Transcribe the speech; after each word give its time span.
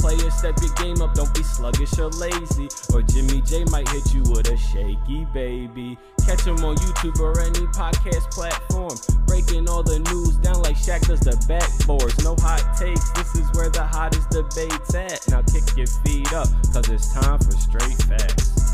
Players, 0.00 0.34
step 0.34 0.56
your 0.62 0.72
game 0.74 1.02
up, 1.02 1.12
don't 1.12 1.32
be 1.34 1.42
sluggish 1.42 1.98
or 1.98 2.08
lazy. 2.08 2.68
Or 2.92 3.02
Jimmy 3.02 3.42
J 3.42 3.64
might 3.64 3.86
hit 3.90 4.14
you 4.14 4.22
with 4.22 4.48
a 4.48 4.56
shaky 4.56 5.26
baby. 5.34 5.98
Catch 6.26 6.46
him 6.46 6.64
on 6.64 6.76
YouTube 6.76 7.20
or 7.20 7.38
any 7.40 7.66
podcast 7.76 8.30
platform. 8.30 8.96
Breaking 9.26 9.68
all 9.68 9.82
the 9.82 9.98
news 9.98 10.36
down 10.36 10.62
like 10.62 10.76
Shaq 10.76 11.06
does 11.06 11.20
the 11.20 11.32
backboards. 11.46 12.24
No 12.24 12.34
hot 12.40 12.64
takes, 12.78 13.10
this 13.12 13.34
is 13.34 13.46
where 13.54 13.68
the 13.68 13.84
hottest 13.84 14.30
debate's 14.30 14.94
at. 14.94 15.28
Now 15.28 15.42
kick 15.42 15.76
your 15.76 15.86
feet 15.86 16.32
up, 16.32 16.48
cause 16.72 16.88
it's 16.88 17.12
time 17.12 17.38
for 17.38 17.52
straight 17.52 18.00
facts. 18.08 18.69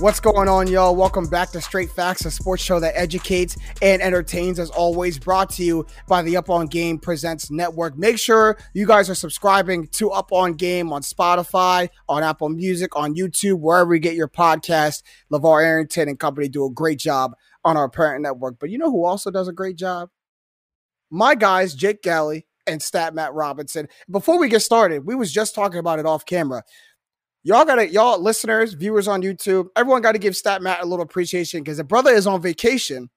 What's 0.00 0.18
going 0.18 0.48
on, 0.48 0.66
y'all? 0.66 0.96
Welcome 0.96 1.28
back 1.28 1.50
to 1.50 1.60
Straight 1.60 1.88
Facts, 1.88 2.24
a 2.24 2.30
sports 2.32 2.60
show 2.60 2.80
that 2.80 2.96
educates 2.96 3.56
and 3.80 4.02
entertains, 4.02 4.58
as 4.58 4.68
always, 4.70 5.20
brought 5.20 5.50
to 5.50 5.62
you 5.62 5.86
by 6.08 6.20
the 6.20 6.36
Up 6.36 6.50
On 6.50 6.66
Game 6.66 6.98
Presents 6.98 7.48
Network. 7.48 7.96
Make 7.96 8.18
sure 8.18 8.58
you 8.72 8.88
guys 8.88 9.08
are 9.08 9.14
subscribing 9.14 9.86
to 9.92 10.10
Up 10.10 10.32
On 10.32 10.54
Game 10.54 10.92
on 10.92 11.02
Spotify, 11.02 11.88
on 12.08 12.24
Apple 12.24 12.48
Music, 12.48 12.96
on 12.96 13.14
YouTube, 13.14 13.60
wherever 13.60 13.94
you 13.94 14.00
get 14.00 14.16
your 14.16 14.26
podcast. 14.26 15.04
LaVar 15.32 15.64
Arrington 15.64 16.08
and 16.08 16.18
company 16.18 16.48
do 16.48 16.66
a 16.66 16.70
great 16.70 16.98
job 16.98 17.32
on 17.64 17.76
our 17.76 17.88
parent 17.88 18.20
network. 18.20 18.56
But 18.58 18.70
you 18.70 18.78
know 18.78 18.90
who 18.90 19.04
also 19.04 19.30
does 19.30 19.46
a 19.46 19.52
great 19.52 19.76
job? 19.76 20.10
My 21.08 21.36
guys, 21.36 21.72
Jake 21.72 22.02
Galley 22.02 22.46
and 22.66 22.82
Stat 22.82 23.14
Matt 23.14 23.32
Robinson. 23.32 23.88
Before 24.10 24.40
we 24.40 24.48
get 24.48 24.60
started, 24.60 25.06
we 25.06 25.14
was 25.14 25.32
just 25.32 25.54
talking 25.54 25.78
about 25.78 26.00
it 26.00 26.06
off 26.06 26.26
camera 26.26 26.64
y'all 27.44 27.64
gotta 27.64 27.88
y'all 27.88 28.20
listeners 28.20 28.72
viewers 28.72 29.06
on 29.06 29.22
youtube 29.22 29.66
everyone 29.76 30.02
got 30.02 30.12
to 30.12 30.18
give 30.18 30.34
stat 30.34 30.62
matt 30.62 30.82
a 30.82 30.86
little 30.86 31.04
appreciation 31.04 31.62
because 31.62 31.76
the 31.76 31.84
brother 31.84 32.10
is 32.10 32.26
on 32.26 32.42
vacation 32.42 33.10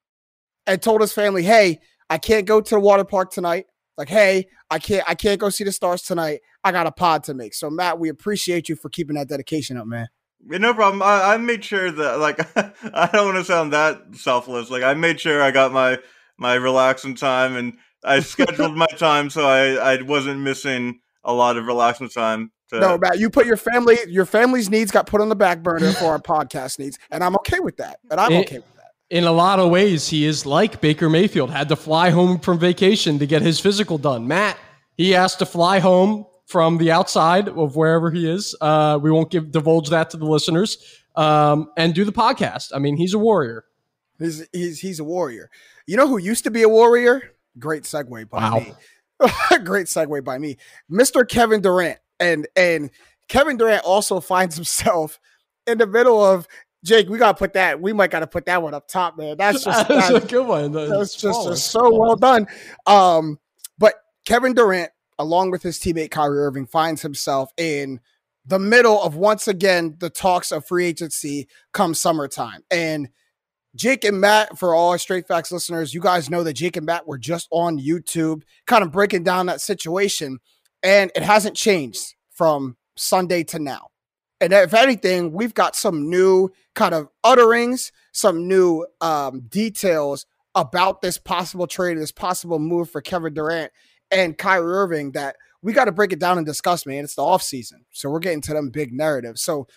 and 0.67 0.81
told 0.81 1.01
his 1.01 1.13
family 1.13 1.41
hey 1.41 1.79
i 2.09 2.17
can't 2.17 2.45
go 2.45 2.61
to 2.61 2.75
the 2.75 2.79
water 2.79 3.03
park 3.03 3.31
tonight. 3.31 3.65
Like 3.97 4.09
hey 4.09 4.47
i 4.69 4.77
can't 4.77 5.03
i 5.09 5.15
can't 5.15 5.39
go 5.39 5.49
see 5.49 5.63
the 5.63 5.71
stars 5.71 6.03
tonight. 6.03 6.41
I 6.63 6.71
got 6.71 6.85
a 6.85 6.91
pod 6.91 7.23
to 7.23 7.33
make. 7.33 7.55
So 7.55 7.69
matt 7.69 7.99
we 7.99 8.09
appreciate 8.09 8.69
you 8.69 8.75
for 8.75 8.89
keeping 8.89 9.15
that 9.15 9.29
dedication 9.29 9.77
up 9.77 9.87
man. 9.87 10.07
No 10.45 10.73
problem. 10.73 11.01
I, 11.01 11.33
I 11.33 11.37
made 11.37 11.63
sure 11.63 11.89
that 11.89 12.19
like 12.19 12.39
i 12.93 13.09
don't 13.11 13.33
want 13.33 13.37
to 13.37 13.43
sound 13.45 13.73
that 13.73 14.15
selfless. 14.15 14.69
Like 14.69 14.83
i 14.83 14.93
made 14.93 15.19
sure 15.19 15.41
i 15.41 15.49
got 15.49 15.71
my 15.71 15.97
my 16.37 16.53
relaxing 16.53 17.15
time 17.15 17.55
and 17.55 17.77
i 18.03 18.19
scheduled 18.21 18.77
my 18.77 18.87
time 18.97 19.29
so 19.29 19.47
i 19.47 19.93
i 19.93 20.01
wasn't 20.03 20.41
missing 20.41 20.99
a 21.23 21.33
lot 21.33 21.57
of 21.57 21.65
relaxing 21.65 22.09
time 22.09 22.51
to, 22.69 22.79
no, 22.79 22.97
Matt, 22.97 23.19
you 23.19 23.29
put 23.29 23.45
your 23.45 23.57
family, 23.57 23.97
your 24.07 24.25
family's 24.25 24.69
needs 24.69 24.91
got 24.91 25.07
put 25.07 25.21
on 25.21 25.29
the 25.29 25.35
back 25.35 25.63
burner 25.63 25.91
for 25.93 26.05
our 26.05 26.19
podcast 26.19 26.79
needs, 26.79 26.99
and 27.11 27.23
I'm 27.23 27.35
okay 27.37 27.59
with 27.59 27.77
that. 27.77 27.99
And 28.11 28.19
I'm 28.19 28.33
okay 28.33 28.59
with 28.59 28.75
that. 28.75 28.91
In 29.09 29.23
a 29.23 29.31
lot 29.31 29.59
of 29.59 29.69
ways, 29.69 30.09
he 30.09 30.25
is 30.25 30.45
like 30.45 30.81
Baker 30.81 31.09
Mayfield, 31.09 31.49
had 31.49 31.69
to 31.69 31.75
fly 31.75 32.09
home 32.09 32.39
from 32.39 32.59
vacation 32.59 33.19
to 33.19 33.25
get 33.25 33.41
his 33.41 33.59
physical 33.59 33.97
done. 33.97 34.27
Matt, 34.27 34.57
he 34.97 35.11
has 35.11 35.35
to 35.37 35.45
fly 35.45 35.79
home 35.79 36.25
from 36.45 36.77
the 36.77 36.91
outside 36.91 37.47
of 37.47 37.75
wherever 37.75 38.11
he 38.11 38.29
is. 38.29 38.55
Uh, 38.59 38.99
we 39.01 39.11
won't 39.11 39.29
give 39.29 39.51
divulge 39.51 39.89
that 39.89 40.09
to 40.09 40.17
the 40.17 40.25
listeners. 40.25 41.01
Um, 41.15 41.71
and 41.75 41.95
do 41.95 42.05
the 42.05 42.11
podcast. 42.11 42.71
I 42.75 42.79
mean, 42.79 42.95
he's 42.95 43.15
a 43.15 43.17
warrior. 43.17 43.65
He's 44.19 44.47
he's 44.53 44.79
he's 44.79 44.99
a 44.99 45.03
warrior. 45.03 45.49
You 45.87 45.97
know 45.97 46.07
who 46.07 46.19
used 46.19 46.43
to 46.43 46.51
be 46.51 46.61
a 46.61 46.69
warrior? 46.69 47.33
Great 47.57 47.83
segue 47.83 48.29
by 48.29 48.37
wow. 48.37 48.59
me. 48.59 48.73
Great 49.63 49.87
segue 49.87 50.23
by 50.23 50.37
me. 50.37 50.57
Mr. 50.91 51.27
Kevin 51.27 51.61
Durant 51.61 51.97
and 52.19 52.47
and 52.55 52.89
Kevin 53.27 53.57
Durant 53.57 53.83
also 53.83 54.19
finds 54.19 54.55
himself 54.55 55.19
in 55.65 55.77
the 55.77 55.87
middle 55.87 56.23
of 56.23 56.47
Jake. 56.83 57.09
We 57.09 57.17
gotta 57.17 57.37
put 57.37 57.53
that. 57.53 57.81
We 57.81 57.93
might 57.93 58.11
gotta 58.11 58.27
put 58.27 58.45
that 58.45 58.61
one 58.61 58.73
up 58.73 58.87
top, 58.87 59.17
man. 59.17 59.37
That's 59.37 59.63
just 59.65 59.87
that's 59.87 60.09
that, 60.09 60.23
a 60.23 60.27
good 60.27 60.47
one. 60.47 60.71
That's, 60.71 61.15
just, 61.15 61.47
just 61.47 61.71
so 61.71 61.93
well 61.93 62.15
done. 62.15 62.47
Um, 62.85 63.39
but 63.77 63.95
Kevin 64.25 64.53
Durant, 64.53 64.91
along 65.19 65.51
with 65.51 65.63
his 65.63 65.79
teammate 65.79 66.11
Kyrie 66.11 66.39
Irving, 66.39 66.65
finds 66.65 67.01
himself 67.01 67.51
in 67.57 67.99
the 68.45 68.59
middle 68.59 69.01
of 69.01 69.15
once 69.15 69.47
again 69.47 69.97
the 69.99 70.09
talks 70.09 70.51
of 70.51 70.65
free 70.65 70.85
agency 70.85 71.47
come 71.73 71.93
summertime 71.93 72.63
and. 72.71 73.09
Jake 73.75 74.05
and 74.05 74.19
Matt, 74.19 74.57
for 74.57 74.73
all 74.73 74.89
our 74.89 74.97
Straight 74.97 75.27
Facts 75.27 75.51
listeners, 75.51 75.93
you 75.93 76.01
guys 76.01 76.31
know 76.31 76.41
that 76.41 76.53
Jake 76.53 76.77
and 76.77 76.85
Matt 76.87 77.05
were 77.05 77.19
just 77.19 77.47
on 77.51 77.77
YouTube, 77.77 78.41
kind 78.65 78.83
of 78.83 78.91
breaking 78.91 79.23
down 79.23 79.45
that 79.45 79.61
situation 79.61 80.39
and 80.83 81.11
it 81.15 81.23
hasn't 81.23 81.55
changed 81.55 82.15
from 82.31 82.77
Sunday 82.95 83.43
to 83.45 83.59
now. 83.59 83.87
And 84.39 84.53
if 84.53 84.73
anything, 84.73 85.31
we've 85.31 85.53
got 85.53 85.75
some 85.75 86.09
new 86.09 86.49
kind 86.75 86.93
of 86.93 87.07
utterings, 87.23 87.91
some 88.13 88.47
new 88.47 88.85
um, 89.01 89.41
details 89.49 90.25
about 90.53 91.01
this 91.01 91.17
possible 91.17 91.67
trade, 91.67 91.97
this 91.97 92.11
possible 92.11 92.59
move 92.59 92.89
for 92.89 93.01
Kevin 93.01 93.33
Durant 93.33 93.71
and 94.11 94.37
Kyrie 94.37 94.71
Irving 94.71 95.11
that 95.13 95.35
we 95.61 95.73
got 95.73 95.85
to 95.85 95.91
break 95.91 96.13
it 96.13 96.19
down 96.19 96.37
and 96.37 96.45
discuss, 96.45 96.85
man. 96.85 97.03
It's 97.03 97.15
the 97.15 97.23
offseason. 97.23 97.83
So 97.91 98.09
we're 98.09 98.19
getting 98.19 98.41
to 98.41 98.53
them 98.53 98.69
big 98.69 98.93
narratives. 98.93 99.41
So 99.41 99.67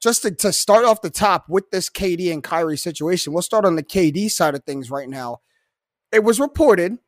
just 0.00 0.22
to, 0.22 0.30
to 0.30 0.52
start 0.52 0.84
off 0.84 1.00
the 1.00 1.10
top 1.10 1.48
with 1.48 1.70
this 1.70 1.88
KD 1.88 2.32
and 2.32 2.42
Kyrie 2.42 2.76
situation, 2.76 3.32
we'll 3.32 3.42
start 3.42 3.64
on 3.64 3.76
the 3.76 3.82
KD 3.82 4.30
side 4.30 4.54
of 4.54 4.64
things 4.64 4.90
right 4.90 5.08
now. 5.08 5.38
It 6.10 6.24
was 6.24 6.38
reported 6.38 6.98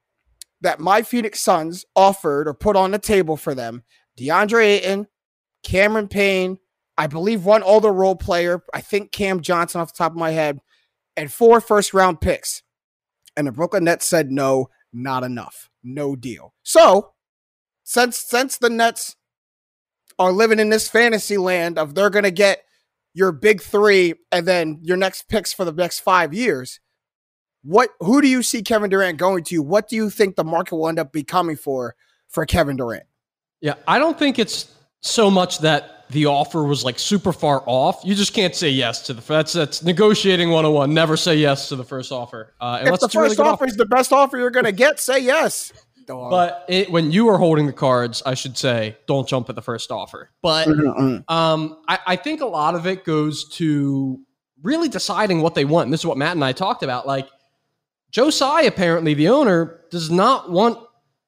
that 0.65 0.81
my 0.81 1.03
Phoenix 1.03 1.41
Suns 1.41 1.85
offered 1.95 2.49
or 2.49 2.55
put 2.55 2.75
on 2.75 2.91
the 2.91 2.99
table 2.99 3.37
for 3.37 3.55
them 3.55 3.85
DeAndre 4.19 4.65
Ayton, 4.65 5.07
Cameron 5.63 6.09
Payne, 6.09 6.59
I 6.97 7.07
believe 7.07 7.45
one 7.45 7.63
older 7.63 7.93
role 7.93 8.17
player, 8.17 8.63
I 8.73 8.81
think 8.81 9.13
Cam 9.13 9.41
Johnson 9.41 9.81
off 9.81 9.93
the 9.93 9.99
top 9.99 10.13
of 10.13 10.19
my 10.19 10.31
head, 10.31 10.61
and 11.17 11.31
four 11.31 11.61
first 11.61 11.93
round 11.93 12.21
picks. 12.21 12.63
And 13.37 13.47
the 13.47 13.53
Brooklyn 13.53 13.85
Nets 13.85 14.07
said 14.07 14.31
no, 14.31 14.69
not 14.93 15.23
enough. 15.23 15.69
No 15.83 16.17
deal. 16.17 16.55
So, 16.63 17.13
since 17.83 18.17
since 18.17 18.57
the 18.57 18.71
Nets 18.71 19.17
are 20.19 20.33
living 20.33 20.61
in 20.61 20.71
this 20.71 20.89
fantasy 20.89 21.37
land 21.37 21.79
of 21.79 21.95
they're 21.95 22.09
going 22.09 22.25
to 22.25 22.31
get 22.31 22.63
your 23.13 23.33
big 23.33 23.61
3 23.61 24.15
and 24.33 24.47
then 24.47 24.79
your 24.83 24.97
next 24.97 25.29
picks 25.29 25.53
for 25.53 25.65
the 25.65 25.73
next 25.73 26.01
5 26.01 26.33
years, 26.33 26.81
what 27.65 27.91
who 28.01 28.21
do 28.21 28.29
you 28.29 28.43
see 28.43 28.63
Kevin 28.63 28.91
Durant 28.91 29.19
going 29.19 29.43
to? 29.45 29.63
What 29.63 29.89
do 29.89 29.97
you 29.97 30.11
think 30.11 30.37
the 30.37 30.45
market 30.45 30.77
will 30.77 30.89
end 30.89 30.99
up 30.99 31.13
becoming 31.13 31.57
for 31.57 31.97
for 32.29 32.47
Kevin 32.47 32.77
Durant? 32.77 33.05
Yeah, 33.61 33.75
I 33.89 33.99
don't 33.99 34.19
think 34.19 34.39
it's 34.39 34.73
so 35.01 35.31
much 35.31 35.61
that 35.61 36.09
the 36.11 36.27
offer 36.27 36.63
was 36.63 36.85
like 36.85 36.99
super 36.99 37.33
far 37.33 37.63
off. 37.67 38.03
You 38.05 38.15
just 38.15 38.35
can't 38.35 38.55
say 38.55 38.69
yes 38.69 39.03
to 39.07 39.15
the 39.15 39.23
that's 39.23 39.55
that's 39.55 39.83
negotiating 39.83 40.51
101. 40.51 40.93
Never 40.93 41.17
say 41.17 41.37
yes 41.37 41.71
to 41.71 41.77
the 41.77 41.85
first 41.85 42.13
offer. 42.13 42.55
Uh, 42.61 42.81
if 42.83 43.01
the 43.01 43.09
first 43.09 43.15
really 43.15 43.37
offer, 43.37 43.43
offer 43.43 43.67
is 43.67 43.77
the 43.77 43.87
best 43.87 44.13
offer 44.13 44.37
you're 44.37 44.51
going 44.51 44.67
to 44.67 44.73
get, 44.73 45.01
say 45.01 45.19
yes. 45.19 45.73
Dog. 46.07 46.31
But 46.31 46.67
it, 46.69 46.91
when 46.91 47.13
you 47.13 47.29
are 47.29 47.39
holding 47.39 47.67
the 47.67 47.73
cards, 47.73 48.23
I 48.27 48.35
should 48.35 48.59
say, 48.59 48.99
don't 49.07 49.27
jump 49.27 49.49
at 49.49 49.55
the 49.55 49.63
first 49.63 49.91
offer. 49.91 50.31
But 50.43 50.69
um, 51.29 51.79
I, 51.89 51.99
I 52.07 52.17
think 52.17 52.43
a 52.43 52.47
lot 52.47 52.75
of 52.75 52.87
it 52.87 53.07
goes 53.07 53.49
to 53.57 54.21
really 54.63 54.91
deciding 54.91 55.41
what 55.41 55.55
they 55.55 55.65
want. 55.65 55.87
And 55.87 55.93
this 55.95 56.03
is 56.03 56.07
what 56.07 56.19
Matt 56.19 56.33
and 56.33 56.45
I 56.45 56.53
talked 56.53 56.83
about. 56.83 57.07
Like, 57.07 57.27
Joe 58.15 58.31
Tsai, 58.31 58.63
apparently, 58.63 59.13
the 59.13 59.29
owner, 59.29 59.81
does 59.91 60.09
not 60.09 60.49
want 60.49 60.79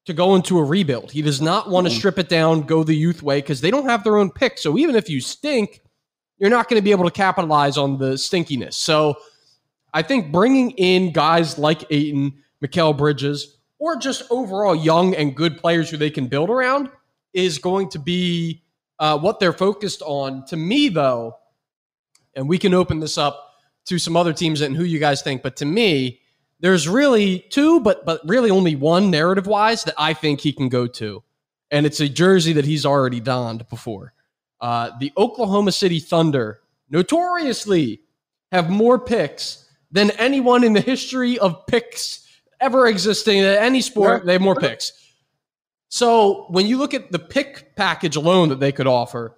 to 0.05 0.13
go 0.13 0.37
into 0.37 0.57
a 0.57 0.63
rebuild. 0.63 1.11
He 1.11 1.21
does 1.21 1.41
not 1.41 1.69
want 1.69 1.89
to 1.89 1.93
strip 1.93 2.17
it 2.17 2.29
down, 2.29 2.63
go 2.63 2.85
the 2.85 2.95
youth 2.95 3.25
way, 3.25 3.41
because 3.41 3.61
they 3.61 3.73
don't 3.73 3.89
have 3.89 4.05
their 4.05 4.16
own 4.16 4.31
pick. 4.31 4.57
So 4.57 4.78
even 4.78 4.95
if 4.95 5.10
you 5.10 5.21
stink, 5.21 5.81
you're 6.39 6.49
not 6.49 6.69
going 6.69 6.81
to 6.81 6.84
be 6.84 6.93
able 6.93 7.03
to 7.03 7.10
capitalize 7.10 7.77
on 7.77 7.99
the 7.99 8.13
stinkiness. 8.13 8.75
So 8.75 9.16
I 9.93 10.03
think 10.03 10.31
bringing 10.31 10.71
in 10.72 11.13
guys 11.13 11.59
like 11.59 11.83
Ayton, 11.91 12.34
Mikal 12.65 12.97
Bridges, 12.97 13.59
or 13.81 13.97
just 13.97 14.22
overall 14.31 14.77
young 14.77 15.13
and 15.16 15.34
good 15.34 15.59
players 15.59 15.91
who 15.91 15.97
they 15.97 16.10
can 16.10 16.28
build 16.28 16.51
around 16.51 16.89
is 17.33 17.59
going 17.59 17.89
to 17.89 17.99
be 17.99 18.63
uh, 19.01 19.19
what 19.19 19.41
they're 19.41 19.53
focused 19.53 20.03
on. 20.03 20.47
To 20.47 20.57
me, 20.57 20.89
though, 20.89 21.37
and 22.37 22.49
we 22.49 22.59
can 22.59 22.75
open 22.75 23.01
this 23.01 23.19
up 23.19 23.55
to 23.87 23.99
some 23.99 24.16
other 24.16 24.33
teams 24.33 24.60
and 24.60 24.77
who 24.77 24.84
you 24.84 25.01
guys 25.01 25.21
think, 25.21 25.43
but 25.43 25.57
to 25.57 25.65
me, 25.65 26.21
there's 26.61 26.89
really 26.89 27.41
two, 27.51 27.81
but 27.81 28.05
but 28.05 28.21
really 28.25 28.51
only 28.51 28.77
one 28.77 29.11
narrative 29.11 29.47
wise 29.47 29.85
that 29.85 29.95
I 29.99 30.15
think 30.15 30.41
he 30.41 30.53
can 30.53 30.69
go 30.69 30.87
to, 30.87 31.23
and 31.71 31.87
it's 31.87 32.01
a 32.01 32.09
jersey 32.09 32.53
that 32.55 32.65
he's 32.65 32.87
already 32.87 33.21
donned 33.21 33.69
before. 33.69 34.13
Uh, 34.61 34.91
the 34.99 35.13
Oklahoma 35.17 35.73
City 35.73 36.01
Thunder 36.01 36.61
notoriously 36.89 38.01
have 38.53 38.71
more 38.71 38.99
picks 38.99 39.69
than 39.91 40.11
anyone 40.13 40.65
in 40.65 40.73
the 40.73 40.81
history 40.81 41.39
of 41.39 41.67
picks 41.67 42.27
ever 42.61 42.87
existing 42.87 43.39
in 43.39 43.45
any 43.45 43.83
sport. 43.83 44.25
They 44.25 44.33
have 44.33 44.43
more 44.43 44.57
picks. 44.57 44.93
So 45.89 46.47
when 46.49 46.67
you 46.67 46.79
look 46.79 46.95
at 46.95 47.13
the 47.13 47.19
pick 47.19 47.77
package 47.77 48.17
alone 48.17 48.49
that 48.49 48.61
they 48.61 48.73
could 48.73 48.87
offer, 48.87 49.37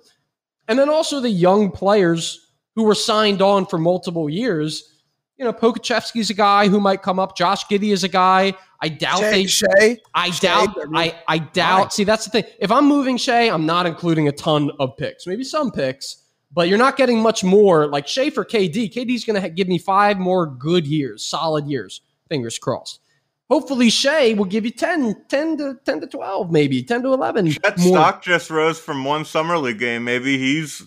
and 0.68 0.78
then 0.78 0.88
also 0.88 1.20
the 1.20 1.30
young 1.30 1.70
players 1.70 2.48
who 2.78 2.84
were 2.84 2.94
signed 2.94 3.42
on 3.42 3.66
for 3.66 3.76
multiple 3.76 4.30
years. 4.30 4.97
You 5.38 5.44
know, 5.44 5.52
Pokusevski's 5.52 6.30
a 6.30 6.34
guy 6.34 6.68
who 6.68 6.80
might 6.80 7.02
come 7.02 7.20
up. 7.20 7.36
Josh 7.36 7.64
Giddey 7.66 7.92
is 7.92 8.02
a 8.02 8.08
guy. 8.08 8.54
I 8.80 8.88
doubt 8.88 9.20
Shai, 9.20 9.30
they. 9.30 9.46
Shai, 9.46 9.98
I 10.14 10.30
Shai, 10.30 10.48
doubt. 10.48 10.76
I 10.80 10.84
mean, 10.86 10.96
I, 10.96 11.22
I 11.28 11.38
doubt. 11.38 11.80
why? 11.82 11.88
See, 11.88 12.04
that's 12.04 12.24
the 12.24 12.30
thing. 12.30 12.44
If 12.58 12.72
I'm 12.72 12.86
moving 12.86 13.16
Shai, 13.16 13.48
I'm 13.48 13.64
not 13.64 13.86
including 13.86 14.26
a 14.28 14.32
ton 14.32 14.70
of 14.80 14.96
picks. 14.96 15.26
Maybe 15.26 15.44
some 15.44 15.70
picks, 15.70 16.24
but 16.52 16.68
you're 16.68 16.78
not 16.78 16.96
getting 16.96 17.20
much 17.20 17.44
more. 17.44 17.86
Like 17.86 18.08
Shai 18.08 18.30
for 18.30 18.44
KD. 18.44 18.92
KD's 18.92 19.24
going 19.24 19.40
to 19.40 19.48
give 19.48 19.68
me 19.68 19.78
five 19.78 20.18
more 20.18 20.46
good 20.46 20.86
years, 20.86 21.24
solid 21.24 21.66
years. 21.68 22.00
Fingers 22.28 22.58
crossed. 22.58 23.00
Hopefully, 23.48 23.90
Shai 23.90 24.34
will 24.34 24.44
give 24.44 24.64
you 24.64 24.70
10, 24.70 25.24
10 25.28 25.56
to 25.58 25.78
10 25.84 26.00
to 26.02 26.06
12, 26.06 26.50
maybe 26.50 26.82
10 26.82 27.02
to 27.02 27.14
11. 27.14 27.50
Chet 27.52 27.78
more. 27.78 27.96
stock 27.96 28.22
just 28.22 28.50
rose 28.50 28.78
from 28.78 29.04
one 29.04 29.24
summer 29.24 29.56
league 29.56 29.78
game. 29.78 30.04
Maybe 30.04 30.36
he's 30.36 30.82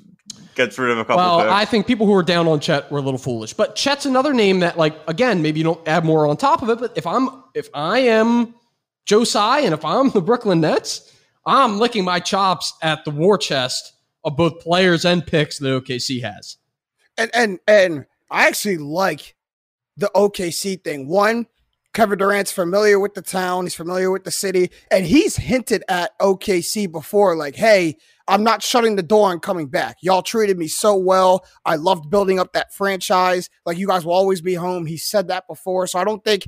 gets 0.56 0.78
rid 0.78 0.92
of 0.92 0.98
a 0.98 1.06
couple. 1.06 1.18
Well, 1.18 1.40
picks. 1.42 1.52
I 1.52 1.66
think 1.66 1.88
people 1.88 2.06
who 2.06 2.14
are 2.14 2.24
down 2.24 2.48
on 2.48 2.60
Chet 2.60 2.92
were 2.92 3.00
a 3.00 3.02
little 3.02 3.18
foolish. 3.20 3.54
But 3.54 3.76
Chet's 3.76 4.06
another 4.06 4.34
name 4.34 4.60
that, 4.60 4.78
like, 4.78 4.96
again, 5.08 5.42
maybe 5.42 5.60
you 5.60 5.64
don't 5.64 5.86
add 5.88 6.06
more 6.06 6.28
on 6.28 6.38
top 6.38 6.62
of 6.62 6.70
it. 6.70 6.80
But 6.80 6.98
if 6.98 7.06
I'm 7.08 7.44
if 7.54 7.70
I 7.74 8.00
am 8.00 8.54
Joe 9.06 9.24
Tsai 9.24 9.62
and 9.62 9.74
if 9.74 9.84
I'm 9.86 10.10
the 10.14 10.22
Brooklyn 10.22 10.62
Nets, 10.62 11.16
I'm 11.46 11.80
licking 11.80 12.04
my 12.06 12.20
chops 12.20 12.74
at 12.82 13.04
the 13.06 13.12
war 13.12 13.38
chest 13.38 13.94
of 14.24 14.38
both 14.38 14.60
players 14.60 15.06
and 15.06 15.26
picks 15.26 15.58
that 15.60 15.68
OKC 15.68 16.22
has. 16.22 16.58
and 17.18 17.32
and 17.34 17.60
and 17.68 18.06
I 18.30 18.48
actually 18.48 18.78
like 18.78 19.36
the 19.98 20.12
OKC 20.16 20.84
thing. 20.84 21.08
One, 21.08 21.48
Kevin 21.94 22.18
Durant's 22.18 22.52
familiar 22.52 23.00
with 23.00 23.16
the 23.16 23.22
town, 23.22 23.66
he's 23.66 23.76
familiar 23.76 24.12
with 24.12 24.24
the 24.24 24.32
city, 24.32 24.72
and 24.90 25.06
he's 25.06 25.36
hinted 25.36 25.84
at 25.90 26.18
OKC 26.20 26.90
before, 26.90 27.36
like, 27.36 27.56
hey, 27.56 27.98
I'm 28.28 28.44
not 28.44 28.64
shutting 28.64 28.96
the 28.96 29.04
door 29.04 29.30
on 29.30 29.40
coming 29.40 29.68
back. 29.68 29.98
Y'all 30.02 30.22
treated 30.22 30.58
me 30.58 30.70
so 30.70 30.96
well. 30.96 31.46
I 31.66 31.76
loved 31.76 32.10
building 32.10 32.40
up 32.40 32.54
that 32.54 32.74
franchise. 32.74 33.50
Like, 33.66 33.78
you 33.78 33.88
guys 33.88 34.06
will 34.06 34.14
always 34.14 34.42
be 34.42 34.54
home. 34.54 34.86
He 34.86 34.96
said 34.96 35.28
that 35.28 35.48
before. 35.48 35.86
So 35.88 36.00
I 36.00 36.06
don't 36.06 36.24
think 36.24 36.48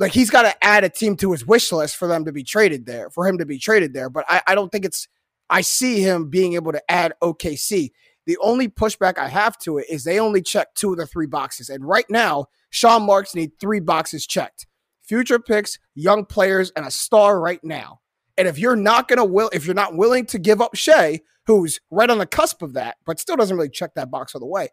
like 0.00 0.12
he's 0.12 0.30
got 0.30 0.42
to 0.42 0.64
add 0.64 0.82
a 0.82 0.88
team 0.88 1.16
to 1.18 1.30
his 1.30 1.46
wish 1.46 1.70
list 1.70 1.96
for 1.96 2.08
them 2.08 2.24
to 2.24 2.32
be 2.32 2.42
traded 2.42 2.86
there, 2.86 3.08
for 3.10 3.28
him 3.28 3.38
to 3.38 3.46
be 3.46 3.58
traded 3.58 3.94
there. 3.94 4.10
But 4.10 4.24
I, 4.28 4.42
I 4.48 4.54
don't 4.56 4.72
think 4.72 4.84
it's 4.84 5.06
I 5.48 5.60
see 5.60 6.00
him 6.00 6.28
being 6.28 6.54
able 6.54 6.72
to 6.72 6.82
add 6.90 7.12
OKC. 7.22 7.90
The 8.26 8.38
only 8.38 8.68
pushback 8.68 9.16
I 9.18 9.28
have 9.28 9.58
to 9.58 9.78
it 9.78 9.86
is 9.88 10.02
they 10.02 10.18
only 10.18 10.42
check 10.42 10.74
two 10.74 10.92
of 10.92 10.98
the 10.98 11.06
three 11.06 11.26
boxes. 11.26 11.68
And 11.68 11.84
right 11.86 12.06
now, 12.08 12.46
Sean 12.70 13.04
Marks 13.04 13.34
need 13.34 13.52
three 13.60 13.80
boxes 13.80 14.26
checked. 14.26 14.66
Future 15.02 15.38
picks, 15.38 15.78
young 15.94 16.24
players, 16.24 16.72
and 16.76 16.86
a 16.86 16.90
star 16.90 17.40
right 17.40 17.62
now. 17.62 18.00
And 18.38 18.48
if 18.48 18.58
you're 18.58 18.76
not 18.76 19.08
gonna 19.08 19.24
will 19.24 19.50
if 19.52 19.66
you're 19.66 19.74
not 19.74 19.96
willing 19.96 20.26
to 20.26 20.38
give 20.38 20.60
up 20.60 20.74
Shai, 20.74 21.20
who's 21.46 21.80
right 21.90 22.08
on 22.08 22.18
the 22.18 22.26
cusp 22.26 22.62
of 22.62 22.74
that, 22.74 22.96
but 23.04 23.20
still 23.20 23.36
doesn't 23.36 23.56
really 23.56 23.68
check 23.68 23.94
that 23.94 24.10
box 24.10 24.34
all 24.34 24.40
the 24.40 24.46
way. 24.46 24.68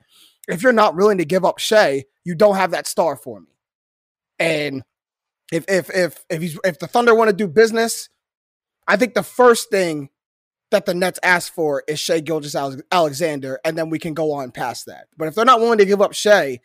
If 0.47 0.63
you're 0.63 0.71
not 0.73 0.95
willing 0.95 1.17
to 1.17 1.25
give 1.25 1.45
up 1.45 1.59
Shai, 1.59 2.05
you 2.23 2.35
don't 2.35 2.55
have 2.55 2.71
that 2.71 2.87
star 2.87 3.15
for 3.15 3.39
me. 3.41 3.47
And 4.39 4.83
if 5.51 5.65
if 5.67 5.89
if 5.89 6.25
if 6.29 6.41
he's 6.41 6.59
if 6.63 6.79
the 6.79 6.87
Thunder 6.87 7.15
want 7.15 7.29
to 7.29 7.35
do 7.35 7.47
business, 7.47 8.09
I 8.87 8.95
think 8.95 9.13
the 9.13 9.23
first 9.23 9.69
thing 9.69 10.09
that 10.71 10.85
the 10.85 10.93
Nets 10.93 11.19
ask 11.23 11.53
for 11.53 11.83
is 11.87 11.99
Shea 11.99 12.21
Gilgis 12.21 12.81
Alexander, 12.91 13.59
and 13.65 13.77
then 13.77 13.89
we 13.89 13.99
can 13.99 14.13
go 14.13 14.31
on 14.33 14.51
past 14.51 14.85
that. 14.85 15.07
But 15.17 15.27
if 15.27 15.35
they're 15.35 15.45
not 15.45 15.59
willing 15.59 15.79
to 15.79 15.85
give 15.85 16.01
up 16.01 16.13
Shai, 16.13 16.59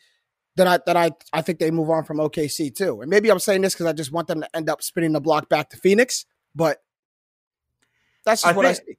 then 0.57 0.69
I 0.69 0.79
then 0.87 0.97
I 0.97 1.11
I 1.33 1.43
think 1.43 1.59
they 1.59 1.71
move 1.71 1.91
on 1.91 2.05
from 2.05 2.19
OKC 2.19 2.75
too. 2.75 3.01
And 3.01 3.11
maybe 3.11 3.31
I'm 3.31 3.39
saying 3.39 3.63
this 3.63 3.75
because 3.75 3.87
I 3.87 3.93
just 3.93 4.13
want 4.13 4.29
them 4.29 4.41
to 4.41 4.57
end 4.57 4.69
up 4.71 4.83
spinning 4.83 5.13
the 5.13 5.21
block 5.21 5.49
back 5.49 5.71
to 5.71 5.77
Phoenix, 5.77 6.27
but 6.55 6.83
that's 8.25 8.43
just 8.43 8.53
I 8.55 8.57
what 8.57 8.67
I 8.67 8.75
think- 8.75 8.89
see. 8.89 8.97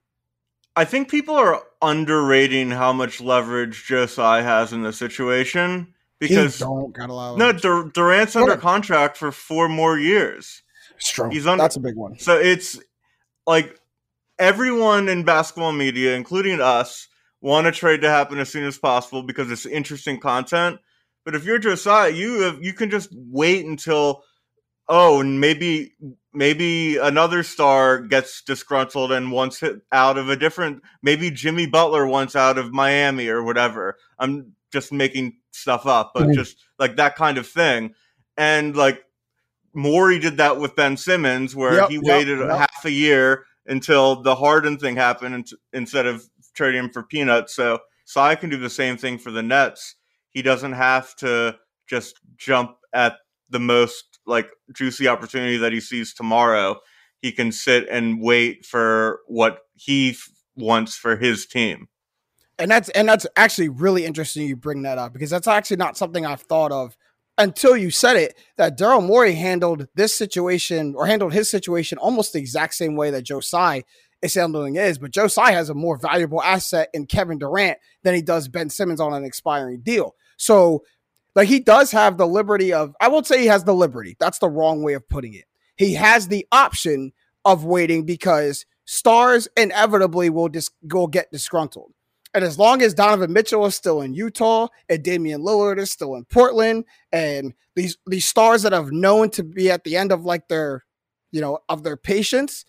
I 0.78 0.84
think 0.84 1.08
people 1.10 1.34
are 1.34 1.62
underrating 1.80 2.70
how 2.70 2.92
much 2.92 3.22
leverage 3.22 3.86
Joe 3.86 4.04
Tsai 4.04 4.42
has 4.42 4.74
in 4.74 4.82
this 4.82 4.98
situation 4.98 5.94
because 6.18 6.58
he 6.58 6.64
don't 6.64 6.92
got 6.94 7.08
a 7.08 7.14
lot 7.14 7.32
of 7.32 7.38
no 7.38 7.50
Dur- 7.52 7.90
Durant's 7.94 8.36
under 8.36 8.58
contract 8.58 9.16
for 9.16 9.32
four 9.32 9.70
more 9.70 9.98
years. 9.98 10.62
it's 10.96 11.10
true. 11.10 11.30
he's 11.30 11.46
under- 11.46 11.62
that's 11.64 11.76
a 11.76 11.80
big 11.80 11.96
one. 11.96 12.18
So 12.18 12.36
it's 12.38 12.78
like 13.46 13.80
everyone 14.38 15.08
in 15.08 15.24
basketball 15.24 15.72
media, 15.72 16.14
including 16.14 16.60
us, 16.60 17.08
want 17.40 17.66
a 17.66 17.72
trade 17.72 18.02
to 18.02 18.10
happen 18.10 18.38
as 18.38 18.50
soon 18.50 18.64
as 18.64 18.76
possible 18.76 19.22
because 19.22 19.50
it's 19.50 19.64
interesting 19.64 20.20
content. 20.20 20.78
But 21.26 21.34
if 21.34 21.44
you're 21.44 21.58
Joe 21.58 21.74
Tsai, 21.74 22.06
you 22.08 22.42
have, 22.42 22.62
you 22.62 22.72
can 22.72 22.88
just 22.88 23.10
wait 23.12 23.66
until 23.66 24.22
oh, 24.88 25.20
and 25.20 25.40
maybe 25.40 25.92
maybe 26.32 26.96
another 26.96 27.42
star 27.42 27.98
gets 27.98 28.42
disgruntled 28.42 29.10
and 29.10 29.32
wants 29.32 29.62
out 29.90 30.16
of 30.16 30.28
a 30.28 30.36
different. 30.36 30.82
Maybe 31.02 31.30
Jimmy 31.32 31.66
Butler 31.66 32.06
wants 32.06 32.36
out 32.36 32.58
of 32.58 32.72
Miami 32.72 33.26
or 33.28 33.42
whatever. 33.42 33.96
I'm 34.20 34.52
just 34.72 34.92
making 34.92 35.38
stuff 35.50 35.84
up, 35.86 36.12
but 36.14 36.28
Mhm. 36.28 36.34
just 36.34 36.56
like 36.78 36.96
that 36.96 37.16
kind 37.16 37.38
of 37.38 37.48
thing. 37.48 37.94
And 38.36 38.76
like 38.76 39.02
Morey 39.74 40.20
did 40.20 40.36
that 40.36 40.58
with 40.58 40.76
Ben 40.76 40.96
Simmons, 40.96 41.56
where 41.56 41.74
Yep, 41.74 41.88
he 41.88 41.94
yep, 41.96 42.04
waited 42.04 42.38
yep. 42.38 42.50
half 42.50 42.84
a 42.84 42.90
year 42.90 43.46
until 43.66 44.22
the 44.22 44.36
Harden 44.36 44.78
thing 44.78 44.94
happened 44.94 45.34
int- 45.34 45.54
instead 45.72 46.06
of 46.06 46.24
trading 46.54 46.84
him 46.84 46.90
for 46.90 47.02
peanuts. 47.02 47.56
So 47.56 47.80
Tsai 48.04 48.36
can 48.36 48.48
do 48.50 48.56
the 48.56 48.70
same 48.70 48.96
thing 48.96 49.18
for 49.18 49.32
the 49.32 49.42
Nets. 49.42 49.96
He 50.36 50.42
doesn't 50.42 50.74
have 50.74 51.16
to 51.16 51.56
just 51.88 52.20
jump 52.36 52.72
at 52.92 53.14
the 53.48 53.58
most 53.58 54.18
like 54.26 54.50
juicy 54.74 55.08
opportunity 55.08 55.56
that 55.56 55.72
he 55.72 55.80
sees 55.80 56.12
tomorrow. 56.12 56.76
He 57.22 57.32
can 57.32 57.50
sit 57.52 57.88
and 57.90 58.20
wait 58.20 58.66
for 58.66 59.20
what 59.28 59.60
he 59.72 60.10
f- 60.10 60.28
wants 60.54 60.94
for 60.94 61.16
his 61.16 61.46
team. 61.46 61.88
and 62.58 62.70
that's 62.70 62.90
and 62.90 63.08
that's 63.08 63.26
actually 63.34 63.70
really 63.70 64.04
interesting 64.04 64.46
you 64.46 64.56
bring 64.56 64.82
that 64.82 64.98
up 64.98 65.14
because 65.14 65.30
that's 65.30 65.48
actually 65.48 65.78
not 65.78 65.96
something 65.96 66.26
I've 66.26 66.42
thought 66.42 66.70
of 66.70 66.98
until 67.38 67.74
you 67.74 67.90
said 67.90 68.16
it. 68.16 68.38
That 68.58 68.76
Daryl 68.76 69.02
Morey 69.02 69.36
handled 69.36 69.88
this 69.94 70.14
situation 70.14 70.94
or 70.98 71.06
handled 71.06 71.32
his 71.32 71.50
situation 71.50 71.96
almost 71.96 72.34
the 72.34 72.40
exact 72.40 72.74
same 72.74 72.94
way 72.94 73.10
that 73.10 73.22
Joe 73.22 73.40
Tsai 73.40 73.84
is 74.20 74.34
handling 74.34 74.74
his, 74.74 74.98
but 74.98 75.12
Joe 75.12 75.28
Tsai 75.28 75.52
has 75.52 75.70
a 75.70 75.74
more 75.74 75.96
valuable 75.96 76.42
asset 76.42 76.90
in 76.92 77.06
Kevin 77.06 77.38
Durant 77.38 77.78
than 78.02 78.14
he 78.14 78.20
does 78.20 78.48
Ben 78.48 78.68
Simmons 78.68 79.00
on 79.00 79.14
an 79.14 79.24
expiring 79.24 79.80
deal. 79.80 80.14
So, 80.36 80.84
like 81.34 81.48
he 81.48 81.60
does 81.60 81.90
have 81.92 82.16
the 82.16 82.26
liberty 82.26 82.72
of 82.72 82.94
I 83.00 83.08
won't 83.08 83.26
say 83.26 83.40
he 83.40 83.46
has 83.46 83.64
the 83.64 83.74
liberty. 83.74 84.16
That's 84.18 84.38
the 84.38 84.48
wrong 84.48 84.82
way 84.82 84.94
of 84.94 85.08
putting 85.08 85.34
it. 85.34 85.44
He 85.76 85.94
has 85.94 86.28
the 86.28 86.46
option 86.50 87.12
of 87.44 87.64
waiting 87.64 88.04
because 88.04 88.66
stars 88.86 89.48
inevitably 89.56 90.30
will 90.30 90.48
just 90.48 90.72
will 90.82 91.06
get 91.06 91.30
disgruntled. 91.30 91.92
And 92.34 92.44
as 92.44 92.58
long 92.58 92.82
as 92.82 92.92
Donovan 92.92 93.32
Mitchell 93.32 93.64
is 93.64 93.74
still 93.74 94.02
in 94.02 94.12
Utah 94.12 94.68
and 94.88 95.02
Damian 95.02 95.40
Lillard 95.40 95.78
is 95.78 95.90
still 95.90 96.16
in 96.16 96.24
Portland, 96.26 96.84
and 97.12 97.54
these 97.74 97.96
these 98.06 98.26
stars 98.26 98.62
that 98.62 98.72
have 98.72 98.92
known 98.92 99.30
to 99.30 99.42
be 99.42 99.70
at 99.70 99.84
the 99.84 99.96
end 99.96 100.12
of 100.12 100.24
like 100.24 100.48
their, 100.48 100.84
you 101.32 101.40
know, 101.40 101.60
of 101.68 101.82
their 101.82 101.96
patience, 101.96 102.64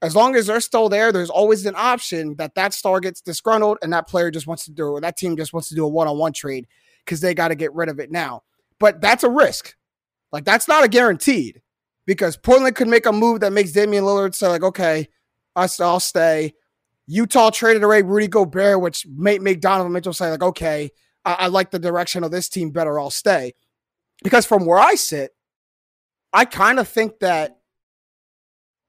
as 0.00 0.16
long 0.16 0.34
as 0.34 0.46
they're 0.46 0.60
still 0.60 0.88
there, 0.88 1.12
there's 1.12 1.30
always 1.30 1.64
an 1.66 1.74
option 1.76 2.34
that 2.36 2.56
that 2.56 2.74
star 2.74 2.98
gets 2.98 3.20
disgruntled 3.20 3.78
and 3.82 3.92
that 3.92 4.08
player 4.08 4.30
just 4.30 4.48
wants 4.48 4.64
to 4.64 4.72
do, 4.72 4.86
or 4.86 5.00
that 5.00 5.16
team 5.16 5.36
just 5.36 5.52
wants 5.52 5.68
to 5.68 5.76
do 5.76 5.84
a 5.84 5.88
one 5.88 6.08
on 6.08 6.18
one 6.18 6.32
trade 6.32 6.66
because 7.04 7.20
they 7.20 7.34
got 7.34 7.48
to 7.48 7.54
get 7.54 7.74
rid 7.74 7.88
of 7.88 8.00
it 8.00 8.10
now. 8.10 8.42
But 8.78 9.00
that's 9.00 9.24
a 9.24 9.30
risk. 9.30 9.74
Like 10.32 10.44
that's 10.44 10.68
not 10.68 10.84
a 10.84 10.88
guaranteed 10.88 11.60
because 12.06 12.36
Portland 12.36 12.76
could 12.76 12.88
make 12.88 13.06
a 13.06 13.12
move 13.12 13.40
that 13.40 13.52
makes 13.52 13.72
Damian 13.72 14.04
Lillard 14.04 14.34
say 14.34 14.48
like, 14.48 14.62
okay, 14.62 15.08
I'll 15.54 16.00
stay. 16.00 16.54
Utah 17.06 17.50
traded 17.50 17.82
away 17.82 18.02
Rudy 18.02 18.28
Gobert, 18.28 18.80
which 18.80 19.06
may 19.06 19.38
make 19.38 19.60
Donovan 19.60 19.92
Mitchell 19.92 20.12
say, 20.12 20.30
like, 20.30 20.42
okay, 20.42 20.90
I, 21.24 21.34
I 21.40 21.46
like 21.48 21.70
the 21.70 21.78
direction 21.78 22.24
of 22.24 22.30
this 22.30 22.48
team 22.48 22.70
better, 22.70 22.98
I'll 22.98 23.10
stay. 23.10 23.54
Because 24.22 24.46
from 24.46 24.66
where 24.66 24.78
I 24.78 24.94
sit, 24.94 25.32
I 26.32 26.44
kind 26.44 26.78
of 26.78 26.88
think 26.88 27.18
that 27.20 27.58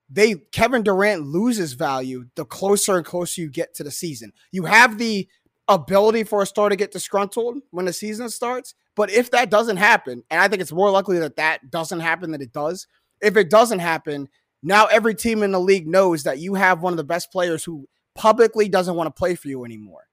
they 0.10 0.36
Kevin 0.52 0.84
Durant 0.84 1.24
loses 1.24 1.74
value 1.74 2.26
the 2.36 2.46
closer 2.46 2.98
and 2.98 3.06
closer 3.06 3.42
you 3.42 3.50
get 3.50 3.74
to 3.76 3.84
the 3.84 3.92
season. 3.92 4.32
You 4.52 4.66
have 4.66 5.00
the 5.00 5.28
ability 5.68 6.24
for 6.24 6.42
a 6.42 6.46
star 6.46 6.70
to 6.70 6.76
get 6.76 6.92
disgruntled 6.92 7.60
when 7.72 7.86
the 7.86 7.94
season 7.94 8.30
starts, 8.30 8.76
but 8.96 9.10
if 9.10 9.32
that 9.32 9.50
doesn't 9.50 9.78
happen, 9.78 10.24
and 10.30 10.42
I 10.42 10.48
think 10.48 10.62
it's 10.62 10.72
more 10.72 10.92
likely 10.92 11.20
that 11.20 11.38
that 11.38 11.72
doesn't 11.72 12.02
happen 12.02 12.32
than 12.32 12.42
it 12.42 12.54
does, 12.54 12.88
if 13.22 13.38
it 13.38 13.50
doesn't 13.50 13.80
happen, 13.80 14.28
now 14.62 14.86
every 14.86 15.16
team 15.16 15.44
in 15.44 15.52
the 15.52 15.60
league 15.60 15.88
knows 15.88 16.24
that 16.24 16.40
you 16.40 16.56
have 16.56 16.82
one 16.82 16.94
of 16.94 16.98
the 16.98 17.04
best 17.04 17.32
players 17.32 17.64
who 17.64 17.88
publicly 18.16 18.70
doesn't 18.70 18.96
want 18.96 19.08
to 19.08 19.20
play 19.20 19.36
for 19.36 19.48
you 19.48 19.66
anymore. 19.66 20.04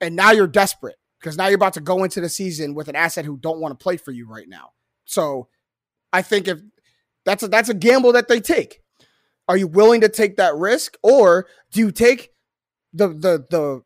And 0.00 0.16
now 0.16 0.32
you're 0.32 0.46
desperate 0.46 0.96
because 1.20 1.36
now 1.36 1.46
you're 1.46 1.56
about 1.56 1.74
to 1.74 1.80
go 1.80 2.04
into 2.04 2.20
the 2.20 2.28
season 2.28 2.74
with 2.74 2.88
an 2.88 2.96
asset 2.96 3.24
who 3.24 3.36
don't 3.36 3.60
want 3.60 3.78
to 3.78 3.82
play 3.82 3.96
for 3.96 4.10
you 4.10 4.28
right 4.28 4.48
now. 4.48 4.70
So 5.04 5.48
I 6.12 6.22
think 6.22 6.48
if 6.48 6.60
that's 7.24 7.42
a 7.42 7.48
that's 7.48 7.68
a 7.68 7.74
gamble 7.74 8.12
that 8.12 8.28
they 8.28 8.40
take. 8.40 8.80
Are 9.48 9.56
you 9.56 9.66
willing 9.66 10.00
to 10.00 10.08
take 10.08 10.36
that 10.36 10.54
risk? 10.54 10.96
Or 11.02 11.46
do 11.72 11.80
you 11.80 11.90
take 11.90 12.30
the 12.92 13.08
the 13.08 13.44
the 13.50 13.82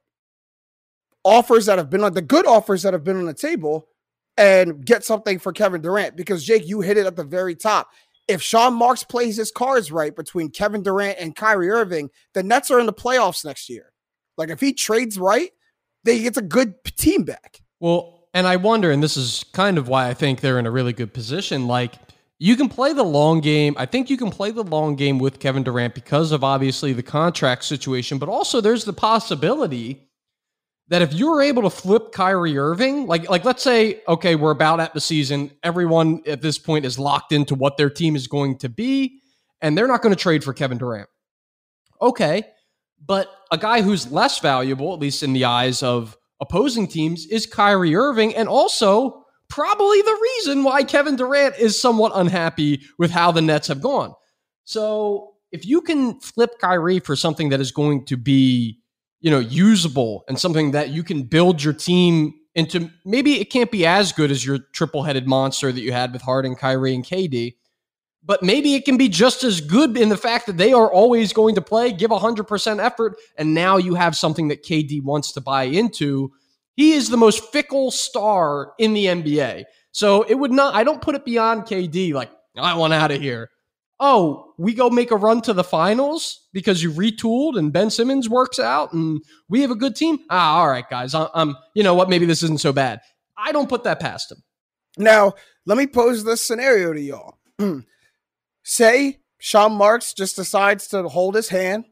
offers 1.26 1.66
that 1.66 1.78
have 1.78 1.90
been 1.90 2.04
on 2.04 2.14
the 2.14 2.22
good 2.22 2.46
offers 2.46 2.82
that 2.82 2.92
have 2.92 3.04
been 3.04 3.16
on 3.16 3.26
the 3.26 3.34
table 3.34 3.88
and 4.36 4.84
get 4.84 5.04
something 5.04 5.38
for 5.38 5.52
Kevin 5.52 5.82
Durant? 5.82 6.16
Because 6.16 6.44
Jake, 6.44 6.66
you 6.66 6.80
hit 6.80 6.96
it 6.96 7.06
at 7.06 7.16
the 7.16 7.24
very 7.24 7.54
top 7.54 7.88
if 8.28 8.42
Sean 8.42 8.74
Marks 8.74 9.04
plays 9.04 9.36
his 9.36 9.50
cards 9.50 9.92
right 9.92 10.14
between 10.14 10.50
Kevin 10.50 10.82
Durant 10.82 11.18
and 11.18 11.34
Kyrie 11.34 11.70
Irving, 11.70 12.10
the 12.34 12.42
Nets 12.42 12.70
are 12.70 12.80
in 12.80 12.86
the 12.86 12.92
playoffs 12.92 13.44
next 13.44 13.68
year. 13.68 13.92
Like 14.36 14.50
if 14.50 14.60
he 14.60 14.72
trades 14.72 15.18
right, 15.18 15.50
they 16.04 16.22
gets 16.22 16.38
a 16.38 16.42
good 16.42 16.74
team 16.96 17.24
back. 17.24 17.60
Well, 17.80 18.28
and 18.34 18.46
I 18.46 18.56
wonder, 18.56 18.90
and 18.90 19.02
this 19.02 19.16
is 19.16 19.44
kind 19.52 19.78
of 19.78 19.88
why 19.88 20.08
I 20.08 20.14
think 20.14 20.40
they're 20.40 20.58
in 20.58 20.66
a 20.66 20.70
really 20.70 20.92
good 20.92 21.14
position. 21.14 21.66
Like, 21.66 21.94
you 22.38 22.54
can 22.54 22.68
play 22.68 22.92
the 22.92 23.02
long 23.02 23.40
game. 23.40 23.74
I 23.78 23.86
think 23.86 24.10
you 24.10 24.18
can 24.18 24.30
play 24.30 24.50
the 24.50 24.62
long 24.62 24.94
game 24.94 25.18
with 25.18 25.40
Kevin 25.40 25.62
Durant 25.62 25.94
because 25.94 26.32
of 26.32 26.44
obviously 26.44 26.92
the 26.92 27.02
contract 27.02 27.64
situation, 27.64 28.18
but 28.18 28.28
also 28.28 28.60
there's 28.60 28.84
the 28.84 28.92
possibility 28.92 30.05
that 30.88 31.02
if 31.02 31.12
you 31.12 31.30
were 31.30 31.42
able 31.42 31.62
to 31.62 31.70
flip 31.70 32.12
Kyrie 32.12 32.56
Irving, 32.56 33.06
like 33.06 33.28
like 33.28 33.44
let's 33.44 33.62
say, 33.62 34.02
okay, 34.06 34.36
we're 34.36 34.52
about 34.52 34.80
at 34.80 34.94
the 34.94 35.00
season, 35.00 35.50
everyone 35.62 36.22
at 36.26 36.42
this 36.42 36.58
point 36.58 36.84
is 36.84 36.98
locked 36.98 37.32
into 37.32 37.54
what 37.54 37.76
their 37.76 37.90
team 37.90 38.14
is 38.14 38.26
going 38.26 38.58
to 38.58 38.68
be, 38.68 39.20
and 39.60 39.76
they're 39.76 39.88
not 39.88 40.02
going 40.02 40.14
to 40.14 40.20
trade 40.20 40.44
for 40.44 40.52
Kevin 40.52 40.78
Durant. 40.78 41.08
Okay, 42.00 42.44
but 43.04 43.30
a 43.50 43.58
guy 43.58 43.82
who's 43.82 44.10
less 44.12 44.38
valuable, 44.38 44.92
at 44.92 45.00
least 45.00 45.22
in 45.22 45.32
the 45.32 45.44
eyes 45.44 45.82
of 45.82 46.16
opposing 46.40 46.86
teams, 46.86 47.26
is 47.26 47.46
Kyrie 47.46 47.96
Irving, 47.96 48.34
and 48.34 48.48
also 48.48 49.24
probably 49.48 50.02
the 50.02 50.18
reason 50.22 50.64
why 50.64 50.84
Kevin 50.84 51.16
Durant 51.16 51.56
is 51.56 51.80
somewhat 51.80 52.12
unhappy 52.14 52.82
with 52.98 53.10
how 53.10 53.32
the 53.32 53.42
Nets 53.42 53.68
have 53.68 53.80
gone. 53.80 54.12
So 54.64 55.34
if 55.52 55.64
you 55.64 55.80
can 55.80 56.20
flip 56.20 56.58
Kyrie 56.60 57.00
for 57.00 57.16
something 57.16 57.50
that 57.50 57.60
is 57.60 57.70
going 57.70 58.04
to 58.06 58.16
be 58.16 58.80
you 59.20 59.30
know, 59.30 59.38
usable 59.38 60.24
and 60.28 60.38
something 60.38 60.72
that 60.72 60.90
you 60.90 61.02
can 61.02 61.22
build 61.22 61.62
your 61.62 61.72
team 61.72 62.34
into. 62.54 62.90
Maybe 63.04 63.40
it 63.40 63.50
can't 63.50 63.70
be 63.70 63.86
as 63.86 64.12
good 64.12 64.30
as 64.30 64.44
your 64.44 64.58
triple 64.72 65.02
headed 65.02 65.26
monster 65.26 65.72
that 65.72 65.80
you 65.80 65.92
had 65.92 66.12
with 66.12 66.22
Harden, 66.22 66.54
Kyrie, 66.54 66.94
and 66.94 67.04
KD, 67.04 67.56
but 68.24 68.42
maybe 68.42 68.74
it 68.74 68.84
can 68.84 68.96
be 68.96 69.08
just 69.08 69.44
as 69.44 69.60
good 69.60 69.96
in 69.96 70.08
the 70.08 70.16
fact 70.16 70.46
that 70.46 70.56
they 70.56 70.72
are 70.72 70.90
always 70.90 71.32
going 71.32 71.54
to 71.54 71.62
play, 71.62 71.92
give 71.92 72.10
100% 72.10 72.82
effort, 72.82 73.16
and 73.38 73.54
now 73.54 73.76
you 73.76 73.94
have 73.94 74.16
something 74.16 74.48
that 74.48 74.64
KD 74.64 75.02
wants 75.02 75.32
to 75.32 75.40
buy 75.40 75.64
into. 75.64 76.32
He 76.74 76.92
is 76.92 77.08
the 77.08 77.16
most 77.16 77.52
fickle 77.52 77.90
star 77.90 78.72
in 78.78 78.94
the 78.94 79.06
NBA. 79.06 79.64
So 79.92 80.22
it 80.22 80.34
would 80.34 80.52
not, 80.52 80.74
I 80.74 80.84
don't 80.84 81.00
put 81.00 81.14
it 81.14 81.24
beyond 81.24 81.62
KD, 81.62 82.12
like, 82.12 82.30
I 82.58 82.74
want 82.74 82.92
out 82.92 83.10
of 83.10 83.20
here 83.20 83.50
oh, 83.98 84.52
we 84.58 84.74
go 84.74 84.90
make 84.90 85.10
a 85.10 85.16
run 85.16 85.40
to 85.42 85.52
the 85.52 85.64
finals 85.64 86.48
because 86.52 86.82
you 86.82 86.90
retooled 86.90 87.58
and 87.58 87.72
Ben 87.72 87.90
Simmons 87.90 88.28
works 88.28 88.58
out 88.58 88.92
and 88.92 89.22
we 89.48 89.60
have 89.62 89.70
a 89.70 89.76
good 89.76 89.96
team. 89.96 90.18
Ah, 90.30 90.58
all 90.58 90.68
right, 90.68 90.88
guys. 90.88 91.14
I'm 91.14 91.56
you 91.74 91.82
know 91.82 91.94
what? 91.94 92.08
Maybe 92.08 92.26
this 92.26 92.42
isn't 92.42 92.60
so 92.60 92.72
bad. 92.72 93.00
I 93.36 93.52
don't 93.52 93.68
put 93.68 93.84
that 93.84 94.00
past 94.00 94.32
him. 94.32 94.42
Now, 94.98 95.34
let 95.66 95.76
me 95.76 95.86
pose 95.86 96.24
this 96.24 96.40
scenario 96.40 96.92
to 96.92 97.00
y'all. 97.00 97.38
Say 98.62 99.20
Sean 99.38 99.72
Marks 99.72 100.12
just 100.14 100.36
decides 100.36 100.88
to 100.88 101.08
hold 101.08 101.34
his 101.34 101.48
hand. 101.48 101.84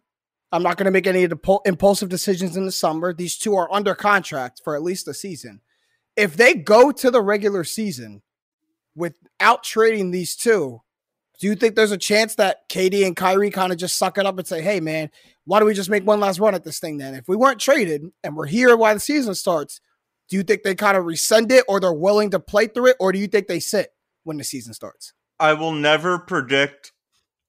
I'm 0.52 0.62
not 0.62 0.76
going 0.76 0.86
to 0.86 0.92
make 0.92 1.06
any 1.06 1.28
impulsive 1.64 2.08
decisions 2.08 2.56
in 2.56 2.64
the 2.64 2.72
summer. 2.72 3.12
These 3.12 3.38
two 3.38 3.56
are 3.56 3.72
under 3.72 3.94
contract 3.94 4.60
for 4.62 4.76
at 4.76 4.82
least 4.82 5.08
a 5.08 5.14
season. 5.14 5.60
If 6.16 6.36
they 6.36 6.54
go 6.54 6.92
to 6.92 7.10
the 7.10 7.20
regular 7.20 7.64
season 7.64 8.22
without 8.94 9.64
trading 9.64 10.12
these 10.12 10.36
two, 10.36 10.80
do 11.40 11.46
you 11.46 11.54
think 11.54 11.74
there's 11.74 11.92
a 11.92 11.98
chance 11.98 12.36
that 12.36 12.68
KD 12.68 13.06
and 13.06 13.16
Kyrie 13.16 13.50
kind 13.50 13.72
of 13.72 13.78
just 13.78 13.96
suck 13.96 14.18
it 14.18 14.26
up 14.26 14.38
and 14.38 14.46
say, 14.46 14.62
hey, 14.62 14.80
man, 14.80 15.10
why 15.44 15.58
don't 15.58 15.66
we 15.66 15.74
just 15.74 15.90
make 15.90 16.06
one 16.06 16.20
last 16.20 16.38
run 16.38 16.54
at 16.54 16.64
this 16.64 16.78
thing 16.78 16.98
then? 16.98 17.14
If 17.14 17.28
we 17.28 17.36
weren't 17.36 17.60
traded 17.60 18.10
and 18.22 18.36
we're 18.36 18.46
here 18.46 18.76
while 18.76 18.94
the 18.94 19.00
season 19.00 19.34
starts, 19.34 19.80
do 20.28 20.36
you 20.36 20.42
think 20.42 20.62
they 20.62 20.74
kind 20.74 20.96
of 20.96 21.04
resend 21.04 21.50
it 21.50 21.64
or 21.68 21.80
they're 21.80 21.92
willing 21.92 22.30
to 22.30 22.40
play 22.40 22.66
through 22.66 22.88
it 22.88 22.96
or 23.00 23.12
do 23.12 23.18
you 23.18 23.26
think 23.26 23.46
they 23.46 23.60
sit 23.60 23.92
when 24.22 24.36
the 24.36 24.44
season 24.44 24.74
starts? 24.74 25.12
I 25.40 25.54
will 25.54 25.72
never 25.72 26.18
predict 26.18 26.92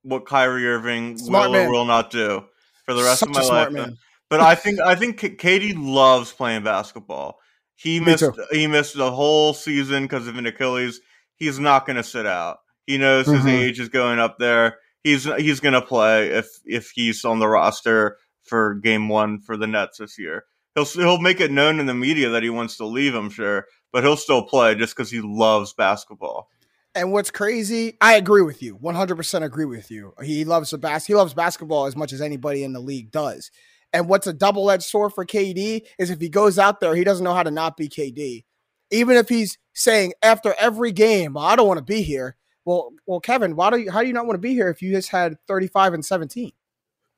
what 0.01 0.25
Kyrie 0.25 0.67
Irving 0.67 1.17
smart 1.17 1.49
will 1.49 1.53
man. 1.53 1.67
or 1.67 1.71
will 1.71 1.85
not 1.85 2.11
do 2.11 2.43
for 2.85 2.93
the 2.93 3.03
rest 3.03 3.19
Such 3.19 3.29
of 3.29 3.35
my 3.35 3.41
life. 3.41 3.71
Man. 3.71 3.97
But 4.29 4.39
I 4.39 4.55
think 4.55 4.79
I 4.79 4.95
think 4.95 5.19
KD 5.19 5.73
loves 5.77 6.31
playing 6.31 6.63
basketball. 6.63 7.39
He 7.75 7.99
missed 7.99 8.23
he 8.51 8.67
missed 8.67 8.95
the 8.95 9.11
whole 9.11 9.53
season 9.53 10.03
because 10.03 10.27
of 10.27 10.37
an 10.37 10.45
Achilles. 10.45 10.99
He's 11.35 11.59
not 11.59 11.85
going 11.85 11.97
to 11.97 12.03
sit 12.03 12.25
out. 12.25 12.59
He 12.85 12.97
knows 12.97 13.25
his 13.25 13.39
mm-hmm. 13.39 13.47
age 13.47 13.79
is 13.79 13.89
going 13.89 14.19
up 14.19 14.37
there. 14.37 14.77
He's 15.03 15.23
he's 15.35 15.59
going 15.59 15.73
to 15.73 15.81
play 15.81 16.29
if 16.29 16.47
if 16.65 16.91
he's 16.91 17.23
on 17.25 17.39
the 17.39 17.47
roster 17.47 18.17
for 18.43 18.75
game 18.75 19.09
1 19.09 19.39
for 19.41 19.57
the 19.57 19.67
Nets 19.67 19.97
this 19.97 20.17
year. 20.17 20.45
He'll 20.75 20.85
he'll 20.85 21.19
make 21.19 21.39
it 21.39 21.51
known 21.51 21.79
in 21.79 21.85
the 21.85 21.93
media 21.93 22.29
that 22.29 22.43
he 22.43 22.49
wants 22.49 22.77
to 22.77 22.85
leave, 22.85 23.15
I'm 23.15 23.29
sure, 23.29 23.65
but 23.91 24.03
he'll 24.03 24.17
still 24.17 24.43
play 24.43 24.75
just 24.75 24.95
cuz 24.95 25.09
he 25.09 25.21
loves 25.21 25.73
basketball. 25.73 26.49
And 26.93 27.11
what's 27.11 27.29
crazy, 27.29 27.97
I 27.99 28.15
agree 28.15 28.41
with 28.41 28.63
you. 28.63 28.77
100% 28.77 29.43
agree 29.43 29.65
with 29.65 29.91
you. 29.91 30.13
He 30.23 30.45
loves 30.45 30.69
the 30.69 30.77
bas- 30.77 31.05
he 31.05 31.13
loves 31.13 31.33
basketball 31.33 31.87
as 31.87 31.95
much 31.95 32.13
as 32.13 32.21
anybody 32.21 32.63
in 32.63 32.71
the 32.71 32.79
league 32.79 33.11
does. 33.11 33.51
And 33.91 34.07
what's 34.07 34.27
a 34.27 34.33
double-edged 34.33 34.83
sword 34.83 35.13
for 35.13 35.25
KD 35.25 35.81
is 35.99 36.09
if 36.09 36.21
he 36.21 36.29
goes 36.29 36.57
out 36.57 36.79
there, 36.79 36.95
he 36.95 37.03
doesn't 37.03 37.23
know 37.23 37.33
how 37.33 37.43
to 37.43 37.51
not 37.51 37.75
be 37.75 37.89
KD. 37.89 38.45
Even 38.91 39.17
if 39.17 39.27
he's 39.27 39.57
saying 39.73 40.13
after 40.21 40.55
every 40.57 40.93
game, 40.93 41.33
well, 41.33 41.45
I 41.45 41.55
don't 41.57 41.67
want 41.67 41.79
to 41.79 41.83
be 41.83 42.01
here 42.01 42.37
well, 42.65 42.91
well, 43.05 43.19
Kevin, 43.19 43.55
why 43.55 43.69
do 43.69 43.77
you, 43.77 43.91
how 43.91 44.01
do 44.01 44.07
you 44.07 44.13
not 44.13 44.25
want 44.25 44.35
to 44.35 44.41
be 44.41 44.53
here 44.53 44.69
if 44.69 44.81
you 44.81 44.91
just 44.91 45.09
had 45.09 45.37
35 45.47 45.93
and 45.93 46.03
17? 46.05 46.51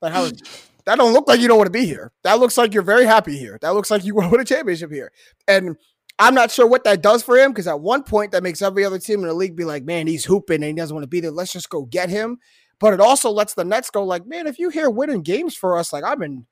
Like 0.02 0.14
how 0.14 0.30
that 0.86 0.98
don't 0.98 1.14
look 1.14 1.28
like 1.28 1.40
you 1.40 1.48
don't 1.48 1.58
want 1.58 1.68
to 1.68 1.72
be 1.72 1.86
here. 1.86 2.12
That 2.24 2.40
looks 2.40 2.58
like 2.58 2.74
you're 2.74 2.84
very 2.84 3.06
happy 3.06 3.38
here. 3.38 3.58
That 3.62 3.74
looks 3.74 3.90
like 3.90 4.04
you 4.04 4.14
want 4.16 4.28
to 4.28 4.32
win 4.32 4.42
a 4.42 4.46
championship 4.46 4.92
here. 4.92 5.12
And 5.48 5.78
I'm 6.20 6.34
not 6.34 6.52
sure 6.52 6.68
what 6.68 6.84
that 6.84 7.02
does 7.02 7.24
for 7.24 7.38
him 7.38 7.52
because 7.52 7.68
at 7.68 7.80
one 7.80 8.04
point 8.04 8.32
that 8.32 8.44
makes 8.44 8.62
every 8.62 8.84
other 8.84 9.00
team 9.00 9.22
in 9.22 9.28
the 9.28 9.34
league 9.34 9.56
be 9.56 9.64
like, 9.64 9.84
man, 9.84 10.08
he's 10.08 10.26
hooping 10.26 10.56
and 10.56 10.66
he 10.66 10.74
doesn't 10.74 10.96
want 10.96 11.04
to 11.04 11.10
be 11.10 11.22
there. 11.22 11.32
Let's 11.32 11.54
just 11.54 11.70
go 11.70 11.86
get 11.86 12.10
him. 12.10 12.40
But 12.80 12.94
it 12.94 13.00
also 13.00 13.32
lets 13.32 13.54
the 13.54 13.66
Nets 13.66 13.90
go 13.90 14.04
like, 14.04 14.28
man, 14.28 14.48
if 14.48 14.60
you 14.60 14.70
here 14.70 14.90
winning 14.90 15.24
games 15.24 15.56
for 15.56 15.78
us, 15.78 15.94
like 15.94 16.04
I'm 16.04 16.22
in, 16.22 16.46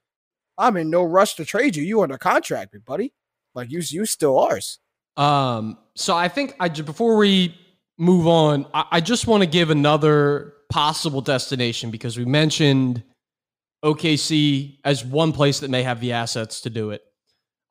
I'm 0.58 0.78
in 0.78 0.90
no 0.90 1.04
rush 1.04 1.36
to 1.36 1.46
trade 1.46 1.76
you. 1.76 1.84
You 1.84 2.02
under 2.02 2.18
contract, 2.18 2.76
buddy. 2.86 3.14
Like 3.54 3.72
you, 3.72 3.82
you 3.84 4.06
still 4.06 4.40
ours. 4.40 4.80
Um. 5.18 5.78
So 5.96 6.16
I 6.16 6.28
think 6.28 6.56
I 6.60 6.68
before 6.68 7.16
we 7.16 7.56
move 7.98 8.28
on, 8.28 8.66
I, 8.74 8.86
I 8.94 9.02
just 9.02 9.28
want 9.28 9.44
to 9.44 9.48
give 9.48 9.70
another 9.70 10.54
possible 10.70 11.22
destination 11.22 11.92
because 11.92 12.18
we 12.18 12.26
mentioned 12.26 13.04
OKC 13.84 14.80
as 14.84 15.06
one 15.06 15.32
place 15.32 15.60
that 15.60 15.70
may 15.70 15.84
have 15.84 16.02
the 16.02 16.14
assets 16.14 16.62
to 16.62 16.70
do 16.70 16.92
it. 16.92 17.04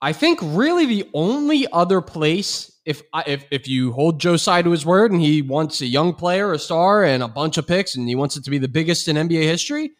I 0.00 0.12
think 0.12 0.38
really 0.43 0.87
the 0.87 1.09
only 1.14 1.66
other 1.73 2.00
place, 2.00 2.71
if 2.85 3.02
if 3.26 3.47
if 3.50 3.66
you 3.66 3.93
hold 3.93 4.21
Joe 4.21 4.37
to 4.37 4.71
his 4.71 4.85
word 4.85 5.12
and 5.12 5.21
he 5.21 5.40
wants 5.40 5.81
a 5.81 5.87
young 5.87 6.12
player, 6.12 6.52
a 6.52 6.59
star, 6.59 7.04
and 7.04 7.23
a 7.23 7.28
bunch 7.28 7.57
of 7.57 7.66
picks, 7.66 7.97
and 7.97 8.07
he 8.07 8.14
wants 8.14 8.37
it 8.37 8.45
to 8.45 8.50
be 8.50 8.59
the 8.59 8.69
biggest 8.69 9.09
in 9.09 9.16
NBA 9.16 9.45
history, 9.45 9.93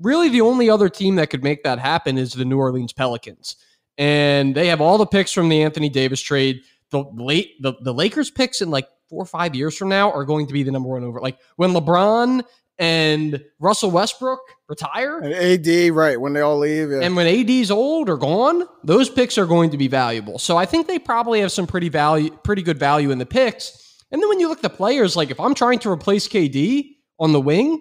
really 0.00 0.28
the 0.28 0.40
only 0.40 0.68
other 0.68 0.88
team 0.88 1.14
that 1.16 1.30
could 1.30 1.44
make 1.44 1.62
that 1.62 1.78
happen 1.78 2.18
is 2.18 2.32
the 2.32 2.44
New 2.44 2.58
Orleans 2.58 2.92
Pelicans, 2.92 3.56
and 3.98 4.54
they 4.54 4.66
have 4.66 4.80
all 4.80 4.98
the 4.98 5.06
picks 5.06 5.30
from 5.32 5.48
the 5.48 5.62
Anthony 5.62 5.88
Davis 5.88 6.20
trade. 6.20 6.62
The 6.90 7.04
late 7.14 7.62
the, 7.62 7.74
the 7.82 7.94
Lakers 7.94 8.30
picks 8.30 8.62
in 8.62 8.70
like 8.70 8.88
four 9.14 9.22
or 9.22 9.26
five 9.26 9.54
years 9.54 9.76
from 9.76 9.88
now 9.88 10.10
are 10.10 10.24
going 10.24 10.46
to 10.48 10.52
be 10.52 10.64
the 10.64 10.72
number 10.72 10.88
one 10.88 11.04
over. 11.04 11.20
Like 11.20 11.38
when 11.54 11.70
LeBron 11.70 12.42
and 12.78 13.44
Russell 13.60 13.92
Westbrook 13.92 14.40
retire, 14.68 15.20
and 15.20 15.32
AD, 15.32 15.92
right? 15.92 16.20
When 16.20 16.32
they 16.32 16.40
all 16.40 16.58
leave, 16.58 16.90
yeah. 16.90 17.00
and 17.02 17.14
when 17.14 17.28
AD's 17.28 17.70
old 17.70 18.10
or 18.10 18.16
gone, 18.16 18.64
those 18.82 19.08
picks 19.08 19.38
are 19.38 19.46
going 19.46 19.70
to 19.70 19.78
be 19.78 19.86
valuable. 19.86 20.40
So 20.40 20.56
I 20.56 20.66
think 20.66 20.88
they 20.88 20.98
probably 20.98 21.40
have 21.40 21.52
some 21.52 21.68
pretty 21.68 21.88
value, 21.88 22.30
pretty 22.42 22.62
good 22.62 22.78
value 22.78 23.12
in 23.12 23.18
the 23.18 23.26
picks. 23.26 24.02
And 24.10 24.20
then 24.20 24.28
when 24.28 24.40
you 24.40 24.48
look 24.48 24.58
at 24.58 24.62
the 24.62 24.76
players, 24.76 25.14
like 25.14 25.30
if 25.30 25.38
I'm 25.38 25.54
trying 25.54 25.78
to 25.80 25.90
replace 25.90 26.26
KD 26.26 26.96
on 27.20 27.32
the 27.32 27.40
wing, 27.40 27.80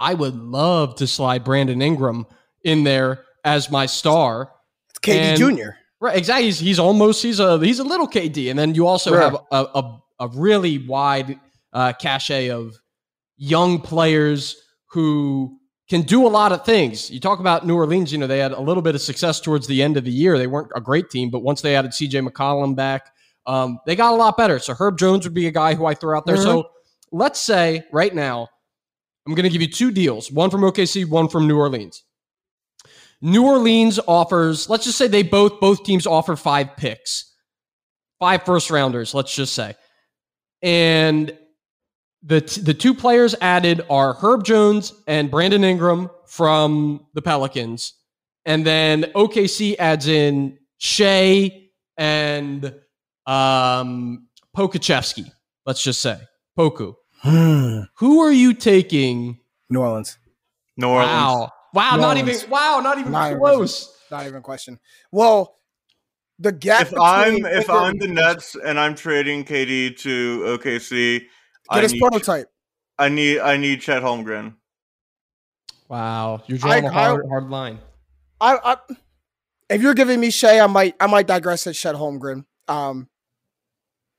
I 0.00 0.14
would 0.14 0.34
love 0.34 0.96
to 0.96 1.06
slide 1.06 1.44
Brandon 1.44 1.80
Ingram 1.80 2.26
in 2.64 2.82
there 2.82 3.24
as 3.44 3.70
my 3.70 3.86
star. 3.86 4.50
It's 4.90 4.98
KD 4.98 5.14
and, 5.14 5.38
Jr. 5.56 5.70
Right, 6.00 6.16
exactly. 6.16 6.44
He's, 6.46 6.58
he's 6.58 6.78
almost 6.78 7.22
he's 7.22 7.40
a 7.40 7.58
he's 7.58 7.80
a 7.80 7.84
little 7.84 8.06
KD, 8.06 8.50
and 8.50 8.58
then 8.58 8.74
you 8.74 8.86
also 8.86 9.16
have 9.16 9.36
a, 9.50 9.56
a, 9.74 10.00
a 10.20 10.28
really 10.28 10.78
wide 10.78 11.38
uh, 11.72 11.92
cachet 11.92 12.50
of 12.50 12.76
young 13.36 13.80
players 13.80 14.56
who 14.90 15.58
can 15.88 16.02
do 16.02 16.26
a 16.26 16.28
lot 16.28 16.52
of 16.52 16.64
things. 16.64 17.10
You 17.10 17.20
talk 17.20 17.40
about 17.40 17.66
New 17.66 17.76
Orleans, 17.76 18.12
you 18.12 18.18
know, 18.18 18.26
they 18.26 18.38
had 18.38 18.52
a 18.52 18.60
little 18.60 18.82
bit 18.82 18.94
of 18.94 19.00
success 19.00 19.40
towards 19.40 19.66
the 19.66 19.82
end 19.82 19.96
of 19.96 20.04
the 20.04 20.10
year. 20.10 20.36
They 20.36 20.46
weren't 20.46 20.70
a 20.74 20.80
great 20.80 21.10
team, 21.10 21.30
but 21.30 21.40
once 21.40 21.62
they 21.62 21.74
added 21.76 21.92
CJ 21.92 22.28
McCollum 22.28 22.76
back, 22.76 23.10
um, 23.46 23.78
they 23.86 23.96
got 23.96 24.12
a 24.12 24.16
lot 24.16 24.36
better. 24.36 24.58
So 24.58 24.74
Herb 24.74 24.98
Jones 24.98 25.24
would 25.24 25.34
be 25.34 25.46
a 25.46 25.50
guy 25.50 25.74
who 25.74 25.86
I 25.86 25.94
throw 25.94 26.16
out 26.16 26.26
there. 26.26 26.36
Mm-hmm. 26.36 26.44
So 26.44 26.70
let's 27.10 27.40
say 27.40 27.84
right 27.92 28.14
now, 28.14 28.48
I'm 29.26 29.34
going 29.34 29.44
to 29.44 29.50
give 29.50 29.62
you 29.62 29.70
two 29.70 29.90
deals 29.90 30.30
one 30.30 30.50
from 30.50 30.62
OKC, 30.62 31.08
one 31.08 31.28
from 31.28 31.46
New 31.46 31.58
Orleans. 31.58 32.02
New 33.20 33.46
Orleans 33.46 33.98
offers, 34.06 34.68
let's 34.68 34.84
just 34.84 34.96
say 34.96 35.08
they 35.08 35.22
both 35.22 35.60
both 35.60 35.84
teams 35.84 36.06
offer 36.06 36.36
five 36.36 36.76
picks, 36.76 37.34
five 38.20 38.44
first 38.44 38.70
rounders, 38.70 39.14
let's 39.14 39.34
just 39.34 39.54
say. 39.54 39.74
And 40.62 41.36
the 42.22 42.40
t- 42.40 42.60
the 42.60 42.74
two 42.74 42.94
players 42.94 43.34
added 43.40 43.82
are 43.88 44.14
Herb 44.14 44.44
Jones 44.44 44.92
and 45.06 45.30
Brandon 45.30 45.64
Ingram 45.64 46.10
from 46.26 47.06
the 47.14 47.22
Pelicans. 47.22 47.94
And 48.44 48.66
then 48.66 49.04
OKC 49.14 49.76
adds 49.78 50.08
in 50.08 50.58
Shai 50.78 51.68
and 51.96 52.74
um 53.26 54.26
Pokusevski, 54.56 55.30
let's 55.66 55.82
just 55.82 56.00
say. 56.00 56.18
Poku. 56.58 56.94
Who 57.22 58.20
are 58.20 58.32
you 58.32 58.54
taking? 58.54 59.38
New 59.70 59.80
Orleans. 59.80 60.18
New 60.76 60.88
Orleans. 60.88 61.10
Wow. 61.10 61.52
Wow, 61.74 61.96
not 61.96 62.16
even 62.16 62.34
wow, 62.48 62.80
not 62.82 62.98
even 62.98 63.12
not 63.12 63.36
close. 63.36 63.82
Even, 64.08 64.18
not 64.18 64.26
even 64.26 64.42
question. 64.42 64.80
Well, 65.12 65.57
the 66.38 66.52
gap. 66.52 66.82
If 66.82 66.94
I'm 66.98 67.44
if 67.46 67.68
Ingram- 67.68 67.76
I'm 67.76 67.98
the 67.98 68.08
Nets 68.08 68.56
and 68.64 68.78
I'm 68.78 68.94
trading 68.94 69.44
KD 69.44 69.96
to 69.98 70.58
OKC, 70.58 71.22
I 71.68 71.74
get 71.76 71.82
his 71.82 71.92
need, 71.94 72.00
prototype. 72.00 72.48
I 72.98 73.08
need 73.08 73.40
I 73.40 73.56
need 73.56 73.80
Chet 73.80 74.02
Holmgren. 74.02 74.54
Wow, 75.88 76.42
you're 76.46 76.58
drawing 76.58 76.84
a 76.84 76.88
I- 76.88 76.92
hard, 76.92 77.26
hard 77.28 77.50
line. 77.50 77.78
I, 78.40 78.58
I 78.62 78.76
if 79.70 79.82
you're 79.82 79.94
giving 79.94 80.20
me 80.20 80.30
Shai, 80.30 80.60
I 80.60 80.66
might 80.66 80.94
I 81.00 81.06
might 81.06 81.26
digress 81.26 81.66
at 81.66 81.74
Chet 81.74 81.94
Holmgren. 81.94 82.44
Um, 82.68 83.08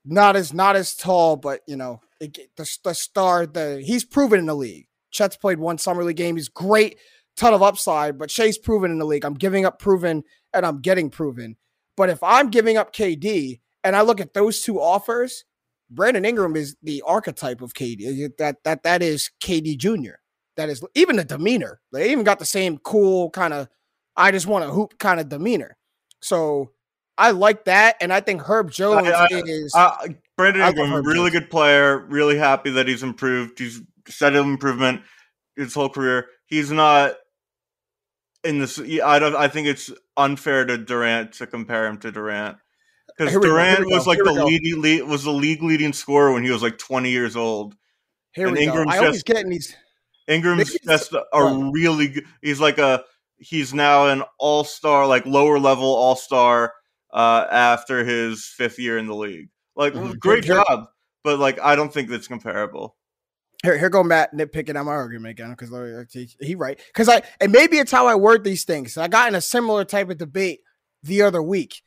not 0.04 0.36
as 0.36 0.52
not 0.52 0.76
as 0.76 0.94
tall, 0.94 1.36
but 1.36 1.60
you 1.66 1.76
know 1.76 2.00
it, 2.20 2.36
the 2.56 2.78
the 2.84 2.94
star. 2.94 3.46
The 3.46 3.82
he's 3.84 4.04
proven 4.04 4.38
in 4.40 4.46
the 4.46 4.54
league. 4.54 4.86
Chet's 5.10 5.36
played 5.36 5.58
one 5.58 5.78
summer 5.78 6.04
league 6.04 6.16
game. 6.16 6.36
He's 6.36 6.48
great, 6.48 6.98
ton 7.36 7.54
of 7.54 7.62
upside, 7.62 8.18
but 8.18 8.30
Shai's 8.30 8.58
proven 8.58 8.90
in 8.90 8.98
the 8.98 9.04
league. 9.04 9.24
I'm 9.24 9.34
giving 9.34 9.64
up 9.64 9.78
proven, 9.78 10.22
and 10.52 10.64
I'm 10.66 10.80
getting 10.80 11.10
proven. 11.10 11.56
But 12.00 12.08
if 12.08 12.22
I'm 12.22 12.48
giving 12.48 12.78
up 12.78 12.94
KD, 12.94 13.60
and 13.84 13.94
I 13.94 14.00
look 14.00 14.22
at 14.22 14.32
those 14.32 14.62
two 14.62 14.80
offers, 14.80 15.44
Brandon 15.90 16.24
Ingram 16.24 16.56
is 16.56 16.74
the 16.82 17.02
archetype 17.06 17.60
of 17.60 17.74
KD. 17.74 18.30
That 18.38 18.56
that 18.64 18.84
that 18.84 19.02
is 19.02 19.30
KD 19.44 19.76
Jr. 19.76 20.14
That 20.56 20.70
is 20.70 20.82
even 20.94 21.16
the 21.16 21.24
demeanor. 21.24 21.78
They 21.92 22.10
even 22.10 22.24
got 22.24 22.38
the 22.38 22.46
same 22.46 22.78
cool 22.78 23.28
kind 23.28 23.52
of 23.52 23.68
I 24.16 24.30
just 24.30 24.46
want 24.46 24.64
to 24.64 24.70
hoop 24.70 24.98
kind 24.98 25.20
of 25.20 25.28
demeanor. 25.28 25.76
So 26.22 26.70
I 27.18 27.32
like 27.32 27.66
that, 27.66 27.96
and 28.00 28.14
I 28.14 28.20
think 28.20 28.40
Herb 28.40 28.70
Jones 28.70 29.06
I- 29.06 29.26
is. 29.30 29.74
Uh, 29.76 30.08
Brandon 30.38 30.62
I 30.62 30.68
love 30.68 30.78
Ingram, 30.78 31.04
really 31.04 31.30
Jones. 31.30 31.40
good 31.40 31.50
player. 31.50 31.98
Really 32.08 32.38
happy 32.38 32.70
that 32.70 32.88
he's 32.88 33.02
improved. 33.02 33.58
He's 33.58 33.82
steady 34.08 34.38
improvement 34.38 35.02
his 35.54 35.74
whole 35.74 35.90
career. 35.90 36.28
He's 36.46 36.70
not 36.70 37.16
in 38.44 38.58
this. 38.58 38.78
I 38.78 39.18
don't. 39.18 39.34
I 39.36 39.48
think 39.48 39.66
it's 39.66 39.90
unfair 40.16 40.64
to 40.64 40.78
Durant 40.78 41.32
to 41.34 41.46
compare 41.46 41.86
him 41.86 41.98
to 41.98 42.10
Durant 42.12 42.56
because 43.08 43.32
go, 43.34 43.40
here 43.40 43.50
Durant 43.50 43.86
was 43.86 44.06
like 44.06 44.18
the 44.18 44.24
go. 44.24 44.44
lead, 44.44 45.02
was 45.04 45.24
the 45.24 45.32
league 45.32 45.62
leading 45.62 45.92
scorer 45.92 46.32
when 46.32 46.42
he 46.44 46.50
was 46.50 46.62
like 46.62 46.78
20 46.78 47.10
years 47.10 47.36
old. 47.36 47.74
here 48.32 48.46
and 48.48 48.56
we 48.56 48.64
go. 48.66 48.70
Ingram's 48.72 48.94
I 48.94 48.98
always 48.98 49.14
just- 49.16 49.26
get 49.26 49.38
in 49.38 49.50
these. 49.50 49.74
Ingram's 50.28 50.76
just 50.84 51.12
a 51.12 51.70
really 51.72 52.08
good. 52.08 52.24
He's 52.42 52.60
like 52.60 52.78
a. 52.78 53.04
He's 53.38 53.72
now 53.72 54.08
an 54.08 54.22
all 54.38 54.64
star, 54.64 55.06
like 55.06 55.24
lower 55.26 55.58
level 55.58 55.86
all 55.86 56.14
star, 56.14 56.74
uh, 57.12 57.46
after 57.50 58.04
his 58.04 58.44
fifth 58.44 58.78
year 58.78 58.98
in 58.98 59.06
the 59.06 59.14
league. 59.14 59.48
Like 59.76 59.94
Mhm. 59.94 60.18
great 60.18 60.44
job, 60.44 60.88
but 61.24 61.38
like 61.38 61.58
I 61.60 61.74
don't 61.74 61.92
think 61.92 62.10
that's 62.10 62.28
comparable. 62.28 62.96
Here, 63.62 63.76
here 63.78 63.90
go 63.90 64.02
Matt 64.02 64.34
nitpicking 64.34 64.78
on 64.78 64.86
my 64.86 64.92
argument 64.92 65.32
again 65.32 65.50
because 65.50 65.70
he, 66.40 66.54
right 66.54 66.80
because 66.86 67.08
I 67.08 67.22
and 67.40 67.52
maybe 67.52 67.78
it's 67.78 67.92
how 67.92 68.06
I 68.06 68.14
word 68.14 68.42
these 68.42 68.64
things. 68.64 68.96
I 68.96 69.08
got 69.08 69.28
in 69.28 69.34
a 69.34 69.40
similar 69.40 69.84
type 69.84 70.08
of 70.08 70.16
debate 70.16 70.60
the 71.02 71.22
other 71.22 71.42
week. 71.42 71.82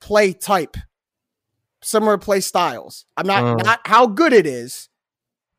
Play 0.00 0.32
type, 0.32 0.76
similar 1.82 2.18
play 2.18 2.40
styles. 2.40 3.04
I'm 3.16 3.26
not 3.26 3.44
Uh. 3.44 3.54
not 3.62 3.80
how 3.86 4.06
good 4.06 4.32
it 4.32 4.46
is, 4.46 4.88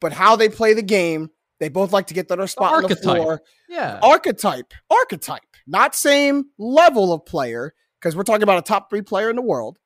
but 0.01 0.11
how 0.11 0.35
they 0.35 0.49
play 0.49 0.73
the 0.73 0.83
game. 0.83 1.29
They 1.59 1.69
both 1.69 1.93
like 1.93 2.07
to 2.07 2.13
get 2.13 2.27
to 2.27 2.35
their 2.35 2.47
spot 2.47 2.73
on 2.73 2.89
the 2.89 2.95
floor. 2.97 3.41
Yeah. 3.69 3.99
archetype, 4.03 4.73
archetype, 4.89 5.41
not 5.65 5.95
same 5.95 6.47
level 6.57 7.13
of 7.13 7.25
player 7.25 7.73
because 7.99 8.15
we're 8.15 8.23
talking 8.23 8.43
about 8.43 8.59
a 8.59 8.61
top 8.61 8.89
three 8.89 9.01
player 9.01 9.29
in 9.29 9.37
the 9.37 9.41
world, 9.41 9.79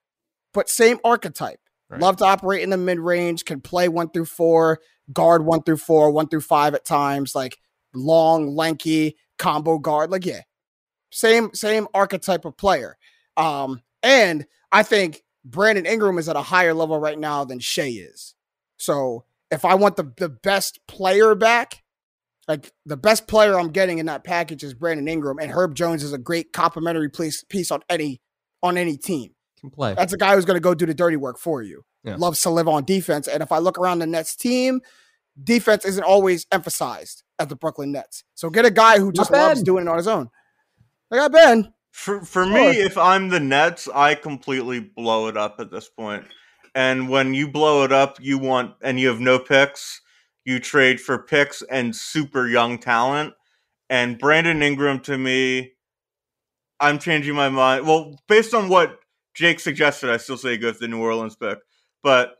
but 0.53 0.67
same 0.69 0.97
archetype. 1.03 1.59
Right. 1.89 1.99
Love 1.99 2.17
to 2.17 2.25
operate 2.25 2.61
in 2.61 2.69
the 2.69 2.77
mid 2.77 2.99
range, 2.99 3.45
can 3.45 3.61
play 3.61 3.89
one 3.89 4.09
through 4.09 4.25
four, 4.25 4.79
guard 5.11 5.43
one 5.43 5.63
through 5.63 5.77
four, 5.77 6.11
one 6.11 6.27
through 6.27 6.41
five 6.41 6.75
at 6.75 6.85
times, 6.85 7.33
like 7.33 7.57
long, 7.93 8.55
lanky 8.55 9.17
combo 9.39 9.79
guard. 9.79 10.11
Like 10.11 10.25
yeah, 10.25 10.41
same 11.11 11.53
same 11.53 11.87
archetype 11.93 12.45
of 12.45 12.57
player. 12.57 12.97
Um, 13.37 13.81
and 14.03 14.45
I 14.71 14.83
think 14.83 15.23
Brandon 15.43 15.85
Ingram 15.85 16.19
is 16.19 16.29
at 16.29 16.35
a 16.35 16.41
higher 16.41 16.73
level 16.73 16.99
right 16.99 17.17
now 17.17 17.43
than 17.43 17.59
Shai 17.59 17.91
is. 17.95 18.35
So 18.77 19.25
if 19.49 19.65
I 19.65 19.75
want 19.75 19.95
the 19.95 20.13
the 20.17 20.29
best 20.29 20.79
player 20.87 21.33
back, 21.33 21.83
like 22.47 22.71
the 22.85 22.97
best 22.97 23.27
player 23.27 23.59
I'm 23.59 23.71
getting 23.71 23.97
in 23.97 24.05
that 24.05 24.23
package 24.23 24.63
is 24.63 24.73
Brandon 24.73 25.07
Ingram, 25.07 25.39
and 25.39 25.51
Herb 25.51 25.75
Jones 25.75 26.03
is 26.03 26.13
a 26.13 26.17
great 26.19 26.53
complementary 26.53 27.09
piece 27.09 27.43
piece 27.43 27.71
on 27.71 27.81
any 27.89 28.21
on 28.61 28.77
any 28.77 28.97
team. 28.97 29.31
Can 29.59 29.69
play. 29.69 29.93
That's 29.93 30.13
a 30.13 30.17
guy 30.17 30.35
who's 30.35 30.45
going 30.45 30.55
to 30.55 30.61
go 30.61 30.73
do 30.73 30.85
the 30.85 30.93
dirty 30.93 31.17
work 31.17 31.37
for 31.37 31.61
you. 31.61 31.83
Yeah. 32.03 32.15
Loves 32.15 32.41
to 32.41 32.49
live 32.49 32.67
on 32.67 32.85
defense, 32.85 33.27
and 33.27 33.43
if 33.43 33.51
I 33.51 33.57
look 33.57 33.77
around 33.77 33.99
the 33.99 34.07
Nets 34.07 34.35
team, 34.35 34.81
defense 35.43 35.85
isn't 35.85 36.03
always 36.03 36.45
emphasized 36.51 37.23
at 37.39 37.49
the 37.49 37.55
Brooklyn 37.55 37.91
Nets. 37.91 38.23
So 38.35 38.49
get 38.49 38.65
a 38.65 38.71
guy 38.71 38.99
who 38.99 39.11
just 39.11 39.31
loves 39.31 39.63
doing 39.63 39.85
it 39.85 39.89
on 39.89 39.97
his 39.97 40.07
own. 40.07 40.29
Like 41.11 41.21
I 41.21 41.23
got 41.23 41.31
Ben. 41.31 41.73
For 41.91 42.21
for 42.21 42.45
Sure. 42.45 42.53
me, 42.53 42.67
if 42.79 42.97
I'm 42.97 43.29
the 43.29 43.39
Nets, 43.39 43.89
I 43.93 44.15
completely 44.15 44.79
blow 44.79 45.27
it 45.27 45.35
up 45.37 45.59
at 45.59 45.71
this 45.71 45.89
point. 45.89 46.25
And 46.75 47.09
when 47.09 47.33
you 47.33 47.49
blow 47.49 47.83
it 47.83 47.91
up, 47.91 48.17
you 48.21 48.37
want 48.37 48.75
and 48.81 48.99
you 48.99 49.07
have 49.07 49.19
no 49.19 49.39
picks. 49.39 50.01
You 50.45 50.59
trade 50.59 51.01
for 51.01 51.17
picks 51.17 51.61
and 51.63 51.95
super 51.95 52.47
young 52.47 52.77
talent. 52.77 53.33
And 53.89 54.19
Brandon 54.19 54.61
Ingram 54.61 54.99
to 55.01 55.17
me, 55.17 55.73
I'm 56.79 56.99
changing 56.99 57.35
my 57.35 57.49
mind. 57.49 57.87
Well, 57.87 58.19
based 58.27 58.53
on 58.53 58.69
what 58.69 58.98
Jake 59.39 59.59
suggested, 59.59 60.09
I 60.09 60.17
still 60.17 60.37
say 60.37 60.57
go 60.57 60.67
with 60.67 60.79
the 60.79 60.87
New 60.87 61.01
Orleans 61.01 61.35
pick. 61.35 61.59
But 62.03 62.35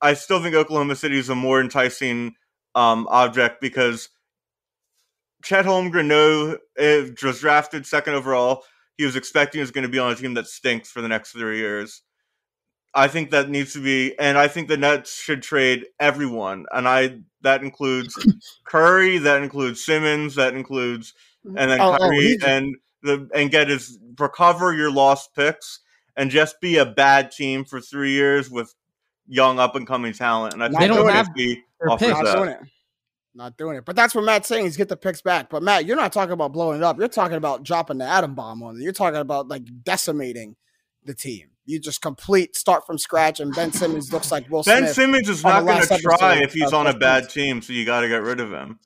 I 0.00 0.14
still 0.14 0.42
think 0.42 0.54
Oklahoma 0.54 0.96
City 0.96 1.18
is 1.18 1.28
a 1.28 1.34
more 1.34 1.60
enticing 1.60 2.34
um, 2.74 3.06
object 3.08 3.60
because 3.60 4.08
Chet 5.42 5.64
Holmgren 5.64 6.06
no, 6.06 6.58
was 7.22 7.40
drafted 7.40 7.86
second 7.86 8.14
overall 8.14 8.64
he 8.96 9.04
was 9.04 9.16
expecting 9.16 9.58
he 9.58 9.62
was 9.62 9.70
going 9.70 9.82
to 9.82 9.88
be 9.88 9.98
on 9.98 10.12
a 10.12 10.14
team 10.14 10.34
that 10.34 10.46
stinks 10.46 10.90
for 10.90 11.00
the 11.00 11.08
next 11.08 11.32
three 11.32 11.58
years. 11.58 12.02
I 12.96 13.08
think 13.08 13.30
that 13.32 13.50
needs 13.50 13.72
to 13.72 13.82
be, 13.82 14.16
and 14.20 14.38
I 14.38 14.46
think 14.46 14.68
the 14.68 14.76
Nets 14.76 15.20
should 15.20 15.42
trade 15.42 15.86
everyone, 15.98 16.66
and 16.70 16.86
I 16.86 17.18
that 17.40 17.62
includes 17.64 18.14
Curry, 18.66 19.18
that 19.18 19.42
includes 19.42 19.84
Simmons, 19.84 20.36
that 20.36 20.54
includes, 20.54 21.12
and 21.44 21.70
then 21.70 21.80
Oh, 21.80 21.94
oh, 21.94 21.98
Kyrie, 21.98 22.20
he's- 22.20 22.42
and 22.44 22.76
the 23.02 23.28
and 23.34 23.50
get 23.50 23.68
his 23.68 23.98
recover 24.18 24.72
your 24.72 24.92
lost 24.92 25.34
picks, 25.34 25.80
and 26.16 26.30
just 26.30 26.60
be 26.60 26.78
a 26.78 26.86
bad 26.86 27.30
team 27.30 27.64
for 27.64 27.80
three 27.80 28.12
years 28.12 28.50
with 28.50 28.72
young 29.26 29.58
up 29.58 29.74
and 29.74 29.86
coming 29.86 30.12
talent. 30.12 30.54
And 30.54 30.62
I 30.62 30.68
They 30.68 30.86
don't 30.86 31.06
the 31.06 31.12
have 31.12 31.28
OKC 31.28 31.56
their 31.80 31.90
offers. 31.90 32.08
Not 32.08 32.24
that. 32.24 32.36
doing 32.36 32.48
it. 32.50 32.60
Not 33.36 33.56
doing 33.56 33.76
it. 33.76 33.84
But 33.84 33.96
that's 33.96 34.14
what 34.14 34.24
Matt's 34.24 34.46
saying. 34.46 34.64
He's 34.64 34.76
get 34.76 34.88
the 34.88 34.96
picks 34.96 35.20
back. 35.22 35.50
But 35.50 35.62
Matt, 35.62 35.86
you're 35.86 35.96
not 35.96 36.12
talking 36.12 36.32
about 36.32 36.52
blowing 36.52 36.78
it 36.78 36.84
up. 36.84 36.98
You're 36.98 37.08
talking 37.08 37.36
about 37.36 37.64
dropping 37.64 37.98
the 37.98 38.04
atom 38.04 38.34
bomb 38.34 38.62
on 38.62 38.76
it. 38.76 38.82
You're 38.82 38.92
talking 38.92 39.20
about 39.20 39.48
like 39.48 39.62
decimating 39.82 40.56
the 41.04 41.14
team. 41.14 41.48
You 41.66 41.80
just 41.80 42.02
complete 42.02 42.56
start 42.56 42.86
from 42.86 42.98
scratch, 42.98 43.40
and 43.40 43.54
Ben 43.54 43.72
Simmons 43.72 44.12
looks 44.12 44.30
like 44.30 44.48
Will 44.50 44.62
Ben 44.62 44.82
Smith. 44.82 44.94
Simmons 44.94 45.28
is 45.30 45.42
not 45.42 45.64
going 45.64 45.80
to 45.80 45.98
try 45.98 46.36
if 46.42 46.52
he's 46.52 46.74
on 46.74 46.86
a 46.86 46.96
bad 46.96 47.30
team, 47.30 47.62
so 47.62 47.72
you 47.72 47.86
got 47.86 48.02
to 48.02 48.08
get 48.08 48.22
rid 48.22 48.38
of 48.38 48.52
him. 48.52 48.78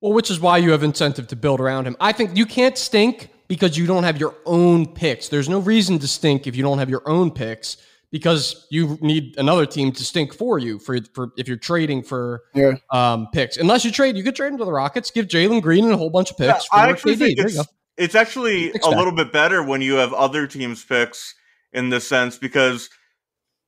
Well, 0.00 0.12
which 0.12 0.28
is 0.28 0.40
why 0.40 0.58
you 0.58 0.72
have 0.72 0.82
incentive 0.82 1.28
to 1.28 1.36
build 1.36 1.60
around 1.60 1.86
him. 1.86 1.96
I 2.00 2.10
think 2.12 2.36
you 2.36 2.46
can't 2.46 2.76
stink 2.76 3.30
because 3.48 3.76
you 3.76 3.86
don't 3.86 4.04
have 4.04 4.18
your 4.18 4.34
own 4.46 4.86
picks. 4.86 5.28
There's 5.28 5.48
no 5.48 5.58
reason 5.58 5.98
to 6.00 6.08
stink 6.08 6.46
if 6.46 6.56
you 6.56 6.62
don't 6.62 6.78
have 6.78 6.90
your 6.90 7.06
own 7.08 7.30
picks 7.30 7.76
because 8.10 8.66
you 8.70 8.96
need 9.00 9.36
another 9.38 9.66
team 9.66 9.90
to 9.92 10.04
stink 10.04 10.32
for 10.32 10.58
you 10.58 10.78
for, 10.78 10.98
for 11.14 11.32
if 11.36 11.48
you're 11.48 11.56
trading 11.56 12.02
for 12.02 12.44
Yeah. 12.54 12.74
um, 12.90 13.26
picks. 13.32 13.56
Unless 13.56 13.84
you 13.84 13.90
trade, 13.90 14.16
you 14.16 14.22
could 14.22 14.36
trade 14.36 14.52
into 14.52 14.64
the 14.64 14.72
Rockets, 14.72 15.10
give 15.10 15.26
Jalen 15.26 15.62
Green 15.62 15.84
and 15.84 15.92
a 15.92 15.96
whole 15.96 16.10
bunch 16.10 16.30
of 16.30 16.36
picks. 16.38 16.68
Yeah, 16.72 16.78
I 16.80 16.90
actually 16.90 17.16
KD. 17.16 17.18
think 17.18 17.38
it's 17.40 17.58
it's 17.96 18.14
actually 18.14 18.72
a 18.82 18.90
little 18.90 19.12
bit 19.12 19.32
better 19.32 19.62
when 19.62 19.80
you 19.80 19.94
have 19.94 20.12
other 20.12 20.46
teams' 20.46 20.84
picks 20.84 21.34
in 21.72 21.90
this 21.90 22.06
sense 22.06 22.38
because 22.38 22.88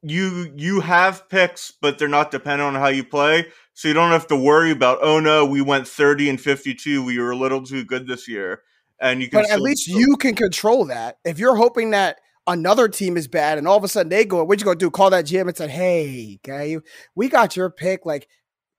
you 0.03 0.53
you 0.57 0.81
have 0.81 1.29
picks, 1.29 1.73
but 1.81 1.99
they're 1.99 2.09
not 2.09 2.31
dependent 2.31 2.75
on 2.75 2.81
how 2.81 2.89
you 2.89 3.05
play. 3.05 3.47
So 3.75 3.89
you 3.89 3.95
don't 3.95 4.13
have 4.13 4.27
to 4.29 4.37
worry 4.37 4.71
about 4.71 4.99
oh 5.03 5.21
no, 5.21 5.45
we 5.45 5.61
went 5.61 5.89
thirty 5.89 6.29
and 6.29 6.41
fifty 6.41 6.75
two. 6.75 7.05
We 7.05 7.19
were 7.19 7.33
a 7.33 7.37
little 7.37 7.65
too 7.65 7.85
good 7.85 8.07
this 8.07 8.29
year, 8.29 8.63
and 9.01 9.21
you 9.21 9.29
can. 9.29 9.39
But 9.39 9.45
at 9.47 9.53
still- 9.53 9.63
least 9.63 9.89
you 9.89 10.17
can 10.17 10.35
control 10.35 10.85
that. 10.87 11.19
If 11.25 11.39
you're 11.39 11.57
hoping 11.57 11.91
that 11.91 12.19
another 12.47 12.89
team 12.89 13.17
is 13.17 13.27
bad 13.29 13.59
and 13.59 13.67
all 13.67 13.77
of 13.77 13.85
a 13.85 13.89
sudden 13.89 14.09
they 14.09 14.25
go, 14.25 14.43
what 14.45 14.59
you 14.59 14.65
gonna 14.65 14.77
do? 14.77 14.91
Call 14.91 15.11
that 15.11 15.27
GM 15.27 15.49
and 15.49 15.57
said, 15.57 15.71
Hey, 15.71 16.39
guy, 16.45 16.77
we 17.15 17.29
got 17.29 17.57
your 17.57 17.71
pick. 17.71 18.07
Like, 18.07 18.29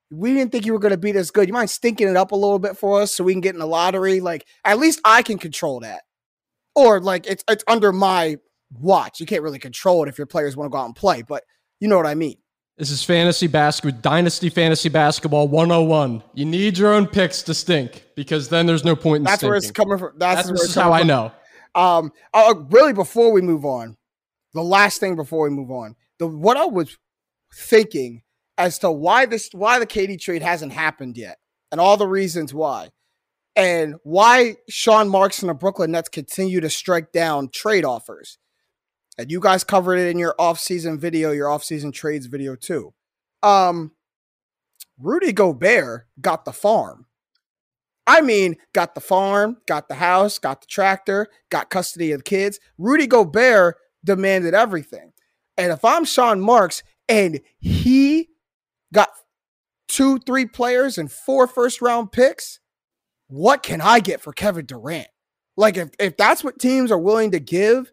we 0.10 0.34
didn't 0.34 0.52
think 0.54 0.66
you 0.66 0.74
were 0.74 0.80
gonna 0.80 0.98
beat 0.98 1.16
us 1.18 1.32
good. 1.32 1.48
You 1.48 1.54
mind 1.54 1.70
stinking 1.70 2.08
it 2.08 2.16
up 2.16 2.32
a 2.32 2.36
little 2.36 2.60
bit 2.60 2.78
for 2.78 3.02
us 3.02 3.14
so 3.14 3.24
we 3.24 3.34
can 3.34 3.42
get 3.42 3.56
in 3.56 3.60
the 3.60 3.68
lottery? 3.68 4.22
Like, 4.22 4.46
at 4.64 4.80
least 4.80 5.02
I 5.04 5.22
can 5.22 5.38
control 5.38 5.82
that. 5.82 6.04
Or 6.76 7.02
like 7.02 7.28
it's 7.28 7.44
it's 7.50 7.64
under 7.68 7.92
my 7.92 8.38
watch. 8.72 9.20
You 9.20 9.26
can't 9.26 9.42
really 9.44 9.60
control 9.60 10.04
it 10.04 10.10
if 10.10 10.18
your 10.18 10.28
players 10.28 10.56
want 10.56 10.68
to 10.68 10.72
go 10.72 10.78
out 10.78 10.86
and 10.86 10.96
play, 10.96 11.22
but 11.24 11.44
you 11.80 11.88
know 11.88 11.98
what 11.98 12.06
I 12.08 12.16
mean. 12.16 12.38
This 12.78 12.92
is 12.92 13.04
fantasy 13.04 13.48
basketball, 13.48 14.00
dynasty 14.02 14.50
fantasy 14.50 14.90
basketball 14.90 15.48
101. 15.48 16.22
You 16.36 16.46
need 16.46 16.78
your 16.78 16.94
own 16.94 17.08
picks 17.08 17.42
to 17.44 17.56
stink 17.56 18.06
because 18.16 18.50
then 18.50 18.68
there's 18.68 18.86
no 18.86 18.96
point 18.96 19.18
in 19.18 19.24
That's 19.24 19.38
stinking. 19.38 19.50
where 19.50 19.58
it's 19.58 19.72
coming 19.72 19.98
from. 19.98 20.14
That's, 20.18 20.36
That's 20.36 20.48
where 20.50 20.58
this 20.58 20.70
is 20.70 20.76
how 20.76 20.94
I 20.94 21.02
know. 21.02 21.32
Um, 21.74 22.12
uh, 22.36 22.54
really, 22.70 22.94
before 22.94 23.32
we 23.32 23.42
move 23.42 23.66
on, 23.66 23.98
the 24.54 24.64
last 24.64 25.00
thing 25.00 25.16
before 25.16 25.44
we 25.44 25.50
move 25.50 25.72
on, 25.72 25.96
the 26.20 26.28
what 26.28 26.56
I 26.56 26.66
was 26.66 26.98
thinking 27.54 28.22
as 28.60 28.78
to 28.80 28.92
why 28.92 29.26
this, 29.26 29.50
why 29.54 29.80
the 29.80 29.88
KD 29.88 30.20
trade 30.20 30.44
hasn't 30.44 30.74
happened 30.74 31.18
yet, 31.18 31.40
and 31.72 31.82
all 31.82 31.98
the 31.98 32.08
reasons 32.08 32.54
why, 32.54 32.90
and 33.56 33.96
why 34.04 34.58
Sean 34.70 35.10
Marks 35.10 35.42
and 35.42 35.50
the 35.50 35.56
Brooklyn 35.56 35.92
Nets 35.92 36.10
continue 36.10 36.62
to 36.62 36.70
strike 36.70 37.12
down 37.12 37.50
trade 37.50 37.86
offers. 37.86 38.38
And 39.18 39.32
you 39.32 39.40
guys 39.40 39.64
covered 39.64 39.98
it 39.98 40.10
in 40.10 40.20
your 40.20 40.36
off-season 40.38 41.00
video, 41.00 41.32
your 41.32 41.50
off-season 41.50 41.92
trades 41.92 42.28
video 42.28 42.56
too. 42.56 42.94
Um, 43.44 43.92
Rudy 45.00 45.32
Gobert 45.32 46.08
got 46.22 46.46
the 46.46 46.54
farm. 46.54 47.06
I 48.06 48.22
mean, 48.22 48.56
got 48.74 48.96
the 48.96 49.02
farm, 49.02 49.58
got 49.68 49.90
the 49.90 49.96
house, 49.96 50.40
got 50.40 50.62
the 50.62 50.68
tractor, 50.68 51.28
got 51.50 51.70
custody 51.70 52.14
of 52.14 52.20
the 52.20 52.24
kids. 52.24 52.60
Rudy 52.78 53.06
Gobert 53.06 53.76
demanded 54.04 54.54
everything. 54.54 55.12
And 55.58 55.72
if 55.74 55.84
I'm 55.84 56.06
Sean 56.06 56.40
Marks 56.40 56.84
and 57.10 57.42
he 57.60 58.30
got 58.94 59.10
two, 59.88 60.20
three 60.20 60.46
players 60.46 60.98
and 60.98 61.12
four 61.12 61.48
first 61.48 61.82
round 61.82 62.12
picks, 62.12 62.60
what 63.28 63.62
can 63.62 63.82
I 63.82 64.00
get 64.00 64.22
for 64.22 64.32
Kevin 64.32 64.66
Durant? 64.66 65.08
Like, 65.58 65.76
if, 65.76 65.90
if 66.00 66.16
that's 66.16 66.44
what 66.44 66.60
teams 66.60 66.92
are 66.92 67.00
willing 67.00 67.32
to 67.32 67.40
give 67.40 67.92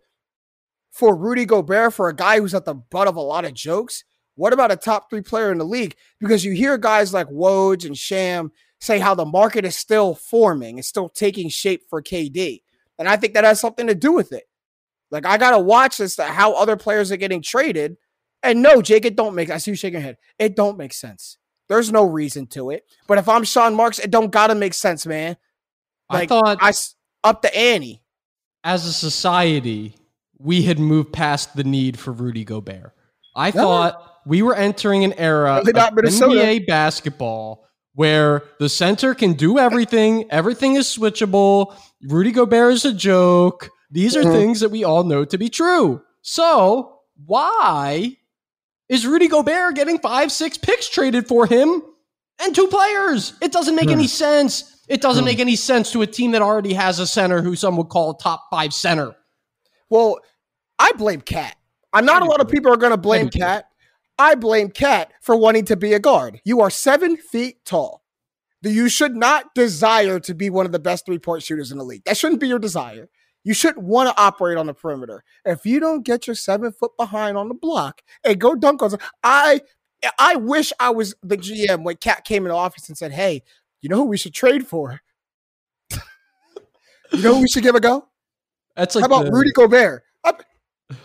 for 0.95 1.17
Rudy 1.17 1.45
Gobert, 1.45 1.93
for 1.93 2.09
a 2.09 2.15
guy 2.15 2.39
who's 2.39 2.55
at 2.55 2.65
the 2.65 2.75
butt 2.75 3.09
of 3.09 3.17
a 3.17 3.21
lot 3.21 3.45
of 3.45 3.53
jokes, 3.53 4.05
what 4.37 4.53
about 4.53 4.71
a 4.71 4.77
top 4.77 5.11
three 5.11 5.23
player 5.23 5.51
in 5.51 5.59
the 5.59 5.65
league? 5.65 5.97
Because 6.21 6.45
you 6.45 6.53
hear 6.53 6.79
guys 6.79 7.13
like 7.13 7.27
Woj 7.29 7.85
and 7.85 7.99
Shams 7.99 8.53
say 8.81 9.01
how 9.01 9.15
the 9.15 9.25
market 9.25 9.65
is 9.65 9.75
still 9.75 10.15
forming, 10.15 10.79
it's 10.79 10.89
still 10.89 11.09
taking 11.09 11.49
shape 11.49 11.83
for 11.91 12.01
KD. 12.01 12.63
And 12.99 13.09
I 13.09 13.17
think 13.17 13.35
that 13.35 13.45
has 13.45 13.61
something 13.61 13.89
to 13.89 13.95
do 13.95 14.13
with 14.13 14.33
it. 14.33 14.45
Like 15.11 15.27
I 15.27 15.37
gotta 15.37 15.59
watch 15.59 15.97
this 15.97 16.17
to 16.17 16.25
how 16.25 16.55
other 16.55 16.77
players 16.77 17.11
are 17.11 17.17
getting 17.17 17.43
traded. 17.43 17.97
And 18.43 18.63
no, 18.63 18.81
Jake, 18.81 19.05
it 19.05 19.17
don't 19.17 19.35
make 19.35 19.51
I 19.51 19.59
see 19.59 19.73
you 19.73 19.77
shaking 19.77 19.95
your 19.95 20.03
head. 20.03 20.17
It 20.39 20.55
don't 20.55 20.79
make 20.79 20.93
sense. 20.93 21.39
There's 21.69 21.91
no 21.91 22.05
reason 22.05 22.47
to 22.49 22.71
it. 22.71 22.85
But 23.09 23.19
if 23.19 23.29
I'm 23.29 23.45
Sean 23.45 23.75
Marks, 23.75 23.99
it 23.99 24.11
don't 24.11 24.31
gotta 24.31 24.55
make 24.55 24.75
sense, 24.75 25.07
man. 25.07 25.37
Like 26.09 26.31
I 26.31 26.41
thought 26.41 26.59
I 26.61 26.73
up 27.25 27.43
the 27.43 27.57
ante. 27.57 28.03
As 28.63 28.87
a 28.87 28.93
society, 28.93 29.97
we 30.39 30.63
had 30.63 30.79
moved 30.79 31.13
past 31.13 31.57
the 31.57 31.65
need 31.65 31.99
for 31.99 32.13
Rudy 32.13 32.45
Gobert. 32.45 32.93
I 33.37 33.51
thought 33.51 34.21
we 34.27 34.43
were 34.43 34.55
entering 34.55 35.05
an 35.05 35.13
era 35.15 35.55
of 35.57 35.67
NBA 35.67 36.67
basketball 36.67 37.67
where 37.95 38.43
the 38.59 38.69
center 38.69 39.15
can 39.15 39.35
do 39.35 39.59
everything, 39.59 40.25
everything 40.31 40.75
is 40.75 40.87
switchable. 40.87 41.75
Rudy 42.03 42.33
Gobert 42.33 42.73
is 42.73 42.85
a 42.85 42.93
joke. 42.93 43.71
These 43.91 44.17
are 44.17 44.25
Mhm. 44.25 44.33
things 44.33 44.61
that 44.61 44.71
we 44.71 44.83
all 44.83 45.05
know 45.05 45.25
to 45.25 45.39
be 45.39 45.49
true. 45.49 46.03
So, 46.23 46.99
why 47.27 48.17
is 48.89 49.07
Rudy 49.07 49.29
Gobert 49.29 49.77
getting 49.77 49.99
five, 49.99 50.33
six 50.33 50.59
picks 50.59 50.89
traded 50.89 51.29
for 51.29 51.47
him 51.47 51.83
and 52.41 52.55
two 52.55 52.67
players? 52.67 53.35
It 53.41 53.53
doesn't 53.53 53.77
make 53.77 53.91
any 53.91 54.09
sense. 54.09 54.65
It 54.89 55.01
doesn't 55.01 55.25
make 55.25 55.39
any 55.39 55.57
sense 55.57 55.93
to 55.93 56.03
a 56.03 56.07
team 56.07 56.33
that 56.33 56.43
already 56.43 56.75
has 56.75 56.99
a 56.99 57.07
center 57.07 57.43
who 57.43 57.55
some 57.57 57.77
would 57.77 57.89
call 57.89 58.11
a 58.11 58.19
top 58.19 58.45
five 58.51 58.75
center. 58.75 59.15
Well, 59.91 60.19
I 60.79 60.93
blame 60.93 61.21
KAT. 61.21 61.57
I'm 61.93 62.05
not 62.05 62.23
a 62.23 62.25
lot 62.25 62.41
of 62.41 62.49
people 62.49 62.73
are 62.73 62.77
going 62.77 62.93
to 62.93 62.97
blame. 62.99 63.29
KAT. 63.29 63.67
I 64.19 64.35
blame 64.35 64.71
KAT 64.71 65.13
for 65.21 65.37
wanting 65.37 65.65
to 65.67 65.77
be 65.77 65.93
a 65.93 65.99
guard. 65.99 66.41
You 66.45 66.61
are 66.61 66.71
seven 66.71 67.17
feet 67.17 67.65
tall. 67.65 68.03
You 68.63 68.89
should 68.89 69.15
not 69.15 69.55
desire 69.55 70.19
to 70.21 70.35
be 70.35 70.49
one 70.51 70.67
of 70.67 70.73
the 70.73 70.79
best 70.79 71.05
three 71.05 71.19
point 71.19 71.43
shooters 71.43 71.71
in 71.71 71.79
the 71.79 71.85
league. 71.85 72.03
That 72.05 72.17
shouldn't 72.17 72.41
be 72.41 72.49
your 72.49 72.59
desire. 72.59 73.09
You 73.45 73.53
shouldn't 73.53 73.85
want 73.85 74.09
to 74.09 74.21
operate 74.21 74.57
on 74.57 74.67
the 74.67 74.75
perimeter. 74.75 75.23
If 75.45 75.67
you 75.67 75.79
don't 75.81 76.05
get 76.05 76.27
your 76.27 76.35
seven 76.35 76.73
foot 76.73 76.93
behind 76.97 77.37
on 77.37 77.49
the 77.49 77.55
block 77.55 78.01
and 78.25 78.41
go 78.41 78.55
dunk 78.55 78.83
on, 78.83 78.93
I 79.23 79.61
I 80.19 80.37
wish 80.37 80.73
I 80.81 80.91
was 80.91 81.15
the 81.23 81.37
GM 81.37 81.85
when 81.85 81.97
KAT 81.97 82.25
came 82.25 82.45
in 82.47 82.51
the 82.51 82.57
office 82.57 82.89
and 82.89 82.97
said, 82.97 83.13
"Hey, 83.13 83.43
you 83.83 83.89
know 83.91 83.97
who 83.97 84.05
we 84.05 84.17
should 84.17 84.35
trade 84.35 84.67
for? 84.67 85.01
you 85.91 85.99
know 87.23 87.35
who 87.35 87.43
we 87.43 87.49
should 87.49 87.63
give 87.63 87.75
a 87.75 87.81
go? 87.81 88.09
That's 88.77 88.95
like 88.95 89.03
How 89.03 89.07
about 89.07 89.27
the- 89.27 89.33
Rudy 89.33 89.51
Gobert? 89.53 90.03
I'm, 90.25 90.35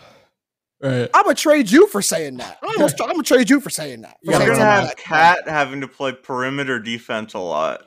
Right. 0.81 1.09
I'm 1.13 1.23
gonna 1.23 1.35
trade 1.35 1.69
you 1.69 1.87
for 1.87 2.01
saying 2.01 2.37
that. 2.37 2.57
I'm 2.63 2.73
gonna, 2.77 2.91
I'm 3.01 3.11
gonna 3.11 3.23
trade 3.23 3.49
you 3.49 3.59
for 3.59 3.69
saying 3.69 4.01
that. 4.01 4.17
For 4.23 4.31
You're 4.31 4.39
saying 4.39 4.49
gonna 4.53 4.63
have 4.63 4.83
like. 4.85 4.97
KAT 4.97 5.47
having 5.49 5.81
to 5.81 5.87
play 5.89 6.13
perimeter 6.13 6.79
defense 6.79 7.33
a 7.33 7.39
lot. 7.39 7.81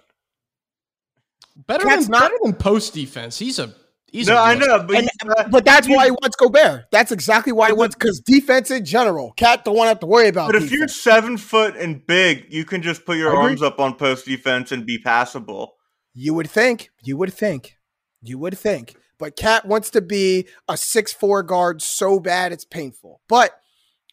Better 1.67 1.85
KAT's 1.87 2.05
than 2.05 2.11
not- 2.13 2.21
better 2.23 2.35
than 2.43 2.53
post 2.55 2.93
defense. 2.93 3.39
He's 3.39 3.59
a 3.59 3.75
he's 4.11 4.29
no, 4.29 4.37
a 4.37 4.41
I 4.43 4.55
know, 4.57 4.83
but 4.83 4.97
And, 4.97 5.05
he's 5.05 5.25
not- 5.25 5.51
but 5.51 5.65
that's 5.65 5.89
why 5.89 6.05
he 6.07 6.11
wants 6.11 6.37
Gobert. 6.37 6.85
That's 6.91 7.13
exactly 7.13 7.53
why 7.53 7.69
he 7.69 7.73
wants 7.73 7.95
because 7.95 8.21
defense 8.21 8.71
in 8.71 8.85
general. 8.85 9.33
KAT 9.39 9.65
don't 9.65 9.75
want 9.75 9.87
to 9.87 9.89
have 9.91 10.01
to 10.01 10.07
worry 10.07 10.29
about. 10.29 10.53
But 10.53 10.63
if 10.63 10.71
you're 10.71 10.87
seven 10.89 11.39
foot 11.39 11.77
and 11.77 12.07
big, 12.07 12.53
you 12.53 12.67
can 12.67 12.83
just 12.83 13.07
put 13.07 13.17
your 13.17 13.31
I 13.31 13.33
agree. 13.33 13.45
arms 13.53 13.63
up 13.63 13.81
on 13.81 13.95
post 13.95 14.27
defense 14.27 14.71
and 14.71 14.85
be 14.85 14.99
passable. 14.99 15.77
you 16.15 16.35
would 16.35 16.51
think, 16.51 16.91
you 17.03 17.17
would 17.17 17.33
think, 17.33 17.79
you 18.23 18.39
would 18.39 18.57
think. 18.57 18.97
But 19.19 19.37
KAT 19.37 19.67
wants 19.67 19.91
to 19.91 20.01
be 20.01 20.49
a 20.69 20.77
six 20.77 21.13
four 21.13 21.43
guard 21.43 21.83
so 21.83 22.19
bad 22.19 22.53
it's 22.53 22.65
painful. 22.65 23.21
But 23.29 23.53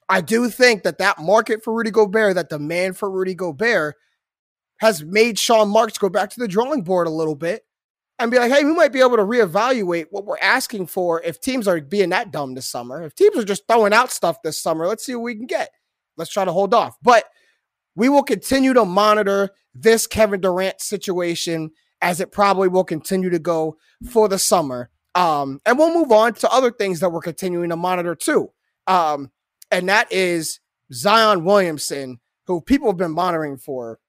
I 0.07 0.21
do 0.21 0.49
think 0.49 0.83
that 0.83 0.97
that 0.97 1.19
market 1.19 1.63
for 1.63 1.73
Rudy 1.73 1.91
Gobert, 1.91 2.35
that 2.35 2.49
demand 2.49 2.97
for 2.97 3.09
Rudy 3.09 3.35
Gobert, 3.35 3.95
has 4.79 5.03
made 5.03 5.37
Sean 5.37 5.69
Marks 5.69 5.97
go 5.97 6.09
back 6.09 6.29
to 6.31 6.39
the 6.39 6.47
drawing 6.47 6.81
board 6.81 7.07
a 7.07 7.11
little 7.11 7.35
bit 7.35 7.63
and 8.17 8.31
be 8.31 8.37
like, 8.37 8.51
hey, 8.51 8.63
we 8.63 8.73
might 8.73 8.91
be 8.91 8.99
able 8.99 9.17
to 9.17 9.23
reevaluate 9.23 10.07
what 10.09 10.25
we're 10.25 10.37
asking 10.39 10.87
for 10.87 11.21
if 11.21 11.39
teams 11.39 11.67
are 11.67 11.79
being 11.79 12.09
that 12.09 12.31
dumb 12.31 12.53
this 12.53 12.65
summer. 12.65 13.03
If 13.03 13.15
teams 13.15 13.37
are 13.37 13.45
just 13.45 13.67
throwing 13.67 13.93
out 13.93 14.11
stuff 14.11 14.41
this 14.43 14.61
summer, 14.61 14.87
let's 14.87 15.05
see 15.05 15.15
what 15.15 15.23
we 15.23 15.35
can 15.35 15.45
get. 15.45 15.69
Let's 16.17 16.31
try 16.31 16.43
to 16.43 16.51
hold 16.51 16.73
off. 16.73 16.97
But 17.01 17.25
we 17.95 18.09
will 18.09 18.23
continue 18.23 18.73
to 18.73 18.85
monitor 18.85 19.51
this 19.73 20.07
Kevin 20.07 20.41
Durant 20.41 20.81
situation 20.81 21.71
as 22.01 22.19
it 22.19 22.31
probably 22.31 22.67
will 22.67 22.83
continue 22.83 23.29
to 23.29 23.39
go 23.39 23.77
for 24.09 24.27
the 24.27 24.39
summer. 24.39 24.89
Um, 25.15 25.59
and 25.65 25.77
we'll 25.77 25.93
move 25.93 26.11
on 26.11 26.33
to 26.35 26.51
other 26.51 26.71
things 26.71 26.99
that 26.99 27.11
we're 27.11 27.21
continuing 27.21 27.69
to 27.69 27.75
monitor 27.75 28.15
too. 28.15 28.51
Um, 28.87 29.31
and 29.71 29.89
that 29.89 30.11
is 30.11 30.59
Zion 30.93 31.43
Williamson, 31.43 32.19
who 32.47 32.61
people 32.61 32.89
have 32.89 32.97
been 32.97 33.11
monitoring 33.11 33.57
for 33.57 33.99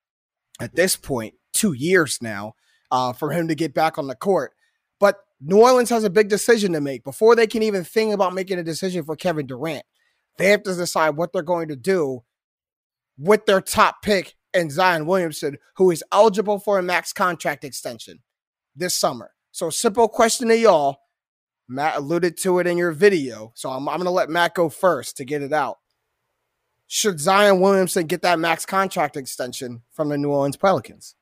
at 0.61 0.75
this 0.75 0.97
point 0.97 1.35
two 1.53 1.73
years 1.73 2.19
now 2.21 2.55
uh, 2.91 3.13
for 3.13 3.31
him 3.33 3.49
to 3.49 3.55
get 3.55 3.75
back 3.75 3.99
on 3.99 4.07
the 4.07 4.15
court. 4.15 4.53
But 4.99 5.17
New 5.41 5.61
Orleans 5.61 5.91
has 5.91 6.05
a 6.05 6.11
big 6.11 6.29
decision 6.29 6.73
to 6.73 6.81
make 6.81 7.03
before 7.03 7.35
they 7.35 7.47
can 7.47 7.63
even 7.63 7.85
think 7.85 8.13
about 8.13 8.35
making 8.35 8.59
a 8.59 8.65
decision 8.65 9.05
for 9.05 9.17
Kevin 9.17 9.47
Durant. 9.47 9.85
They 10.37 10.51
have 10.51 10.63
to 10.65 10.75
decide 10.75 11.17
what 11.17 11.33
they're 11.33 11.43
going 11.43 11.69
to 11.69 11.77
do 11.77 12.23
with 13.19 13.47
their 13.47 13.61
top 13.61 14.03
pick 14.03 14.37
and 14.53 14.71
Zion 14.71 15.07
Williamson, 15.07 15.59
who 15.77 15.91
is 15.91 16.05
eligible 16.13 16.59
for 16.59 16.79
a 16.79 16.83
max 16.83 17.13
contract 17.13 17.65
extension 17.65 18.21
this 18.75 18.95
summer. 18.95 19.33
So, 19.53 19.71
simple 19.71 20.09
question 20.09 20.49
to 20.49 20.57
y'all. 20.57 20.99
Matt 21.69 21.97
alluded 21.97 22.37
to 22.39 22.59
it 22.59 22.67
in 22.67 22.77
your 22.77 22.93
video. 22.93 23.53
So, 23.55 23.71
I'm, 23.71 23.89
I'm 23.89 23.97
going 23.97 24.07
to 24.07 24.11
let 24.11 24.31
Matt 24.31 24.55
go 24.55 24.69
first 24.69 25.17
to 25.19 25.25
get 25.25 25.43
it 25.43 25.53
out. 25.53 25.79
Should 26.87 27.21
Zion 27.21 27.61
Williamson 27.61 28.07
get 28.07 28.23
that 28.23 28.39
max 28.39 28.67
contract 28.67 29.17
extension 29.17 29.83
from 29.93 30.09
the 30.09 30.19
New 30.19 30.31
Orleans 30.31 30.57
Pelicans? 30.57 31.15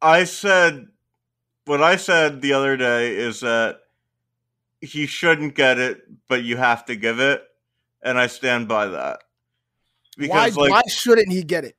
I 0.00 0.24
said 0.24 0.88
what 1.66 1.82
I 1.82 1.96
said 1.96 2.40
the 2.40 2.52
other 2.52 2.76
day 2.76 3.16
is 3.16 3.40
that 3.40 3.80
he 4.80 5.06
shouldn't 5.06 5.54
get 5.54 5.78
it, 5.78 6.00
but 6.28 6.44
you 6.44 6.56
have 6.56 6.84
to 6.86 6.96
give 6.96 7.18
it, 7.18 7.42
and 8.02 8.18
I 8.18 8.28
stand 8.28 8.68
by 8.68 8.86
that. 8.86 9.20
Why, 10.16 10.48
like 10.48 10.70
why 10.70 10.82
shouldn't 10.88 11.30
he 11.30 11.42
get 11.42 11.64
it? 11.64 11.76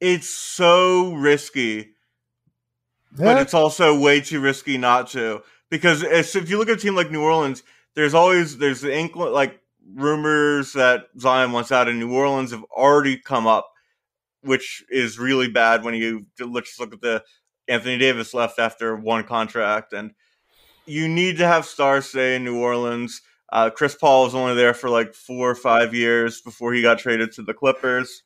it's 0.00 0.28
so 0.28 1.14
risky, 1.14 1.94
but 3.16 3.40
it's 3.40 3.54
also 3.54 3.98
way 3.98 4.20
too 4.20 4.40
risky 4.40 4.76
not 4.76 5.08
to. 5.10 5.42
Because 5.70 6.02
if 6.02 6.50
you 6.50 6.58
look 6.58 6.68
at 6.68 6.76
a 6.78 6.80
team 6.80 6.94
like 6.94 7.10
New 7.10 7.22
Orleans, 7.22 7.62
there's 7.94 8.14
always 8.14 8.58
there's 8.58 8.82
the 8.82 8.94
inkling 8.94 9.32
like 9.32 9.60
rumors 9.94 10.72
that 10.74 11.06
Zion 11.18 11.52
wants 11.52 11.72
out 11.72 11.88
in 11.88 11.98
New 11.98 12.12
Orleans 12.12 12.50
have 12.50 12.64
already 12.64 13.16
come 13.16 13.46
up, 13.46 13.70
which 14.42 14.84
is 14.90 15.18
really 15.18 15.48
bad 15.48 15.84
when 15.84 15.94
you 15.94 16.26
let's 16.38 16.78
look 16.78 16.92
at 16.92 17.00
the 17.00 17.22
Anthony 17.66 17.96
Davis 17.98 18.34
left 18.34 18.58
after 18.58 18.94
one 18.94 19.24
contract, 19.24 19.92
and 19.92 20.12
you 20.86 21.08
need 21.08 21.38
to 21.38 21.46
have 21.46 21.64
stars 21.64 22.06
stay 22.06 22.36
in 22.36 22.44
New 22.44 22.58
Orleans. 22.58 23.22
Uh, 23.52 23.70
Chris 23.70 23.94
Paul 23.94 24.24
was 24.24 24.34
only 24.34 24.54
there 24.54 24.74
for 24.74 24.88
like 24.90 25.14
four 25.14 25.50
or 25.50 25.54
five 25.54 25.94
years 25.94 26.40
before 26.40 26.72
he 26.72 26.82
got 26.82 26.98
traded 26.98 27.32
to 27.32 27.42
the 27.42 27.54
Clippers. 27.54 28.22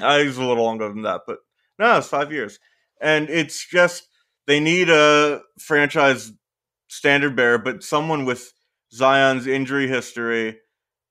Uh, 0.00 0.06
a 0.06 0.24
little 0.24 0.62
longer 0.62 0.88
than 0.88 1.02
that, 1.02 1.22
but 1.26 1.38
no, 1.78 1.98
it's 1.98 2.06
five 2.06 2.32
years. 2.32 2.58
And 3.00 3.28
it's 3.28 3.66
just 3.66 4.06
they 4.46 4.60
need 4.60 4.88
a 4.88 5.42
franchise 5.58 6.32
standard 6.88 7.36
bearer, 7.36 7.58
but 7.58 7.82
someone 7.82 8.24
with 8.24 8.52
Zion's 8.92 9.46
injury 9.46 9.88
history, 9.88 10.58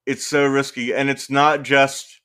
it's 0.05 0.25
so 0.25 0.45
risky. 0.45 0.93
And 0.93 1.09
it's 1.09 1.29
not 1.29 1.63
just 1.63 2.21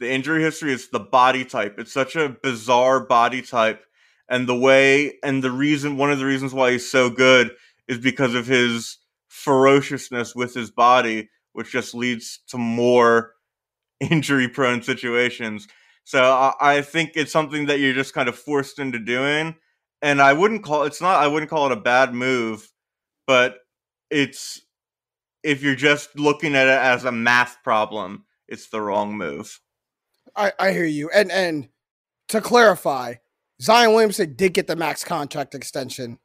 the 0.00 0.10
injury 0.10 0.42
history, 0.42 0.72
it's 0.72 0.88
the 0.88 1.00
body 1.00 1.44
type. 1.44 1.78
It's 1.78 1.92
such 1.92 2.16
a 2.16 2.28
bizarre 2.28 3.00
body 3.00 3.42
type. 3.42 3.84
And 4.28 4.48
the 4.48 4.58
way 4.58 5.14
and 5.22 5.42
the 5.42 5.50
reason 5.50 5.96
one 5.96 6.10
of 6.10 6.18
the 6.18 6.26
reasons 6.26 6.52
why 6.52 6.72
he's 6.72 6.90
so 6.90 7.08
good 7.08 7.52
is 7.86 7.98
because 7.98 8.34
of 8.34 8.46
his 8.46 8.98
ferociousness 9.38 10.34
with 10.34 10.54
his 10.54 10.70
body, 10.70 11.30
which 11.52 11.70
just 11.70 11.94
leads 11.94 12.40
to 12.48 12.58
more 12.58 13.34
injury 14.00 14.48
prone 14.48 14.82
situations. 14.82 15.68
So 16.04 16.22
I, 16.22 16.52
I 16.60 16.82
think 16.82 17.12
it's 17.14 17.32
something 17.32 17.66
that 17.66 17.80
you're 17.80 17.94
just 17.94 18.14
kind 18.14 18.28
of 18.28 18.38
forced 18.38 18.78
into 18.78 18.98
doing. 18.98 19.54
And 20.00 20.22
I 20.22 20.32
wouldn't 20.32 20.62
call 20.62 20.84
it's 20.84 21.00
not 21.00 21.22
I 21.22 21.26
wouldn't 21.26 21.50
call 21.50 21.66
it 21.66 21.72
a 21.72 21.80
bad 21.80 22.14
move, 22.14 22.70
but 23.26 23.58
it's 24.10 24.60
if 25.42 25.62
you're 25.62 25.74
just 25.74 26.18
looking 26.18 26.54
at 26.54 26.66
it 26.66 26.78
as 26.78 27.04
a 27.04 27.12
math 27.12 27.58
problem, 27.62 28.24
it's 28.48 28.68
the 28.68 28.80
wrong 28.80 29.16
move. 29.16 29.60
I, 30.36 30.52
I 30.58 30.72
hear 30.72 30.84
you. 30.84 31.10
And 31.12 31.30
and 31.30 31.68
to 32.28 32.40
clarify, 32.40 33.14
Zion 33.60 33.92
Williamson 33.92 34.34
did 34.34 34.54
get 34.54 34.66
the 34.66 34.76
max 34.76 35.04
contract 35.04 35.54
extension. 35.54 36.18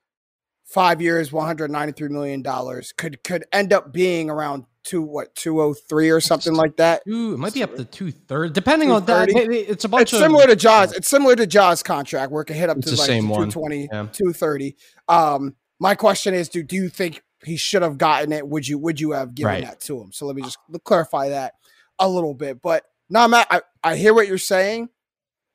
Five 0.65 1.01
years, 1.01 1.31
one 1.31 1.45
hundred 1.45 1.71
ninety-three 1.71 2.09
million 2.09 2.41
dollars. 2.41 2.93
Could 2.97 3.23
could 3.23 3.45
end 3.51 3.73
up 3.73 3.93
being 3.93 4.29
around 4.29 4.65
two 4.83 5.01
what 5.01 5.33
two 5.35 5.61
oh 5.61 5.73
three 5.73 6.09
or 6.09 6.19
something 6.19 6.53
like 6.53 6.77
that. 6.77 7.03
Ooh, 7.07 7.33
it 7.33 7.37
might 7.37 7.53
be 7.53 7.63
up 7.63 7.75
to 7.75 7.85
two 7.85 8.11
thirds, 8.11 8.53
depending 8.53 8.91
on 8.91 9.05
that. 9.05 9.29
It's 9.29 9.85
a 9.85 9.89
bunch. 9.89 10.03
It's 10.03 10.13
of, 10.13 10.19
similar 10.19 10.47
to 10.47 10.55
Ja's. 10.55 10.93
It's 10.93 11.07
similar 11.07 11.35
to 11.35 11.45
Ja's 11.45 11.83
contract 11.83 12.31
where 12.31 12.41
it 12.41 12.45
can 12.45 12.55
hit 12.55 12.69
up 12.69 12.79
to 12.79 12.89
the 12.89 12.95
like 12.95 13.05
same 13.05 13.29
one. 13.29 13.49
220, 13.49 13.89
Yeah. 13.91 14.07
230. 14.11 14.75
Um, 15.07 15.55
my 15.79 15.95
question 15.95 16.33
is, 16.33 16.49
do 16.49 16.63
do 16.63 16.75
you 16.75 16.89
think 16.89 17.21
he 17.45 17.57
should 17.57 17.81
have 17.81 17.97
gotten 17.97 18.31
it? 18.31 18.47
Would 18.47 18.67
you 18.67 18.77
would 18.79 18.99
you 18.99 19.11
have 19.11 19.35
given 19.35 19.51
Right. 19.53 19.63
that 19.63 19.81
to 19.81 19.99
him? 20.01 20.11
So 20.11 20.25
let 20.25 20.35
me 20.35 20.41
just 20.41 20.57
clarify 20.83 21.29
that 21.29 21.53
a 21.99 22.09
little 22.09 22.33
bit. 22.33 22.61
But 22.61 22.83
no, 23.09 23.27
Matt, 23.27 23.47
I, 23.51 23.61
I 23.83 23.95
hear 23.95 24.13
what 24.13 24.27
you're 24.27 24.37
saying. 24.37 24.89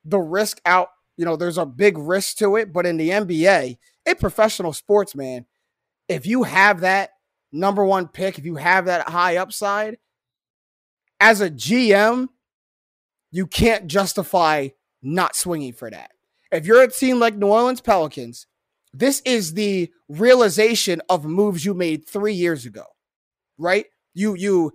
The 0.05 0.19
risk 0.19 0.61
out, 0.65 0.89
you 1.17 1.25
know, 1.25 1.35
there's 1.35 1.57
a 1.57 1.65
big 1.65 1.97
risk 1.97 2.37
to 2.37 2.55
it, 2.55 2.71
but 2.71 2.85
in 2.85 2.97
the 2.97 3.09
NBA, 3.09 3.77
in 4.09 4.15
professional 4.17 4.73
sports, 4.73 5.15
man, 5.15 5.45
if 6.07 6.25
you 6.25 6.43
have 6.43 6.81
that 6.81 7.11
number 7.51 7.85
one 7.85 8.07
pick, 8.07 8.37
if 8.37 8.45
you 8.45 8.55
have 8.55 8.85
that 8.85 9.09
high 9.09 9.37
upside, 9.37 9.97
as 11.19 11.41
a 11.41 11.49
GM, 11.49 12.27
you 13.31 13.47
can't 13.47 13.87
justify 13.87 14.69
not 15.01 15.35
swinging 15.35 15.73
for 15.73 15.89
that. 15.89 16.11
If 16.51 16.65
you're 16.65 16.81
a 16.81 16.91
team 16.91 17.19
like 17.19 17.35
New 17.35 17.47
Orleans 17.47 17.81
Pelicans, 17.81 18.47
this 18.93 19.21
is 19.23 19.53
the 19.53 19.91
realization 20.07 21.01
of 21.09 21.25
moves 21.25 21.63
you 21.63 21.73
made 21.73 22.07
three 22.07 22.33
years 22.33 22.65
ago, 22.65 22.85
right? 23.57 23.85
You 24.15 24.35
you 24.35 24.73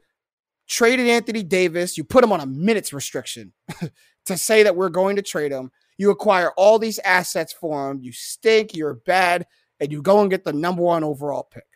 traded 0.68 1.08
Anthony 1.08 1.42
Davis, 1.42 1.98
you 1.98 2.04
put 2.04 2.22
him 2.22 2.32
on 2.32 2.40
a 2.40 2.46
minutes 2.46 2.92
restriction 2.92 3.52
to 4.26 4.36
say 4.36 4.62
that 4.62 4.76
we're 4.76 4.88
going 4.88 5.16
to 5.16 5.22
trade 5.22 5.52
him. 5.52 5.70
You 5.98 6.10
acquire 6.10 6.50
all 6.56 6.78
these 6.78 6.98
assets 7.00 7.52
for 7.52 7.90
him. 7.90 8.00
You 8.00 8.12
stink, 8.12 8.74
you're 8.74 8.94
bad, 8.94 9.46
and 9.80 9.92
you 9.92 10.02
go 10.02 10.20
and 10.20 10.30
get 10.30 10.44
the 10.44 10.52
number 10.52 10.82
one 10.82 11.04
overall 11.04 11.44
pick. 11.50 11.66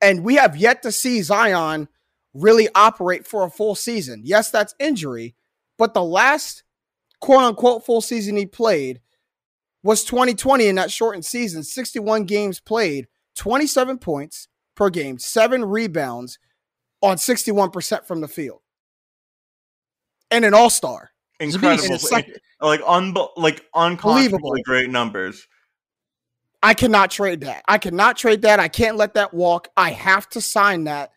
And 0.00 0.24
we 0.24 0.34
have 0.34 0.56
yet 0.56 0.82
to 0.82 0.92
see 0.92 1.22
Zion 1.22 1.88
really 2.34 2.68
operate 2.74 3.26
for 3.26 3.44
a 3.44 3.50
full 3.50 3.74
season. 3.74 4.22
Yes, 4.24 4.50
that's 4.50 4.74
injury, 4.80 5.34
but 5.78 5.94
the 5.94 6.02
last 6.02 6.64
quote 7.20 7.42
unquote 7.44 7.86
full 7.86 8.00
season 8.00 8.36
he 8.36 8.44
played 8.46 9.00
was 9.82 10.04
2020 10.04 10.66
in 10.66 10.74
that 10.76 10.90
shortened 10.90 11.24
season, 11.24 11.62
61 11.62 12.24
games 12.24 12.58
played, 12.58 13.06
27 13.36 13.98
points 13.98 14.48
per 14.74 14.90
game, 14.90 15.18
seven 15.18 15.64
rebounds 15.64 16.38
on 17.02 17.16
61% 17.16 18.06
from 18.06 18.20
the 18.20 18.28
field. 18.28 18.60
And 20.30 20.44
an 20.44 20.54
all 20.54 20.70
star. 20.70 21.10
It's 21.38 21.54
a 21.54 21.58
Incredible, 21.58 21.98
second- 21.98 22.40
like 22.64 22.80
unbe- 22.82 23.30
like 23.36 23.64
Believable. 23.72 24.54
great 24.64 24.90
numbers. 24.90 25.46
I 26.62 26.72
cannot 26.72 27.10
trade 27.10 27.42
that. 27.42 27.62
I 27.68 27.76
cannot 27.76 28.16
trade 28.16 28.42
that. 28.42 28.58
I 28.58 28.68
can't 28.68 28.96
let 28.96 29.14
that 29.14 29.34
walk. 29.34 29.68
I 29.76 29.90
have 29.90 30.28
to 30.30 30.40
sign 30.40 30.84
that 30.84 31.10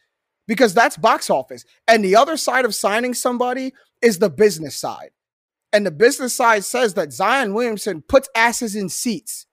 because 0.46 0.74
that's 0.74 0.98
box 0.98 1.30
office. 1.30 1.64
And 1.88 2.04
the 2.04 2.18
other 2.18 2.36
side 2.36 2.66
of 2.66 2.76
signing 2.76 3.14
somebody 3.14 3.74
is 4.02 4.20
the 4.20 4.30
business 4.30 4.76
side. 4.76 5.12
And 5.72 5.86
the 5.86 5.92
business 5.92 6.36
side 6.36 6.66
says 6.66 6.96
that 6.96 7.14
Zion 7.14 7.54
Williamson 7.54 8.02
puts 8.02 8.28
asses 8.36 8.76
in 8.76 8.90
seats. 8.90 9.46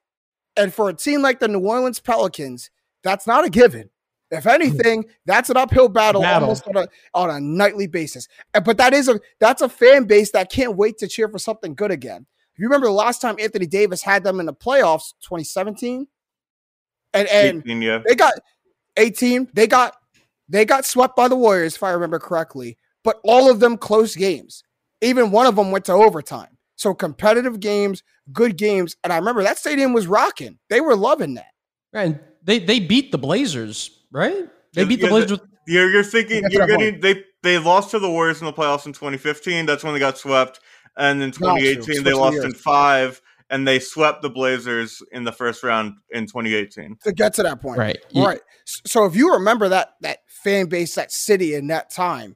And 0.57 0.73
for 0.73 0.89
a 0.89 0.93
team 0.93 1.21
like 1.21 1.39
the 1.39 1.47
New 1.47 1.59
Orleans 1.59 1.99
Pelicans, 1.99 2.69
that's 3.03 3.27
not 3.27 3.45
a 3.45 3.49
given. 3.49 3.89
If 4.31 4.47
anything, 4.47 5.05
that's 5.25 5.49
an 5.49 5.57
uphill 5.57 5.87
battle, 5.87 6.21
Battle. 6.21 6.43
almost 6.43 6.67
on 6.67 6.77
a, 6.77 6.87
on 7.13 7.29
a 7.29 7.39
nightly 7.39 7.87
basis. 7.87 8.27
But 8.53 8.77
that 8.77 8.93
is 8.93 9.07
a 9.07 9.19
that's 9.39 9.61
a 9.61 9.69
fan 9.69 10.05
base 10.05 10.31
that 10.31 10.51
can't 10.51 10.75
wait 10.75 10.97
to 10.99 11.07
cheer 11.07 11.29
for 11.29 11.37
something 11.37 11.75
good 11.75 11.91
again. 11.91 12.25
If 12.53 12.59
you 12.59 12.65
remember 12.65 12.87
the 12.87 12.93
last 12.93 13.21
time 13.21 13.35
Anthony 13.39 13.67
Davis 13.67 14.01
had 14.01 14.23
them 14.23 14.39
in 14.39 14.45
the 14.45 14.53
playoffs, 14.53 15.13
2017, 15.21 16.07
and 17.13 17.27
and 17.27 17.63
18, 17.65 17.81
yeah. 17.81 18.01
they 18.05 18.15
got 18.15 18.33
18. 18.97 19.49
They 19.53 19.67
got 19.67 19.95
they 20.49 20.65
got 20.65 20.85
swept 20.85 21.15
by 21.15 21.27
the 21.27 21.35
Warriors, 21.35 21.75
if 21.75 21.83
I 21.83 21.91
remember 21.91 22.19
correctly. 22.19 22.77
But 23.03 23.19
all 23.23 23.51
of 23.51 23.59
them 23.59 23.77
close 23.77 24.15
games. 24.15 24.63
Even 25.01 25.31
one 25.31 25.45
of 25.45 25.55
them 25.55 25.71
went 25.71 25.85
to 25.85 25.93
overtime. 25.93 26.57
So 26.77 26.93
competitive 26.93 27.59
games, 27.59 28.03
good 28.33 28.57
games, 28.57 28.95
and 29.03 29.13
I 29.13 29.17
remember 29.17 29.43
that 29.43 29.57
stadium 29.57 29.93
was 29.93 30.07
rocking. 30.07 30.57
They 30.69 30.81
were 30.81 30.95
loving 30.95 31.35
that. 31.35 31.51
And 31.93 32.19
they 32.43 32.59
they 32.59 32.79
beat 32.79 33.11
the 33.11 33.17
Blazers, 33.17 34.04
right? 34.15 34.47
They 34.73 34.85
beat 34.85 35.01
the 35.01 35.07
Blazers. 35.07 35.31
with, 35.31 35.41
You're 35.67 35.89
you're 35.89 36.03
thinking 36.03 36.41
That's 36.41 36.53
you're 36.53 36.67
getting 36.67 36.99
they 37.01 37.23
they 37.43 37.57
lost 37.59 37.91
to 37.91 37.99
the 37.99 38.09
Warriors 38.09 38.39
in 38.39 38.45
the 38.45 38.53
playoffs 38.53 38.85
in 38.85 38.93
2015. 38.93 39.65
That's 39.65 39.83
when 39.83 39.93
they 39.93 39.99
got 39.99 40.17
swept, 40.17 40.59
and 40.97 41.21
in 41.21 41.31
2018 41.31 42.03
they 42.03 42.13
lost 42.13 42.33
years. 42.33 42.45
in 42.45 42.53
five, 42.53 43.21
and 43.49 43.67
they 43.67 43.79
swept 43.79 44.21
the 44.21 44.29
Blazers 44.29 45.03
in 45.11 45.23
the 45.23 45.31
first 45.31 45.63
round 45.63 45.95
in 46.11 46.25
2018. 46.25 46.97
To 47.03 47.11
get 47.11 47.33
to 47.35 47.43
that 47.43 47.61
point. 47.61 47.77
right. 47.77 47.97
Right. 48.15 48.39
So 48.65 49.05
if 49.05 49.15
you 49.15 49.33
remember 49.33 49.69
that 49.69 49.95
that 50.01 50.19
fan 50.27 50.67
base, 50.67 50.95
that 50.95 51.11
city 51.11 51.53
in 51.53 51.67
that 51.67 51.89
time, 51.89 52.35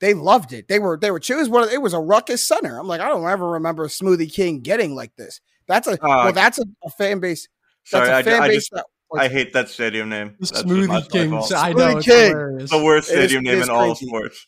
they 0.00 0.14
loved 0.14 0.52
it. 0.52 0.68
They 0.68 0.78
were 0.78 0.98
they 0.98 1.10
were 1.10 1.20
it 1.26 1.34
was 1.34 1.48
one 1.48 1.64
of, 1.64 1.70
it 1.70 1.82
was 1.82 1.94
a 1.94 2.00
ruckus 2.00 2.46
center. 2.46 2.78
I'm 2.78 2.86
like, 2.86 3.00
I 3.00 3.08
don't 3.08 3.26
ever 3.28 3.52
remember 3.52 3.88
Smoothie 3.88 4.32
King 4.32 4.60
getting 4.60 4.94
like 4.94 5.16
this. 5.16 5.40
That's 5.66 5.88
a 5.88 5.92
uh, 5.92 5.96
well, 6.02 6.32
that's 6.32 6.58
a, 6.58 6.64
a 6.84 6.90
fan 6.90 7.20
base. 7.20 7.48
That's 7.90 8.06
Sorry, 8.06 8.08
a 8.08 8.18
I, 8.18 8.22
fan 8.22 8.42
I 8.42 8.48
base 8.48 8.56
just 8.56 8.72
that 8.72 8.86
I 9.18 9.28
hate 9.28 9.52
that 9.52 9.68
stadium 9.68 10.08
name. 10.08 10.36
The 10.40 10.46
That's 10.46 10.50
just 10.50 10.66
my- 10.66 10.74
my 10.86 11.00
Smoothie 11.00 11.10
Kings. 11.10 11.30
fault. 11.30 11.52
I 11.54 11.72
Smoothie 11.72 11.76
know. 11.76 11.96
It's 11.98 12.06
King. 12.06 12.28
hilarious. 12.30 12.70
the 12.70 12.84
worst 12.84 13.08
stadium 13.08 13.46
it 13.46 13.50
name 13.50 13.58
is 13.62 13.68
in 13.68 13.74
all 13.74 13.90
of 13.92 13.98
sports. 13.98 14.46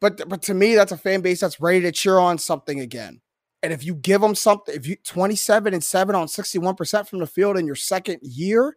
But 0.00 0.28
but 0.28 0.42
to 0.42 0.54
me, 0.54 0.74
that's 0.74 0.92
a 0.92 0.96
fan 0.96 1.20
base 1.22 1.40
that's 1.40 1.60
ready 1.60 1.80
to 1.80 1.92
cheer 1.92 2.18
on 2.18 2.38
something 2.38 2.80
again. 2.80 3.20
And 3.62 3.72
if 3.72 3.84
you 3.84 3.94
give 3.96 4.20
them 4.20 4.34
something, 4.36 4.72
if 4.74 4.86
you 4.86 4.96
27 5.04 5.74
and 5.74 5.82
7 5.82 6.14
on 6.14 6.28
61% 6.28 7.08
from 7.08 7.18
the 7.18 7.26
field 7.26 7.58
in 7.58 7.66
your 7.66 7.74
second 7.74 8.20
year, 8.22 8.76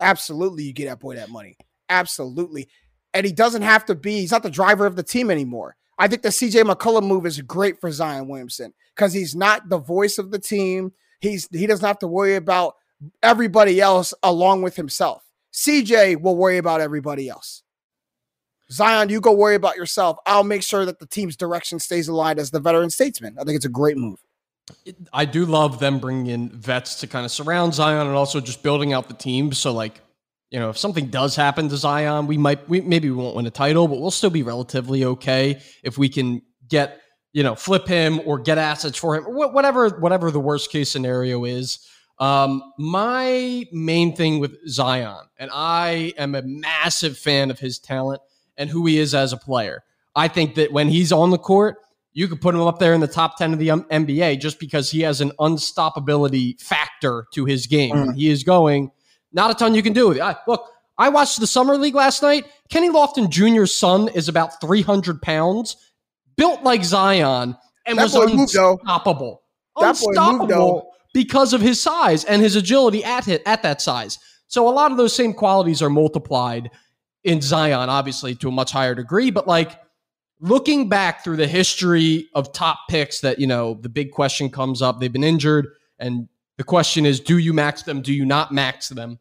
absolutely 0.00 0.64
you 0.64 0.72
get 0.72 0.86
that 0.86 0.98
boy 1.00 1.14
that 1.16 1.30
money. 1.30 1.56
Absolutely. 1.88 2.68
And 3.14 3.26
he 3.26 3.32
doesn't 3.32 3.62
have 3.62 3.84
to 3.86 3.94
be, 3.94 4.20
he's 4.20 4.32
not 4.32 4.42
the 4.42 4.50
driver 4.50 4.86
of 4.86 4.96
the 4.96 5.02
team 5.02 5.30
anymore. 5.30 5.76
I 5.98 6.08
think 6.08 6.22
the 6.22 6.30
CJ 6.30 6.64
McCollum 6.64 7.06
move 7.06 7.26
is 7.26 7.40
great 7.42 7.80
for 7.80 7.92
Zion 7.92 8.26
Williamson 8.26 8.72
because 8.96 9.12
he's 9.12 9.36
not 9.36 9.68
the 9.68 9.78
voice 9.78 10.18
of 10.18 10.30
the 10.30 10.38
team. 10.38 10.92
He's 11.20 11.46
he 11.52 11.66
doesn't 11.68 11.86
have 11.86 11.98
to 12.00 12.08
worry 12.08 12.34
about 12.34 12.74
everybody 13.22 13.80
else 13.80 14.14
along 14.22 14.62
with 14.62 14.76
himself. 14.76 15.24
CJ 15.52 16.20
will 16.20 16.36
worry 16.36 16.58
about 16.58 16.80
everybody 16.80 17.28
else. 17.28 17.62
Zion, 18.70 19.10
you 19.10 19.20
go 19.20 19.32
worry 19.32 19.54
about 19.54 19.76
yourself. 19.76 20.16
I'll 20.26 20.44
make 20.44 20.62
sure 20.62 20.86
that 20.86 20.98
the 20.98 21.06
team's 21.06 21.36
direction 21.36 21.78
stays 21.78 22.08
aligned 22.08 22.38
as 22.38 22.50
the 22.50 22.60
veteran 22.60 22.88
statesman. 22.88 23.36
I 23.38 23.44
think 23.44 23.56
it's 23.56 23.66
a 23.66 23.70
great 23.70 23.98
move. 23.98 24.18
I 25.12 25.24
do 25.24 25.44
love 25.44 25.78
them 25.78 25.98
bringing 25.98 26.26
in 26.28 26.48
vets 26.48 27.00
to 27.00 27.06
kind 27.06 27.24
of 27.24 27.30
surround 27.30 27.74
Zion 27.74 28.06
and 28.06 28.16
also 28.16 28.40
just 28.40 28.62
building 28.62 28.92
out 28.92 29.08
the 29.08 29.14
team. 29.14 29.52
So 29.52 29.72
like, 29.72 30.00
you 30.50 30.58
know, 30.58 30.70
if 30.70 30.78
something 30.78 31.08
does 31.08 31.36
happen 31.36 31.68
to 31.68 31.76
Zion, 31.76 32.26
we 32.26 32.38
might 32.38 32.66
we 32.68 32.80
maybe 32.80 33.10
we 33.10 33.16
won't 33.16 33.36
win 33.36 33.46
a 33.46 33.50
title, 33.50 33.88
but 33.88 34.00
we'll 34.00 34.10
still 34.10 34.30
be 34.30 34.42
relatively 34.42 35.04
okay 35.04 35.60
if 35.82 35.98
we 35.98 36.08
can 36.08 36.42
get 36.68 37.00
you 37.32 37.42
know 37.42 37.54
flip 37.54 37.86
him 37.86 38.20
or 38.24 38.38
get 38.38 38.58
assets 38.58 38.96
for 38.96 39.16
him, 39.16 39.24
whatever 39.24 39.88
whatever 39.98 40.30
the 40.30 40.40
worst 40.40 40.70
case 40.70 40.90
scenario 40.90 41.44
is. 41.44 41.86
Um, 42.22 42.62
my 42.78 43.66
main 43.72 44.14
thing 44.14 44.38
with 44.38 44.56
Zion, 44.68 45.26
and 45.38 45.50
I 45.52 46.14
am 46.16 46.36
a 46.36 46.42
massive 46.42 47.18
fan 47.18 47.50
of 47.50 47.58
his 47.58 47.80
talent 47.80 48.22
and 48.56 48.70
who 48.70 48.86
he 48.86 48.98
is 48.98 49.12
as 49.12 49.32
a 49.32 49.36
player. 49.36 49.82
I 50.14 50.28
think 50.28 50.54
that 50.54 50.70
when 50.70 50.88
he's 50.88 51.10
on 51.10 51.30
the 51.30 51.38
court, 51.38 51.78
you 52.12 52.28
could 52.28 52.40
put 52.40 52.54
him 52.54 52.60
up 52.60 52.78
there 52.78 52.94
in 52.94 53.00
the 53.00 53.08
top 53.08 53.38
10 53.38 53.54
of 53.54 53.58
the 53.58 53.70
NBA 53.70 54.38
just 54.40 54.60
because 54.60 54.88
he 54.88 55.00
has 55.00 55.20
an 55.20 55.32
unstoppability 55.40 56.60
factor 56.60 57.26
to 57.34 57.44
his 57.44 57.66
game. 57.66 57.96
Mm. 57.96 58.14
He 58.14 58.30
is 58.30 58.44
going, 58.44 58.92
not 59.32 59.50
a 59.50 59.54
ton 59.54 59.74
you 59.74 59.82
can 59.82 59.92
do 59.92 60.06
with 60.06 60.18
it. 60.18 60.22
I, 60.22 60.36
look, 60.46 60.64
I 60.98 61.08
watched 61.08 61.40
the 61.40 61.46
Summer 61.48 61.76
League 61.76 61.96
last 61.96 62.22
night. 62.22 62.44
Kenny 62.68 62.88
Lofton 62.88 63.30
Jr.'s 63.30 63.74
son 63.74 64.06
is 64.06 64.28
about 64.28 64.60
300 64.60 65.20
pounds, 65.22 65.76
built 66.36 66.62
like 66.62 66.84
Zion, 66.84 67.56
and 67.84 67.98
That 67.98 68.04
was 68.04 68.14
boy 68.14 68.26
moved, 68.26 68.54
unstoppable. 68.54 69.42
That 69.80 69.98
boy 69.98 70.46
moved. 70.46 70.84
Because 71.12 71.52
of 71.52 71.60
his 71.60 71.80
size 71.80 72.24
and 72.24 72.42
his 72.42 72.56
agility 72.56 73.04
at 73.04 73.28
it, 73.28 73.42
at 73.46 73.62
that 73.62 73.82
size. 73.82 74.18
So 74.46 74.68
a 74.68 74.70
lot 74.70 74.90
of 74.90 74.98
those 74.98 75.14
same 75.14 75.32
qualities 75.32 75.82
are 75.82 75.90
multiplied 75.90 76.70
in 77.24 77.40
Zion, 77.40 77.88
obviously 77.88 78.34
to 78.36 78.48
a 78.48 78.52
much 78.52 78.72
higher 78.72 78.94
degree. 78.94 79.30
But 79.30 79.46
like 79.46 79.80
looking 80.40 80.88
back 80.88 81.24
through 81.24 81.36
the 81.36 81.46
history 81.46 82.28
of 82.34 82.52
top 82.52 82.80
picks, 82.88 83.20
that 83.20 83.38
you 83.38 83.46
know 83.46 83.74
the 83.74 83.88
big 83.88 84.10
question 84.10 84.50
comes 84.50 84.82
up: 84.82 85.00
they've 85.00 85.12
been 85.12 85.24
injured, 85.24 85.68
and 85.98 86.28
the 86.58 86.64
question 86.64 87.06
is, 87.06 87.20
do 87.20 87.38
you 87.38 87.52
max 87.52 87.82
them? 87.82 88.02
Do 88.02 88.12
you 88.12 88.24
not 88.24 88.52
max 88.52 88.88
them? 88.88 89.18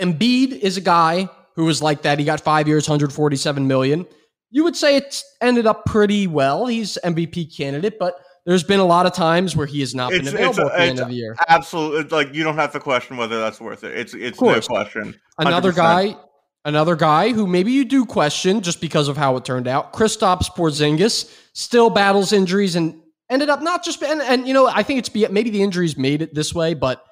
Embiid 0.00 0.52
is 0.52 0.76
a 0.76 0.80
guy 0.80 1.28
who 1.56 1.64
was 1.66 1.82
like 1.82 2.02
that. 2.02 2.18
He 2.18 2.24
got 2.24 2.40
five 2.40 2.66
years, 2.66 2.88
147 2.88 3.66
million. 3.66 4.06
You 4.50 4.64
would 4.64 4.76
say 4.76 4.96
it's 4.96 5.24
ended 5.40 5.66
up 5.66 5.84
pretty 5.84 6.26
well. 6.26 6.66
He's 6.66 6.98
MVP 7.04 7.54
candidate, 7.54 7.98
but 7.98 8.14
there's 8.50 8.64
been 8.64 8.80
a 8.80 8.84
lot 8.84 9.06
of 9.06 9.12
times 9.12 9.54
where 9.54 9.66
he 9.68 9.78
has 9.78 9.94
not 9.94 10.10
been 10.10 10.22
It's- 10.22 10.34
available 10.34 10.64
it's- 10.66 10.72
at 10.72 10.78
the 10.78 10.84
end 10.90 10.98
of 10.98 11.08
the 11.08 11.14
year. 11.14 11.36
Absolutely, 11.48 12.08
like 12.08 12.34
you 12.34 12.42
don't 12.42 12.56
have 12.56 12.72
to 12.72 12.80
question 12.80 13.16
whether 13.16 13.38
that's 13.38 13.60
worth 13.60 13.84
it. 13.84 13.96
It's 13.96 14.12
it's 14.12 14.40
no 14.40 14.60
question. 14.60 15.14
Another 15.38 15.70
100%. 15.70 15.76
guy, 15.76 16.16
another 16.64 16.96
guy 16.96 17.30
who 17.30 17.46
maybe 17.46 17.70
you 17.70 17.84
do 17.84 18.04
question 18.04 18.60
just 18.60 18.80
because 18.80 19.06
of 19.06 19.16
how 19.16 19.36
it 19.36 19.44
turned 19.44 19.68
out. 19.68 19.92
Kristaps 19.92 20.50
Porzingis 20.50 21.32
still 21.52 21.90
battles 21.90 22.32
injuries 22.32 22.74
and 22.74 23.00
ended 23.30 23.50
up 23.50 23.62
not 23.62 23.84
just 23.84 24.02
and, 24.02 24.20
and 24.20 24.48
you 24.48 24.52
know 24.52 24.66
I 24.66 24.82
think 24.82 24.98
it's 24.98 25.14
maybe 25.30 25.50
the 25.50 25.62
injuries 25.62 25.96
made 25.96 26.20
it 26.20 26.34
this 26.34 26.52
way, 26.52 26.74
but 26.74 27.04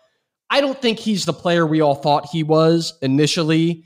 I 0.50 0.60
don't 0.60 0.82
think 0.82 0.98
he's 0.98 1.24
the 1.24 1.32
player 1.32 1.64
we 1.64 1.82
all 1.82 1.94
thought 1.94 2.30
he 2.32 2.42
was 2.42 2.94
initially 3.00 3.84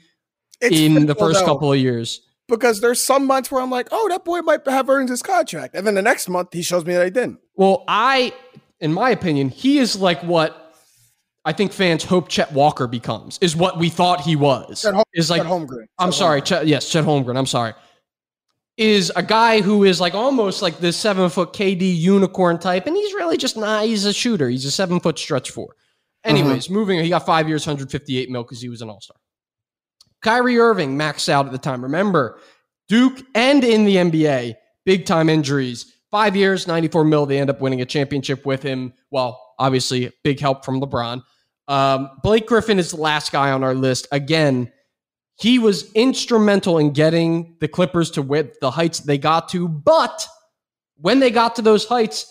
It's 0.62 0.74
in 0.74 1.04
the 1.04 1.14
first 1.14 1.40
though, 1.40 1.46
couple 1.46 1.70
of 1.70 1.78
years. 1.78 2.22
Because 2.48 2.80
there's 2.80 3.02
some 3.02 3.26
months 3.26 3.50
where 3.50 3.62
I'm 3.62 3.70
like, 3.70 3.88
oh, 3.90 4.08
that 4.08 4.24
boy 4.24 4.40
might 4.40 4.66
have 4.66 4.88
earned 4.88 5.08
his 5.08 5.22
contract, 5.22 5.74
and 5.74 5.86
then 5.86 5.94
the 5.94 6.02
next 6.02 6.28
month 6.28 6.52
he 6.52 6.62
shows 6.62 6.84
me 6.84 6.94
that 6.94 7.04
he 7.04 7.10
didn't. 7.10 7.38
Well, 7.56 7.84
I, 7.88 8.32
in 8.80 8.92
my 8.92 9.10
opinion, 9.10 9.48
he 9.48 9.78
is 9.78 9.96
like 9.96 10.22
what 10.22 10.74
I 11.44 11.52
think 11.52 11.72
fans 11.72 12.04
hope 12.04 12.28
Chet 12.28 12.52
Walker 12.52 12.86
becomes. 12.86 13.38
Is 13.40 13.56
what 13.56 13.78
we 13.78 13.88
thought 13.88 14.20
he 14.20 14.36
was. 14.36 14.82
Chet 14.82 14.94
Hol- 14.94 15.04
is 15.12 15.30
like 15.30 15.42
Chet 15.42 15.50
Holmgren. 15.50 15.86
I'm 15.98 16.10
Chet 16.10 16.18
sorry, 16.18 16.40
Holmgren. 16.40 16.46
Chet, 16.46 16.66
yes, 16.66 16.90
Chet 16.90 17.04
Holmgren. 17.04 17.36
I'm 17.36 17.46
sorry. 17.46 17.74
Is 18.78 19.12
a 19.14 19.22
guy 19.22 19.60
who 19.60 19.84
is 19.84 20.00
like 20.00 20.14
almost 20.14 20.62
like 20.62 20.78
this 20.78 20.96
seven 20.96 21.28
foot 21.28 21.52
KD 21.52 21.96
unicorn 21.96 22.58
type, 22.58 22.86
and 22.86 22.96
he's 22.96 23.12
really 23.14 23.36
just 23.36 23.56
not. 23.56 23.84
He's 23.84 24.04
a 24.04 24.12
shooter. 24.12 24.48
He's 24.48 24.64
a 24.64 24.70
seven 24.70 25.00
foot 25.00 25.18
stretch 25.18 25.50
four. 25.50 25.68
Mm-hmm. 26.24 26.36
Anyways, 26.36 26.70
moving. 26.70 27.00
He 27.00 27.08
got 27.08 27.26
five 27.26 27.48
years, 27.48 27.66
158 27.66 28.30
mil 28.30 28.42
because 28.44 28.60
he 28.60 28.68
was 28.68 28.80
an 28.80 28.88
all 28.88 29.00
star. 29.00 29.16
Kyrie 30.22 30.58
Irving 30.58 30.96
maxed 30.96 31.28
out 31.28 31.46
at 31.46 31.52
the 31.52 31.58
time. 31.58 31.82
Remember, 31.82 32.38
Duke 32.88 33.20
and 33.34 33.64
in 33.64 33.84
the 33.84 33.96
NBA, 33.96 34.54
big 34.84 35.06
time 35.06 35.28
injuries. 35.28 35.92
Five 36.10 36.36
years, 36.36 36.66
94 36.66 37.04
mil. 37.04 37.26
They 37.26 37.38
end 37.38 37.50
up 37.50 37.60
winning 37.60 37.80
a 37.80 37.86
championship 37.86 38.44
with 38.44 38.62
him. 38.62 38.92
Well, 39.10 39.40
obviously, 39.58 40.12
big 40.22 40.40
help 40.40 40.64
from 40.64 40.80
LeBron. 40.80 41.22
Um, 41.68 42.10
Blake 42.22 42.46
Griffin 42.46 42.78
is 42.78 42.90
the 42.90 42.98
last 42.98 43.32
guy 43.32 43.50
on 43.50 43.64
our 43.64 43.74
list. 43.74 44.08
Again, 44.12 44.70
he 45.36 45.58
was 45.58 45.90
instrumental 45.92 46.78
in 46.78 46.92
getting 46.92 47.56
the 47.60 47.68
Clippers 47.68 48.10
to 48.12 48.22
with 48.22 48.60
the 48.60 48.70
heights 48.70 49.00
they 49.00 49.16
got 49.16 49.48
to. 49.50 49.68
But 49.68 50.26
when 50.96 51.18
they 51.18 51.30
got 51.30 51.56
to 51.56 51.62
those 51.62 51.86
heights, 51.86 52.30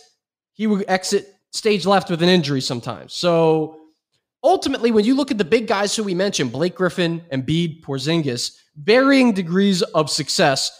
he 0.53 0.67
would 0.67 0.85
exit 0.87 1.27
stage 1.51 1.85
left 1.85 2.09
with 2.09 2.21
an 2.21 2.29
injury 2.29 2.61
sometimes. 2.61 3.13
So 3.13 3.80
ultimately, 4.43 4.91
when 4.91 5.05
you 5.05 5.15
look 5.15 5.31
at 5.31 5.37
the 5.37 5.45
big 5.45 5.67
guys 5.67 5.95
who 5.95 6.03
we 6.03 6.13
mentioned, 6.13 6.51
Blake 6.51 6.75
Griffin, 6.75 7.23
and 7.31 7.45
Embiid, 7.45 7.81
Porzingis, 7.83 8.55
varying 8.75 9.33
degrees 9.33 9.81
of 9.81 10.09
success, 10.09 10.71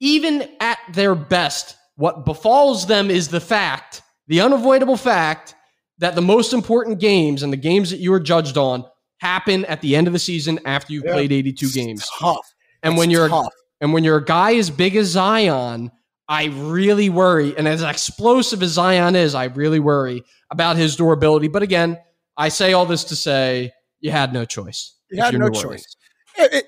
even 0.00 0.48
at 0.60 0.78
their 0.92 1.14
best, 1.14 1.76
what 1.96 2.24
befalls 2.24 2.86
them 2.86 3.10
is 3.10 3.28
the 3.28 3.40
fact, 3.40 4.02
the 4.28 4.40
unavoidable 4.40 4.96
fact, 4.96 5.54
that 5.98 6.14
the 6.14 6.22
most 6.22 6.52
important 6.52 6.98
games 7.00 7.42
and 7.42 7.52
the 7.52 7.56
games 7.56 7.90
that 7.90 8.00
you 8.00 8.12
are 8.12 8.20
judged 8.20 8.58
on 8.58 8.84
happen 9.20 9.64
at 9.64 9.80
the 9.80 9.96
end 9.96 10.06
of 10.06 10.12
the 10.12 10.18
season 10.18 10.60
after 10.66 10.92
you've 10.92 11.04
Yeah. 11.06 11.12
played 11.14 11.32
82 11.32 11.66
It's 11.66 11.74
games. 11.74 12.10
tough. 12.18 12.46
And 12.82 12.98
when 12.98 13.10
you're 13.10 13.28
tough. 13.30 13.48
and 13.80 13.94
when 13.94 14.04
you're 14.04 14.18
a 14.18 14.24
guy 14.24 14.56
as 14.56 14.68
big 14.68 14.94
as 14.96 15.06
Zion, 15.08 15.90
I 16.28 16.46
really 16.46 17.08
worry. 17.08 17.56
And 17.56 17.66
as 17.66 17.82
explosive 17.82 18.62
as 18.62 18.72
Zion 18.72 19.16
is, 19.16 19.34
I 19.34 19.44
really 19.44 19.80
worry 19.80 20.22
about 20.50 20.76
his 20.76 20.96
durability. 20.96 21.48
But 21.48 21.62
again, 21.62 21.96
I 22.36 22.48
say 22.48 22.72
all 22.72 22.86
this 22.86 23.04
to 23.04 23.16
say 23.16 23.72
you 24.00 24.10
had 24.10 24.32
no 24.32 24.44
choice. 24.44 24.94
You 25.10 25.22
had 25.22 25.34
no 25.34 25.48
New 25.48 25.54
choice 25.60 25.96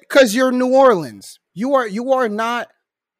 because 0.00 0.34
you're 0.34 0.52
New 0.52 0.72
Orleans. 0.74 1.38
You 1.54 1.74
are 1.74 1.86
you 1.86 2.12
are 2.12 2.28
not 2.28 2.68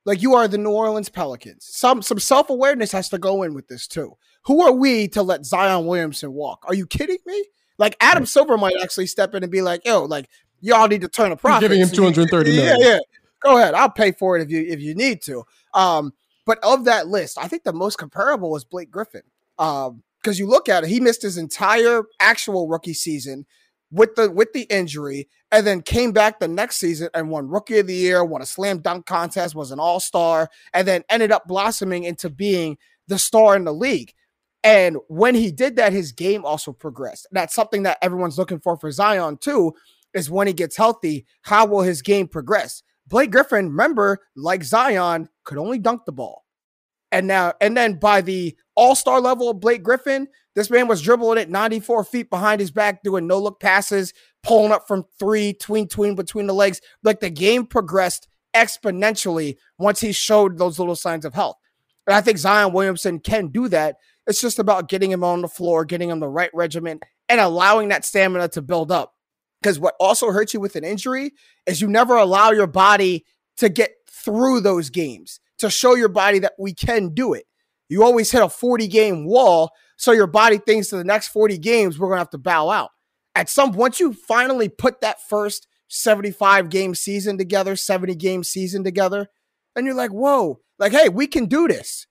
like 0.05 0.23
you 0.23 0.35
are 0.35 0.49
the 0.49 0.59
New 0.59 0.71
Orleans 0.71 1.09
Pelicans. 1.09 1.67
Some 1.71 2.03
some 2.03 2.19
self 2.19 2.51
awareness 2.51 2.93
has 2.93 3.09
to 3.11 3.19
go 3.19 3.43
in 3.43 3.55
with 3.55 3.69
this 3.69 3.87
too. 3.87 4.17
Who 4.47 4.63
are 4.63 4.73
we 4.73 5.09
to 5.09 5.23
let 5.23 5.45
Zion 5.45 5.87
Williamson 5.87 6.33
walk? 6.33 6.65
Are 6.67 6.75
you 6.75 6.87
kidding 6.87 7.19
me? 7.27 7.45
Like 7.79 7.97
Adam 8.01 8.27
Silver 8.27 8.57
might 8.57 8.75
actually 8.83 9.07
step 9.07 9.35
in 9.35 9.43
and 9.43 9.53
be 9.53 9.61
like, 9.63 9.85
"Yo, 9.85 10.05
like 10.05 10.29
y'all 10.61 10.89
need 10.89 11.03
to 11.03 11.09
turn 11.09 11.33
a 11.33 11.37
profit." 11.37 11.63
giving 11.63 11.81
him 11.81 11.89
So 11.89 12.03
you- 12.07 12.13
230 12.15 12.53
Yeah, 12.53 12.77
yeah. 12.79 12.99
Go 13.41 13.59
ahead. 13.59 13.75
I'll 13.75 13.91
pay 13.91 14.13
for 14.13 14.37
it 14.37 14.43
if 14.43 14.51
you 14.51 14.65
if 14.67 14.81
you 14.81 14.95
need 14.95 15.23
to. 15.23 15.45
Um, 15.75 16.13
but 16.47 16.59
of 16.63 16.87
that 16.87 17.09
list, 17.09 17.37
I 17.39 17.47
think 17.47 17.63
the 17.65 17.73
most 17.73 17.99
comparable 17.99 18.57
is 18.57 18.65
Blake 18.65 18.91
Griffin. 18.91 19.23
Um, 19.59 20.03
because 20.23 20.39
you 20.39 20.47
look 20.47 20.69
at 20.69 20.85
it, 20.85 20.91
he 20.91 21.01
missed 21.01 21.23
his 21.23 21.39
entire 21.39 22.03
actual 22.21 22.69
rookie 22.69 22.95
season 22.95 23.47
with 23.91 24.15
the 24.17 24.31
with 24.31 24.53
the 24.53 24.63
injury, 24.63 25.29
and 25.51 25.67
then 25.67 25.81
came 25.81 26.13
back 26.13 26.39
the 26.39 26.49
next 26.49 26.77
season 26.77 27.09
and 27.15 27.31
won 27.31 27.49
Rookie 27.49 27.79
of 27.79 27.87
the 27.87 27.95
Year, 27.95 28.25
won 28.25 28.43
a 28.43 28.47
slam 28.47 28.81
dunk 28.81 29.07
contest, 29.07 29.55
was 29.55 29.71
an 29.71 29.81
All 29.81 30.01
Star, 30.01 30.51
and 30.75 30.87
then 30.87 31.05
ended 31.09 31.33
up 31.33 31.47
blossoming 31.47 32.05
into 32.05 32.29
being 32.29 32.77
the 33.07 33.19
star 33.19 33.57
in 33.57 33.65
the 33.65 33.73
league. 33.73 34.13
And 34.65 34.99
when 35.09 35.35
he 35.35 35.51
did 35.51 35.77
that, 35.77 35.93
his 35.93 36.13
game 36.13 36.45
also 36.45 36.73
progressed. 36.73 37.27
That's 37.31 37.55
something 37.55 37.85
that 37.85 37.99
everyone's 38.03 38.39
looking 38.39 38.61
for 38.61 38.77
for 38.77 38.91
Zion 38.91 39.39
too. 39.39 39.75
Is 40.15 40.31
when 40.31 40.47
he 40.47 40.53
gets 40.53 40.77
healthy, 40.77 41.27
how 41.43 41.67
will 41.67 41.83
his 41.83 42.03
game 42.03 42.29
progress? 42.29 42.83
Blake 43.07 43.31
Griffin, 43.31 43.69
remember, 43.69 44.19
like 44.37 44.63
Zion, 44.63 45.29
could 45.45 45.59
only 45.59 45.79
dunk 45.79 46.05
the 46.05 46.13
ball. 46.13 46.45
And 47.11 47.27
now, 47.27 47.55
and 47.61 47.77
then 47.77 47.95
by 47.95 48.21
the 48.21 48.57
all-star 48.75 49.21
level 49.21 49.49
of 49.49 49.61
Blake 49.61 49.83
Griffin, 49.83 50.29
this 50.55 50.71
man 50.71 50.89
was 50.89 51.01
dribbling 51.01 51.39
it 51.39 51.49
94 51.49 52.05
feet 52.05 52.31
behind 52.31 52.61
his 52.61 52.71
back, 52.71 53.03
doing 53.03 53.27
no-look 53.27 53.61
passes, 53.61 54.13
pulling 54.43 54.73
up 54.73 54.87
from 54.87 55.05
three, 55.19 55.55
tween, 55.55 55.89
tween 55.89 56.15
between 56.15 56.47
the 56.47 56.55
legs. 56.55 56.81
Like 57.03 57.21
the 57.21 57.31
game 57.31 57.67
progressed 57.67 58.29
exponentially 58.55 59.57
once 59.79 60.01
he 60.01 60.13
showed 60.13 60.59
those 60.59 60.79
little 60.79 60.97
signs 60.97 61.25
of 61.25 61.35
health. 61.35 61.57
And 62.07 62.15
I 62.17 62.21
think 62.21 62.39
Zion 62.39 62.73
Williamson 62.73 63.21
can 63.21 63.49
do 63.49 63.69
that. 63.69 63.97
It's 64.27 64.41
just 64.41 64.59
about 64.59 64.89
getting 64.89 65.11
him 65.11 65.25
on 65.25 65.43
the 65.43 65.49
floor, 65.49 65.85
getting 65.85 66.11
him 66.11 66.21
the 66.21 66.29
right 66.29 66.51
regimen, 66.53 67.01
and 67.29 67.41
allowing 67.41 67.89
that 67.89 68.05
stamina 68.05 68.49
to 68.49 68.63
build 68.63 68.91
up. 68.91 69.15
Because 69.63 69.79
what 69.79 69.95
also 69.99 70.31
hurts 70.31 70.55
you 70.55 70.61
with 70.61 70.77
an 70.77 70.85
injury 70.85 71.33
is 71.67 71.81
you 71.81 71.89
never 71.89 72.17
allow 72.17 72.51
your 72.51 72.67
body 72.67 73.25
to 73.57 73.69
get 73.69 73.93
through 74.09 74.61
those 74.61 74.91
games 74.91 75.41
to 75.59 75.71
show 75.71 75.95
your 75.95 76.09
body 76.09 76.39
that 76.41 76.55
we 76.59 76.75
can 76.75 77.15
do 77.15 77.35
it. 77.35 77.45
You 77.89 78.05
always 78.05 78.31
hit 78.31 78.43
a 78.43 78.49
40 78.49 78.87
game 78.89 79.27
wall, 79.27 79.71
so 79.97 80.13
your 80.13 80.27
body 80.27 80.59
thinks 80.59 80.89
to 80.89 80.97
the 80.97 81.05
next 81.05 81.29
40 81.29 81.59
games, 81.59 81.99
we're 81.99 82.09
going 82.09 82.17
to 82.17 82.21
have 82.21 82.31
to 82.31 82.39
bow 82.39 82.71
out. 82.71 82.91
At 83.35 83.49
some 83.49 83.73
once 83.73 84.01
you 84.01 84.13
finally 84.13 84.69
put 84.69 85.01
that 85.01 85.23
first 85.29 85.67
75 85.89 86.69
game 86.69 86.95
season 86.95 87.39
together, 87.39 87.77
70 87.77 88.15
game 88.17 88.45
season 88.45 88.85
together, 88.85 89.29
and 89.75 89.87
you're 89.87 89.95
like, 89.95 90.11
whoa, 90.11 90.61
like, 90.79 90.93
hey, 90.93 91.09
we 91.09 91.27
can 91.27 91.47
do 91.47 91.69
this. 91.69 92.07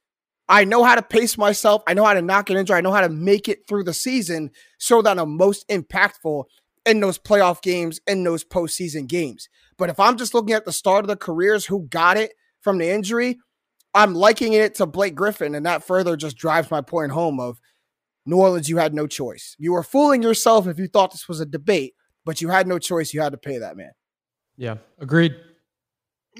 I 0.49 0.63
know 0.63 0.83
how 0.83 0.95
to 0.95 1.01
pace 1.01 1.37
myself. 1.37 1.83
I 1.87 1.93
know 1.93 2.05
how 2.05 2.13
to 2.13 2.21
knock 2.21 2.49
an 2.49 2.57
injury. 2.57 2.77
I 2.77 2.81
know 2.81 2.93
how 2.93 3.01
to 3.01 3.09
make 3.09 3.49
it 3.49 3.67
through 3.67 3.83
the 3.83 3.93
season 3.93 4.51
so 4.77 5.01
that 5.01 5.19
I'm 5.19 5.35
most 5.35 5.67
impactful 5.67 6.45
in 6.85 7.01
those 7.01 7.19
playoff 7.19 7.61
games, 7.61 7.99
in 8.07 8.23
those 8.23 8.45
postseason 8.45 9.07
games. 9.07 9.49
But 9.77 9.89
if 9.89 9.99
I'm 9.99 10.17
just 10.17 10.33
looking 10.33 10.55
at 10.55 10.65
the 10.65 10.71
start 10.71 11.03
of 11.03 11.09
the 11.09 11.17
careers 11.17 11.65
who 11.65 11.87
got 11.87 12.17
it 12.17 12.33
from 12.67 12.79
the 12.79 12.89
injury, 12.89 13.39
I'm 13.93 14.13
liking 14.13 14.51
it 14.51 14.75
to 14.75 14.85
Blake 14.85 15.15
Griffin. 15.15 15.55
And 15.55 15.65
that 15.65 15.85
further 15.85 16.17
just 16.17 16.35
drives 16.35 16.69
my 16.69 16.81
point 16.81 17.13
home 17.13 17.39
of 17.39 17.61
New 18.25 18.35
Orleans, 18.35 18.67
you 18.67 18.75
had 18.75 18.93
no 18.93 19.07
choice. 19.07 19.55
You 19.57 19.71
were 19.71 19.83
fooling 19.83 20.21
yourself 20.21 20.67
if 20.67 20.77
you 20.77 20.87
thought 20.89 21.13
this 21.13 21.29
was 21.29 21.39
a 21.39 21.45
debate, 21.45 21.93
but 22.25 22.41
you 22.41 22.49
had 22.49 22.67
no 22.67 22.77
choice. 22.77 23.13
You 23.13 23.21
had 23.21 23.31
to 23.31 23.37
pay 23.37 23.59
that 23.59 23.77
man. 23.77 23.91
Yeah, 24.57 24.75
agreed. 24.99 25.33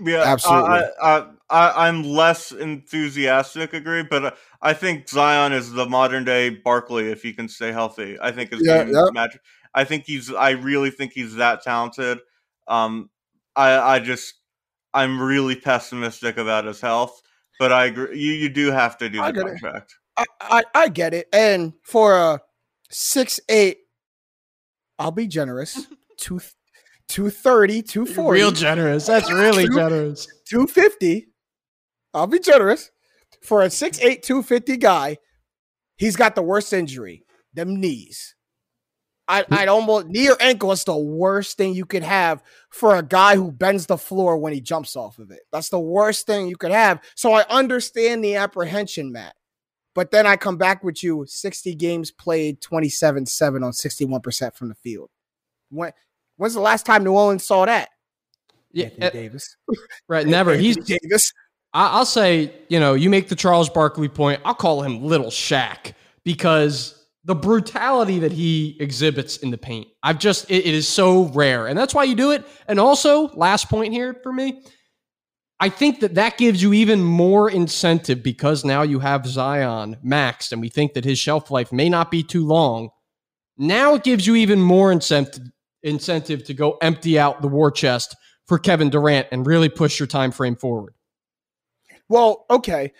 Yeah, 0.03 0.23
Absolutely. 0.23 0.69
I, 0.69 0.89
I, 1.01 1.27
I, 1.49 1.87
I'm 1.87 2.03
less 2.03 2.51
enthusiastic, 2.51 3.71
agree, 3.71 4.03
but 4.03 4.25
uh, 4.25 4.31
I 4.61 4.73
think 4.73 5.07
Zion 5.07 5.53
is 5.53 5.71
the 5.71 5.85
modern 5.85 6.25
day 6.25 6.49
Barkley 6.49 7.09
if 7.09 7.23
he 7.23 7.31
can 7.31 7.47
stay 7.47 7.71
healthy. 7.71 8.17
I 8.21 8.33
think 8.33 8.51
his 8.51 8.61
Yeah, 8.63 8.83
game 8.83 8.93
yeah. 8.93 9.05
magic. 9.13 9.39
I 9.73 9.85
think 9.85 10.03
he's. 10.05 10.33
I 10.33 10.51
really 10.51 10.91
think 10.91 11.13
he's 11.13 11.35
that 11.35 11.63
talented. 11.63 12.19
Um, 12.67 13.09
I, 13.55 13.95
I 13.95 13.99
just, 13.99 14.33
I'm 14.97 15.21
really 15.21 15.55
pessimistic 15.55 16.37
about 16.37 16.65
his 16.65 16.81
health. 16.81 17.21
But 17.59 17.71
I 17.71 17.85
agree. 17.85 18.19
You, 18.19 18.33
you 18.33 18.49
do 18.49 18.71
have 18.71 18.97
to 18.99 19.09
do 19.09 19.21
I 19.21 19.31
the 19.31 19.43
get 19.43 19.47
contract. 19.47 19.95
I, 20.17 20.25
I, 20.41 20.63
I 20.75 20.87
get 20.89 21.13
it. 21.13 21.27
And 21.33 21.73
for 21.83 22.15
a 22.15 22.39
six 22.91 23.39
eight, 23.49 23.77
I'll 24.99 25.11
be 25.11 25.27
generous. 25.27 25.85
Two, 26.19 26.39
230, 27.09 27.83
240, 27.83 28.39
Real 28.39 28.51
generous. 28.51 29.05
That's 29.05 29.31
really 29.31 29.67
Two- 29.67 29.75
generous. 29.75 30.27
250. 30.49 31.27
I'll 32.13 32.27
be 32.27 32.39
generous. 32.39 32.89
For 33.43 33.61
a 33.61 33.67
6'8, 33.67 34.23
250 34.23 34.77
guy, 34.77 35.17
he's 35.97 36.15
got 36.15 36.33
the 36.35 36.41
worst 36.41 36.73
injury. 36.73 37.23
Them 37.53 37.79
knees. 37.79 38.35
I, 39.27 39.45
I'd 39.51 39.67
almost 39.67 40.07
knee 40.07 40.29
or 40.29 40.37
ankle 40.39 40.71
is 40.71 40.83
the 40.83 40.97
worst 40.97 41.57
thing 41.57 41.73
you 41.73 41.85
could 41.85 42.03
have 42.03 42.41
for 42.69 42.95
a 42.95 43.03
guy 43.03 43.35
who 43.35 43.51
bends 43.51 43.85
the 43.85 43.97
floor 43.97 44.37
when 44.37 44.53
he 44.53 44.61
jumps 44.61 44.95
off 44.95 45.19
of 45.19 45.31
it. 45.31 45.41
That's 45.51 45.69
the 45.69 45.79
worst 45.79 46.25
thing 46.25 46.47
you 46.47 46.55
could 46.55 46.71
have. 46.71 47.01
So 47.15 47.33
I 47.33 47.43
understand 47.49 48.23
the 48.23 48.35
apprehension, 48.35 49.11
Matt. 49.11 49.35
But 49.93 50.11
then 50.11 50.27
I 50.27 50.37
come 50.37 50.57
back 50.57 50.83
with 50.83 51.03
you 51.03 51.25
60 51.27 51.75
games 51.75 52.11
played, 52.11 52.61
27 52.61 53.25
7 53.25 53.63
on 53.63 53.71
61% 53.71 54.55
from 54.55 54.69
the 54.69 54.75
field. 54.75 55.09
When, 55.69 55.91
when's 56.37 56.53
the 56.53 56.61
last 56.61 56.85
time 56.85 57.03
New 57.03 57.13
Orleans 57.13 57.45
saw 57.45 57.65
that? 57.65 57.89
Yeah, 58.71 58.85
Anthony 58.85 59.05
uh, 59.05 59.09
Davis. 59.09 59.57
right. 60.07 60.27
Never. 60.27 60.51
Anthony 60.51 60.67
He's 60.67 60.77
Davis. 60.77 61.33
I, 61.73 61.97
will 61.97 62.05
say, 62.05 62.53
you 62.69 62.79
know, 62.79 62.93
you 62.93 63.09
make 63.09 63.27
the 63.27 63.35
Charles 63.35 63.69
Barkley 63.69 64.07
point. 64.07 64.39
I'll 64.45 64.55
call 64.55 64.83
him 64.83 65.03
Little 65.03 65.31
Shaq 65.31 65.93
because 66.23 66.96
the 67.27 67.35
brutality 67.35 68.19
that 68.19 68.31
he 68.31 68.77
exhibits 68.79 69.35
in 69.37 69.51
the 69.51 69.57
paint, 69.57 69.89
I've 70.01 70.17
just, 70.17 70.49
it, 70.49 70.65
it 70.65 70.73
is 70.73 70.87
so 70.87 71.25
rare. 71.25 71.67
And 71.67 71.77
that's 71.77 71.93
why 71.93 72.05
you 72.05 72.15
do 72.15 72.31
it. 72.31 72.45
And 72.69 72.79
also, 72.79 73.27
last 73.35 73.69
point 73.69 73.91
here 73.91 74.15
for 74.23 74.31
me, 74.31 74.63
I 75.59 75.67
think 75.67 75.99
that 75.99 76.15
that 76.15 76.37
gives 76.37 76.61
you 76.61 76.71
even 76.71 77.03
more 77.03 77.49
incentive 77.49 78.23
because 78.23 78.63
now 78.63 78.83
you 78.83 78.99
have 78.99 79.27
Zion 79.27 79.97
maxed 80.05 80.53
and 80.53 80.61
we 80.61 80.69
think 80.69 80.93
that 80.93 81.03
his 81.03 81.19
shelf 81.19 81.51
life 81.51 81.73
may 81.73 81.89
not 81.89 82.11
be 82.11 82.23
too 82.23 82.45
long. 82.45 82.91
Now 83.57 83.95
it 83.95 84.03
gives 84.03 84.25
you 84.25 84.35
even 84.35 84.61
more 84.61 84.91
incentive 84.91 85.43
incentive 85.83 86.43
to 86.45 86.53
go 86.53 86.77
empty 86.81 87.19
out 87.19 87.41
the 87.41 87.47
war 87.47 87.71
chest 87.71 88.15
for 88.45 88.57
Kevin 88.57 88.89
Durant 88.89 89.27
and 89.31 89.45
really 89.45 89.69
push 89.69 89.99
your 89.99 90.07
time 90.07 90.31
frame 90.31 90.55
forward. 90.55 90.93
Well, 92.09 92.45
okay. 92.49 92.93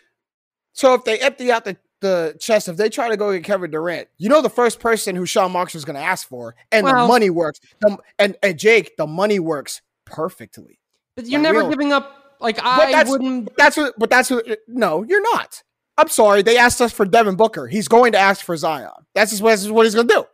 So 0.74 0.94
if 0.94 1.04
they 1.04 1.20
empty 1.20 1.52
out 1.52 1.66
the, 1.66 1.78
the 2.02 2.36
chest, 2.40 2.68
if 2.68 2.78
they 2.78 2.90
try 2.90 3.10
to 3.10 3.18
go 3.18 3.32
get 3.34 3.44
Kevin 3.44 3.72
Durant, 3.72 4.08
you 4.18 4.30
know 4.30 4.42
the 4.42 4.50
first 4.50 4.80
person 4.80 5.16
who 5.16 5.26
Sean 5.26 5.52
Marks 5.52 5.74
was 5.74 5.86
going 5.86 5.96
to 5.96 6.02
ask 6.02 6.28
for, 6.28 6.56
and 6.72 6.86
well, 6.86 7.04
the 7.04 7.08
money 7.08 7.30
works. 7.30 7.60
The, 7.82 7.98
and 8.20 8.36
and 8.44 8.58
Jake, 8.58 8.98
the 8.98 9.08
money 9.08 9.40
works 9.40 9.82
perfectly. 10.06 10.80
But 11.16 11.26
you're 11.26 11.42
like, 11.42 11.54
never 11.54 11.70
giving 11.70 11.94
up. 11.94 12.36
Like 12.40 12.60
I 12.62 12.92
that's, 12.92 13.10
wouldn't. 13.10 13.56
That's 13.58 13.78
what. 13.78 13.94
But 13.98 14.10
that's 14.10 14.30
what. 14.30 14.46
No, 14.68 15.04
you're 15.04 15.24
not. 15.34 15.64
I'm 15.98 16.10
sorry. 16.10 16.44
They 16.44 16.58
asked 16.58 16.80
us 16.80 16.94
for 16.94 17.06
Devin 17.06 17.36
Booker. 17.36 17.68
He's 17.68 17.88
going 17.88 18.12
to 18.12 18.20
ask 18.20 18.46
for 18.46 18.56
Zion. 18.56 18.92
That's 19.16 19.32
just 19.32 19.42
what, 19.42 19.50
that's 19.50 19.68
what 19.68 19.86
he's 19.86 19.96
going 19.96 20.08
to 20.08 20.14
do. 20.14 20.26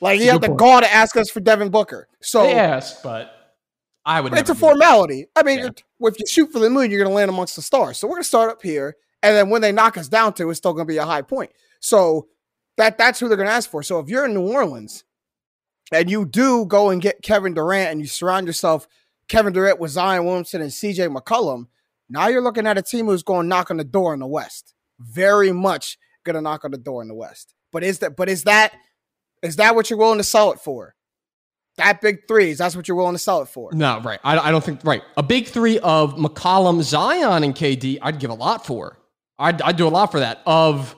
Like 0.00 0.18
he 0.18 0.26
had 0.26 0.40
the 0.40 0.48
gall 0.48 0.80
to 0.80 0.92
ask 0.92 1.16
us 1.16 1.30
for 1.30 1.38
Devin 1.38 1.70
Booker. 1.70 2.08
So 2.20 2.42
they 2.42 2.54
asked, 2.54 3.04
but 3.04 3.32
I 4.04 4.20
would. 4.20 4.34
It's 4.34 4.50
a 4.50 4.54
formality. 4.56 5.26
I 5.36 5.44
mean, 5.44 5.60
yeah. 5.60 5.68
if 6.00 6.18
you 6.18 6.26
shoot 6.26 6.50
for 6.50 6.58
the 6.58 6.68
moon, 6.68 6.90
you're 6.90 6.98
going 6.98 7.10
to 7.10 7.14
land 7.14 7.28
amongst 7.28 7.54
the 7.54 7.62
stars. 7.62 7.98
So 7.98 8.08
we're 8.08 8.14
going 8.14 8.24
to 8.24 8.28
start 8.28 8.50
up 8.50 8.62
here, 8.62 8.96
and 9.22 9.36
then 9.36 9.50
when 9.50 9.62
they 9.62 9.72
knock 9.72 9.96
us 9.96 10.08
down 10.08 10.34
to, 10.34 10.50
it's 10.50 10.58
still 10.58 10.72
going 10.72 10.86
to 10.86 10.92
be 10.92 10.98
a 10.98 11.04
high 11.04 11.22
point. 11.22 11.52
So 11.80 12.28
that 12.76 12.98
that's 12.98 13.20
who 13.20 13.28
they're 13.28 13.36
going 13.36 13.48
to 13.48 13.54
ask 13.54 13.70
for. 13.70 13.82
So 13.82 13.98
if 13.98 14.08
you're 14.08 14.24
in 14.24 14.34
New 14.34 14.48
Orleans, 14.48 15.04
and 15.92 16.10
you 16.10 16.24
do 16.24 16.64
go 16.64 16.90
and 16.90 17.02
get 17.02 17.22
Kevin 17.22 17.54
Durant, 17.54 17.90
and 17.90 18.00
you 18.00 18.06
surround 18.06 18.46
yourself 18.46 18.88
Kevin 19.28 19.52
Durant 19.52 19.78
with 19.78 19.90
Zion 19.90 20.24
Williamson 20.24 20.62
and 20.62 20.72
C.J. 20.72 21.08
McCollum, 21.08 21.66
now 22.08 22.28
you're 22.28 22.42
looking 22.42 22.66
at 22.66 22.78
a 22.78 22.82
team 22.82 23.06
who's 23.06 23.22
going 23.22 23.44
to 23.44 23.48
knock 23.48 23.70
on 23.70 23.76
the 23.76 23.84
door 23.84 24.14
in 24.14 24.20
the 24.20 24.26
West. 24.26 24.74
Very 24.98 25.52
much 25.52 25.98
going 26.24 26.34
to 26.34 26.40
knock 26.40 26.64
on 26.64 26.70
the 26.70 26.78
door 26.78 27.02
in 27.02 27.08
the 27.08 27.14
West. 27.14 27.54
But 27.72 27.82
is 27.82 28.00
that? 28.00 28.16
But 28.16 28.28
is 28.28 28.44
that? 28.44 28.74
Is 29.42 29.56
that 29.56 29.74
what 29.74 29.90
you're 29.90 29.98
willing 29.98 30.18
to 30.18 30.24
sell 30.24 30.52
it 30.52 30.60
for? 30.60 30.94
That 31.78 32.00
big 32.00 32.28
threes, 32.28 32.58
that's 32.58 32.76
what 32.76 32.86
you're 32.86 32.96
willing 32.96 33.14
to 33.14 33.18
sell 33.18 33.40
it 33.42 33.48
for. 33.48 33.70
No, 33.72 33.98
right. 34.00 34.20
I, 34.22 34.38
I 34.38 34.50
don't 34.50 34.62
think, 34.62 34.84
right. 34.84 35.02
A 35.16 35.22
big 35.22 35.46
three 35.46 35.78
of 35.78 36.14
McCollum, 36.16 36.82
Zion, 36.82 37.42
and 37.42 37.54
KD, 37.54 37.98
I'd 38.02 38.20
give 38.20 38.30
a 38.30 38.34
lot 38.34 38.66
for. 38.66 38.98
I'd, 39.42 39.62
I'd 39.62 39.76
do 39.76 39.86
a 39.86 39.90
lot 39.90 40.12
for 40.12 40.20
that. 40.20 40.40
Of 40.46 40.96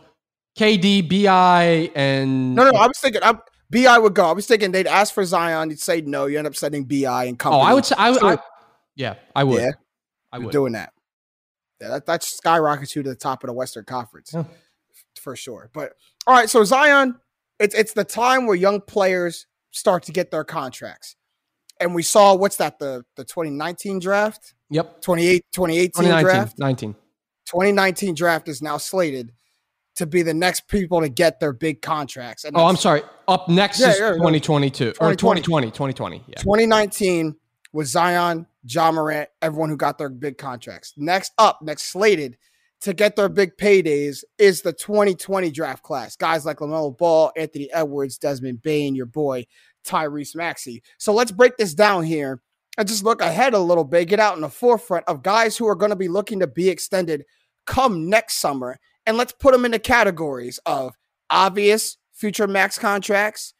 KD, 0.59 1.09
BI, 1.09 1.90
and. 1.95 2.55
No, 2.55 2.70
no, 2.70 2.78
I 2.78 2.86
was 2.86 2.99
thinking, 2.99 3.22
I, 3.22 3.38
BI 3.70 3.99
would 3.99 4.14
go. 4.14 4.26
I 4.26 4.32
was 4.32 4.47
thinking 4.47 4.70
they'd 4.70 4.86
ask 4.86 5.12
for 5.12 5.24
Zion. 5.24 5.70
You'd 5.70 5.80
say 5.80 6.01
no. 6.03 6.26
You 6.26 6.38
end 6.38 6.47
up 6.47 6.55
sending 6.55 6.84
BI 6.84 7.24
and 7.24 7.38
company. 7.38 7.62
Oh, 7.62 7.64
I 7.64 7.74
would 7.74 7.84
say, 7.84 7.97
I, 7.99 8.12
so, 8.12 8.28
I 8.28 8.38
yeah, 8.95 9.14
I 9.34 9.45
would. 9.45 9.61
Yeah, 9.61 9.72
I 10.32 10.38
would. 10.38 10.53
Doing 10.53 10.74
that. 10.74 10.92
Yeah, 11.80 11.88
that, 11.88 12.07
that 12.07 12.22
skyrockets 12.22 12.95
you 12.95 13.03
to 13.03 13.09
the 13.09 13.16
top 13.16 13.42
of 13.42 13.49
the 13.49 13.53
Western 13.53 13.84
Conference 13.84 14.32
yeah. 14.32 14.45
for 15.20 15.34
sure. 15.34 15.70
But 15.72 15.95
all 16.26 16.34
right, 16.34 16.49
so 16.49 16.62
Zion, 16.64 17.16
it's 17.59 17.74
it's 17.74 17.92
the 17.92 18.05
time 18.05 18.47
where 18.47 18.57
young 18.57 18.80
players 18.80 19.47
start 19.70 20.05
to 20.05 20.12
get 20.12 20.30
their 20.30 20.45
contracts. 20.45 21.16
And 21.80 21.95
we 21.95 22.05
saw 22.05 22.36
what's 22.36 22.57
that 22.57 22.78
the 22.78 23.05
the 23.16 23.24
2019 23.24 23.99
draft? 23.99 24.55
Yep. 24.70 25.03
28 25.03 25.45
2018 25.53 26.20
draft. 26.20 26.59
19. 26.59 26.95
2019 27.47 28.14
draft 28.14 28.49
is 28.49 28.62
now 28.62 28.76
slated 28.76 29.32
to 29.97 30.07
be 30.07 30.22
the 30.22 30.34
next 30.34 30.66
people 30.68 31.01
to 31.01 31.09
get 31.09 31.40
their 31.40 31.53
big 31.53 31.80
contracts. 31.80 32.45
And 32.45 32.57
oh, 32.57 32.66
I'm 32.66 32.76
sorry. 32.76 33.03
Up 33.28 33.49
next 33.49 33.80
yeah, 33.80 33.90
is 33.90 34.01
yeah, 34.01 34.12
2022 34.12 34.92
2020. 34.92 35.12
or 35.12 35.16
2020, 35.16 35.66
2020. 35.68 36.24
Yeah. 36.26 36.38
2019 36.38 37.36
was 37.72 37.90
Zion, 37.90 38.47
Ja 38.64 38.90
Morant, 38.90 39.28
everyone 39.42 39.68
who 39.68 39.76
got 39.76 39.99
their 39.99 40.09
big 40.09 40.38
contracts. 40.38 40.95
Next 40.97 41.32
up, 41.38 41.61
next 41.62 41.84
slated 41.84 42.36
to 42.80 42.92
get 42.92 43.16
their 43.16 43.28
big 43.28 43.57
paydays 43.57 44.24
is 44.38 44.62
the 44.62 44.72
2020 44.72 45.51
draft 45.51 45.82
class. 45.82 46.16
Guys 46.16 46.45
like 46.45 46.59
LaMelo 46.59 46.97
Ball, 46.97 47.32
Anthony 47.36 47.72
Edwards, 47.72 48.18
Desmond 48.18 48.62
Bane, 48.62 48.95
your 48.95 49.07
boy 49.07 49.47
Tyrese 49.86 50.36
Maxey. 50.36 50.82
So 50.99 51.14
let's 51.14 51.32
break 51.32 51.57
this 51.57 51.74
down 51.74 52.05
here 52.05 52.42
and 52.77 52.89
just 52.89 53.05
look 53.05 53.20
ahead 53.20 53.55
a 53.55 53.59
little 53.59 53.85
bit, 53.85 54.09
get 54.09 54.20
out 54.20 54.37
in 54.37 54.41
the 54.43 54.49
forefront 54.49 55.05
of 55.07 55.22
guys 55.22 55.57
who 55.57 55.68
are 55.68 55.77
going 55.77 55.91
to 55.91 55.97
be 55.97 56.09
looking 56.09 56.41
to 56.41 56.47
be 56.47 56.68
extended 56.68 57.25
come 57.66 58.09
next 58.09 58.37
summer. 58.37 58.79
And 59.07 59.16
let's 59.16 59.33
put 59.33 59.53
them 59.53 59.64
into 59.64 59.79
categories 59.79 60.59
of 60.66 60.95
obvious 61.31 61.97
future 62.12 62.47
max 62.47 62.79
contracts, 62.79 63.55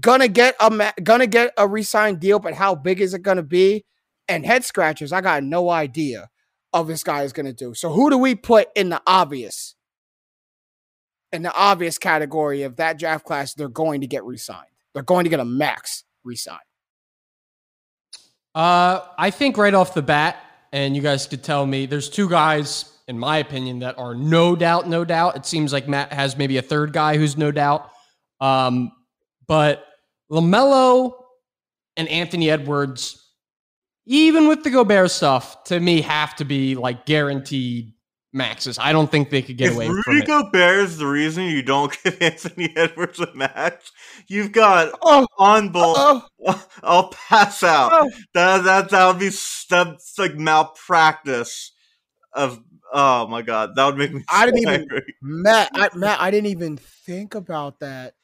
gonna 0.00 0.28
get 0.28 0.54
a 0.60 0.70
ma- 0.70 0.92
gonna 1.02 1.26
get 1.26 1.52
a 1.56 1.66
re-signed 1.66 2.20
deal, 2.20 2.38
but 2.38 2.54
how 2.54 2.74
big 2.74 3.00
is 3.00 3.14
it 3.14 3.22
gonna 3.22 3.42
be? 3.42 3.84
And 4.28 4.46
head 4.46 4.64
scratchers, 4.64 5.12
I 5.12 5.20
got 5.20 5.42
no 5.42 5.70
idea 5.70 6.30
of 6.72 6.86
this 6.86 7.02
guy 7.02 7.22
is 7.22 7.32
to 7.32 7.52
do. 7.52 7.74
So 7.74 7.90
who 7.90 8.10
do 8.10 8.18
we 8.18 8.34
put 8.34 8.68
in 8.74 8.90
the 8.90 9.02
obvious? 9.06 9.74
In 11.32 11.42
the 11.42 11.54
obvious 11.54 11.98
category 11.98 12.62
of 12.62 12.76
that 12.76 12.98
draft 12.98 13.24
class, 13.24 13.54
they're 13.54 13.68
going 13.68 14.00
to 14.00 14.06
get 14.06 14.24
re-signed. 14.24 14.70
They're 14.94 15.02
going 15.02 15.24
to 15.24 15.30
get 15.30 15.40
a 15.40 15.44
max 15.44 16.04
re-sign. 16.24 16.58
Uh, 18.54 19.00
I 19.18 19.30
think 19.30 19.56
right 19.56 19.74
off 19.74 19.94
the 19.94 20.02
bat, 20.02 20.36
and 20.72 20.96
you 20.96 21.02
guys 21.02 21.26
could 21.26 21.42
tell 21.42 21.64
me, 21.66 21.86
there's 21.86 22.10
two 22.10 22.28
guys, 22.28 22.98
in 23.06 23.18
my 23.18 23.38
opinion, 23.38 23.80
that 23.80 23.98
are 23.98 24.14
no 24.14 24.56
doubt, 24.56 24.88
no 24.88 25.04
doubt. 25.04 25.36
It 25.36 25.46
seems 25.46 25.72
like 25.72 25.88
Matt 25.88 26.12
has 26.12 26.36
maybe 26.36 26.56
a 26.56 26.62
third 26.62 26.92
guy 26.92 27.16
who's 27.16 27.36
no 27.36 27.50
doubt. 27.50 27.90
Um, 28.40 28.92
but 29.46 29.84
LaMelo 30.30 31.14
and 31.96 32.08
Anthony 32.08 32.50
Edwards 32.50 33.24
even 34.10 34.48
with 34.48 34.64
the 34.64 34.70
Gobert 34.70 35.10
stuff, 35.10 35.64
to 35.64 35.78
me, 35.78 36.00
have 36.00 36.34
to 36.36 36.44
be 36.46 36.74
like 36.74 37.04
guaranteed 37.04 37.92
maxes. 38.32 38.78
I 38.78 38.92
don't 38.92 39.10
think 39.10 39.30
they 39.30 39.42
could 39.42 39.56
get 39.56 39.68
if 39.68 39.74
away 39.74 39.88
Rudy 39.88 40.02
from 40.02 40.16
it. 40.18 40.26
Gobert 40.26 40.84
is 40.84 40.98
the 40.98 41.06
reason 41.06 41.44
you 41.44 41.62
don't 41.62 41.96
give 42.04 42.20
Anthony 42.20 42.72
Edwards 42.76 43.20
a 43.20 43.32
max. 43.34 43.90
You've 44.26 44.52
got 44.52 44.92
oh, 45.02 45.26
on 45.38 45.70
ball. 45.70 45.94
Oh, 46.46 46.66
I'll 46.82 47.10
pass 47.10 47.62
out. 47.62 47.90
Oh. 47.92 48.10
That 48.34 48.64
that 48.64 48.90
that 48.90 49.06
would 49.08 49.20
be 49.20 49.30
that's 49.70 50.18
like 50.18 50.34
malpractice 50.34 51.72
of. 52.32 52.62
Oh 52.90 53.26
my 53.26 53.42
god, 53.42 53.76
that 53.76 53.84
would 53.84 53.98
make 53.98 54.14
me. 54.14 54.20
So 54.20 54.26
I 54.30 54.46
didn't 54.46 54.66
angry. 54.66 54.96
even 54.96 55.42
Matt. 55.42 55.70
I, 55.74 55.90
Matt, 55.94 56.20
I 56.22 56.30
didn't 56.30 56.46
even 56.46 56.78
think 56.78 57.34
about 57.34 57.80
that. 57.80 58.14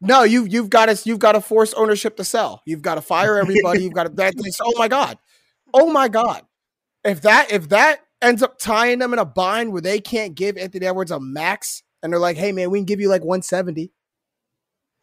No, 0.00 0.24
you 0.24 0.44
you've 0.44 0.70
got 0.70 0.86
to 0.86 1.08
you've 1.08 1.20
got 1.20 1.32
to 1.32 1.40
force 1.40 1.72
ownership 1.74 2.16
to 2.16 2.24
sell. 2.24 2.62
You've 2.66 2.82
got 2.82 2.96
to 2.96 3.00
fire 3.00 3.38
everybody. 3.38 3.82
You've 3.82 3.94
got 3.94 4.04
to 4.04 4.08
that. 4.10 4.34
Oh 4.60 4.72
my 4.76 4.88
god, 4.88 5.18
oh 5.72 5.90
my 5.90 6.08
god. 6.08 6.42
If 7.04 7.22
that 7.22 7.52
if 7.52 7.68
that 7.68 8.00
ends 8.22 8.42
up 8.42 8.58
tying 8.58 8.98
them 8.98 9.12
in 9.12 9.18
a 9.18 9.24
bind 9.24 9.72
where 9.72 9.82
they 9.82 10.00
can't 10.00 10.34
give 10.34 10.56
Anthony 10.56 10.86
Edwards 10.86 11.10
a 11.10 11.20
max, 11.20 11.82
and 12.02 12.12
they're 12.12 12.20
like, 12.20 12.36
"Hey 12.36 12.52
man, 12.52 12.70
we 12.70 12.78
can 12.78 12.86
give 12.86 13.00
you 13.00 13.08
like 13.08 13.22
170." 13.22 13.92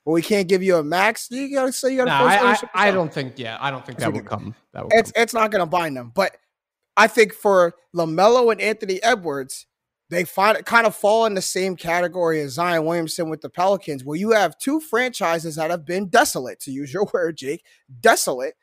But 0.05 0.11
we 0.11 0.21
can't 0.21 0.47
give 0.47 0.61
you 0.61 0.75
a 0.75 0.83
max. 0.83 1.27
You 1.31 1.53
gotta 1.53 1.73
say 1.73 1.91
you 1.91 1.97
gotta. 1.97 2.11
No, 2.11 2.27
I, 2.27 2.51
I, 2.51 2.89
I, 2.89 2.91
don't 2.91 3.11
think. 3.11 3.39
Yeah, 3.39 3.57
I 3.59 3.71
don't 3.71 3.83
think 3.83 3.97
that 3.97 4.13
will 4.13 4.21
come. 4.21 4.53
That 4.73 4.83
will 4.83 4.91
it's 4.93 5.11
come. 5.11 5.23
it's 5.23 5.33
not 5.33 5.49
gonna 5.51 5.65
bind 5.65 5.97
them. 5.97 6.11
But 6.13 6.37
I 6.95 7.07
think 7.07 7.33
for 7.33 7.73
LaMelo 7.95 8.51
and 8.51 8.61
Anthony 8.61 9.01
Edwards, 9.01 9.65
they 10.09 10.23
find 10.23 10.63
kind 10.65 10.85
of 10.85 10.95
fall 10.95 11.25
in 11.25 11.33
the 11.33 11.41
same 11.41 11.75
category 11.75 12.39
as 12.41 12.53
Zion 12.53 12.85
Williamson 12.85 13.29
with 13.29 13.41
the 13.41 13.49
Pelicans, 13.49 14.03
where 14.03 14.17
you 14.17 14.31
have 14.31 14.57
two 14.59 14.79
franchises 14.79 15.55
that 15.55 15.71
have 15.71 15.85
been 15.85 16.07
desolate, 16.07 16.59
to 16.61 16.71
use 16.71 16.93
your 16.93 17.07
word, 17.13 17.37
Jake, 17.37 17.65
desolate, 17.99 18.53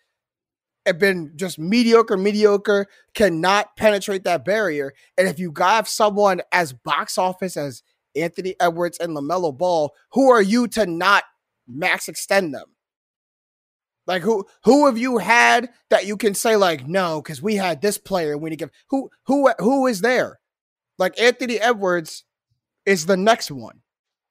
have 0.87 0.99
been 0.99 1.33
just 1.37 1.59
mediocre, 1.59 2.16
mediocre, 2.16 2.87
cannot 3.14 3.76
penetrate 3.76 4.24
that 4.24 4.45
barrier. 4.45 4.93
And 5.16 5.28
if 5.28 5.39
you 5.39 5.53
have 5.59 5.89
someone 5.89 6.43
as 6.53 6.72
box 6.72 7.18
office 7.18 7.57
as 7.57 7.83
Anthony 8.16 8.55
Edwards 8.61 8.99
and 8.99 9.16
LaMelo 9.16 9.57
Ball, 9.57 9.93
who 10.12 10.30
are 10.30 10.43
you 10.43 10.66
to 10.68 10.87
not 10.87 11.24
max 11.66 12.09
extend 12.09 12.55
them? 12.55 12.66
Like 14.07 14.22
who 14.22 14.47
who 14.64 14.87
have 14.87 14.99
you 14.99 15.18
had 15.18 15.70
that 15.91 16.07
you 16.07 16.16
can 16.16 16.35
say 16.35 16.57
like 16.57 16.89
no 16.89 17.22
because 17.22 17.41
we 17.41 17.55
had 17.55 17.80
this 17.80 17.99
player 17.99 18.33
and 18.33 18.43
we 18.43 18.51
need 18.51 18.59
to 18.59 18.64
give 18.64 18.72
who 18.91 19.11
who 19.26 19.49
who 19.61 19.87
is 19.87 20.01
there 20.01 20.41
like 20.99 21.18
Anthony 21.20 21.59
Edwards 21.59 22.24
is 22.87 23.07
the 23.07 23.16
next 23.16 23.51
one. 23.51 23.80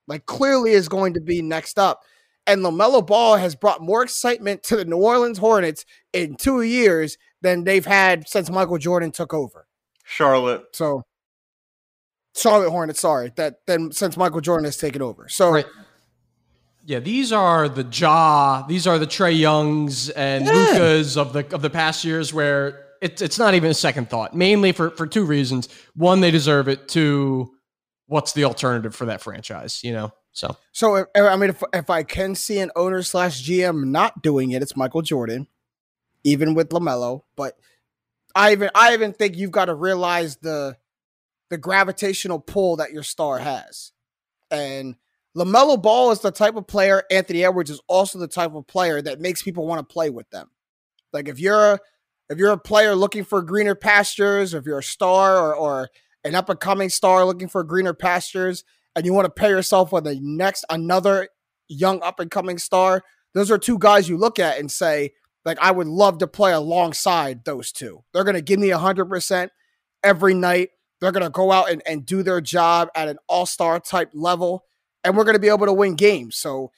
Like 0.07 0.25
clearly 0.25 0.71
is 0.71 0.89
going 0.89 1.13
to 1.13 1.21
be 1.21 1.41
next 1.41 1.79
up. 1.79 2.01
And 2.47 2.63
LaMelo 2.63 3.05
Ball 3.05 3.37
has 3.37 3.55
brought 3.55 3.81
more 3.81 4.03
excitement 4.03 4.63
to 4.63 4.75
the 4.75 4.85
New 4.85 4.97
Orleans 4.97 5.37
Hornets 5.37 5.85
in 6.11 6.35
two 6.35 6.63
years 6.63 7.17
than 7.41 7.63
they've 7.63 7.85
had 7.85 8.27
since 8.27 8.49
Michael 8.49 8.77
Jordan 8.77 9.11
took 9.11 9.33
over. 9.33 9.67
Charlotte. 10.03 10.63
So 10.73 11.03
Charlotte 12.35 12.71
Hornets, 12.71 12.99
sorry, 12.99 13.31
that 13.35 13.57
then 13.67 13.91
since 13.91 14.17
Michael 14.17 14.41
Jordan 14.41 14.65
has 14.65 14.77
taken 14.77 15.01
over. 15.01 15.27
So 15.29 15.51
right. 15.51 15.65
Yeah, 16.83 16.99
these 16.99 17.31
are 17.31 17.69
the 17.69 17.83
jaw, 17.83 18.65
these 18.67 18.87
are 18.87 18.97
the 18.97 19.05
Trey 19.05 19.33
Youngs 19.33 20.09
and 20.09 20.45
yeah. 20.45 20.51
Lukas 20.51 21.15
of 21.15 21.31
the 21.31 21.45
of 21.53 21.61
the 21.61 21.69
past 21.69 22.03
years 22.03 22.33
where 22.33 22.87
it's 23.01 23.21
it's 23.21 23.37
not 23.37 23.53
even 23.53 23.69
a 23.69 23.75
second 23.75 24.09
thought. 24.09 24.35
Mainly 24.35 24.71
for 24.71 24.89
for 24.91 25.05
two 25.05 25.23
reasons. 25.23 25.69
One, 25.95 26.21
they 26.21 26.31
deserve 26.31 26.67
it. 26.67 26.87
Two, 26.87 27.51
what's 28.07 28.33
the 28.33 28.45
alternative 28.45 28.95
for 28.95 29.05
that 29.05 29.21
franchise? 29.21 29.83
You 29.83 29.93
know. 29.93 30.11
So 30.31 30.55
so 30.71 31.05
I 31.15 31.35
mean, 31.35 31.49
if 31.49 31.63
if 31.73 31.89
I 31.89 32.03
can 32.03 32.35
see 32.35 32.59
an 32.59 32.71
owner 32.75 33.03
slash 33.03 33.43
GM 33.43 33.85
not 33.85 34.21
doing 34.21 34.51
it, 34.51 34.61
it's 34.61 34.77
Michael 34.77 35.01
Jordan, 35.01 35.47
even 36.23 36.53
with 36.53 36.69
LaMelo. 36.69 37.23
But 37.35 37.57
I 38.33 38.53
even 38.53 38.69
I 38.73 38.93
even 38.93 39.13
think 39.13 39.37
you've 39.37 39.51
got 39.51 39.65
to 39.65 39.75
realize 39.75 40.37
the 40.37 40.77
the 41.49 41.57
gravitational 41.57 42.39
pull 42.39 42.77
that 42.77 42.93
your 42.93 43.03
star 43.03 43.39
has, 43.39 43.91
and 44.49 44.95
LaMelo 45.35 45.81
Ball 45.81 46.11
is 46.11 46.19
the 46.19 46.31
type 46.31 46.55
of 46.55 46.67
player, 46.67 47.03
Anthony 47.09 47.43
Edwards 47.45 47.69
is 47.69 47.81
also 47.87 48.19
the 48.19 48.27
type 48.27 48.53
of 48.53 48.67
player 48.67 49.01
that 49.01 49.21
makes 49.21 49.41
people 49.41 49.65
want 49.65 49.87
to 49.87 49.93
play 49.93 50.09
with 50.09 50.29
them. 50.29 50.49
Like 51.13 51.27
if 51.29 51.39
you're 51.39 51.73
a, 51.73 51.79
if 52.29 52.37
you're 52.37 52.51
a 52.51 52.57
player 52.57 52.95
looking 52.95 53.23
for 53.23 53.41
greener 53.41 53.75
pastures, 53.75 54.53
or 54.53 54.57
if 54.57 54.65
you're 54.65 54.79
a 54.79 54.83
star 54.83 55.37
or, 55.37 55.55
or 55.55 55.89
an 56.23 56.35
up 56.35 56.49
and 56.49 56.59
coming 56.59 56.89
star 56.89 57.25
looking 57.25 57.47
for 57.47 57.63
greener 57.63 57.93
pastures, 57.93 58.63
and 58.95 59.05
you 59.05 59.13
want 59.13 59.25
to 59.25 59.31
pair 59.31 59.49
yourself 59.49 59.91
with 59.91 60.07
a 60.07 60.19
next 60.21 60.65
another 60.69 61.29
young 61.67 62.01
up 62.01 62.19
and 62.19 62.31
coming 62.31 62.57
star, 62.57 63.03
those 63.33 63.51
are 63.51 63.57
two 63.57 63.79
guys 63.79 64.09
you 64.09 64.17
look 64.17 64.39
at 64.39 64.59
and 64.59 64.71
say, 64.71 65.13
like, 65.45 65.57
I 65.59 65.71
would 65.71 65.87
love 65.87 66.19
to 66.19 66.27
play 66.27 66.51
alongside 66.51 67.45
those 67.45 67.71
two. 67.71 68.03
They're 68.13 68.23
gonna 68.23 68.41
give 68.41 68.59
me 68.59 68.69
hundred 68.69 69.05
percent 69.05 69.51
every 70.03 70.33
night. 70.33 70.69
They're 70.99 71.11
gonna 71.11 71.29
go 71.29 71.51
out 71.51 71.71
and, 71.71 71.81
and 71.85 72.05
do 72.05 72.23
their 72.23 72.41
job 72.41 72.89
at 72.95 73.07
an 73.07 73.17
all-star 73.27 73.79
type 73.79 74.11
level 74.13 74.65
and 75.03 75.15
we're 75.15 75.23
going 75.23 75.35
to 75.35 75.39
be 75.39 75.49
able 75.49 75.65
to 75.65 75.73
win 75.73 75.95
games. 75.95 76.35
So 76.35 76.71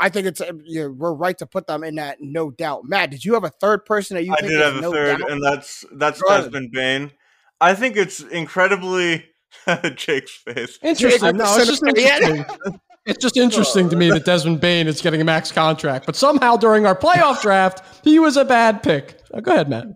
I 0.00 0.08
think 0.08 0.26
it's 0.26 0.40
uh, 0.40 0.52
you 0.64 0.82
know, 0.82 0.90
we're 0.90 1.14
right 1.14 1.36
to 1.38 1.46
put 1.46 1.66
them 1.66 1.84
in 1.84 1.96
that 1.96 2.18
no 2.20 2.50
doubt. 2.50 2.82
Matt, 2.84 3.10
did 3.10 3.24
you 3.24 3.34
have 3.34 3.44
a 3.44 3.50
third 3.50 3.84
person 3.84 4.16
that 4.16 4.24
you? 4.24 4.32
I 4.32 4.40
did 4.40 4.60
have 4.60 4.76
a 4.76 4.80
no 4.80 4.92
third, 4.92 5.18
doubt? 5.18 5.30
and 5.30 5.42
that's 5.42 5.84
that's 5.92 6.20
Desmond 6.26 6.72
Bane. 6.72 7.12
I 7.60 7.74
think 7.74 7.96
it's 7.96 8.20
incredibly 8.20 9.24
Jake's 9.94 10.36
face. 10.36 10.78
Interesting. 10.82 11.36
No, 11.36 11.56
it's 11.56 11.66
just 11.66 11.82
interesting. 11.82 12.44
it's 13.06 13.22
just 13.22 13.36
interesting 13.36 13.88
to 13.90 13.96
me 13.96 14.10
that 14.10 14.24
Desmond 14.24 14.60
Bane 14.60 14.86
is 14.88 15.00
getting 15.00 15.20
a 15.20 15.24
max 15.24 15.52
contract, 15.52 16.06
but 16.06 16.16
somehow 16.16 16.56
during 16.56 16.86
our 16.86 16.96
playoff 16.96 17.42
draft, 17.42 18.04
he 18.04 18.18
was 18.18 18.36
a 18.36 18.44
bad 18.44 18.82
pick. 18.82 19.20
Oh, 19.32 19.40
go 19.40 19.52
ahead, 19.52 19.68
Matt. 19.68 19.86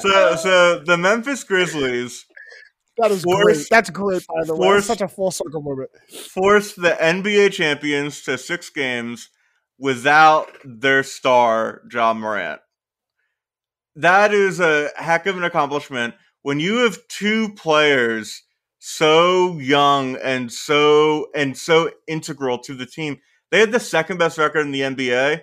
So, 0.00 0.36
so 0.36 0.78
the 0.78 0.96
Memphis 0.96 1.42
Grizzlies 1.42 2.24
that 3.00 3.10
is 3.10 3.22
force, 3.22 3.44
great. 3.44 3.66
That's 3.70 3.90
great, 3.90 4.26
by 4.26 4.44
the 4.44 4.54
force, 4.54 4.58
way. 4.58 4.74
That's 4.74 4.86
such 4.86 5.00
a 5.00 5.08
full 5.08 5.30
circle 5.30 5.62
moment. 5.62 5.90
Force 6.10 6.74
the 6.74 6.90
NBA 6.90 7.52
champions 7.52 8.22
to 8.22 8.36
six 8.36 8.68
games 8.68 9.30
without 9.78 10.48
their 10.64 11.02
star, 11.02 11.82
Ja 11.90 12.12
Morant. 12.12 12.60
That 13.96 14.34
is 14.34 14.60
a 14.60 14.90
heck 14.96 15.26
of 15.26 15.36
an 15.36 15.44
accomplishment. 15.44 16.14
When 16.42 16.60
you 16.60 16.78
have 16.78 16.98
two 17.08 17.52
players 17.54 18.42
so 18.78 19.58
young 19.58 20.16
and 20.16 20.50
so 20.50 21.28
and 21.34 21.56
so 21.56 21.90
integral 22.06 22.58
to 22.60 22.74
the 22.74 22.86
team, 22.86 23.18
they 23.50 23.60
had 23.60 23.72
the 23.72 23.80
second 23.80 24.18
best 24.18 24.38
record 24.38 24.60
in 24.60 24.72
the 24.72 24.80
NBA. 24.80 25.42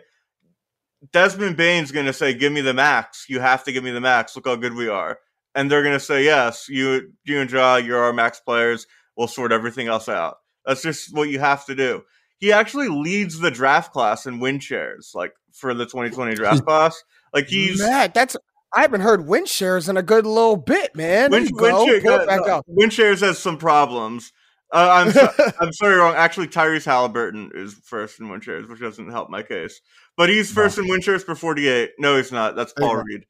Desmond 1.14 1.56
Bane's 1.56 1.92
going 1.92 2.08
to 2.08 2.14
say, 2.14 2.34
"Give 2.34 2.52
me 2.52 2.62
the 2.62 2.74
max. 2.74 3.26
You 3.30 3.40
have 3.40 3.64
to 3.66 3.72
give 3.72 3.84
me 3.84 3.92
the 3.92 4.02
max. 4.02 4.36
Look 4.36 4.48
how 4.48 4.56
good 4.56 4.74
we 4.74 4.88
are." 4.88 5.20
and 5.58 5.72
they're 5.72 5.82
going 5.82 5.96
to 5.96 6.00
say, 6.00 6.24
"Yes, 6.24 6.70
you, 6.70 7.12
you 7.26 7.42
and 7.42 7.52
Ja, 7.52 7.78
you're 7.78 8.02
our 8.02 8.14
max 8.14 8.40
players. 8.40 8.86
We'll 9.18 9.28
sort 9.28 9.52
everything 9.52 9.88
else 9.88 10.08
out." 10.08 10.38
That's 10.66 10.84
just 10.84 11.14
what 11.14 11.30
you 11.30 11.40
have 11.40 11.66
to 11.66 11.76
do. 11.76 12.04
He 12.38 12.54
actually 12.54 12.90
leads 12.90 13.40
the 13.40 13.50
draft 13.50 13.92
class 13.92 14.28
in 14.28 14.40
win 14.40 14.60
shares, 14.60 15.14
like 15.16 15.34
for 15.52 15.74
the 15.74 15.86
2020 15.86 16.36
draft 16.36 16.64
class. 16.66 17.04
Like 17.34 17.48
he's 17.48 17.80
Matt, 17.80 18.14
that's 18.14 18.38
I 18.76 18.82
haven't 18.82 19.02
heard 19.02 19.28
win 19.28 19.46
shares 19.46 19.90
in 19.90 19.98
a 19.98 20.04
good 20.04 20.26
little 20.26 20.58
bit, 20.58 20.96
man. 20.96 21.32
Win, 21.32 21.50
win, 21.52 22.02
share, 22.02 22.26
no, 22.26 22.62
win 22.68 22.90
shares 22.90 23.22
has 23.22 23.40
some 23.40 23.58
problems. 23.58 24.34
Uh, 24.74 25.06
I'm 25.06 25.12
so, 25.12 25.30
I'm 25.60 25.74
sorry, 25.74 25.96
wrong. 25.96 26.16
Actually, 26.16 26.48
Tyrese 26.48 26.86
Halliburton 26.86 27.52
is 27.56 27.76
first 27.86 28.20
in 28.20 28.30
win 28.30 28.42
shares, 28.42 28.68
which 28.68 28.82
doesn't 28.82 29.10
help 29.10 29.30
my 29.30 29.42
case. 29.42 29.80
But 30.18 30.30
he's 30.30 30.52
first 30.52 30.78
no. 30.78 30.84
in 30.84 30.90
win 30.90 31.02
shares 31.02 31.24
for 31.24 31.36
48. 31.36 31.92
No, 32.00 32.18
he's 32.18 32.32
not. 32.32 32.56
That's 32.56 32.74
Paul 32.74 32.98
Reed 32.98 33.26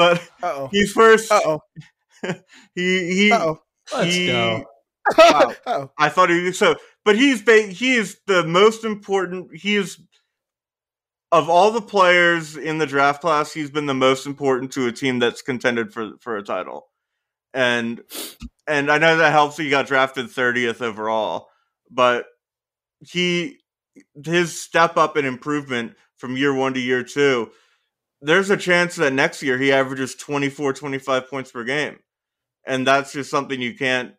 but 0.00 0.18
Uh-oh. 0.42 0.68
he's 0.72 0.92
first. 0.92 1.30
Oh, 1.30 1.60
he 2.74 3.14
he. 3.14 3.32
Uh-oh. 3.32 3.60
Let's 3.92 4.14
he, 4.14 4.26
go. 4.28 4.64
Wow. 5.18 5.90
I 5.98 6.08
thought 6.08 6.30
he 6.30 6.52
so, 6.52 6.76
but 7.04 7.16
he's 7.16 7.42
he 7.42 7.96
is 7.96 8.18
the 8.26 8.46
most 8.46 8.84
important. 8.84 9.54
He 9.54 9.76
is 9.76 10.00
of 11.32 11.48
all 11.48 11.70
the 11.70 11.82
players 11.82 12.56
in 12.56 12.78
the 12.78 12.86
draft 12.86 13.20
class. 13.20 13.52
He's 13.52 13.70
been 13.70 13.86
the 13.86 13.94
most 13.94 14.26
important 14.26 14.72
to 14.72 14.86
a 14.86 14.92
team 14.92 15.18
that's 15.18 15.42
contended 15.42 15.92
for 15.92 16.12
for 16.20 16.36
a 16.36 16.42
title, 16.42 16.88
and 17.54 18.02
and 18.66 18.90
I 18.90 18.98
know 18.98 19.16
that 19.16 19.32
helps. 19.32 19.56
He 19.56 19.70
got 19.70 19.86
drafted 19.86 20.30
thirtieth 20.30 20.82
overall, 20.82 21.48
but 21.90 22.26
he 23.00 23.58
his 24.24 24.60
step 24.60 24.96
up 24.96 25.16
and 25.16 25.26
improvement 25.26 25.94
from 26.16 26.36
year 26.36 26.54
one 26.54 26.74
to 26.74 26.80
year 26.80 27.02
two 27.02 27.50
there's 28.22 28.50
a 28.50 28.56
chance 28.56 28.96
that 28.96 29.12
next 29.12 29.42
year 29.42 29.58
he 29.58 29.72
averages 29.72 30.14
24, 30.14 30.74
25 30.74 31.30
points 31.30 31.50
per 31.50 31.64
game. 31.64 31.98
And 32.66 32.86
that's 32.86 33.12
just 33.12 33.30
something 33.30 33.60
you 33.60 33.74
can't 33.74 34.14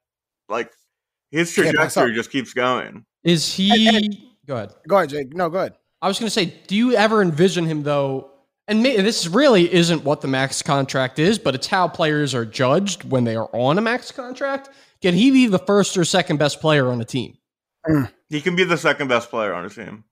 like 0.50 0.72
his 1.30 1.54
trajectory 1.54 2.14
just 2.14 2.32
keeps 2.32 2.54
going. 2.54 3.06
Is 3.24 3.54
he 3.54 3.88
and, 3.88 3.98
and, 3.98 4.18
go 4.46 4.56
ahead. 4.56 4.74
Go 4.88 4.98
ahead, 4.98 5.10
Jake. 5.10 5.34
No, 5.36 5.50
go 5.50 5.60
ahead. 5.60 5.74
I 6.02 6.08
was 6.08 6.20
gonna 6.20 6.30
say, 6.30 6.54
do 6.68 6.76
you 6.76 6.94
ever 6.94 7.22
envision 7.22 7.66
him 7.66 7.84
though? 7.84 8.32
And 8.68 8.84
may, 8.84 9.02
this 9.02 9.28
really 9.28 9.72
isn't 9.74 10.04
what 10.04 10.22
the 10.22 10.28
max 10.28 10.62
contract 10.62 11.20
is, 11.20 11.38
but 11.38 11.56
it's 11.56 11.68
how 11.68 11.88
players 11.88 12.34
are 12.34 12.46
judged 12.46 13.04
when 13.04 13.24
they 13.24 13.36
are 13.36 13.50
on 13.54 13.78
a 13.78 13.82
max 13.82 14.12
contract. 14.12 14.70
Can 15.02 15.14
he 15.14 15.32
be 15.32 15.48
the 15.48 15.60
first 15.60 15.98
or 15.98 16.06
second 16.06 16.38
best 16.38 16.62
player 16.62 16.90
on 16.90 17.02
a 17.02 17.06
team? 17.06 17.38
He 18.30 18.40
can 18.40 18.56
be 18.56 18.64
the 18.64 18.78
second 18.78 19.08
best 19.08 19.30
player 19.30 19.54
on 19.54 19.66
a 19.66 19.70
team. 19.70 20.06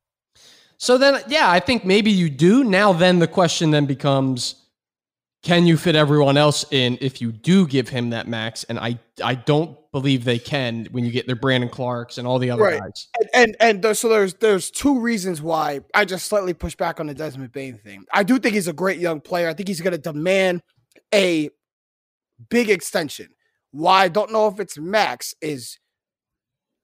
So 0.78 0.98
then, 0.98 1.22
yeah, 1.28 1.50
I 1.50 1.60
think 1.60 1.86
maybe 1.86 2.12
you 2.12 2.30
do. 2.30 2.64
Now, 2.64 2.92
then 2.92 3.20
the 3.20 3.28
question 3.28 3.72
then 3.72 3.86
becomes, 3.86 4.56
can 5.44 5.66
you 5.66 5.78
fit 5.78 5.96
everyone 5.96 6.36
else 6.36 6.66
in 6.72 6.98
if 7.02 7.22
you 7.22 7.32
do 7.32 7.68
give 7.68 7.90
him 7.90 8.10
that 8.10 8.28
max? 8.28 8.64
And 8.66 8.80
I, 8.80 9.00
I 9.24 9.36
don't 9.36 9.78
believe 9.92 10.24
they 10.24 10.40
can 10.40 10.88
when 10.92 11.04
you 11.04 11.12
get 11.12 11.26
their 11.26 11.36
Brandon 11.36 11.70
Clarkes 11.70 12.18
and 12.18 12.28
all 12.28 12.40
the 12.40 12.52
other 12.52 12.64
right. 12.64 12.80
guys. 12.80 13.08
And 13.34 13.56
and, 13.60 13.86
and 13.86 13.98
so 13.98 14.10
there's 14.10 14.34
there's 14.36 14.70
two 14.70 15.00
reasons 15.00 15.42
why 15.42 15.82
I 15.94 16.06
just 16.06 16.28
slightly 16.28 16.54
push 16.54 16.76
back 16.76 17.00
on 17.00 17.08
the 17.08 17.14
Desmond 17.14 17.52
Bane 17.52 17.78
thing. 17.78 18.06
I 18.14 18.24
do 18.24 18.40
think 18.40 18.54
he's 18.56 18.68
a 18.68 18.74
great 18.74 19.00
young 19.00 19.22
player. 19.22 19.50
I 19.50 19.54
think 19.54 19.68
he's 19.68 19.82
going 19.82 19.94
to 19.94 19.98
demand 19.98 20.62
a 21.14 21.50
big 22.50 22.70
extension. 22.70 23.30
Why 23.72 24.04
I 24.04 24.08
don't 24.08 24.32
know 24.32 24.48
if 24.48 24.60
it's 24.60 24.78
max 24.78 25.34
is 25.42 25.80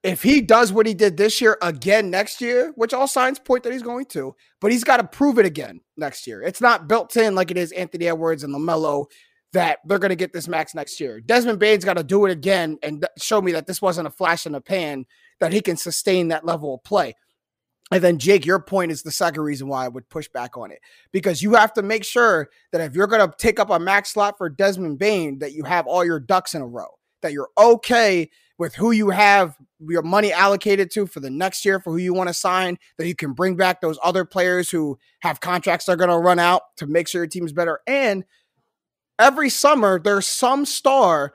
if 0.03 0.22
he 0.22 0.41
does 0.41 0.72
what 0.72 0.86
he 0.86 0.93
did 0.93 1.18
this 1.18 1.41
year 1.41 1.58
again 1.64 2.12
next 2.12 2.39
year, 2.39 2.72
which 2.76 2.93
all 2.93 3.08
signs 3.08 3.39
point 3.39 3.64
that 3.64 3.74
he's 3.74 3.82
going 3.82 4.06
to, 4.06 4.36
but 4.62 4.72
he's 4.72 4.84
got 4.84 4.97
to 4.97 5.03
prove 5.03 5.39
it 5.39 5.47
again 5.47 5.82
next 5.97 6.28
year. 6.28 6.43
It's 6.43 6.62
not 6.62 6.88
built 6.88 7.18
in 7.18 7.34
like 7.34 7.49
it 7.49 7.58
is 7.58 7.72
Anthony 7.72 8.08
Edwards 8.08 8.43
and 8.43 8.53
LaMelo 8.53 9.08
that 9.56 9.80
they're 9.86 9.99
going 9.99 10.10
to 10.10 10.18
get 10.18 10.34
this 10.34 10.49
max 10.49 10.76
next 10.76 10.99
year. 10.99 11.22
Desmond 11.22 11.60
Bane's 11.60 11.86
got 11.86 11.95
to 11.95 12.03
do 12.03 12.26
it 12.26 12.32
again 12.32 12.78
and 12.84 13.08
show 13.18 13.41
me 13.41 13.53
that 13.53 13.68
this 13.68 13.82
wasn't 13.82 14.06
a 14.06 14.12
flash 14.12 14.45
in 14.45 14.51
the 14.51 14.60
pan, 14.60 15.06
that 15.39 15.53
he 15.53 15.62
can 15.62 15.78
sustain 15.78 16.28
that 16.28 16.45
level 16.45 16.76
of 16.76 16.84
play. 16.84 17.14
And 17.89 18.03
then, 18.03 18.18
Jake, 18.20 18.45
your 18.45 18.60
point 18.60 18.91
is 18.91 19.01
the 19.01 19.12
second 19.12 19.43
reason 19.43 19.70
why 19.70 19.86
I 19.86 19.88
would 19.88 20.10
push 20.10 20.28
back 20.28 20.58
on 20.58 20.72
it 20.72 20.80
because 21.14 21.41
you 21.41 21.53
have 21.53 21.72
to 21.74 21.84
make 21.84 22.03
sure 22.03 22.49
that 22.74 22.82
if 22.82 22.95
you're 22.95 23.08
going 23.08 23.26
to 23.26 23.34
take 23.38 23.58
up 23.58 23.70
a 23.70 23.80
max 23.80 24.12
slot 24.12 24.38
for 24.38 24.49
Desmond 24.49 24.99
Bane, 24.99 25.39
that 25.39 25.53
you 25.53 25.64
have 25.64 25.88
all 25.88 26.03
your 26.03 26.20
ducks 26.20 26.53
in 26.53 26.62
a 26.62 26.68
row, 26.68 26.89
that 27.22 27.32
you're 27.32 27.49
okay 27.58 28.30
with 28.58 28.76
who 28.76 28.91
you 28.91 29.10
have 29.10 29.56
your 29.80 30.01
money 30.01 30.34
allocated 30.34 30.91
to 30.91 31.08
for 31.08 31.22
the 31.22 31.30
next 31.30 31.64
year 31.64 31.80
for 31.80 31.91
who 31.91 31.97
you 31.97 32.14
want 32.14 32.28
to 32.28 32.34
sign, 32.34 32.78
that 32.97 33.08
you 33.08 33.16
can 33.16 33.32
bring 33.32 33.56
back 33.56 33.80
those 33.80 33.99
other 34.03 34.26
players 34.26 34.70
who 34.70 34.97
have 35.22 35.39
contracts 35.39 35.86
that 35.86 35.93
are 35.93 35.97
going 35.97 36.10
to 36.10 36.18
run 36.18 36.39
out 36.39 36.62
to 36.76 36.88
make 36.88 37.08
sure 37.08 37.22
your 37.22 37.28
team 37.28 37.45
is 37.45 37.53
better. 37.53 37.80
And 37.88 38.26
every 39.20 39.49
summer, 39.49 39.99
there's 39.99 40.28
some 40.28 40.66
star 40.66 41.34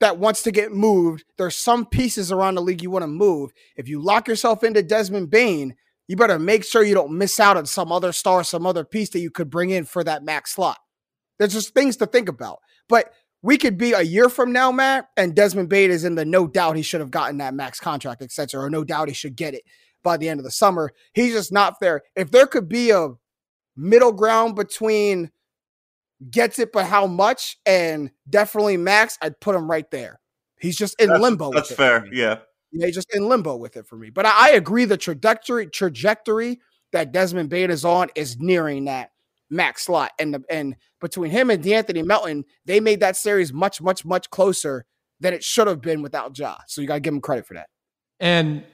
that 0.00 0.18
wants 0.18 0.42
to 0.42 0.50
get 0.50 0.72
moved. 0.72 1.24
There's 1.38 1.56
some 1.56 1.86
pieces 1.86 2.32
around 2.32 2.56
the 2.56 2.62
league 2.62 2.82
you 2.82 2.90
want 2.90 3.04
to 3.04 3.08
move. 3.08 3.52
If 3.76 3.88
you 3.88 4.02
lock 4.02 4.28
yourself 4.28 4.64
into 4.64 4.82
Desmond 4.82 5.30
Bane, 5.30 5.76
you 6.08 6.16
better 6.16 6.38
make 6.38 6.64
sure 6.64 6.84
you 6.84 6.94
don't 6.94 7.16
miss 7.16 7.40
out 7.40 7.56
on 7.56 7.66
some 7.66 7.90
other 7.90 8.12
star, 8.12 8.44
some 8.44 8.66
other 8.66 8.84
piece 8.84 9.10
that 9.10 9.20
you 9.20 9.30
could 9.30 9.50
bring 9.50 9.70
in 9.70 9.84
for 9.84 10.04
that 10.04 10.24
max 10.24 10.52
slot. 10.54 10.78
There's 11.38 11.54
just 11.54 11.74
things 11.74 11.96
to 11.98 12.06
think 12.06 12.28
about. 12.28 12.58
But 12.88 13.12
we 13.42 13.56
could 13.56 13.78
be 13.78 13.92
a 13.92 14.02
year 14.02 14.28
from 14.28 14.52
now, 14.52 14.72
Matt, 14.72 15.08
and 15.16 15.34
Desmond 15.34 15.68
Bane 15.68 15.90
is 15.90 16.04
in 16.04 16.14
the 16.14 16.24
no 16.24 16.46
doubt 16.46 16.76
he 16.76 16.82
should 16.82 17.00
have 17.00 17.10
gotten 17.10 17.38
that 17.38 17.54
max 17.54 17.80
contract, 17.80 18.22
etc., 18.22 18.62
or 18.62 18.70
no 18.70 18.84
doubt 18.84 19.08
he 19.08 19.14
should 19.14 19.36
get 19.36 19.54
it 19.54 19.62
by 20.02 20.16
the 20.16 20.28
end 20.28 20.40
of 20.40 20.44
the 20.44 20.50
summer. 20.50 20.90
He's 21.12 21.32
just 21.32 21.52
not 21.52 21.80
there. 21.80 22.02
If 22.14 22.30
there 22.30 22.46
could 22.46 22.68
be 22.68 22.90
a 22.90 23.10
middle 23.76 24.12
ground 24.12 24.54
between 24.56 25.30
gets 26.30 26.58
it, 26.58 26.72
but 26.72 26.86
how 26.86 27.06
much, 27.06 27.58
and 27.66 28.10
definitely 28.28 28.76
max, 28.76 29.18
I'd 29.20 29.40
put 29.40 29.54
him 29.54 29.70
right 29.70 29.90
there. 29.90 30.20
He's 30.60 30.76
just 30.76 31.00
in 31.00 31.08
that's, 31.08 31.20
limbo. 31.20 31.50
That's 31.52 31.72
fair. 31.72 32.06
Yeah. 32.12 32.38
Yeah, 32.72 32.86
he's 32.86 32.94
just 32.94 33.14
in 33.14 33.28
limbo 33.28 33.56
with 33.56 33.76
it 33.76 33.86
for 33.86 33.96
me. 33.96 34.10
But 34.10 34.26
I, 34.26 34.48
I 34.48 34.48
agree 34.50 34.84
the 34.84 34.96
trajectory 34.96 35.66
trajectory 35.66 36.60
that 36.92 37.12
Desmond 37.12 37.48
Bane 37.48 37.70
is 37.70 37.84
on 37.84 38.08
is 38.14 38.38
nearing 38.38 38.86
that 38.86 39.10
max 39.50 39.84
slot. 39.84 40.12
And 40.18 40.34
the, 40.34 40.42
and 40.50 40.76
between 41.00 41.30
him 41.30 41.50
and 41.50 41.62
De'Anthony 41.62 42.04
Melton, 42.04 42.44
they 42.64 42.80
made 42.80 43.00
that 43.00 43.16
series 43.16 43.52
much, 43.52 43.80
much, 43.80 44.04
much 44.04 44.30
closer 44.30 44.86
than 45.20 45.34
it 45.34 45.44
should 45.44 45.66
have 45.66 45.80
been 45.80 46.02
without 46.02 46.36
Ja. 46.38 46.56
So 46.66 46.80
you 46.80 46.88
got 46.88 46.94
to 46.94 47.00
give 47.00 47.14
him 47.14 47.20
credit 47.20 47.46
for 47.46 47.54
that. 47.54 47.68
And 48.18 48.64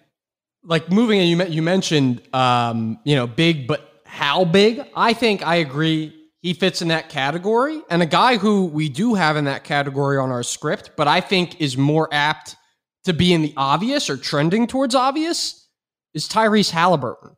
like 0.63 0.91
moving, 0.91 1.21
and 1.21 1.29
you 1.29 1.43
you 1.47 1.63
mentioned, 1.63 2.23
um, 2.35 2.99
you 3.05 3.17
know, 3.17 3.27
big, 3.27 3.67
but 3.67 4.03
how 4.05 4.45
big? 4.45 4.83
I 4.95 5.13
think 5.13 5.47
I 5.47 5.57
agree. 5.57 6.15
He 6.41 6.55
fits 6.55 6.81
in 6.81 6.89
that 6.89 7.11
category, 7.11 7.83
and 7.91 8.01
a 8.01 8.07
guy 8.07 8.39
who 8.39 8.67
we 8.67 8.89
do 8.89 9.15
have 9.15 9.37
in 9.37 9.45
that 9.45 9.65
category 9.65 10.17
on 10.17 10.31
our 10.31 10.43
script, 10.43 10.93
but 10.97 11.07
I 11.07 11.21
think 11.21 11.61
is 11.61 11.77
more 11.77 12.09
apt 12.13 12.57
to 13.05 13.13
be 13.13 13.33
in 13.33 13.43
the 13.43 13.55
obvious 13.57 14.09
or 14.09 14.17
trending 14.17 14.67
towards 14.67 14.95
obvious 14.95 15.69
is 16.15 16.29
Tyrese 16.29 16.71
Halliburton. 16.71 17.37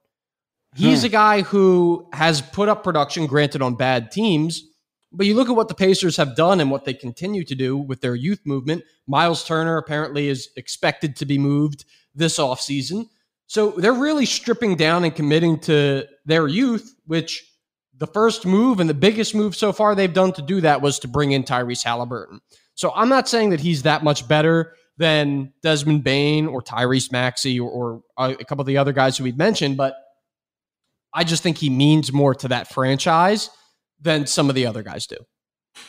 He's 0.75 1.01
hmm. 1.01 1.07
a 1.07 1.11
guy 1.11 1.43
who 1.43 2.09
has 2.13 2.41
put 2.41 2.69
up 2.69 2.85
production, 2.85 3.27
granted 3.27 3.61
on 3.61 3.75
bad 3.75 4.11
teams, 4.11 4.63
but 5.13 5.27
you 5.27 5.35
look 5.35 5.51
at 5.51 5.57
what 5.57 5.69
the 5.69 5.75
Pacers 5.75 6.17
have 6.17 6.37
done 6.37 6.61
and 6.61 6.71
what 6.71 6.85
they 6.85 6.95
continue 6.95 7.45
to 7.45 7.55
do 7.55 7.77
with 7.77 8.01
their 8.01 8.15
youth 8.15 8.41
movement. 8.47 8.83
Miles 9.07 9.45
Turner 9.45 9.77
apparently 9.77 10.29
is 10.29 10.49
expected 10.57 11.17
to 11.17 11.27
be 11.27 11.39
moved 11.39 11.85
this 12.15 12.39
offseason. 12.39 13.07
So 13.47 13.73
they're 13.73 13.93
really 13.93 14.25
stripping 14.25 14.77
down 14.77 15.05
and 15.05 15.15
committing 15.15 15.59
to 15.61 16.07
their 16.25 16.49
youth, 16.49 16.95
which 17.05 17.45
the 17.97 18.07
first 18.07 18.47
move 18.47 18.81
and 18.81 18.89
the 18.89 18.95
biggest 18.95 19.35
move 19.35 19.55
so 19.55 19.73
far 19.73 19.95
they've 19.95 20.13
done 20.13 20.33
to 20.33 20.43
do 20.43 20.61
that 20.61 20.81
was 20.81 20.99
to 21.01 21.09
bring 21.09 21.33
in 21.33 21.45
Tyrese 21.45 21.85
Halliburton. 21.85 22.41
So 22.75 22.93
I'm 22.95 23.09
not 23.09 23.29
saying 23.29 23.51
that 23.51 23.61
he's 23.61 23.83
that 23.83 24.03
much 24.03 24.27
better 24.27 24.75
than 24.97 25.53
Desmond 25.63 26.05
Bane 26.05 26.47
or 26.47 26.63
Tyrese 26.63 27.13
Maxey 27.13 27.61
or, 27.61 28.03
or 28.17 28.31
a 28.31 28.45
couple 28.45 28.63
of 28.63 28.67
the 28.67 28.79
other 28.79 28.93
guys 28.93 29.17
who 29.17 29.25
we've 29.25 29.37
mentioned, 29.37 29.77
but 29.77 29.97
I 31.13 31.25
just 31.25 31.43
think 31.43 31.59
he 31.59 31.71
means 31.71 32.13
more 32.13 32.35
to 32.37 32.49
that 32.49 32.73
franchise 32.73 33.51
than 34.01 34.27
some 34.27 34.49
of 34.49 34.55
the 34.55 34.67
other 34.67 34.83
guys 34.83 35.07
do. 35.07 35.17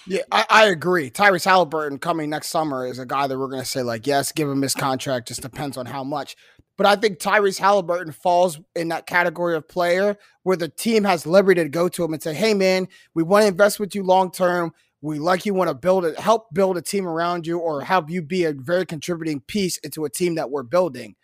Yeah, 0.08 0.22
I, 0.32 0.46
I, 0.50 0.66
agree. 0.68 1.10
Tyrese 1.10 1.46
Halliburton 1.46 2.00
coming 2.00 2.30
next 2.30 2.50
summer 2.50 2.88
is 2.88 3.00
a 3.00 3.06
guy 3.06 3.28
that 3.28 3.38
we're 3.38 3.50
going 3.50 3.62
to 3.62 3.68
say, 3.68 3.84
like, 3.84 4.08
yes, 4.08 4.32
give 4.32 4.50
him 4.50 4.62
his 4.62 4.74
contract, 4.74 5.28
just 5.28 5.42
depends 5.42 5.76
on 5.76 5.86
how 5.86 6.04
much. 6.06 6.38
But 6.84 6.98
I 6.98 7.00
think 7.00 7.18
Tyrese 7.18 7.60
Halliburton 7.60 8.12
falls 8.12 8.60
in 8.76 8.90
that 8.90 9.06
category 9.06 9.56
of 9.56 9.70
player 9.70 10.18
where 10.42 10.58
the 10.58 10.68
team 10.68 11.06
has 11.06 11.26
liberty 11.26 11.64
to 11.64 11.70
go 11.70 11.88
to 11.88 12.04
him 12.04 12.12
and 12.12 12.22
say, 12.22 12.34
hey, 12.34 12.54
man, 12.54 12.90
we 13.16 13.24
want 13.24 13.44
to 13.44 13.48
invest 13.48 13.80
with 13.80 13.96
you 13.96 14.04
long 14.04 14.34
term. 14.34 14.74
We 15.02 15.18
like 15.18 15.46
you 15.46 15.54
want 15.54 15.70
to 15.70 15.76
build 15.76 16.04
it, 16.04 16.20
help 16.20 16.54
build 16.54 16.76
a 16.76 16.82
team 16.82 17.08
around 17.08 17.48
you 17.48 17.58
or 17.58 17.80
help 17.80 18.10
you 18.10 18.22
be 18.22 18.44
a 18.44 18.52
very 18.52 18.86
contributing 18.86 19.40
piece 19.40 19.78
into 19.78 20.04
a 20.04 20.10
team 20.10 20.36
that 20.36 20.52
we're 20.52 20.64
building, 20.64 21.16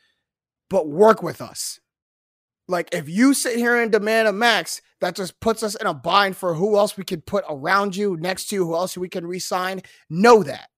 but 0.70 0.88
work 0.88 1.22
with 1.22 1.42
us. 1.42 1.82
Like 2.70 2.96
if 2.96 3.10
you 3.10 3.34
sit 3.34 3.58
here 3.58 3.76
and 3.76 3.92
demand 3.92 4.30
a 4.30 4.32
max, 4.32 4.82
that 5.02 5.18
just 5.18 5.42
puts 5.42 5.62
us 5.62 5.76
in 5.76 5.88
a 5.88 5.94
bind 5.94 6.38
for 6.38 6.54
who 6.54 6.78
else 6.78 6.96
we 6.96 7.04
can 7.04 7.20
put 7.20 7.44
around 7.50 7.98
you, 7.98 8.16
next 8.16 8.46
to 8.46 8.56
you, 8.56 8.66
who 8.66 8.76
else 8.76 8.98
we 8.98 9.10
can 9.10 9.28
resign. 9.28 9.82
Know 10.10 10.42
that 10.42 10.70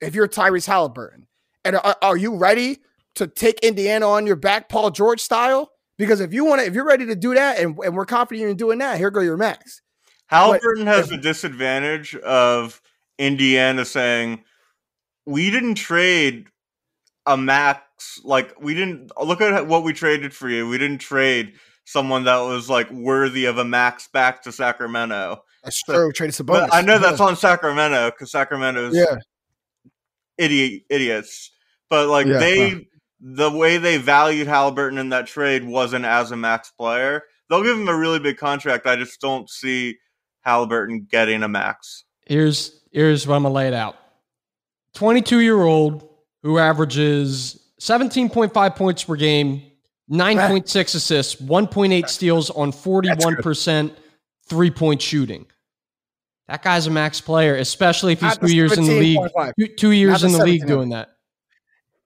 if 0.00 0.14
you're 0.14 0.28
Tyrese 0.28 0.66
Halliburton, 0.68 1.26
and 1.64 1.74
are, 1.74 1.96
are 2.00 2.16
you 2.16 2.36
ready 2.36 2.78
to 3.16 3.26
take 3.26 3.60
Indiana 3.60 4.08
on 4.08 4.26
your 4.26 4.36
back, 4.36 4.68
Paul 4.68 4.90
George 4.90 5.20
style? 5.20 5.70
Because 5.96 6.20
if 6.20 6.32
you 6.32 6.44
want 6.44 6.60
to, 6.60 6.66
if 6.66 6.74
you're 6.74 6.86
ready 6.86 7.06
to 7.06 7.16
do 7.16 7.34
that, 7.34 7.58
and, 7.58 7.76
and 7.84 7.96
we're 7.96 8.06
confident 8.06 8.50
in 8.50 8.56
doing 8.56 8.78
that, 8.78 8.98
here 8.98 9.10
go 9.10 9.20
your 9.20 9.36
max. 9.36 9.82
Halliburton 10.26 10.84
but, 10.84 10.94
has 10.94 11.08
the 11.08 11.16
disadvantage 11.16 12.14
of 12.16 12.80
Indiana 13.18 13.84
saying, 13.84 14.44
"We 15.26 15.50
didn't 15.50 15.74
trade 15.74 16.46
a 17.26 17.36
max 17.36 18.20
like 18.24 18.54
we 18.60 18.74
didn't 18.74 19.10
look 19.22 19.40
at 19.40 19.66
what 19.66 19.84
we 19.84 19.92
traded 19.92 20.34
for 20.34 20.48
you. 20.48 20.68
We 20.68 20.78
didn't 20.78 20.98
trade 20.98 21.54
someone 21.84 22.24
that 22.24 22.38
was 22.38 22.68
like 22.68 22.90
worthy 22.90 23.44
of 23.44 23.58
a 23.58 23.64
max 23.64 24.08
back 24.08 24.42
to 24.42 24.52
Sacramento. 24.52 25.42
That's 25.62 25.82
true. 25.82 26.12
Traded 26.12 26.34
Sabonis. 26.34 26.68
I 26.72 26.82
know 26.82 26.94
yeah. 26.94 26.98
that's 26.98 27.20
on 27.20 27.36
Sacramento 27.36 28.10
because 28.10 28.30
Sacramento's 28.30 28.96
yeah. 28.96 29.16
idiot 30.38 30.82
idiots. 30.88 31.50
But 31.90 32.08
like 32.08 32.26
yeah, 32.26 32.38
they, 32.38 32.88
the 33.20 33.50
way 33.50 33.78
they 33.78 33.96
valued 33.96 34.46
Halliburton 34.46 34.98
in 34.98 35.08
that 35.10 35.26
trade 35.26 35.64
wasn't 35.64 36.04
as 36.04 36.30
a 36.30 36.36
max 36.36 36.70
player. 36.70 37.24
They'll 37.48 37.62
give 37.62 37.78
him 37.78 37.88
a 37.88 37.96
really 37.96 38.18
big 38.18 38.36
contract. 38.36 38.86
I 38.86 38.96
just 38.96 39.20
don't 39.20 39.48
see 39.48 39.96
Halliburton 40.42 41.06
getting 41.10 41.42
a 41.42 41.48
max. 41.48 42.04
Here's 42.26 42.82
here's 42.92 43.26
what 43.26 43.36
I'm 43.36 43.42
gonna 43.42 43.54
lay 43.54 43.68
it 43.68 43.74
out. 43.74 43.96
22 44.94 45.40
year 45.40 45.60
old 45.62 46.08
who 46.42 46.58
averages 46.58 47.68
17.5 47.80 48.76
points 48.76 49.04
per 49.04 49.16
game, 49.16 49.62
9.6 50.10 50.94
assists, 50.94 51.36
1.8 51.36 52.08
steals 52.08 52.50
on 52.50 52.72
41% 52.72 53.94
three 54.46 54.70
point 54.70 55.00
shooting. 55.02 55.46
That 56.48 56.62
guy's 56.62 56.86
a 56.86 56.90
max 56.90 57.20
player, 57.20 57.56
especially 57.56 58.14
if 58.14 58.20
he's 58.20 58.38
two 58.38 58.54
years 58.54 58.76
in 58.76 58.84
the 58.84 58.98
league. 58.98 59.18
Two, 59.58 59.66
two 59.74 59.90
years 59.90 60.24
in 60.24 60.32
the 60.32 60.42
league 60.42 60.66
doing 60.66 60.88
that. 60.90 61.10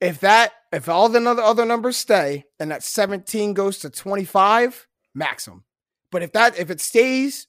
If 0.00 0.20
that, 0.20 0.52
if 0.72 0.88
all 0.88 1.08
the 1.08 1.20
other 1.28 1.42
other 1.42 1.64
numbers 1.64 1.96
stay 1.96 2.44
and 2.58 2.70
that 2.70 2.82
17 2.82 3.54
goes 3.54 3.78
to 3.80 3.90
25, 3.90 4.86
maximum. 5.14 5.64
But 6.10 6.22
if 6.22 6.32
that 6.32 6.58
if 6.58 6.70
it 6.70 6.80
stays 6.80 7.46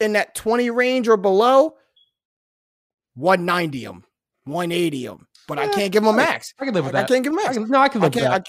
in 0.00 0.12
that 0.12 0.34
20 0.34 0.70
range 0.70 1.08
or 1.08 1.16
below, 1.16 1.74
190 3.14 3.84
him, 3.84 4.04
180 4.44 5.04
him, 5.04 5.26
but 5.48 5.58
yeah, 5.58 5.64
I 5.64 5.68
can't 5.68 5.92
give 5.92 6.02
them 6.02 6.14
a 6.14 6.16
max. 6.16 6.52
I 6.60 6.64
can 6.64 6.74
live 6.74 6.84
with 6.84 6.92
that. 6.92 7.04
I 7.04 7.08
can't 7.08 7.24
give 7.24 7.34
max. 7.34 7.48
I 7.50 7.52
can, 7.54 7.68
no, 7.68 7.80
I 7.80 7.88
can 7.88 8.00
live 8.00 8.14
I 8.14 8.16
with 8.16 8.24
that. 8.24 8.42
I, 8.42 8.44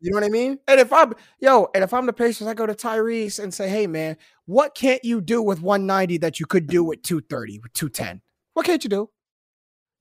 you 0.00 0.10
know 0.10 0.16
what 0.16 0.24
I 0.24 0.28
mean? 0.28 0.58
And 0.66 0.80
if 0.80 0.92
I'm 0.92 1.14
yo, 1.40 1.68
and 1.74 1.84
if 1.84 1.94
I'm 1.94 2.06
the 2.06 2.12
Pacers, 2.12 2.46
I 2.46 2.54
go 2.54 2.66
to 2.66 2.74
Tyrese 2.74 3.42
and 3.42 3.52
say, 3.52 3.68
"Hey, 3.68 3.86
man, 3.86 4.16
what 4.46 4.74
can't 4.74 5.04
you 5.04 5.20
do 5.20 5.42
with 5.42 5.60
190 5.60 6.18
that 6.18 6.40
you 6.40 6.46
could 6.46 6.66
do 6.66 6.84
with 6.84 7.02
230, 7.02 7.60
with 7.60 7.72
210? 7.72 8.20
What 8.54 8.66
can't 8.66 8.82
you 8.84 8.90
do? 8.90 9.10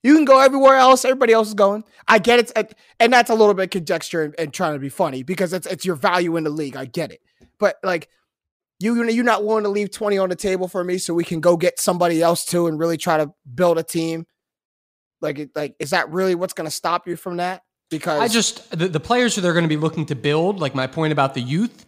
You 0.03 0.15
can 0.15 0.25
go 0.25 0.39
everywhere 0.39 0.77
else. 0.77 1.05
Everybody 1.05 1.33
else 1.33 1.49
is 1.49 1.53
going. 1.53 1.83
I 2.07 2.19
get 2.19 2.39
it, 2.39 2.75
and 2.99 3.13
that's 3.13 3.29
a 3.29 3.35
little 3.35 3.53
bit 3.53 3.69
conjecture 3.69 4.23
and, 4.23 4.35
and 4.39 4.53
trying 4.53 4.73
to 4.73 4.79
be 4.79 4.89
funny 4.89 5.23
because 5.23 5.53
it's 5.53 5.67
it's 5.67 5.85
your 5.85 5.95
value 5.95 6.37
in 6.37 6.43
the 6.43 6.49
league. 6.49 6.75
I 6.75 6.85
get 6.85 7.11
it, 7.11 7.21
but 7.59 7.77
like 7.83 8.09
you 8.79 9.03
you're 9.09 9.23
not 9.23 9.45
willing 9.45 9.63
to 9.63 9.69
leave 9.69 9.91
20 9.91 10.17
on 10.17 10.29
the 10.29 10.35
table 10.35 10.67
for 10.67 10.83
me 10.83 10.97
so 10.97 11.13
we 11.13 11.23
can 11.23 11.39
go 11.39 11.55
get 11.55 11.79
somebody 11.79 12.21
else 12.21 12.45
too 12.45 12.65
and 12.65 12.79
really 12.79 12.97
try 12.97 13.17
to 13.17 13.31
build 13.53 13.77
a 13.77 13.83
team 13.83 14.25
like, 15.21 15.49
like 15.55 15.75
is 15.79 15.91
that 15.91 16.09
really 16.09 16.35
what's 16.35 16.53
going 16.53 16.65
to 16.65 16.71
stop 16.71 17.07
you 17.07 17.15
from 17.15 17.37
that? 17.37 17.63
Because 17.89 18.21
I 18.21 18.27
just 18.27 18.69
the, 18.77 18.87
the 18.87 18.99
players 18.99 19.35
who 19.35 19.41
they're 19.41 19.53
going 19.53 19.65
to 19.65 19.69
be 19.69 19.77
looking 19.77 20.05
to 20.07 20.15
build, 20.15 20.59
like 20.59 20.73
my 20.73 20.87
point 20.87 21.13
about 21.13 21.33
the 21.33 21.41
youth, 21.41 21.85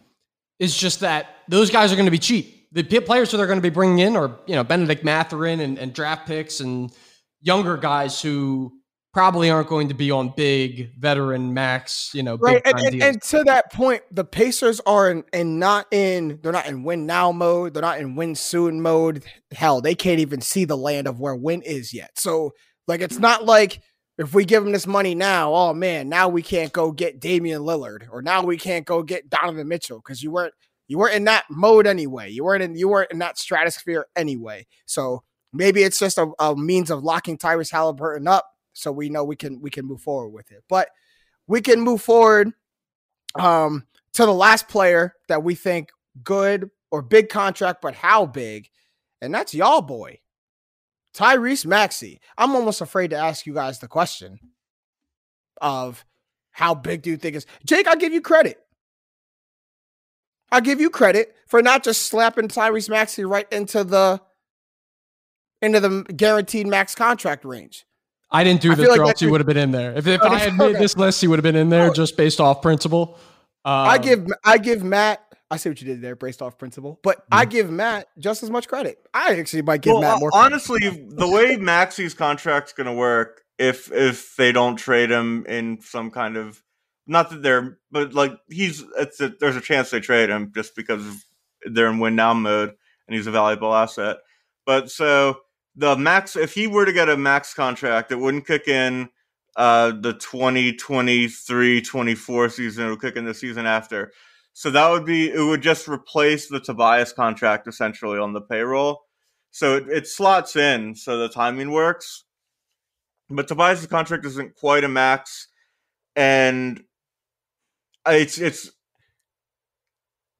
is 0.58 0.76
just 0.76 1.00
that 1.00 1.36
those 1.48 1.70
guys 1.70 1.92
are 1.92 1.96
going 1.96 2.06
to 2.06 2.12
be 2.12 2.18
cheap. 2.18 2.68
The 2.72 2.82
players 3.00 3.30
who 3.30 3.36
they're 3.36 3.46
going 3.46 3.58
to 3.58 3.62
be 3.62 3.70
bringing 3.70 4.00
in 4.00 4.16
are 4.16 4.38
you 4.46 4.54
know 4.54 4.64
Bennedict 4.64 5.04
Mathurin 5.04 5.60
and, 5.60 5.78
and 5.78 5.92
draft 5.92 6.26
picks 6.26 6.60
and 6.60 6.92
younger 7.44 7.76
guys 7.76 8.20
who 8.20 8.72
probably 9.12 9.48
aren't 9.48 9.68
going 9.68 9.88
to 9.88 9.94
be 9.94 10.10
on 10.10 10.32
big 10.36 10.92
veteran 10.98 11.54
max, 11.54 12.10
you 12.14 12.22
know, 12.22 12.36
right. 12.38 12.60
And, 12.64 12.80
and, 12.80 13.02
and, 13.02 13.22
to 13.22 13.44
that 13.44 13.72
point, 13.72 14.02
the 14.10 14.24
Pacers 14.24 14.80
are 14.80 15.08
in, 15.08 15.24
and 15.32 15.60
not 15.60 15.86
in 15.92 16.40
they're 16.42 16.50
not 16.50 16.66
in 16.66 16.82
win 16.82 17.06
now 17.06 17.30
mode. 17.30 17.74
They're 17.74 17.80
not 17.80 18.00
in 18.00 18.16
win 18.16 18.34
soon 18.34 18.82
mode. 18.82 19.24
Hell, 19.52 19.80
they 19.80 19.94
can't 19.94 20.18
even 20.18 20.40
see 20.40 20.64
the 20.64 20.76
land 20.76 21.06
of 21.06 21.20
where 21.20 21.36
win 21.36 21.62
is 21.62 21.94
yet. 21.94 22.18
So 22.18 22.50
like 22.88 23.00
it's 23.00 23.20
not 23.20 23.44
like 23.44 23.80
if 24.18 24.34
we 24.34 24.44
give 24.44 24.64
them 24.64 24.72
this 24.72 24.86
money 24.86 25.14
now, 25.14 25.54
oh 25.54 25.72
man, 25.72 26.08
now 26.08 26.28
we 26.28 26.42
can't 26.42 26.72
go 26.72 26.90
get 26.90 27.20
Damian 27.20 27.62
Lillard 27.62 28.08
or 28.10 28.20
now 28.20 28.42
we 28.42 28.56
can't 28.56 28.84
go 28.84 29.02
get 29.02 29.30
Donovan 29.30 29.68
Mitchell 29.68 29.98
because 29.98 30.22
you 30.22 30.32
weren't 30.32 30.54
you 30.88 30.98
weren't 30.98 31.14
in 31.14 31.24
that 31.24 31.44
mode 31.48 31.86
anyway. 31.86 32.30
You 32.30 32.44
weren't 32.44 32.64
in 32.64 32.74
you 32.74 32.88
weren't 32.88 33.12
in 33.12 33.20
that 33.20 33.38
stratosphere 33.38 34.06
anyway. 34.16 34.66
So 34.86 35.22
maybe 35.54 35.82
it's 35.82 35.98
just 35.98 36.18
a, 36.18 36.30
a 36.38 36.56
means 36.56 36.90
of 36.90 37.02
locking 37.02 37.38
Tyrese 37.38 37.70
Halliburton 37.70 38.28
up 38.28 38.46
so 38.72 38.92
we 38.92 39.08
know 39.08 39.24
we 39.24 39.36
can 39.36 39.60
we 39.60 39.70
can 39.70 39.86
move 39.86 40.02
forward 40.02 40.30
with 40.30 40.50
it. 40.50 40.64
But 40.68 40.88
we 41.46 41.60
can 41.60 41.80
move 41.80 42.02
forward 42.02 42.52
um 43.38 43.86
to 44.14 44.26
the 44.26 44.34
last 44.34 44.68
player 44.68 45.14
that 45.28 45.42
we 45.42 45.54
think 45.54 45.90
good 46.22 46.70
or 46.90 47.02
big 47.02 47.28
contract, 47.28 47.80
but 47.82 47.94
how 47.94 48.26
big? 48.26 48.68
And 49.20 49.34
that's 49.34 49.54
y'all 49.54 49.82
boy. 49.82 50.20
Tyrese 51.14 51.64
Maxey. 51.64 52.20
I'm 52.36 52.54
almost 52.54 52.80
afraid 52.80 53.10
to 53.10 53.16
ask 53.16 53.46
you 53.46 53.54
guys 53.54 53.78
the 53.78 53.88
question 53.88 54.38
of 55.60 56.04
how 56.50 56.74
big 56.74 57.02
do 57.02 57.10
you 57.10 57.16
think 57.16 57.36
is 57.36 57.46
Jake? 57.64 57.86
I'll 57.86 57.96
give 57.96 58.12
you 58.12 58.20
credit. 58.20 58.58
I'll 60.50 60.60
give 60.60 60.80
you 60.80 60.90
credit 60.90 61.34
for 61.46 61.62
not 61.62 61.82
just 61.82 62.02
slapping 62.02 62.48
Tyrese 62.48 62.88
Maxey 62.88 63.24
right 63.24 63.50
into 63.52 63.82
the 63.82 64.20
into 65.64 65.80
the 65.80 66.02
guaranteed 66.04 66.66
max 66.66 66.94
contract 66.94 67.44
range. 67.44 67.84
I 68.30 68.42
didn't 68.42 68.62
do 68.62 68.74
this, 68.74 68.88
like 68.88 68.98
or 68.98 69.04
else 69.04 69.20
he 69.20 69.26
would 69.26 69.40
have 69.40 69.46
been 69.46 69.56
in 69.56 69.70
there. 69.70 69.96
If, 69.96 70.06
if 70.06 70.20
I 70.22 70.38
had 70.38 70.56
made 70.56 70.76
this 70.76 70.96
list, 70.96 71.20
he 71.20 71.28
would 71.28 71.38
have 71.38 71.44
been 71.44 71.56
in 71.56 71.68
there 71.68 71.90
just 71.90 72.16
based 72.16 72.40
off 72.40 72.62
principle. 72.62 73.18
Um, 73.64 73.88
I 73.88 73.98
give 73.98 74.26
I 74.44 74.58
give 74.58 74.82
Matt 74.82 75.24
I 75.54 75.56
see 75.56 75.68
what 75.68 75.80
you 75.80 75.86
did 75.86 76.02
there, 76.02 76.16
based 76.16 76.42
off 76.42 76.58
principle. 76.58 76.98
But 77.02 77.18
mm-hmm. 77.18 77.34
I 77.34 77.44
give 77.44 77.70
Matt 77.70 78.08
just 78.18 78.42
as 78.42 78.50
much 78.50 78.66
credit. 78.66 78.98
I 79.14 79.36
actually 79.38 79.62
might 79.62 79.82
give 79.82 79.92
well, 79.92 80.02
Matt 80.02 80.18
more. 80.20 80.30
Honestly, 80.32 80.80
the 80.80 81.28
way 81.28 81.56
Maxey's 81.56 82.12
contract's 82.12 82.72
going 82.72 82.86
to 82.86 82.92
work, 82.92 83.42
if 83.58 83.92
if 83.92 84.34
they 84.36 84.52
don't 84.52 84.76
trade 84.76 85.10
him 85.10 85.46
in 85.46 85.80
some 85.80 86.10
kind 86.10 86.36
of 86.36 86.60
not 87.06 87.30
that 87.30 87.42
they're, 87.42 87.78
but 87.90 88.14
like 88.14 88.32
he's 88.48 88.82
it's 88.98 89.20
a, 89.20 89.28
there's 89.28 89.56
a 89.56 89.60
chance 89.60 89.90
they 89.90 90.00
trade 90.00 90.28
him 90.28 90.50
just 90.54 90.74
because 90.74 91.24
they're 91.64 91.88
in 91.88 92.00
win 92.00 92.16
now 92.16 92.34
mode. 92.34 92.74
and 93.06 93.14
he's 93.14 93.28
a 93.28 93.30
valuable 93.30 93.74
asset. 93.74 94.16
But 94.66 94.90
so 94.90 95.40
the 95.76 95.96
max, 95.96 96.36
if 96.36 96.54
he 96.54 96.66
were 96.66 96.84
to 96.84 96.92
get 96.92 97.08
a 97.08 97.16
max 97.16 97.54
contract, 97.54 98.12
it 98.12 98.16
wouldn't 98.16 98.46
kick 98.46 98.68
in 98.68 99.08
uh, 99.56 99.92
the 100.00 100.12
2023 100.14 101.82
24 101.82 102.48
season. 102.48 102.86
It 102.86 102.90
would 102.90 103.00
kick 103.00 103.16
in 103.16 103.24
the 103.24 103.34
season 103.34 103.66
after. 103.66 104.12
So 104.52 104.70
that 104.70 104.88
would 104.90 105.04
be, 105.04 105.30
it 105.30 105.40
would 105.40 105.62
just 105.62 105.88
replace 105.88 106.48
the 106.48 106.60
Tobias 106.60 107.12
contract 107.12 107.66
essentially 107.66 108.18
on 108.18 108.32
the 108.32 108.40
payroll. 108.40 109.02
So 109.50 109.76
it, 109.76 109.88
it 109.88 110.06
slots 110.06 110.56
in, 110.56 110.94
so 110.94 111.18
the 111.18 111.28
timing 111.28 111.70
works. 111.72 112.24
But 113.28 113.48
Tobias' 113.48 113.86
contract 113.86 114.24
isn't 114.26 114.54
quite 114.54 114.84
a 114.84 114.88
max. 114.88 115.48
And 116.14 116.82
it's, 118.06 118.38
it's, 118.38 118.70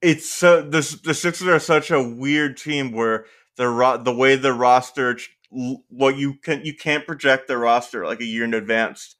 it's 0.05 0.29
so 0.31 0.61
the 0.61 1.01
the 1.03 1.15
Sixers 1.15 1.49
are 1.49 1.59
such 1.59 1.91
a 1.91 2.03
weird 2.03 2.59
team 2.59 2.93
where 2.93 3.25
the 3.57 3.69
ro- 3.69 3.97
the 3.97 4.15
way 4.15 4.37
the 4.37 4.53
roster 4.53 5.19
what 5.51 6.17
you 6.17 6.35
can 6.35 6.65
you 6.65 6.75
can't 6.75 7.07
project 7.07 7.49
the 7.49 7.57
roster 7.57 8.05
like 8.05 8.21
a 8.21 8.25
year 8.25 8.45
in 8.45 8.55
advance 8.55 9.17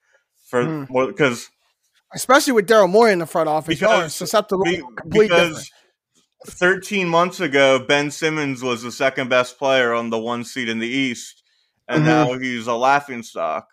for 0.49 0.87
because 0.87 1.45
mm. 1.45 1.49
especially 2.15 2.53
with 2.53 2.69
Daryl 2.69 2.91
Morey 2.91 3.13
in 3.13 3.21
the 3.21 3.27
front 3.27 3.49
office, 3.49 3.79
because, 3.79 4.15
susceptible 4.15 4.65
be, 4.65 4.83
because 5.09 5.71
13 6.47 7.09
months 7.09 7.41
ago 7.41 7.85
Ben 7.87 8.11
Simmons 8.11 8.63
was 8.63 8.83
the 8.83 8.93
second 8.93 9.29
best 9.29 9.59
player 9.59 9.93
on 9.93 10.11
the 10.11 10.19
one 10.19 10.45
seed 10.45 10.69
in 10.69 10.81
the 10.81 10.89
East, 10.89 11.43
and 11.89 11.99
mm-hmm. 11.99 12.07
now 12.07 12.39
he's 12.39 12.67
a 12.67 12.75
laughing 12.75 13.23
stock, 13.23 13.69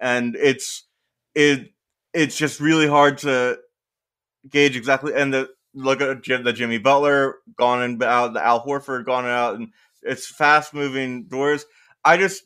and 0.00 0.36
it's 0.36 0.86
it 1.34 1.72
it's 2.12 2.36
just 2.36 2.60
really 2.60 2.86
hard 2.86 3.18
to 3.18 3.58
gauge 4.48 4.76
exactly 4.76 5.12
and 5.14 5.34
the 5.34 5.48
look 5.74 6.00
at 6.00 6.22
the 6.22 6.52
Jimmy 6.52 6.78
Butler 6.78 7.36
gone 7.56 7.82
and 7.82 8.02
out, 8.02 8.32
the 8.32 8.44
Al 8.44 8.64
Horford 8.64 9.04
gone 9.04 9.26
out, 9.26 9.56
and 9.56 9.72
it's 10.04 10.26
fast 10.26 10.74
moving 10.74 11.24
doors. 11.24 11.64
I 12.04 12.16
just 12.16 12.42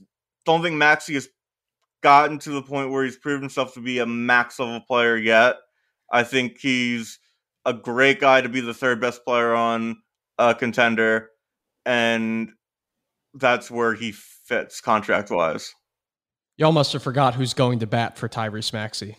don't 0.46 0.62
think 0.62 0.76
Maxey 0.76 1.14
has 1.14 1.28
gotten 2.02 2.38
to 2.38 2.50
the 2.50 2.62
point 2.62 2.90
where 2.90 3.04
he's 3.04 3.16
proved 3.16 3.42
himself 3.42 3.74
to 3.74 3.80
be 3.80 3.98
a 3.98 4.06
max 4.06 4.58
level 4.58 4.80
player 4.80 5.16
yet. 5.16 5.56
I 6.10 6.22
think 6.22 6.58
he's 6.58 7.18
a 7.64 7.74
great 7.74 8.20
guy 8.20 8.40
to 8.40 8.48
be 8.48 8.60
the 8.60 8.72
third 8.72 9.00
best 9.00 9.24
player 9.24 9.54
on 9.54 9.96
a 10.38 10.54
contender, 10.54 11.30
and 11.84 12.50
that's 13.34 13.70
where 13.70 13.94
he 13.94 14.12
fits 14.12 14.80
contract 14.80 15.30
wise. 15.30 15.74
Y'all 16.56 16.72
must 16.72 16.92
have 16.92 17.02
forgot 17.02 17.34
who's 17.34 17.54
going 17.54 17.80
to 17.80 17.86
bat 17.86 18.16
for 18.16 18.28
Tyrese 18.28 18.72
Maxey. 18.72 19.16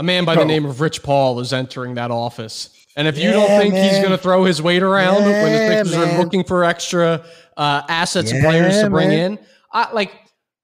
A 0.00 0.02
man 0.02 0.24
by 0.24 0.34
the 0.34 0.46
name 0.46 0.64
of 0.64 0.80
Rich 0.80 1.02
Paul 1.02 1.40
is 1.40 1.52
entering 1.52 1.96
that 1.96 2.10
office. 2.10 2.70
And 2.96 3.06
if 3.06 3.18
you 3.18 3.32
don't 3.32 3.48
think 3.48 3.74
man. 3.74 3.84
he's 3.84 3.98
going 3.98 4.12
to 4.12 4.16
throw 4.16 4.44
his 4.44 4.62
weight 4.62 4.82
around 4.82 5.24
yeah, 5.24 5.42
when 5.42 5.52
the 5.52 5.58
Sixers 5.58 5.94
man. 5.94 6.14
are 6.14 6.18
looking 6.18 6.42
for 6.42 6.64
extra 6.64 7.22
uh, 7.54 7.82
assets 7.86 8.30
yeah, 8.30 8.38
and 8.38 8.46
players 8.46 8.80
to 8.80 8.88
bring 8.88 9.10
man. 9.10 9.32
in, 9.32 9.38
I, 9.70 9.92
like 9.92 10.10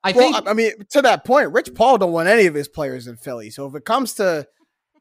I 0.02 0.12
well, 0.12 0.32
think. 0.32 0.48
I 0.48 0.54
mean, 0.54 0.72
to 0.88 1.02
that 1.02 1.26
point, 1.26 1.52
Rich 1.52 1.74
Paul 1.74 1.98
don't 1.98 2.12
want 2.12 2.28
any 2.28 2.46
of 2.46 2.54
his 2.54 2.66
players 2.66 3.08
in 3.08 3.18
Philly. 3.18 3.50
So 3.50 3.66
if 3.66 3.74
it 3.74 3.84
comes 3.84 4.14
to 4.14 4.48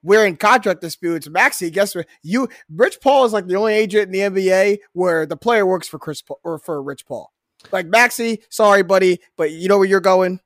we're 0.04 0.26
in 0.26 0.36
contract 0.36 0.82
disputes, 0.82 1.30
Maxey, 1.30 1.70
guess 1.70 1.96
what? 1.96 2.06
You 2.22 2.50
Rich 2.70 2.98
Paul 3.02 3.24
is 3.24 3.32
like 3.32 3.48
the 3.48 3.56
only 3.56 3.74
agent 3.74 4.14
in 4.14 4.34
the 4.34 4.42
NBA 4.42 4.80
where 4.92 5.26
the 5.26 5.38
player 5.38 5.66
works 5.66 5.88
for 5.88 5.98
Chris 5.98 6.22
Paul, 6.22 6.42
or 6.44 6.60
for 6.60 6.84
Rich 6.84 7.06
Paul. 7.06 7.32
Like 7.72 7.88
Maxey, 7.88 8.44
sorry, 8.50 8.84
buddy, 8.84 9.20
but 9.38 9.52
you 9.52 9.70
know 9.70 9.78
where 9.78 9.88
you're 9.88 10.02
going. 10.02 10.42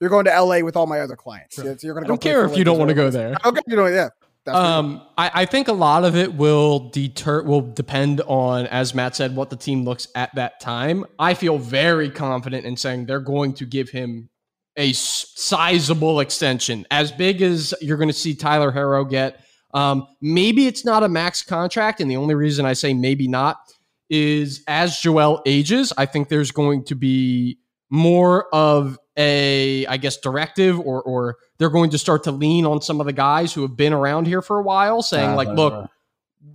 You're 0.00 0.10
going 0.10 0.24
to 0.24 0.42
LA 0.42 0.60
with 0.60 0.76
all 0.76 0.86
my 0.86 1.00
other 1.00 1.16
clients. 1.16 1.56
Sure. 1.56 1.76
You're 1.82 1.94
going 1.94 2.04
to. 2.04 2.08
I 2.08 2.08
don't 2.08 2.20
care 2.20 2.44
if 2.44 2.56
you 2.56 2.64
don't 2.64 2.78
want 2.78 2.88
to 2.88 2.94
go 2.94 3.10
there. 3.10 3.36
Okay, 3.44 3.60
you 3.66 3.76
know, 3.76 3.86
yeah. 3.86 4.08
Um, 4.46 5.02
I, 5.18 5.30
I, 5.34 5.44
think 5.44 5.68
a 5.68 5.72
lot 5.72 6.04
of 6.04 6.16
it 6.16 6.34
will 6.34 6.88
deter 6.90 7.42
will 7.42 7.60
depend 7.60 8.22
on, 8.22 8.66
as 8.68 8.94
Matt 8.94 9.14
said, 9.14 9.36
what 9.36 9.50
the 9.50 9.56
team 9.56 9.84
looks 9.84 10.08
at 10.14 10.34
that 10.34 10.60
time. 10.60 11.04
I 11.18 11.34
feel 11.34 11.58
very 11.58 12.10
confident 12.10 12.64
in 12.64 12.76
saying 12.76 13.04
they're 13.04 13.20
going 13.20 13.52
to 13.54 13.66
give 13.66 13.90
him 13.90 14.30
a 14.76 14.92
sizable 14.94 16.20
extension, 16.20 16.86
as 16.90 17.12
big 17.12 17.42
as 17.42 17.74
you're 17.82 17.98
going 17.98 18.08
to 18.08 18.14
see 18.14 18.34
Tyler 18.34 18.72
Herro 18.72 19.08
get. 19.08 19.44
Um, 19.74 20.08
maybe 20.22 20.66
it's 20.66 20.84
not 20.86 21.02
a 21.02 21.08
max 21.08 21.42
contract, 21.42 22.00
and 22.00 22.10
the 22.10 22.16
only 22.16 22.34
reason 22.34 22.64
I 22.64 22.72
say 22.72 22.94
maybe 22.94 23.28
not 23.28 23.58
is 24.08 24.64
as 24.66 24.98
Joel 24.98 25.42
ages, 25.46 25.92
I 25.96 26.06
think 26.06 26.28
there's 26.28 26.50
going 26.50 26.84
to 26.86 26.94
be 26.94 27.58
more 27.90 28.52
of 28.54 28.98
a, 29.20 29.84
I 29.86 29.98
guess, 29.98 30.16
directive 30.16 30.80
or 30.80 31.02
or 31.02 31.36
they're 31.58 31.68
going 31.68 31.90
to 31.90 31.98
start 31.98 32.24
to 32.24 32.32
lean 32.32 32.64
on 32.64 32.80
some 32.80 33.00
of 33.00 33.06
the 33.06 33.12
guys 33.12 33.52
who 33.52 33.60
have 33.62 33.76
been 33.76 33.92
around 33.92 34.26
here 34.26 34.40
for 34.40 34.58
a 34.58 34.62
while, 34.62 35.02
saying, 35.02 35.30
uh, 35.30 35.36
like, 35.36 35.48
look, 35.48 35.90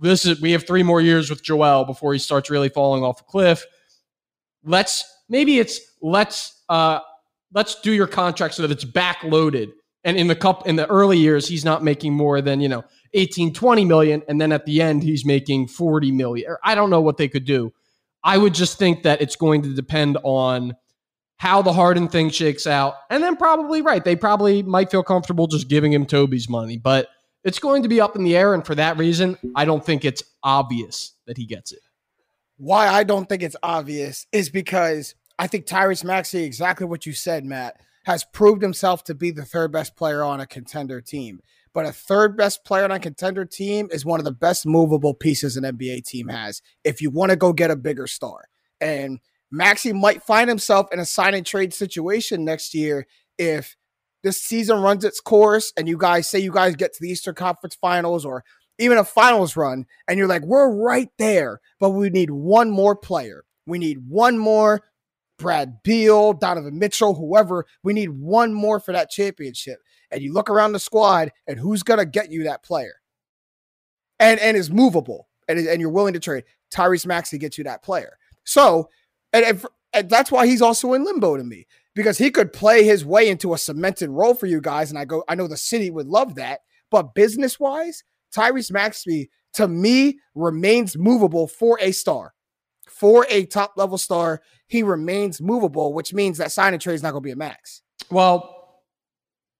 this 0.00 0.26
is 0.26 0.40
we 0.40 0.50
have 0.50 0.66
three 0.66 0.82
more 0.82 1.00
years 1.00 1.30
with 1.30 1.44
Joel 1.44 1.84
before 1.84 2.12
he 2.12 2.18
starts 2.18 2.50
really 2.50 2.68
falling 2.68 3.04
off 3.04 3.20
a 3.20 3.24
cliff. 3.24 3.64
Let's 4.64 5.04
maybe 5.28 5.60
it's 5.60 5.80
let's 6.02 6.64
uh 6.68 6.98
let's 7.52 7.80
do 7.80 7.92
your 7.92 8.08
contract 8.08 8.54
so 8.54 8.62
that 8.62 8.72
it's 8.72 8.84
backloaded. 8.84 9.70
And 10.02 10.16
in 10.16 10.26
the 10.26 10.36
cup 10.36 10.66
in 10.66 10.76
the 10.76 10.86
early 10.88 11.18
years, 11.18 11.48
he's 11.48 11.64
not 11.64 11.84
making 11.84 12.14
more 12.14 12.40
than, 12.40 12.60
you 12.60 12.68
know, 12.68 12.84
18, 13.14 13.52
20 13.52 13.84
million. 13.84 14.22
And 14.28 14.40
then 14.40 14.52
at 14.52 14.66
the 14.66 14.82
end, 14.82 15.02
he's 15.02 15.24
making 15.24 15.68
40 15.68 16.12
million. 16.12 16.56
I 16.64 16.74
don't 16.74 16.90
know 16.90 17.00
what 17.00 17.16
they 17.16 17.28
could 17.28 17.44
do. 17.44 17.72
I 18.22 18.38
would 18.38 18.54
just 18.54 18.78
think 18.78 19.04
that 19.04 19.20
it's 19.20 19.36
going 19.36 19.62
to 19.62 19.74
depend 19.74 20.18
on 20.22 20.74
how 21.38 21.62
the 21.62 21.72
Harden 21.72 22.08
thing 22.08 22.30
shakes 22.30 22.66
out. 22.66 22.94
And 23.10 23.22
then 23.22 23.36
probably 23.36 23.82
right, 23.82 24.04
they 24.04 24.16
probably 24.16 24.62
might 24.62 24.90
feel 24.90 25.02
comfortable 25.02 25.46
just 25.46 25.68
giving 25.68 25.92
him 25.92 26.06
Toby's 26.06 26.48
money, 26.48 26.78
but 26.78 27.08
it's 27.44 27.58
going 27.58 27.82
to 27.82 27.88
be 27.88 28.00
up 28.00 28.16
in 28.16 28.24
the 28.24 28.36
air. 28.36 28.54
And 28.54 28.64
for 28.64 28.74
that 28.74 28.96
reason, 28.96 29.38
I 29.54 29.64
don't 29.64 29.84
think 29.84 30.04
it's 30.04 30.22
obvious 30.42 31.12
that 31.26 31.36
he 31.36 31.46
gets 31.46 31.72
it. 31.72 31.80
Why 32.56 32.88
I 32.88 33.04
don't 33.04 33.28
think 33.28 33.42
it's 33.42 33.56
obvious 33.62 34.26
is 34.32 34.48
because 34.48 35.14
I 35.38 35.46
think 35.46 35.66
Tyrese 35.66 36.04
Maxey, 36.04 36.44
exactly 36.44 36.86
what 36.86 37.04
you 37.04 37.12
said, 37.12 37.44
Matt, 37.44 37.78
has 38.06 38.24
proved 38.24 38.62
himself 38.62 39.04
to 39.04 39.14
be 39.14 39.30
the 39.30 39.44
third 39.44 39.72
best 39.72 39.96
player 39.96 40.22
on 40.22 40.40
a 40.40 40.46
contender 40.46 41.00
team. 41.00 41.40
But 41.74 41.84
a 41.84 41.92
third 41.92 42.36
best 42.36 42.64
player 42.64 42.84
on 42.84 42.90
a 42.92 42.98
contender 42.98 43.44
team 43.44 43.88
is 43.92 44.04
one 44.04 44.18
of 44.18 44.24
the 44.24 44.32
best 44.32 44.64
movable 44.64 45.12
pieces 45.12 45.58
an 45.58 45.64
NBA 45.64 46.06
team 46.06 46.28
has 46.28 46.62
if 46.84 47.02
you 47.02 47.10
want 47.10 47.30
to 47.30 47.36
go 47.36 47.52
get 47.52 47.70
a 47.70 47.76
bigger 47.76 48.06
star. 48.06 48.44
And 48.80 49.20
Maxey 49.56 49.92
might 49.92 50.22
find 50.22 50.48
himself 50.48 50.88
in 50.92 51.00
a 51.00 51.06
sign 51.06 51.34
and 51.34 51.46
trade 51.46 51.72
situation 51.72 52.44
next 52.44 52.74
year 52.74 53.06
if 53.38 53.76
this 54.22 54.40
season 54.40 54.80
runs 54.80 55.04
its 55.04 55.20
course 55.20 55.72
and 55.76 55.88
you 55.88 55.96
guys 55.96 56.28
say 56.28 56.38
you 56.38 56.52
guys 56.52 56.76
get 56.76 56.92
to 56.92 56.98
the 57.00 57.08
Eastern 57.08 57.34
Conference 57.34 57.74
Finals 57.74 58.24
or 58.24 58.44
even 58.78 58.98
a 58.98 59.04
finals 59.04 59.56
run 59.56 59.86
and 60.08 60.18
you're 60.18 60.28
like, 60.28 60.42
we're 60.42 60.70
right 60.70 61.08
there, 61.18 61.60
but 61.80 61.90
we 61.90 62.10
need 62.10 62.30
one 62.30 62.70
more 62.70 62.94
player. 62.94 63.44
We 63.66 63.78
need 63.78 64.08
one 64.08 64.38
more 64.38 64.82
Brad 65.38 65.82
Beal, 65.82 66.32
Donovan 66.32 66.78
Mitchell, 66.78 67.14
whoever. 67.14 67.66
We 67.82 67.92
need 67.92 68.10
one 68.10 68.52
more 68.52 68.80
for 68.80 68.92
that 68.92 69.10
championship. 69.10 69.78
And 70.10 70.22
you 70.22 70.32
look 70.32 70.48
around 70.48 70.72
the 70.72 70.78
squad 70.78 71.30
and 71.46 71.58
who's 71.58 71.82
going 71.82 71.98
to 71.98 72.06
get 72.06 72.30
you 72.30 72.44
that 72.44 72.62
player 72.62 72.94
and, 74.18 74.40
and 74.40 74.56
is 74.56 74.70
movable 74.70 75.28
and, 75.48 75.58
and 75.58 75.80
you're 75.80 75.90
willing 75.90 76.14
to 76.14 76.20
trade. 76.20 76.44
Tyrese 76.72 77.06
Maxey 77.06 77.38
gets 77.38 77.58
you 77.58 77.64
that 77.64 77.82
player. 77.82 78.18
So 78.44 78.88
and, 79.32 79.44
and, 79.44 79.64
and 79.92 80.10
that's 80.10 80.30
why 80.30 80.46
he's 80.46 80.62
also 80.62 80.92
in 80.92 81.04
limbo 81.04 81.36
to 81.36 81.44
me 81.44 81.66
because 81.94 82.18
he 82.18 82.30
could 82.30 82.52
play 82.52 82.84
his 82.84 83.04
way 83.04 83.28
into 83.28 83.54
a 83.54 83.58
cemented 83.58 84.10
role 84.10 84.34
for 84.34 84.46
you 84.46 84.60
guys. 84.60 84.90
And 84.90 84.98
I 84.98 85.04
go, 85.04 85.24
I 85.28 85.34
know 85.34 85.48
the 85.48 85.56
city 85.56 85.90
would 85.90 86.06
love 86.06 86.36
that. 86.36 86.60
But 86.90 87.14
business 87.14 87.58
wise, 87.58 88.04
Tyrese 88.34 88.70
Maxey 88.70 89.30
to 89.54 89.66
me 89.66 90.18
remains 90.34 90.96
movable 90.96 91.48
for 91.48 91.78
a 91.80 91.92
star. 91.92 92.34
For 92.86 93.26
a 93.28 93.46
top 93.46 93.72
level 93.76 93.98
star, 93.98 94.42
he 94.68 94.82
remains 94.82 95.40
movable, 95.40 95.92
which 95.92 96.12
means 96.12 96.38
that 96.38 96.52
sign 96.52 96.72
and 96.72 96.80
trade 96.80 96.94
is 96.94 97.02
not 97.02 97.12
going 97.12 97.22
to 97.22 97.26
be 97.26 97.32
a 97.32 97.36
max. 97.36 97.82
Well, 98.10 98.82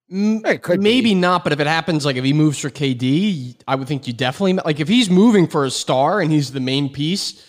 maybe 0.09 1.01
be. 1.03 1.15
not, 1.15 1.43
but 1.43 1.53
if 1.53 1.61
it 1.61 1.67
happens, 1.67 2.05
like 2.05 2.17
if 2.17 2.25
he 2.25 2.33
moves 2.33 2.59
for 2.59 2.71
KD, 2.71 3.57
I 3.67 3.75
would 3.75 3.89
think 3.89 4.07
you 4.07 4.13
definitely 4.13 4.55
like 4.55 4.79
if 4.79 4.89
he's 4.89 5.11
moving 5.11 5.47
for 5.49 5.65
a 5.65 5.71
star 5.71 6.21
and 6.21 6.31
he's 6.31 6.53
the 6.53 6.61
main 6.61 6.93
piece 6.93 7.45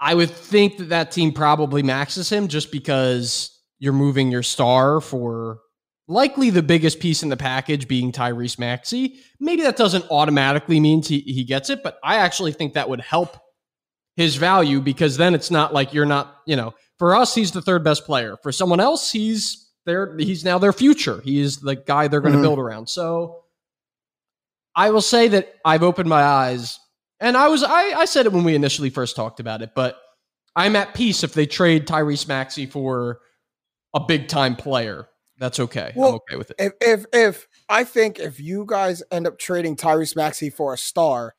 I 0.00 0.14
would 0.14 0.30
think 0.30 0.78
that 0.78 0.90
that 0.90 1.10
team 1.10 1.32
probably 1.32 1.82
maxes 1.82 2.30
him 2.30 2.48
just 2.48 2.70
because 2.70 3.58
you're 3.78 3.92
moving 3.92 4.30
your 4.30 4.42
star 4.42 5.00
for 5.00 5.60
likely 6.06 6.50
the 6.50 6.62
biggest 6.62 7.00
piece 7.00 7.22
in 7.22 7.28
the 7.28 7.36
package 7.36 7.86
being 7.86 8.12
Tyrese 8.12 8.58
Maxey. 8.58 9.18
Maybe 9.40 9.62
that 9.62 9.76
doesn't 9.76 10.06
automatically 10.10 10.80
mean 10.80 11.02
he, 11.02 11.20
he 11.20 11.44
gets 11.44 11.68
it, 11.68 11.82
but 11.82 11.98
I 12.02 12.16
actually 12.16 12.52
think 12.52 12.74
that 12.74 12.88
would 12.88 13.00
help 13.00 13.36
his 14.16 14.36
value 14.36 14.80
because 14.80 15.16
then 15.16 15.34
it's 15.34 15.50
not 15.50 15.74
like 15.74 15.92
you're 15.92 16.06
not, 16.06 16.38
you 16.46 16.56
know, 16.56 16.74
for 16.98 17.14
us, 17.14 17.34
he's 17.34 17.52
the 17.52 17.62
third 17.62 17.84
best 17.84 18.04
player. 18.04 18.36
For 18.42 18.50
someone 18.50 18.80
else, 18.80 19.12
he's 19.12 19.70
their 19.86 20.16
he's 20.18 20.44
now 20.44 20.58
their 20.58 20.72
future. 20.72 21.20
He 21.22 21.40
is 21.40 21.58
the 21.58 21.76
guy 21.76 22.08
they're 22.08 22.20
going 22.20 22.32
to 22.32 22.38
mm-hmm. 22.38 22.44
build 22.44 22.58
around. 22.58 22.88
So 22.88 23.44
I 24.74 24.90
will 24.90 25.00
say 25.00 25.28
that 25.28 25.54
I've 25.64 25.82
opened 25.82 26.08
my 26.08 26.22
eyes 26.22 26.78
and 27.20 27.36
I 27.36 27.48
was 27.48 27.62
I, 27.62 27.92
I 27.92 28.04
said 28.04 28.26
it 28.26 28.32
when 28.32 28.44
we 28.44 28.54
initially 28.54 28.90
first 28.90 29.16
talked 29.16 29.40
about 29.40 29.62
it, 29.62 29.70
but 29.74 30.00
I'm 30.56 30.76
at 30.76 30.94
peace 30.94 31.22
if 31.22 31.34
they 31.34 31.46
trade 31.46 31.86
Tyrese 31.86 32.26
Maxey 32.26 32.66
for 32.66 33.20
a 33.94 34.00
big 34.00 34.28
time 34.28 34.56
player. 34.56 35.08
That's 35.38 35.60
okay. 35.60 35.92
Well, 35.94 36.08
I'm 36.08 36.14
okay 36.16 36.36
with 36.36 36.50
it. 36.50 36.56
If, 36.58 36.72
if 36.80 37.06
if 37.12 37.48
I 37.68 37.84
think 37.84 38.18
if 38.18 38.40
you 38.40 38.64
guys 38.66 39.02
end 39.10 39.26
up 39.26 39.38
trading 39.38 39.76
Tyrese 39.76 40.16
Maxey 40.16 40.50
for 40.50 40.74
a 40.74 40.78
star, 40.78 41.34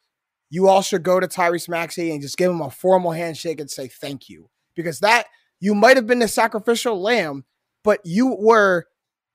you 0.49 0.67
all 0.67 0.81
should 0.81 1.03
go 1.03 1.19
to 1.19 1.27
Tyrese 1.27 1.67
Maxey 1.67 2.11
and 2.11 2.21
just 2.21 2.37
give 2.37 2.51
him 2.51 2.61
a 2.61 2.69
formal 2.69 3.11
handshake 3.11 3.59
and 3.59 3.69
say 3.69 3.87
thank 3.87 4.29
you. 4.29 4.49
Because 4.75 4.99
that 5.01 5.27
you 5.59 5.75
might 5.75 5.97
have 5.97 6.07
been 6.07 6.19
the 6.19 6.27
sacrificial 6.27 7.01
lamb, 7.01 7.43
but 7.83 7.99
you 8.05 8.37
were 8.39 8.85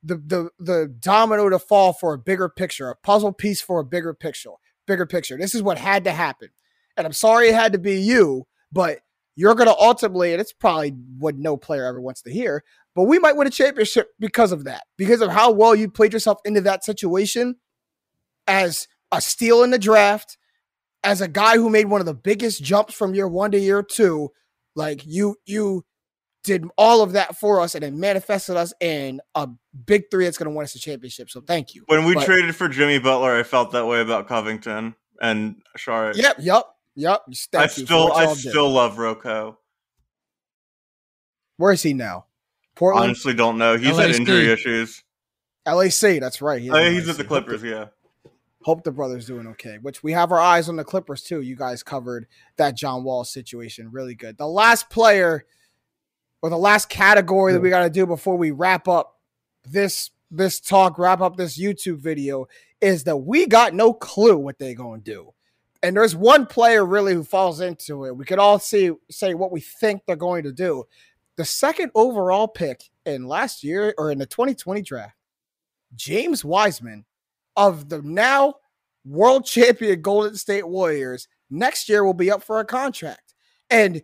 the 0.02 0.16
the 0.16 0.50
the 0.58 0.94
domino 0.98 1.48
to 1.50 1.58
fall 1.58 1.92
for 1.92 2.14
a 2.14 2.18
bigger 2.18 2.48
picture, 2.48 2.88
a 2.88 2.96
puzzle 2.96 3.32
piece 3.32 3.60
for 3.60 3.80
a 3.80 3.84
bigger 3.84 4.14
picture, 4.14 4.50
bigger 4.86 5.06
picture. 5.06 5.36
This 5.36 5.54
is 5.54 5.62
what 5.62 5.78
had 5.78 6.04
to 6.04 6.12
happen. 6.12 6.48
And 6.96 7.06
I'm 7.06 7.12
sorry 7.12 7.48
it 7.48 7.54
had 7.54 7.72
to 7.72 7.78
be 7.78 8.00
you, 8.00 8.46
but 8.72 9.00
you're 9.36 9.54
going 9.54 9.68
to 9.68 9.76
ultimately, 9.76 10.32
and 10.32 10.40
it's 10.40 10.52
probably 10.52 10.90
what 11.18 11.36
no 11.36 11.56
player 11.56 11.86
ever 11.86 12.00
wants 12.00 12.22
to 12.22 12.32
hear, 12.32 12.62
but 12.94 13.04
we 13.04 13.18
might 13.18 13.36
win 13.36 13.46
a 13.46 13.50
championship 13.50 14.10
because 14.20 14.52
of 14.52 14.64
that, 14.64 14.84
because 14.96 15.20
of 15.20 15.30
how 15.30 15.50
well 15.50 15.74
you 15.74 15.90
played 15.90 16.12
yourself 16.12 16.38
into 16.44 16.60
that 16.60 16.84
situation 16.84 17.56
as 18.46 18.86
a 19.10 19.20
steal 19.20 19.62
in 19.62 19.70
the 19.70 19.78
draft, 19.78 20.38
as 21.02 21.20
a 21.20 21.28
guy 21.28 21.56
who 21.56 21.68
made 21.68 21.86
one 21.86 22.00
of 22.00 22.06
the 22.06 22.14
biggest 22.14 22.62
jumps 22.62 22.94
from 22.94 23.14
year 23.14 23.28
one 23.28 23.50
to 23.50 23.58
year 23.58 23.82
two. 23.82 24.30
Like 24.76 25.04
you, 25.04 25.36
you 25.44 25.84
did 26.44 26.66
all 26.78 27.02
of 27.02 27.12
that 27.12 27.36
for 27.36 27.60
us 27.60 27.74
and 27.74 27.82
it 27.82 27.92
manifested 27.92 28.56
us 28.56 28.72
in 28.80 29.20
a 29.34 29.48
big 29.86 30.04
three 30.10 30.24
that's 30.24 30.38
going 30.38 30.48
to 30.48 30.54
win 30.56 30.62
us 30.62 30.74
a 30.76 30.78
championship. 30.78 31.30
So 31.30 31.40
thank 31.40 31.74
you. 31.74 31.82
When 31.86 32.04
we 32.04 32.14
but, 32.14 32.24
traded 32.24 32.54
for 32.54 32.68
Jimmy 32.68 32.98
Butler, 32.98 33.34
I 33.34 33.42
felt 33.42 33.72
that 33.72 33.86
way 33.86 34.00
about 34.00 34.28
Covington 34.28 34.94
and 35.20 35.56
Sharp. 35.76 36.16
Yep, 36.16 36.36
yep, 36.40 36.64
yep. 36.94 37.22
I 37.56 37.66
still, 37.66 38.12
I 38.12 38.32
still 38.34 38.70
love 38.70 38.98
Rocco. 38.98 39.58
Where 41.56 41.72
is 41.72 41.82
he 41.82 41.94
now? 41.94 42.26
Portland. 42.74 43.04
Honestly, 43.04 43.34
don't 43.34 43.58
know. 43.58 43.76
He's 43.76 43.96
LAC. 43.96 44.06
had 44.06 44.16
injury 44.16 44.50
issues. 44.50 45.02
LAC, 45.66 46.20
that's 46.20 46.42
right. 46.42 46.60
He 46.60 46.70
oh, 46.70 46.90
he's 46.90 47.08
at 47.08 47.16
the 47.16 47.24
Clippers. 47.24 47.62
Hope 47.62 47.70
yeah. 47.70 47.86
Hope 48.62 48.82
the 48.82 48.92
brother's 48.92 49.26
doing 49.26 49.46
okay. 49.48 49.78
Which 49.80 50.02
we 50.02 50.12
have 50.12 50.32
our 50.32 50.40
eyes 50.40 50.68
on 50.68 50.76
the 50.76 50.84
Clippers 50.84 51.22
too. 51.22 51.40
You 51.40 51.56
guys 51.56 51.82
covered 51.82 52.26
that 52.56 52.76
John 52.76 53.04
Wall 53.04 53.24
situation 53.24 53.90
really 53.92 54.14
good. 54.14 54.36
The 54.36 54.48
last 54.48 54.90
player 54.90 55.44
or 56.44 56.50
the 56.50 56.58
last 56.58 56.90
category 56.90 57.54
that 57.54 57.60
we 57.60 57.70
got 57.70 57.84
to 57.84 57.88
do 57.88 58.04
before 58.04 58.36
we 58.36 58.50
wrap 58.50 58.86
up 58.86 59.18
this 59.66 60.10
this 60.30 60.60
talk, 60.60 60.98
wrap 60.98 61.22
up 61.22 61.38
this 61.38 61.58
YouTube 61.58 62.00
video 62.00 62.44
is 62.82 63.04
that 63.04 63.16
we 63.16 63.46
got 63.46 63.72
no 63.72 63.94
clue 63.94 64.36
what 64.36 64.58
they're 64.58 64.74
going 64.74 65.00
to 65.00 65.10
do. 65.10 65.32
And 65.82 65.96
there's 65.96 66.14
one 66.14 66.44
player 66.44 66.84
really 66.84 67.14
who 67.14 67.24
falls 67.24 67.62
into 67.62 68.04
it. 68.04 68.14
We 68.14 68.26
could 68.26 68.38
all 68.38 68.58
see 68.58 68.90
say 69.10 69.32
what 69.32 69.52
we 69.52 69.60
think 69.60 70.02
they're 70.06 70.16
going 70.16 70.42
to 70.42 70.52
do. 70.52 70.84
The 71.38 71.46
second 71.46 71.92
overall 71.94 72.46
pick 72.46 72.90
in 73.06 73.26
last 73.26 73.64
year 73.64 73.94
or 73.96 74.10
in 74.10 74.18
the 74.18 74.26
2020 74.26 74.82
draft, 74.82 75.16
James 75.94 76.44
Wiseman 76.44 77.06
of 77.56 77.88
the 77.88 78.02
now 78.02 78.56
world 79.02 79.46
champion 79.46 80.02
Golden 80.02 80.36
State 80.36 80.68
Warriors 80.68 81.26
next 81.48 81.88
year 81.88 82.04
will 82.04 82.12
be 82.12 82.30
up 82.30 82.42
for 82.42 82.60
a 82.60 82.66
contract. 82.66 83.32
And 83.70 84.02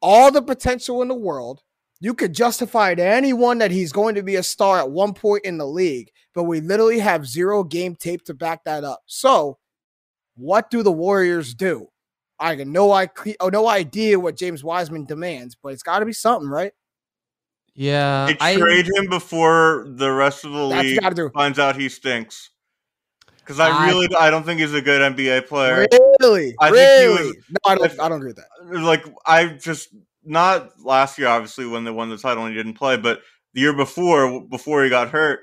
all 0.00 0.30
the 0.30 0.40
potential 0.40 1.02
in 1.02 1.08
the 1.08 1.14
world 1.14 1.62
you 2.00 2.14
could 2.14 2.34
justify 2.34 2.94
to 2.94 3.02
anyone 3.02 3.58
that 3.58 3.70
he's 3.70 3.92
going 3.92 4.14
to 4.16 4.22
be 4.22 4.36
a 4.36 4.42
star 4.42 4.78
at 4.78 4.90
one 4.90 5.14
point 5.14 5.44
in 5.44 5.58
the 5.58 5.66
league, 5.66 6.10
but 6.34 6.44
we 6.44 6.60
literally 6.60 6.98
have 6.98 7.26
zero 7.26 7.64
game 7.64 7.94
tape 7.94 8.24
to 8.24 8.34
back 8.34 8.64
that 8.64 8.84
up. 8.84 9.02
So, 9.06 9.58
what 10.36 10.70
do 10.70 10.82
the 10.82 10.92
Warriors 10.92 11.54
do? 11.54 11.88
I 12.38 12.54
got 12.54 12.66
no, 12.66 12.92
I, 12.92 13.08
oh, 13.40 13.48
no 13.48 13.66
idea 13.66 14.20
what 14.20 14.36
James 14.36 14.62
Wiseman 14.62 15.06
demands, 15.06 15.56
but 15.60 15.72
it's 15.72 15.82
got 15.82 16.00
to 16.00 16.06
be 16.06 16.12
something, 16.12 16.48
right? 16.48 16.72
Yeah, 17.74 18.26
they 18.26 18.36
I, 18.40 18.56
trade 18.56 18.86
him 18.86 19.08
before 19.08 19.86
the 19.86 20.10
rest 20.10 20.44
of 20.44 20.52
the 20.52 20.66
league 20.66 21.32
finds 21.32 21.58
out 21.58 21.76
he 21.76 21.88
stinks. 21.88 22.50
Because 23.38 23.60
I 23.60 23.86
really, 23.86 24.08
I, 24.18 24.26
I 24.26 24.30
don't 24.30 24.44
think 24.44 24.60
he's 24.60 24.74
a 24.74 24.82
good 24.82 25.14
NBA 25.14 25.46
player. 25.46 25.86
Really, 26.20 26.54
I 26.58 26.70
really? 26.70 27.16
think 27.16 27.20
he 27.20 27.26
was. 27.28 27.36
No, 27.50 27.56
I 27.66 27.74
don't. 27.76 28.00
I 28.00 28.08
don't 28.08 28.18
agree 28.18 28.32
with 28.32 28.36
that. 28.38 28.80
Like, 28.80 29.04
I 29.24 29.46
just 29.46 29.90
not 30.26 30.80
last 30.82 31.18
year, 31.18 31.28
obviously, 31.28 31.66
when 31.66 31.84
they 31.84 31.90
won 31.90 32.10
the 32.10 32.18
title 32.18 32.44
and 32.44 32.54
he 32.54 32.62
didn't 32.62 32.78
play, 32.78 32.96
but 32.96 33.20
the 33.54 33.60
year 33.60 33.72
before, 33.74 34.46
before 34.46 34.84
he 34.84 34.90
got 34.90 35.10
hurt. 35.10 35.40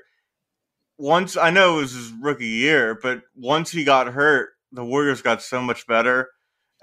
Once 0.96 1.36
I 1.36 1.50
know 1.50 1.78
it 1.78 1.82
was 1.82 1.92
his 1.92 2.12
rookie 2.20 2.46
year, 2.46 2.98
but 3.02 3.22
once 3.34 3.70
he 3.72 3.82
got 3.82 4.06
hurt, 4.06 4.50
the 4.70 4.84
Warriors 4.84 5.22
got 5.22 5.42
so 5.42 5.60
much 5.60 5.86
better, 5.88 6.30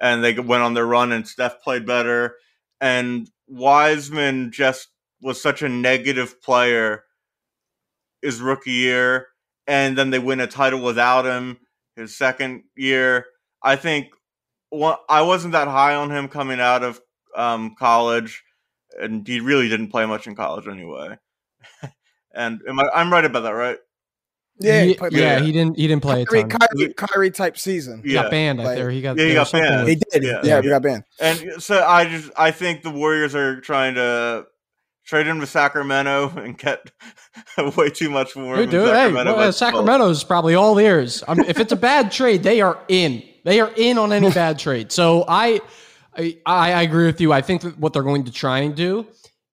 and 0.01 0.23
they 0.23 0.37
went 0.37 0.63
on 0.63 0.73
their 0.73 0.85
run, 0.85 1.13
and 1.13 1.25
Steph 1.25 1.61
played 1.63 1.85
better, 1.85 2.35
and 2.81 3.29
Wiseman 3.47 4.51
just 4.51 4.89
was 5.21 5.41
such 5.41 5.61
a 5.61 5.69
negative 5.69 6.41
player 6.41 7.03
his 8.21 8.41
rookie 8.41 8.71
year, 8.71 9.27
and 9.67 9.97
then 9.97 10.09
they 10.09 10.19
win 10.19 10.39
a 10.39 10.47
title 10.47 10.81
without 10.81 11.25
him 11.25 11.57
his 11.95 12.17
second 12.17 12.63
year. 12.75 13.25
I 13.63 13.75
think 13.75 14.07
well, 14.71 15.03
I 15.09 15.21
wasn't 15.21 15.51
that 15.53 15.67
high 15.67 15.95
on 15.95 16.11
him 16.11 16.27
coming 16.27 16.59
out 16.59 16.83
of 16.83 17.01
um, 17.35 17.75
college, 17.77 18.43
and 18.99 19.27
he 19.27 19.39
really 19.39 19.69
didn't 19.69 19.89
play 19.89 20.05
much 20.05 20.27
in 20.27 20.35
college 20.35 20.67
anyway. 20.67 21.17
and 22.33 22.61
am 22.67 22.79
I, 22.79 22.89
I'm 22.93 23.11
right 23.11 23.25
about 23.25 23.41
that, 23.41 23.51
right? 23.51 23.77
Yeah, 24.59 24.83
he, 24.83 24.97
yeah, 25.11 25.39
he 25.39 25.51
didn't. 25.51 25.77
He 25.77 25.87
didn't 25.87 26.03
play 26.03 26.23
Kyrie, 26.23 26.41
a 26.41 26.47
ton. 26.47 26.59
Kyrie, 26.59 26.93
Kyrie 26.93 27.31
type 27.31 27.57
season. 27.57 28.03
He 28.03 28.13
yeah. 28.13 28.23
got 28.23 28.31
banned. 28.31 28.59
Like, 28.59 28.77
there, 28.77 28.91
he 28.91 29.01
got. 29.01 29.17
Yeah, 29.17 29.25
he 29.25 29.33
got 29.33 29.51
banned. 29.51 29.87
He 29.87 29.95
did. 29.95 30.23
Yeah. 30.23 30.41
yeah, 30.43 30.61
he 30.61 30.69
got 30.69 30.83
banned. 30.83 31.03
And 31.19 31.63
so 31.63 31.83
I 31.83 32.05
just, 32.05 32.31
I 32.37 32.51
think 32.51 32.83
the 32.83 32.91
Warriors 32.91 33.33
are 33.33 33.59
trying 33.61 33.95
to 33.95 34.45
trade 35.05 35.25
him 35.25 35.39
to 35.39 35.47
Sacramento 35.47 36.29
and 36.37 36.57
get 36.57 36.91
way 37.75 37.89
too 37.89 38.09
much 38.09 38.33
for 38.33 38.55
him. 38.55 38.69
Dude, 38.69 38.95
hey, 38.95 39.11
well, 39.11 39.51
Sacramento's 39.51 40.23
probably 40.23 40.55
all 40.55 40.77
ears. 40.79 41.23
I 41.27 41.33
mean, 41.33 41.49
if 41.49 41.59
it's 41.59 41.71
a 41.71 41.77
bad 41.77 42.11
trade, 42.11 42.43
they 42.43 42.61
are 42.61 42.79
in. 42.87 43.23
They 43.43 43.59
are 43.59 43.71
in 43.75 43.97
on 43.97 44.13
any 44.13 44.31
bad 44.33 44.59
trade. 44.59 44.91
So 44.91 45.25
I, 45.27 45.59
I, 46.15 46.37
I 46.45 46.81
agree 46.81 47.05
with 47.05 47.21
you. 47.21 47.31
I 47.31 47.41
think 47.41 47.61
that 47.61 47.77
what 47.77 47.93
they're 47.93 48.03
going 48.03 48.25
to 48.25 48.31
try 48.31 48.59
and 48.59 48.75
do 48.75 49.07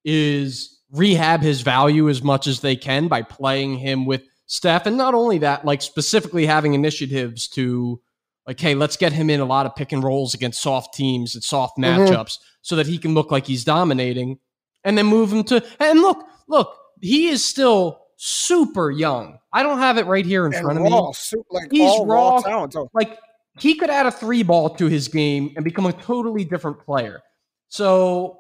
is 0.05 0.79
rehab 0.93 1.41
his 1.41 1.61
value 1.61 2.09
as 2.09 2.23
much 2.23 2.47
as 2.47 2.61
they 2.61 2.77
can 2.77 3.09
by 3.09 3.23
playing 3.23 3.79
him 3.79 4.07
with 4.07 4.23
Steph. 4.47 4.87
And 4.87 4.97
not 4.97 5.15
only 5.15 5.39
that, 5.39 5.65
like 5.65 5.83
specifically 5.83 6.47
having 6.47 6.75
initiatives 6.75 7.49
to, 7.49 8.01
like, 8.47 8.59
hey, 8.59 8.75
let's 8.75 8.97
get 8.97 9.13
him 9.13 9.29
in 9.29 9.41
a 9.41 9.45
lot 9.45 9.67
of 9.67 9.77
pick 9.77 9.93
and 9.93 10.03
rolls 10.03 10.35
against 10.35 10.61
soft 10.61 10.95
teams 10.95 11.35
and 11.35 11.45
soft 11.45 11.77
mm-hmm. 11.79 12.01
matchups 12.01 12.13
mm-hmm. 12.13 12.45
so 12.63 12.77
that 12.77 12.87
he 12.87 12.99
can 12.99 13.15
look 13.15 13.31
like 13.31 13.47
he's 13.47 13.65
dominating 13.65 14.39
and 14.85 14.97
then 14.97 15.07
move 15.07 15.33
him 15.33 15.45
to. 15.45 15.65
And 15.79 16.01
look, 16.01 16.25
look, 16.49 16.75
he 17.01 17.29
is 17.29 17.45
still 17.45 18.01
super 18.17 18.91
young. 18.91 19.39
I 19.53 19.63
don't 19.63 19.79
have 19.79 19.99
it 19.99 20.07
right 20.07 20.25
here 20.25 20.47
in 20.47 20.55
and 20.55 20.63
front 20.65 20.81
raw, 20.81 21.09
of 21.09 21.17
me. 21.33 21.43
Like 21.51 21.71
he's 21.71 22.01
raw, 22.05 22.39
raw 22.39 22.67
like 22.95 23.19
he 23.59 23.75
could 23.75 23.91
add 23.91 24.07
a 24.07 24.11
three 24.11 24.43
ball 24.43 24.71
to 24.71 24.87
his 24.87 25.09
game 25.09 25.53
and 25.57 25.65
become 25.65 25.87
a 25.87 25.93
totally 25.93 26.45
different 26.45 26.79
player. 26.81 27.21
So 27.69 28.39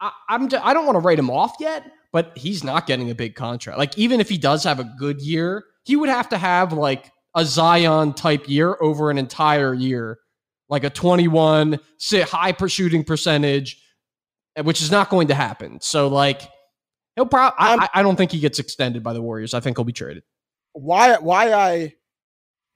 I, 0.00 0.12
I'm 0.28 0.48
just, 0.48 0.64
I 0.64 0.74
don't 0.74 0.86
want 0.86 0.96
to 0.96 1.00
write 1.00 1.18
him 1.18 1.30
off 1.30 1.54
yet, 1.60 1.90
but 2.12 2.36
he's 2.36 2.64
not 2.64 2.86
getting 2.86 3.10
a 3.10 3.14
big 3.14 3.34
contract. 3.34 3.78
Like 3.78 3.96
even 3.98 4.20
if 4.20 4.28
he 4.28 4.38
does 4.38 4.64
have 4.64 4.80
a 4.80 4.84
good 4.98 5.20
year, 5.20 5.64
he 5.84 5.96
would 5.96 6.08
have 6.08 6.28
to 6.30 6.38
have 6.38 6.72
like 6.72 7.10
a 7.34 7.44
Zion 7.44 8.14
type 8.14 8.48
year 8.48 8.76
over 8.80 9.10
an 9.10 9.18
entire 9.18 9.74
year, 9.74 10.18
like 10.68 10.84
a 10.84 10.90
21 10.90 11.78
high 12.10 12.52
per 12.52 12.68
shooting 12.68 13.04
percentage, 13.04 13.82
eh, 14.56 14.62
which 14.62 14.80
is 14.80 14.90
not 14.90 15.10
going 15.10 15.28
to 15.28 15.34
happen. 15.34 15.80
So 15.80 16.08
like 16.08 16.42
he'll 17.16 17.26
probably 17.26 17.56
um, 17.58 17.80
I, 17.80 17.88
I 17.94 18.02
don't 18.02 18.16
think 18.16 18.30
he 18.30 18.40
gets 18.40 18.58
extended 18.58 19.02
by 19.02 19.12
the 19.12 19.22
Warriors. 19.22 19.54
I 19.54 19.60
think 19.60 19.76
he'll 19.76 19.84
be 19.84 19.92
traded. 19.92 20.22
Why 20.72 21.18
why 21.18 21.52
I 21.52 21.94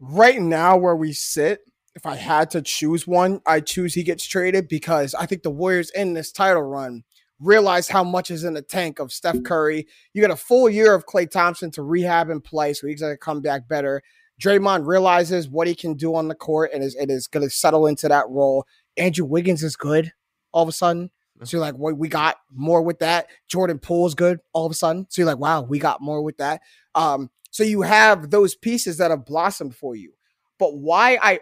right 0.01 0.41
now 0.41 0.77
where 0.77 0.97
we 0.97 1.13
sit, 1.13 1.61
if 1.99 2.07
I 2.07 2.15
had 2.15 2.51
to 2.51 2.63
choose 2.63 3.09
one, 3.09 3.41
I 3.45 3.59
choose 3.59 3.93
he 3.93 4.05
gets 4.05 4.25
traded 4.25 4.69
because 4.69 5.17
I 5.17 5.27
think 5.27 5.43
the 5.43 5.51
Warriors 5.51 5.91
in 5.91 6.15
this 6.15 6.31
title 6.31 6.63
run 6.63 7.03
realize 7.41 7.89
how 7.89 8.05
much 8.05 8.31
is 8.31 8.45
in 8.45 8.55
the 8.55 8.63
tank 8.63 9.01
of 9.01 9.13
Steph 9.13 9.43
Curry. 9.43 9.85
You 10.15 10.23
got 10.23 10.31
a 10.31 10.37
full 10.37 10.71
year 10.71 10.95
of 10.95 11.07
Klay 11.07 11.29
Thompson 11.29 11.73
to 11.73 11.83
rehab 11.83 12.31
and 12.31 12.43
play, 12.43 12.73
so 12.73 12.87
he's 12.87 13.01
going 13.01 13.13
to 13.13 13.19
come 13.19 13.41
back 13.41 13.67
better. 13.67 14.01
Draymond 14.41 14.87
realizes 14.87 15.49
what 15.49 15.67
he 15.67 15.75
can 15.75 15.95
do 15.95 16.15
on 16.15 16.29
the 16.29 16.37
court 16.37 16.71
and 16.73 16.85
is, 16.85 16.95
it 16.95 17.11
is 17.11 17.27
going 17.27 17.45
to 17.45 17.51
settle 17.51 17.89
into 17.89 18.07
that 18.07 18.29
role. 18.29 18.65
Andrew 18.97 19.25
Wiggins 19.25 19.65
is 19.65 19.75
good 19.75 20.13
all 20.53 20.63
of 20.63 20.69
a 20.69 20.73
sudden. 20.73 21.11
So 21.43 21.57
you're 21.57 21.67
like, 21.67 21.75
we 21.77 22.09
got 22.09 22.37
more 22.55 22.81
with 22.81 23.01
that. 23.01 23.27
Jordan 23.49 23.81
Poole 23.81 24.07
is 24.07 24.15
good 24.15 24.39
all 24.53 24.67
of 24.67 24.71
a 24.71 24.77
sudden. 24.77 25.09
So 25.11 25.23
you're 25.23 25.31
like, 25.31 25.39
wow, 25.39 25.63
we 25.63 25.81
got 25.81 26.01
more 26.01 26.23
with 26.23 26.37
that. 26.37 26.61
Um, 26.95 27.31
so 27.51 27.65
you 27.65 27.83
have 27.83 28.31
those 28.31 28.55
pieces 28.55 28.99
that 28.99 29.11
have 29.11 29.25
blossomed 29.25 29.75
for 29.75 29.97
you. 29.97 30.13
But 30.61 30.77
why 30.77 31.19
I 31.21 31.41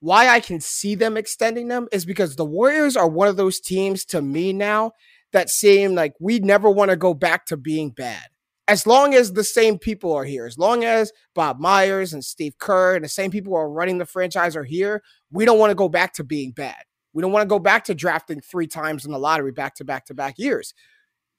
why 0.00 0.28
I 0.28 0.40
can 0.40 0.60
see 0.60 0.94
them 0.94 1.16
extending 1.16 1.68
them 1.68 1.88
is 1.92 2.04
because 2.04 2.36
the 2.36 2.44
Warriors 2.44 2.96
are 2.96 3.08
one 3.08 3.28
of 3.28 3.36
those 3.36 3.60
teams 3.60 4.04
to 4.06 4.22
me 4.22 4.52
now 4.52 4.92
that 5.32 5.50
seem 5.50 5.94
like 5.94 6.14
we 6.20 6.38
never 6.38 6.70
want 6.70 6.90
to 6.90 6.96
go 6.96 7.14
back 7.14 7.46
to 7.46 7.56
being 7.56 7.90
bad. 7.90 8.24
As 8.68 8.86
long 8.86 9.14
as 9.14 9.32
the 9.32 9.44
same 9.44 9.78
people 9.78 10.12
are 10.12 10.24
here, 10.24 10.46
as 10.46 10.58
long 10.58 10.84
as 10.84 11.10
Bob 11.34 11.58
Myers 11.58 12.12
and 12.12 12.24
Steve 12.24 12.58
Kerr 12.58 12.96
and 12.96 13.04
the 13.04 13.08
same 13.08 13.30
people 13.30 13.52
who 13.52 13.56
are 13.56 13.70
running 13.70 13.98
the 13.98 14.04
franchise 14.04 14.56
are 14.56 14.64
here, 14.64 15.02
we 15.30 15.44
don't 15.44 15.58
want 15.58 15.70
to 15.70 15.74
go 15.74 15.88
back 15.88 16.12
to 16.14 16.24
being 16.24 16.52
bad. 16.52 16.82
We 17.14 17.22
don't 17.22 17.32
want 17.32 17.42
to 17.42 17.48
go 17.48 17.58
back 17.58 17.84
to 17.84 17.94
drafting 17.94 18.40
three 18.40 18.66
times 18.66 19.04
in 19.04 19.10
the 19.10 19.18
lottery 19.18 19.52
back 19.52 19.74
to 19.76 19.84
back 19.84 20.06
to 20.06 20.14
back 20.14 20.38
years. 20.38 20.74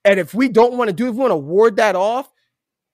And 0.03 0.19
if 0.19 0.33
we 0.33 0.49
don't 0.49 0.73
want 0.73 0.89
to 0.89 0.93
do, 0.93 1.07
if 1.07 1.13
we 1.13 1.19
want 1.19 1.31
to 1.31 1.37
ward 1.37 1.75
that 1.75 1.95
off, 1.95 2.31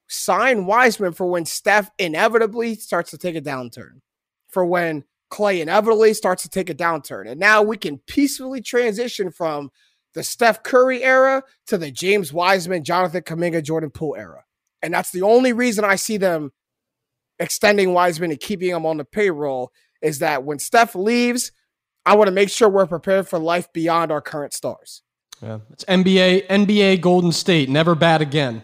sign 0.07 0.65
Wiseman 0.65 1.13
for 1.13 1.25
when 1.25 1.45
Steph 1.45 1.89
inevitably 1.97 2.75
starts 2.75 3.11
to 3.11 3.17
take 3.17 3.35
a 3.35 3.41
downturn, 3.41 4.01
for 4.49 4.65
when 4.65 5.05
Klay 5.31 5.61
inevitably 5.61 6.13
starts 6.13 6.43
to 6.43 6.49
take 6.49 6.69
a 6.69 6.75
downturn. 6.75 7.29
And 7.29 7.39
now 7.39 7.61
we 7.61 7.77
can 7.77 7.97
peacefully 8.07 8.61
transition 8.61 9.31
from 9.31 9.71
the 10.13 10.23
Steph 10.23 10.63
Curry 10.63 11.03
era 11.03 11.43
to 11.67 11.77
the 11.77 11.91
James 11.91 12.31
Wiseman, 12.31 12.83
Jonathan 12.83 13.21
Kuminga, 13.21 13.63
Jordan 13.63 13.89
Poole 13.89 14.15
era. 14.15 14.43
And 14.81 14.93
that's 14.93 15.11
the 15.11 15.23
only 15.23 15.51
reason 15.51 15.83
I 15.83 15.95
see 15.95 16.17
them 16.17 16.51
extending 17.39 17.93
Wiseman 17.93 18.31
and 18.31 18.39
keeping 18.39 18.69
him 18.69 18.85
on 18.85 18.97
the 18.97 19.05
payroll 19.05 19.71
is 20.01 20.19
that 20.19 20.43
when 20.43 20.59
Steph 20.59 20.95
leaves, 20.95 21.51
I 22.05 22.15
want 22.15 22.27
to 22.27 22.31
make 22.31 22.49
sure 22.49 22.69
we're 22.69 22.85
prepared 22.85 23.27
for 23.27 23.39
life 23.39 23.71
beyond 23.73 24.11
our 24.11 24.21
current 24.21 24.53
stars. 24.53 25.01
Yeah, 25.41 25.59
it's 25.71 25.83
NBA, 25.85 26.47
NBA 26.47 27.01
Golden 27.01 27.31
State, 27.31 27.67
never 27.67 27.95
bad 27.95 28.21
again. 28.21 28.63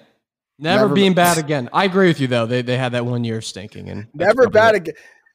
Never, 0.58 0.84
never 0.84 0.94
being 0.94 1.14
bad 1.14 1.40
again. 1.40 1.70
I 1.74 1.86
agree 1.86 2.08
with 2.08 2.20
you 2.20 2.28
though. 2.28 2.46
They 2.46 2.62
they 2.62 2.78
had 2.78 2.92
that 2.92 3.04
one 3.04 3.24
year 3.24 3.42
stinking 3.42 3.90
and 3.90 4.08
never 4.14 4.48
bad 4.48 4.76
again. 4.76 4.94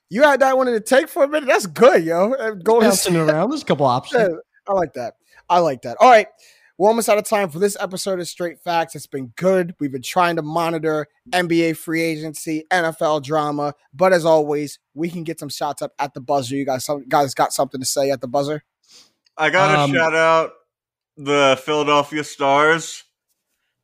You 0.09 0.23
had 0.23 0.41
that 0.41 0.57
one 0.57 0.69
in 0.69 0.75
the 0.75 0.81
take 0.81 1.09
for 1.09 1.25
a 1.25 1.29
minute. 1.29 1.47
That's 1.47 1.67
good, 1.67 2.05
yo. 2.05 2.33
Uh, 2.33 2.53
Golden 2.53 2.93
State 2.93 3.17
around. 3.17 3.51
There's 3.51 3.63
a 3.63 3.65
couple 3.65 3.87
options. 3.87 4.29
Yeah, 4.29 4.37
I 4.69 4.73
like 4.73 4.93
that. 4.95 5.15
I 5.49 5.59
like 5.59 5.83
that. 5.83 5.97
All 6.01 6.11
right. 6.11 6.29
We're 6.79 6.89
almost 6.89 7.09
out 7.09 7.17
of 7.17 7.25
time 7.25 7.49
for 7.49 7.59
this 7.59 7.75
episode 7.81 8.21
of 8.21 8.29
Straight 8.29 8.61
Facts. 8.61 8.95
It's 8.95 9.07
been 9.07 9.33
good. 9.37 9.75
We've 9.81 9.91
been 9.91 10.03
trying 10.03 10.37
to 10.37 10.43
monitor 10.43 11.07
NBA 11.31 11.79
free 11.79 12.03
agency, 12.03 12.65
NFL 12.71 13.23
drama, 13.23 13.73
but 13.95 14.13
as 14.13 14.27
always, 14.27 14.79
we 14.93 15.09
can 15.09 15.25
get 15.25 15.41
some 15.41 15.49
shots 15.49 15.81
up 15.81 15.93
at 15.99 16.13
the 16.13 16.21
buzzer. 16.21 16.55
You 16.55 16.67
guys, 16.67 16.85
some 16.85 17.09
guys 17.09 17.33
got 17.33 17.55
something 17.55 17.81
to 17.81 17.87
say 17.87 18.11
at 18.11 18.21
the 18.21 18.29
buzzer. 18.29 18.63
I 19.39 19.49
got 19.49 19.73
to 19.73 19.81
um, 19.81 19.95
shout 19.95 20.15
out 20.15 20.53
the 21.17 21.59
Philadelphia 21.65 22.23
Stars 22.25 23.05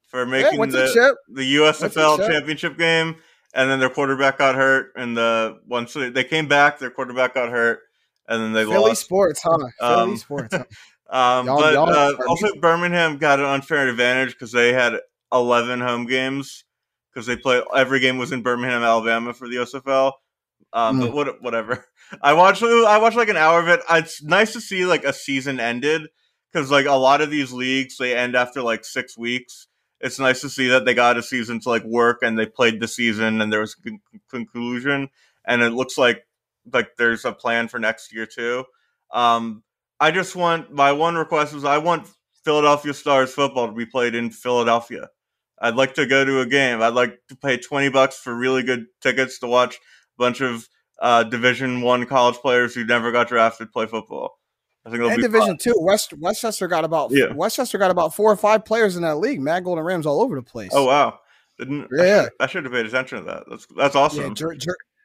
for 0.08 0.26
making 0.26 0.60
yeah, 0.60 0.66
the, 0.66 1.16
the 1.28 1.56
USFL 1.56 2.18
championship 2.28 2.76
game, 2.76 3.16
and 3.55 3.70
then 3.70 3.80
their 3.80 3.90
quarterback 3.90 4.38
got 4.38 4.55
hurt, 4.55 4.92
and 4.96 5.16
the 5.16 5.61
once 5.66 5.94
they 5.94 6.24
came 6.24 6.48
back, 6.48 6.78
their 6.78 6.90
quarterback 6.90 7.34
got 7.34 7.50
hurt, 7.50 7.80
and 8.28 8.42
then 8.42 8.53
they 8.53 8.64
lost. 8.64 8.76
Philly 8.76 8.88
lost. 8.90 9.03
Sports, 9.03 9.42
huh? 9.42 9.59
Philly 9.80 9.92
um, 9.92 10.16
Sports. 10.16 10.57
Huh? 10.57 10.64
Um, 11.11 11.44
y'all, 11.44 11.61
but 11.61 11.74
y'all 11.74 11.90
uh, 11.90 12.14
also 12.26 12.55
Birmingham 12.59 13.18
got 13.18 13.38
an 13.38 13.44
unfair 13.44 13.86
advantage 13.86 14.32
because 14.32 14.50
they 14.50 14.72
had 14.72 14.94
11 15.30 15.82
home 15.82 16.07
games 16.07 16.64
because 17.12 17.26
they 17.26 17.36
play 17.36 17.62
every 17.76 18.00
game 18.00 18.16
was 18.16 18.32
in 18.32 18.42
Birmingham, 18.42 18.82
Alabama 18.82 19.34
for 19.34 19.46
the 19.46 19.57
USFL. 19.57 20.12
Um, 20.72 20.98
mm. 20.98 21.00
But 21.03 21.12
what, 21.12 21.42
whatever. 21.42 21.84
I 22.22 22.32
watched 22.32 22.62
I 22.62 22.98
watched 22.98 23.16
like 23.16 23.28
an 23.28 23.36
hour 23.36 23.61
of 23.61 23.68
it. 23.68 23.80
It's 23.90 24.22
nice 24.22 24.53
to 24.55 24.61
see 24.61 24.86
like 24.86 25.05
a 25.05 25.12
season 25.12 25.61
ended 25.61 26.09
because 26.50 26.70
like 26.70 26.86
a 26.86 26.92
lot 26.92 27.20
of 27.20 27.30
these 27.30 27.53
leagues 27.53 27.96
they 27.98 28.16
end 28.16 28.34
after 28.34 28.62
like 28.62 28.84
six 28.84 29.16
weeks. 29.16 29.66
It's 30.03 30.18
nice 30.18 30.40
to 30.42 30.50
see 30.50 30.68
that 30.68 30.84
they 30.84 30.94
got 30.94 31.16
a 31.16 31.22
season 31.22 31.61
to 31.61 31.68
like 31.68 31.84
work 31.84 32.18
and 32.22 32.38
they 32.38 32.46
played 32.46 32.80
the 32.80 32.88
season 32.88 33.40
and 33.40 33.53
there 33.53 33.61
was 33.61 33.76
a 33.86 33.90
conclusion 34.28 35.09
and 35.46 35.62
it 35.62 35.70
looks 35.70 35.96
like 35.96 36.26
like 36.72 36.96
there's 36.96 37.24
a 37.24 37.32
plan 37.32 37.68
for 37.68 37.78
next 37.78 38.12
year 38.12 38.26
too. 38.26 38.64
Um, 39.12 39.62
I 40.00 40.11
just 40.11 40.34
want 40.36 40.72
my 40.72 40.92
one 40.92 41.14
request 41.14 41.55
is 41.55 41.64
I 41.64 41.78
want 41.78 42.09
Philadelphia 42.44 42.94
Stars 42.94 43.32
football 43.32 43.68
to 43.68 43.72
be 43.72 43.86
played 43.86 44.14
in 44.14 44.30
Philadelphia. 44.30 45.09
I'd 45.61 45.76
like 45.76 45.94
to 45.94 46.07
go 46.07 46.24
to 46.24 46.40
a 46.40 46.46
game. 46.46 46.82
I'd 46.82 46.94
like 46.94 47.20
to 47.28 47.36
pay 47.36 47.57
twenty 47.57 47.88
bucks 47.88 48.18
for 48.18 48.34
really 48.34 48.64
good 48.64 48.86
tickets 49.00 49.38
to 49.38 49.46
watch 49.46 49.76
a 49.76 49.78
bunch 50.18 50.40
of 50.40 50.68
uh, 51.00 51.22
Division 51.24 51.82
One 51.82 52.07
college 52.07 52.36
players 52.36 52.74
who 52.74 52.84
never 52.84 53.12
got 53.12 53.28
drafted 53.28 53.72
play 53.72 53.86
football. 53.86 54.38
I 54.85 54.91
think 54.91 55.03
and 55.03 55.22
Division 55.22 55.49
fun. 55.49 55.59
Two, 55.59 55.74
West 55.78 56.12
Westchester 56.14 56.66
got 56.66 56.85
about 56.85 57.12
yeah. 57.12 57.33
West 57.33 57.57
Chester 57.57 57.78
got 57.78 57.91
about 57.93 58.14
four 58.14 58.33
or 58.33 58.37
five 58.37 58.64
players 58.64 58.97
in 58.97 59.03
that 59.03 59.18
league. 59.18 59.41
Mad 59.41 59.64
Golden 59.64 59.85
Rams 59.85 60.07
all 60.07 60.20
over 60.20 60.35
the 60.35 60.43
place. 60.43 60.70
Oh 60.72 60.87
wow! 60.87 61.20
Didn't 61.59 61.87
yeah? 61.93 62.26
I 62.41 62.47
should 62.49 62.64
have 62.64 62.72
paid 62.72 62.87
attention 62.87 63.18
to 63.18 63.24
that. 63.24 63.45
That's 63.49 63.66
that's 63.76 63.95
awesome. 63.95 64.35
Yeah, 64.37 64.57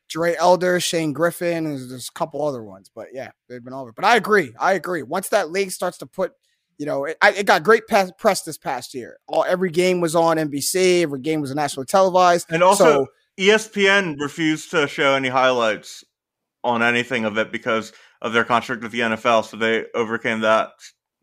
Dre 0.10 0.36
Elder, 0.36 0.80
Shane 0.80 1.14
Griffin, 1.14 1.66
and 1.66 1.92
there's 1.92 2.10
a 2.10 2.12
couple 2.14 2.46
other 2.46 2.64
ones, 2.64 2.90
but 2.94 3.08
yeah, 3.14 3.32
they've 3.48 3.64
been 3.64 3.74
all 3.74 3.82
over. 3.84 3.92
But 3.92 4.06
I 4.06 4.16
agree, 4.16 4.54
I 4.60 4.74
agree. 4.74 5.04
Once 5.04 5.30
that 5.30 5.52
league 5.52 5.72
starts 5.72 5.98
to 5.98 6.06
put, 6.06 6.32
you 6.78 6.86
know, 6.86 7.06
it, 7.06 7.18
it 7.22 7.46
got 7.46 7.64
great 7.64 7.84
press 7.88 8.42
this 8.44 8.58
past 8.58 8.94
year. 8.94 9.18
All 9.28 9.44
every 9.44 9.70
game 9.70 10.00
was 10.00 10.16
on 10.16 10.38
NBC, 10.38 11.04
every 11.04 11.20
game 11.20 11.42
was 11.42 11.54
nationally 11.54 11.88
televised, 11.88 12.48
and 12.50 12.64
also 12.64 13.04
so, 13.04 13.08
ESPN 13.38 14.16
refused 14.20 14.72
to 14.72 14.88
show 14.88 15.14
any 15.14 15.30
highlights 15.30 16.04
on 16.64 16.82
anything 16.82 17.26
of 17.26 17.38
it 17.38 17.52
because 17.52 17.94
of 18.22 18.34
their 18.34 18.43
contract 18.43 18.82
with 18.82 18.91
the 18.91 19.01
NFL. 19.01 19.45
So 19.45 19.57
they 19.57 19.86
overcame 19.93 20.41
that 20.41 20.72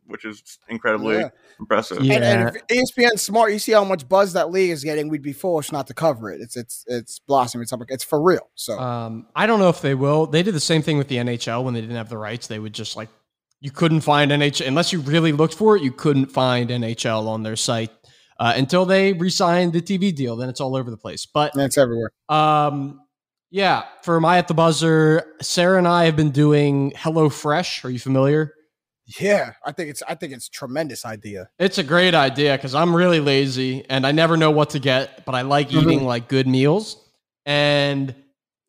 which 0.06 0.24
is 0.24 0.58
incredibly 0.68 1.16
yeah. 1.16 1.28
impressive. 1.58 2.02
Yeah. 2.02 2.14
And, 2.16 2.24
and 2.24 2.56
if 2.68 2.94
ESPN 2.94 3.18
smart, 3.18 3.52
you 3.52 3.58
see 3.58 3.72
how 3.72 3.84
much 3.84 4.08
buzz 4.08 4.32
that 4.34 4.50
league 4.50 4.70
is 4.70 4.84
getting. 4.84 5.08
We'd 5.08 5.22
be 5.22 5.32
foolish 5.32 5.72
not 5.72 5.86
to 5.88 5.94
cover 5.94 6.30
it. 6.30 6.40
It's 6.40 6.56
it's 6.56 6.84
it's 6.86 7.18
blossoming. 7.18 7.62
It's 7.62 7.72
it's 7.88 8.04
for 8.04 8.22
real. 8.22 8.50
So 8.54 8.78
um, 8.78 9.26
I 9.34 9.46
don't 9.46 9.58
know 9.58 9.68
if 9.68 9.80
they 9.80 9.94
will. 9.94 10.26
They 10.26 10.42
did 10.42 10.54
the 10.54 10.60
same 10.60 10.82
thing 10.82 10.98
with 10.98 11.08
the 11.08 11.16
NHL 11.16 11.64
when 11.64 11.74
they 11.74 11.80
didn't 11.80 11.96
have 11.96 12.08
the 12.08 12.18
rights. 12.18 12.46
They 12.46 12.58
would 12.58 12.72
just 12.72 12.96
like 12.96 13.08
you 13.60 13.70
couldn't 13.70 14.02
find 14.02 14.30
NHL 14.30 14.66
unless 14.66 14.92
you 14.92 15.00
really 15.00 15.32
looked 15.32 15.54
for 15.54 15.76
it. 15.76 15.82
You 15.82 15.92
couldn't 15.92 16.26
find 16.26 16.70
NHL 16.70 17.26
on 17.26 17.42
their 17.42 17.56
site. 17.56 17.90
Uh, 18.36 18.52
until 18.56 18.84
they 18.84 19.12
re-signed 19.12 19.72
the 19.72 19.80
TV 19.80 20.12
deal, 20.12 20.34
then 20.34 20.48
it's 20.48 20.60
all 20.60 20.74
over 20.74 20.90
the 20.90 20.96
place. 20.96 21.24
But 21.24 21.52
it's 21.54 21.78
everywhere. 21.78 22.10
Um, 22.28 23.00
yeah, 23.50 23.84
for 24.02 24.20
my 24.20 24.38
at 24.38 24.48
the 24.48 24.54
buzzer, 24.54 25.34
Sarah 25.40 25.78
and 25.78 25.88
I 25.88 26.04
have 26.04 26.16
been 26.16 26.30
doing 26.30 26.92
HelloFresh. 26.92 27.84
Are 27.84 27.90
you 27.90 27.98
familiar? 27.98 28.52
Yeah, 29.20 29.52
I 29.64 29.72
think 29.72 29.90
it's 29.90 30.02
I 30.08 30.14
think 30.14 30.32
it's 30.32 30.48
tremendous 30.48 31.04
idea. 31.04 31.50
It's 31.58 31.78
a 31.78 31.82
great 31.82 32.14
idea 32.14 32.56
because 32.56 32.74
I'm 32.74 32.96
really 32.96 33.20
lazy 33.20 33.84
and 33.90 34.06
I 34.06 34.12
never 34.12 34.36
know 34.36 34.50
what 34.50 34.70
to 34.70 34.78
get, 34.78 35.24
but 35.26 35.34
I 35.34 35.42
like 35.42 35.68
mm-hmm. 35.68 35.90
eating 35.90 36.04
like 36.04 36.28
good 36.28 36.46
meals. 36.46 36.96
And 37.44 38.14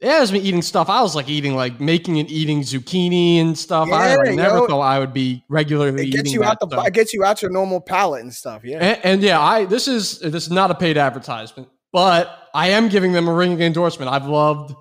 yeah, 0.01 0.21
as 0.21 0.34
me 0.34 0.39
eating 0.39 0.61
stuff, 0.61 0.89
I 0.89 1.01
was 1.01 1.15
like 1.15 1.30
eating 1.30 1.55
like 1.55 1.80
making 1.80 2.19
and 2.19 2.30
eating 2.30 2.61
zucchini 2.61 3.38
and 3.38 3.57
stuff. 3.57 3.88
Yeah, 3.88 3.95
I 3.95 4.15
like, 4.15 4.36
never 4.36 4.57
yo, 4.57 4.67
thought 4.67 4.82
I 4.82 4.99
would 4.99 5.13
be 5.13 5.43
regularly. 5.47 6.07
Eating. 6.07 6.19
It 6.19 6.23
gets 6.23 6.34
you 6.34 6.43
out 6.43 6.59
the 6.59 6.67
stuff. 6.67 6.86
it 6.86 6.93
gets 6.93 7.13
you 7.13 7.23
out 7.23 7.41
your 7.41 7.51
normal 7.51 7.80
palate 7.80 8.21
and 8.21 8.34
stuff. 8.34 8.63
Yeah, 8.65 8.80
and, 8.80 9.05
and 9.05 9.23
yeah, 9.23 9.39
I 9.39 9.63
this 9.63 9.88
is 9.88 10.19
this 10.19 10.43
is 10.43 10.51
not 10.51 10.69
a 10.69 10.76
paid 10.76 10.97
advertisement, 10.97 11.69
but 11.96 12.50
I 12.54 12.72
am 12.72 12.89
giving 12.89 13.14
them 13.14 13.30
a 13.30 13.34
ringing 13.34 13.62
endorsement. 13.62 14.12
I've 14.12 14.28
loved 14.28 14.76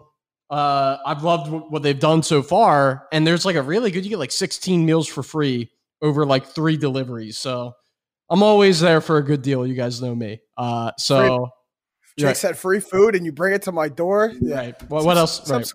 uh, 0.50 0.96
I've 1.06 1.22
loved 1.22 1.48
what 1.48 1.84
they've 1.84 1.98
done 1.98 2.24
so 2.24 2.42
far, 2.42 3.06
and 3.12 3.24
there's 3.24 3.46
like 3.46 3.54
a 3.54 3.62
really 3.62 3.92
good. 3.92 4.02
You 4.04 4.10
get 4.10 4.18
like 4.18 4.32
16 4.32 4.84
meals 4.84 5.06
for 5.06 5.22
free 5.22 5.70
over 6.02 6.26
like 6.26 6.44
three 6.44 6.76
deliveries. 6.76 7.38
So 7.38 7.72
I'm 8.28 8.42
always 8.42 8.80
there 8.80 9.00
for 9.00 9.18
a 9.18 9.22
good 9.22 9.42
deal. 9.42 9.64
You 9.64 9.76
guys 9.76 10.02
know 10.02 10.12
me. 10.12 10.40
Uh, 10.56 10.90
so 10.98 11.50
Jake 12.18 12.26
right. 12.26 12.36
said 12.36 12.58
free 12.58 12.80
food, 12.80 13.14
and 13.14 13.24
you 13.24 13.30
bring 13.30 13.54
it 13.54 13.62
to 13.62 13.72
my 13.72 13.88
door. 13.88 14.32
Yeah. 14.40 14.56
Right. 14.56 14.90
Well, 14.90 15.06
what 15.06 15.16
else? 15.16 15.48
Right. 15.48 15.72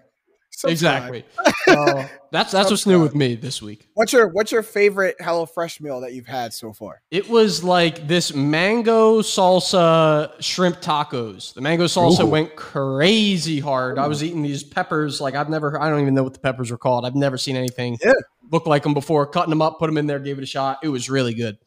Exactly. 0.68 1.26
uh, 1.68 2.08
that's 2.32 2.52
that's 2.52 2.70
what's 2.70 2.86
new 2.86 3.02
with 3.02 3.16
me 3.16 3.36
this 3.36 3.62
week. 3.62 3.88
What's 3.94 4.14
your 4.14 4.28
what's 4.28 4.52
your 4.52 4.64
favorite 4.64 5.16
HelloFresh 5.20 5.82
meal 5.82 6.02
that 6.02 6.14
you've 6.14 6.28
had 6.28 6.54
so 6.54 6.74
far? 6.74 7.02
It 7.12 7.30
was 7.30 7.64
like 7.64 8.08
this 8.08 8.34
mango 8.34 9.22
salsa 9.22 10.32
shrimp 10.42 10.82
tacos. 10.82 11.54
The 11.54 11.62
mango 11.62 11.86
salsa 11.86 12.24
Ooh. 12.24 12.28
went 12.28 12.56
crazy 12.56 13.60
hard. 13.60 13.98
Ooh. 13.98 14.02
I 14.02 14.08
was 14.08 14.24
eating 14.24 14.42
these 14.42 14.64
peppers 14.64 15.22
like 15.22 15.36
I've 15.36 15.50
never 15.50 15.82
I 15.82 15.90
don't 15.90 16.02
even 16.02 16.14
know 16.14 16.24
what 16.24 16.34
the 16.34 16.40
peppers 16.40 16.72
were 16.72 16.78
called. 16.78 17.06
I've 17.06 17.16
never 17.16 17.38
seen 17.38 17.56
anything 17.56 17.98
yeah. 18.04 18.14
look 18.52 18.66
like 18.66 18.84
them 18.84 18.94
before. 18.94 19.26
Cutting 19.26 19.52
them 19.52 19.62
up, 19.62 19.80
put 19.80 19.88
them 19.88 19.98
in 19.98 20.08
there, 20.08 20.20
gave 20.20 20.38
it 20.38 20.44
a 20.44 20.48
shot. 20.48 20.80
It 20.84 20.90
was 20.90 21.10
really 21.10 21.34
good 21.34 21.58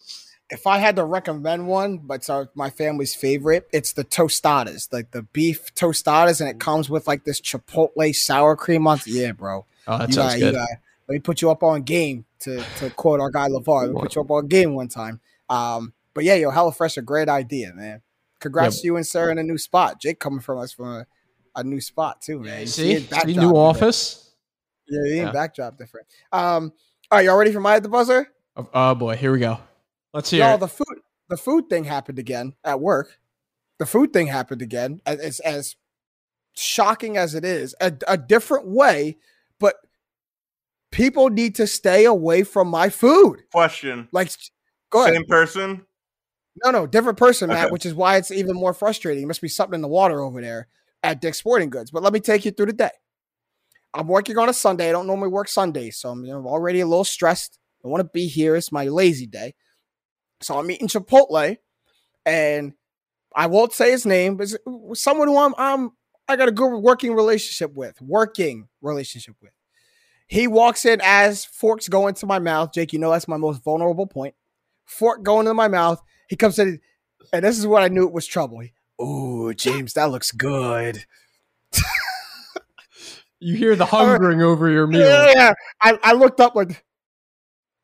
if 0.53 0.67
I 0.67 0.77
had 0.77 0.97
to 0.97 1.05
recommend 1.05 1.67
one, 1.67 1.97
but 1.97 2.15
it's 2.15 2.29
our, 2.29 2.51
my 2.55 2.69
family's 2.69 3.15
favorite, 3.15 3.67
it's 3.73 3.95
the 3.95 4.05
tostadas, 4.05 4.93
like 4.93 5.11
the 5.11 5.23
beef 5.23 5.75
tostadas, 5.75 6.43
and 6.43 6.51
it 6.51 6.61
comes 6.61 6.91
with 6.91 7.07
like 7.07 7.25
this 7.25 7.41
chipotle 7.41 8.15
sour 8.15 8.55
cream 8.55 8.87
on. 8.87 8.99
It. 8.99 9.07
Yeah, 9.07 9.33
bro. 9.33 9.65
Oh, 9.87 9.99
that 9.99 10.09
you 10.09 10.15
sounds 10.15 10.37
good. 10.37 10.55
let 10.55 10.69
me 11.09 11.19
put 11.21 11.41
you 11.41 11.51
up 11.51 11.63
on 11.63 11.83
game 11.83 12.27
to 12.41 12.63
to 12.79 12.91
quote 12.91 13.19
our 13.19 13.31
guy 13.31 13.49
LaVar. 13.49 13.87
Let 13.87 13.95
me 13.95 14.01
put 14.03 14.15
you 14.15 14.21
up 14.21 14.31
on 14.31 14.47
game 14.47 14.75
one 14.75 14.89
time. 14.89 15.21
Um, 15.49 15.95
but 16.13 16.25
yeah, 16.25 16.35
yo, 16.35 16.51
HelloFresh 16.51 16.99
a 16.99 17.03
great 17.03 17.31
idea, 17.31 17.73
man. 17.73 18.03
Congrats 18.39 18.77
yep. 18.77 18.83
to 18.83 18.87
you 18.89 18.97
and 18.97 19.07
Sarah 19.07 19.33
in 19.33 19.39
a 19.39 19.43
new 19.43 19.57
spot. 19.57 20.01
Jake 20.03 20.21
coming 20.21 20.41
from 20.41 20.59
us 20.59 20.73
from 20.73 20.87
a, 20.87 21.07
a 21.57 21.65
new 21.65 21.81
spot 21.81 22.21
too, 22.21 22.41
man. 22.41 22.61
You 22.61 22.67
see, 22.67 22.99
see 22.99 23.37
new 23.37 23.57
office. 23.57 24.35
Yeah, 24.87 25.15
yeah. 25.15 25.33
backdrop 25.33 25.79
different. 25.79 26.07
Um, 26.31 26.73
all 27.11 27.19
right, 27.19 27.25
y'all 27.25 27.39
ready 27.39 27.53
for 27.53 27.61
my 27.61 27.77
at 27.77 27.83
the 27.83 27.89
buzzer? 27.89 28.29
Oh, 28.55 28.69
oh 28.75 28.95
boy, 28.95 29.17
here 29.17 29.33
we 29.33 29.39
go. 29.39 29.59
Let's 30.13 30.31
hear. 30.31 30.45
Y'all, 30.45 30.59
the 30.59 30.69
food 30.69 31.01
the 31.29 31.37
food 31.37 31.71
thing 31.71 31.85
happened 31.85 32.19
again 32.19 32.55
at 32.65 32.81
work. 32.81 33.19
The 33.79 33.87
food 33.87 34.13
thing 34.13 34.27
happened 34.27 34.63
again. 34.63 35.01
As 35.07 35.41
as 35.41 35.77
shocking 36.55 37.17
as 37.17 37.35
it 37.35 37.45
is, 37.45 37.75
a, 37.81 37.93
a 38.07 38.19
different 38.19 38.67
way, 38.67 39.17
but 39.59 39.77
people 40.91 41.31
need 41.31 41.55
to 41.57 41.67
stay 41.67 42.05
away 42.05 42.43
from 42.43 42.69
my 42.69 42.89
food. 42.91 43.43
Question. 43.51 44.09
Like, 44.13 44.31
go 44.91 45.03
ahead. 45.03 45.15
Same 45.15 45.27
person. 45.27 45.87
No, 46.63 46.71
no, 46.71 46.87
different 46.87 47.17
person, 47.17 47.49
Matt. 47.49 47.65
Okay. 47.67 47.73
Which 47.73 47.87
is 47.87 47.95
why 47.95 48.19
it's 48.19 48.31
even 48.31 48.55
more 48.55 48.75
frustrating. 48.75 49.23
It 49.23 49.27
must 49.27 49.41
be 49.41 49.49
something 49.49 49.77
in 49.77 49.81
the 49.81 49.89
water 49.89 50.21
over 50.21 50.43
there 50.43 50.69
at 51.03 51.21
Dick's 51.21 51.39
Sporting 51.39 51.71
Goods. 51.71 51.91
But 51.91 52.03
let 52.03 52.13
me 52.13 52.21
take 52.21 52.45
you 52.45 52.51
through 52.51 52.67
the 52.67 52.75
day. 52.75 52.91
I'm 53.95 54.07
working 54.07 54.37
on 54.39 54.49
a 54.49 54.55
Sunday. 54.55 54.89
I 54.89 54.93
don't 54.93 55.07
normally 55.07 55.29
work 55.29 55.49
Sundays, 55.49 55.97
so 55.99 56.11
I'm 56.11 56.25
you 56.25 56.33
know, 56.33 56.47
already 56.47 56.81
a 56.81 56.87
little 56.87 57.05
stressed. 57.05 57.59
I 57.85 57.89
want 57.89 58.01
to 58.03 58.11
be 58.13 58.27
here. 58.27 58.55
It's 58.55 58.71
my 58.71 58.85
lazy 58.85 59.27
day. 59.27 59.55
So 60.43 60.59
I'm 60.59 60.71
eating 60.71 60.89
Chipotle, 60.89 61.57
and 62.27 62.73
I 63.35 63.47
won't 63.47 63.73
say 63.73 63.91
his 63.91 64.07
name, 64.07 64.37
but 64.37 64.49
someone 64.95 65.29
who 65.29 65.39
I'm, 65.39 65.55
I'm 65.57 65.93
I 66.29 66.37
got 66.37 66.49
a 66.49 66.53
good 66.53 66.79
working 66.79 67.15
relationship 67.15 67.75
with, 67.75 68.01
working 68.01 68.69
relationship 68.81 69.37
with. 69.41 69.53
He 70.27 70.47
walks 70.47 70.85
in 70.85 71.01
as 71.03 71.45
forks 71.45 71.89
go 71.89 72.07
into 72.07 72.27
my 72.27 72.39
mouth. 72.39 72.73
Jake, 72.73 72.93
you 72.93 72.99
know 72.99 73.11
that's 73.11 73.29
my 73.29 73.37
most 73.37 73.63
vulnerable 73.63 74.07
point. 74.07 74.35
Fork 74.87 75.23
going 75.23 75.47
into 75.47 75.55
my 75.55 75.69
mouth. 75.69 76.01
He 76.29 76.37
comes 76.37 76.59
in, 76.59 76.81
and 77.33 77.45
this 77.45 77.59
is 77.59 77.67
what 77.67 77.83
I 77.83 77.89
knew 77.89 78.07
it 78.07 78.13
was 78.13 78.27
trouble. 78.27 78.63
Oh, 78.99 79.53
James, 79.53 79.95
that 79.95 80.11
looks 80.11 80.31
good. 80.31 81.05
you 83.41 83.57
hear 83.57 83.77
the 83.77 83.85
hungering 83.85 84.43
over 84.43 84.71
your 84.71 84.87
meal. 84.87 85.01
Yeah, 85.01 85.33
yeah. 85.35 85.53
I, 85.81 85.99
I 86.03 86.13
looked 86.13 86.41
up 86.41 86.55
like, 86.55 86.85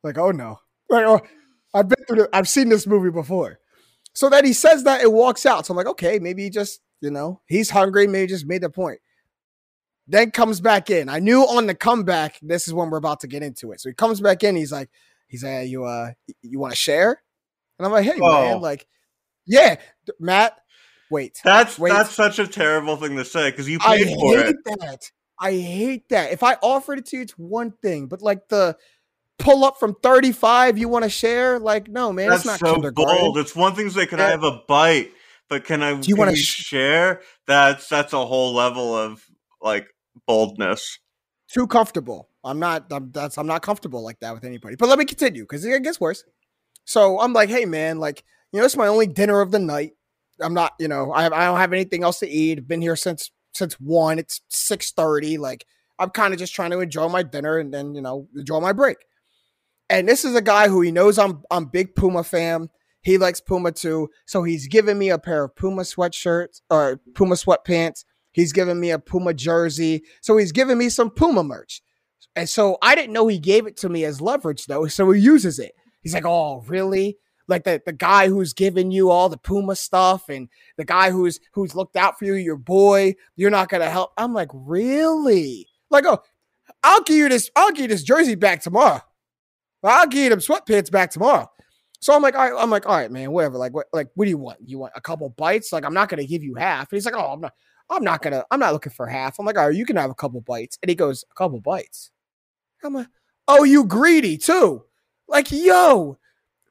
like, 0.02 0.16
oh 0.16 0.30
no. 0.30 0.60
Like, 0.88 1.04
oh, 1.06 1.20
I've 1.74 1.88
been 1.88 2.04
through 2.06 2.16
the, 2.16 2.28
I've 2.32 2.48
seen 2.48 2.68
this 2.68 2.86
movie 2.86 3.10
before. 3.10 3.58
So 4.12 4.28
that 4.30 4.44
he 4.44 4.52
says 4.52 4.84
that 4.84 5.00
it 5.00 5.12
walks 5.12 5.46
out. 5.46 5.66
So 5.66 5.72
I'm 5.72 5.76
like, 5.76 5.86
okay, 5.86 6.18
maybe 6.18 6.42
he 6.42 6.50
just, 6.50 6.80
you 7.00 7.10
know, 7.10 7.40
he's 7.46 7.70
hungry, 7.70 8.06
maybe 8.06 8.26
just 8.26 8.46
made 8.46 8.62
the 8.62 8.70
point. 8.70 9.00
Then 10.08 10.30
comes 10.30 10.60
back 10.60 10.90
in. 10.90 11.08
I 11.08 11.18
knew 11.18 11.42
on 11.42 11.66
the 11.66 11.74
comeback, 11.74 12.38
this 12.40 12.66
is 12.66 12.74
when 12.74 12.90
we're 12.90 12.98
about 12.98 13.20
to 13.20 13.26
get 13.26 13.42
into 13.42 13.72
it. 13.72 13.80
So 13.80 13.90
he 13.90 13.94
comes 13.94 14.20
back 14.20 14.42
in, 14.42 14.56
he's 14.56 14.72
like, 14.72 14.88
he's 15.28 15.44
like, 15.44 15.52
hey, 15.52 15.64
you 15.66 15.84
uh 15.84 16.12
you 16.42 16.58
want 16.58 16.72
to 16.72 16.76
share? 16.76 17.22
And 17.78 17.86
I'm 17.86 17.92
like, 17.92 18.06
hey 18.06 18.18
oh. 18.20 18.42
man, 18.42 18.60
like, 18.60 18.88
yeah, 19.46 19.76
Matt, 20.18 20.58
wait. 21.10 21.38
That's 21.44 21.78
wait. 21.78 21.90
that's 21.90 22.10
such 22.10 22.38
a 22.38 22.46
terrible 22.46 22.96
thing 22.96 23.16
to 23.16 23.24
say 23.24 23.50
because 23.50 23.68
you 23.68 23.78
paid 23.78 24.08
I 24.08 24.14
for 24.14 24.38
it. 24.38 24.56
That. 24.64 25.10
I 25.38 25.52
hate 25.52 26.08
that. 26.08 26.32
If 26.32 26.42
I 26.42 26.54
offered 26.54 26.98
it 26.98 27.06
to 27.06 27.16
you, 27.16 27.22
it's 27.22 27.38
one 27.38 27.72
thing, 27.82 28.06
but 28.06 28.22
like 28.22 28.48
the 28.48 28.76
pull 29.38 29.64
up 29.64 29.78
from 29.78 29.94
35 30.02 30.78
you 30.78 30.88
want 30.88 31.04
to 31.04 31.08
share? 31.08 31.58
Like 31.58 31.88
no 31.88 32.12
man 32.12 32.28
that's 32.28 32.44
it's 32.44 32.60
not 32.62 32.82
so 32.82 32.90
bold. 32.90 33.38
It's 33.38 33.54
one 33.54 33.74
thing 33.74 33.86
to 33.86 33.94
say 33.94 34.06
can 34.06 34.18
yeah. 34.18 34.26
i 34.26 34.28
eh 34.28 34.30
have 34.32 34.44
a 34.44 34.62
bite? 34.68 35.12
But 35.48 35.64
can 35.64 35.82
i 35.82 35.94
do 35.94 36.08
you 36.08 36.16
want 36.16 36.30
to 36.30 36.36
sh- 36.36 36.64
share? 36.64 37.22
That's 37.46 37.88
that's 37.88 38.12
a 38.12 38.24
whole 38.24 38.54
level 38.54 38.94
of 38.94 39.24
like 39.62 39.86
boldness. 40.26 40.98
Too 41.52 41.66
comfortable. 41.66 42.28
I'm 42.44 42.58
not 42.58 42.92
I'm, 42.92 43.10
that's 43.12 43.38
i'm 43.38 43.46
not 43.46 43.62
comfortable 43.62 44.02
like 44.02 44.20
that 44.20 44.34
with 44.34 44.44
anybody. 44.44 44.76
But 44.76 44.88
let 44.88 44.98
me 44.98 45.04
continue 45.04 45.42
because 45.42 45.64
it 45.64 45.82
gets 45.82 46.00
worse. 46.00 46.24
So 46.84 47.20
i'm 47.20 47.32
like 47.32 47.48
hey 47.48 47.64
man 47.64 47.98
like 47.98 48.24
you 48.52 48.58
know 48.60 48.66
it's 48.66 48.76
my 48.76 48.88
only 48.88 49.06
dinner 49.06 49.40
of 49.40 49.50
the 49.50 49.58
night. 49.58 49.92
I'm 50.40 50.54
not 50.54 50.74
you 50.78 50.88
know 50.88 51.12
i, 51.12 51.26
I 51.26 51.46
don't 51.46 51.58
have 51.58 51.72
anything 51.72 52.02
else 52.02 52.18
to 52.20 52.28
eat. 52.28 52.58
I've 52.58 52.68
been 52.68 52.82
here 52.82 52.96
since 52.96 53.30
since 53.54 53.74
one. 53.74 54.18
It's 54.18 54.40
6 54.48 54.92
30 54.92 55.38
like 55.38 55.64
i'm 55.98 56.10
kind 56.10 56.32
of 56.32 56.38
just 56.38 56.54
trying 56.54 56.70
to 56.70 56.80
enjoy 56.80 57.08
my 57.08 57.22
dinner 57.22 57.58
and 57.58 57.72
then 57.72 57.94
you 57.94 58.00
know 58.00 58.28
enjoy 58.36 58.60
my 58.60 58.72
break 58.72 58.98
and 59.90 60.08
this 60.08 60.24
is 60.24 60.34
a 60.34 60.42
guy 60.42 60.68
who 60.68 60.80
he 60.80 60.92
knows 60.92 61.18
I'm 61.18 61.42
I'm 61.50 61.66
big 61.66 61.94
Puma 61.94 62.24
fan. 62.24 62.68
He 63.02 63.18
likes 63.18 63.40
Puma 63.40 63.72
too. 63.72 64.08
So 64.26 64.42
he's 64.42 64.66
giving 64.66 64.98
me 64.98 65.10
a 65.10 65.18
pair 65.18 65.44
of 65.44 65.56
Puma 65.56 65.82
sweatshirts 65.82 66.60
or 66.70 67.00
Puma 67.14 67.36
sweatpants. 67.36 68.04
He's 68.32 68.52
giving 68.52 68.78
me 68.80 68.90
a 68.90 68.98
Puma 68.98 69.34
jersey. 69.34 70.02
So 70.20 70.36
he's 70.36 70.52
giving 70.52 70.78
me 70.78 70.88
some 70.88 71.10
Puma 71.10 71.42
merch. 71.42 71.80
And 72.36 72.48
so 72.48 72.76
I 72.82 72.94
didn't 72.94 73.12
know 73.12 73.26
he 73.26 73.38
gave 73.38 73.66
it 73.66 73.76
to 73.78 73.88
me 73.88 74.04
as 74.04 74.20
leverage 74.20 74.66
though. 74.66 74.86
So 74.88 75.10
he 75.10 75.20
uses 75.20 75.58
it. 75.58 75.72
He's 76.02 76.14
like, 76.14 76.26
"Oh, 76.26 76.62
really?" 76.66 77.18
Like 77.48 77.64
the, 77.64 77.80
the 77.84 77.94
guy 77.94 78.28
who's 78.28 78.52
giving 78.52 78.90
you 78.90 79.10
all 79.10 79.30
the 79.30 79.38
Puma 79.38 79.74
stuff 79.74 80.28
and 80.28 80.48
the 80.76 80.84
guy 80.84 81.10
who's 81.10 81.40
who's 81.54 81.74
looked 81.74 81.96
out 81.96 82.18
for 82.18 82.26
you, 82.26 82.34
your 82.34 82.56
boy, 82.58 83.14
you're 83.36 83.50
not 83.50 83.70
gonna 83.70 83.88
help. 83.88 84.12
I'm 84.18 84.34
like, 84.34 84.50
really? 84.52 85.66
Like, 85.90 86.04
oh, 86.06 86.18
I'll 86.82 87.02
give 87.02 87.16
you 87.16 87.28
this, 87.30 87.50
I'll 87.56 87.70
give 87.70 87.82
you 87.82 87.88
this 87.88 88.02
jersey 88.02 88.34
back 88.34 88.62
tomorrow. 88.62 89.00
I'll 89.82 90.06
give 90.06 90.24
you 90.24 90.30
them 90.30 90.40
sweatpants 90.40 90.90
back 90.90 91.10
tomorrow. 91.10 91.50
So 92.00 92.14
I'm 92.14 92.22
like, 92.22 92.36
all 92.36 92.50
right, 92.50 92.62
I'm 92.62 92.70
like, 92.70 92.86
all 92.86 92.96
right, 92.96 93.10
man, 93.10 93.32
whatever. 93.32 93.58
Like, 93.58 93.74
what, 93.74 93.86
like, 93.92 94.08
what 94.14 94.24
do 94.24 94.30
you 94.30 94.38
want? 94.38 94.58
You 94.64 94.78
want 94.78 94.92
a 94.94 95.00
couple 95.00 95.28
bites? 95.30 95.72
Like, 95.72 95.84
I'm 95.84 95.94
not 95.94 96.08
gonna 96.08 96.26
give 96.26 96.42
you 96.42 96.54
half. 96.54 96.92
And 96.92 96.96
he's 96.96 97.04
like, 97.04 97.14
oh, 97.16 97.32
I'm 97.32 97.40
not, 97.40 97.52
I'm 97.90 98.04
not 98.04 98.22
gonna, 98.22 98.44
I'm 98.50 98.60
not 98.60 98.72
looking 98.72 98.92
for 98.92 99.06
half. 99.06 99.38
I'm 99.38 99.46
like, 99.46 99.58
all 99.58 99.66
right, 99.66 99.74
you 99.74 99.84
can 99.84 99.96
have 99.96 100.10
a 100.10 100.14
couple 100.14 100.40
bites. 100.40 100.78
And 100.82 100.88
he 100.88 100.94
goes, 100.94 101.24
a 101.30 101.34
couple 101.34 101.60
bites. 101.60 102.10
I'm 102.84 102.94
like, 102.94 103.08
oh, 103.48 103.64
you 103.64 103.84
greedy 103.84 104.36
too? 104.38 104.84
Like, 105.26 105.50
yo, 105.50 106.18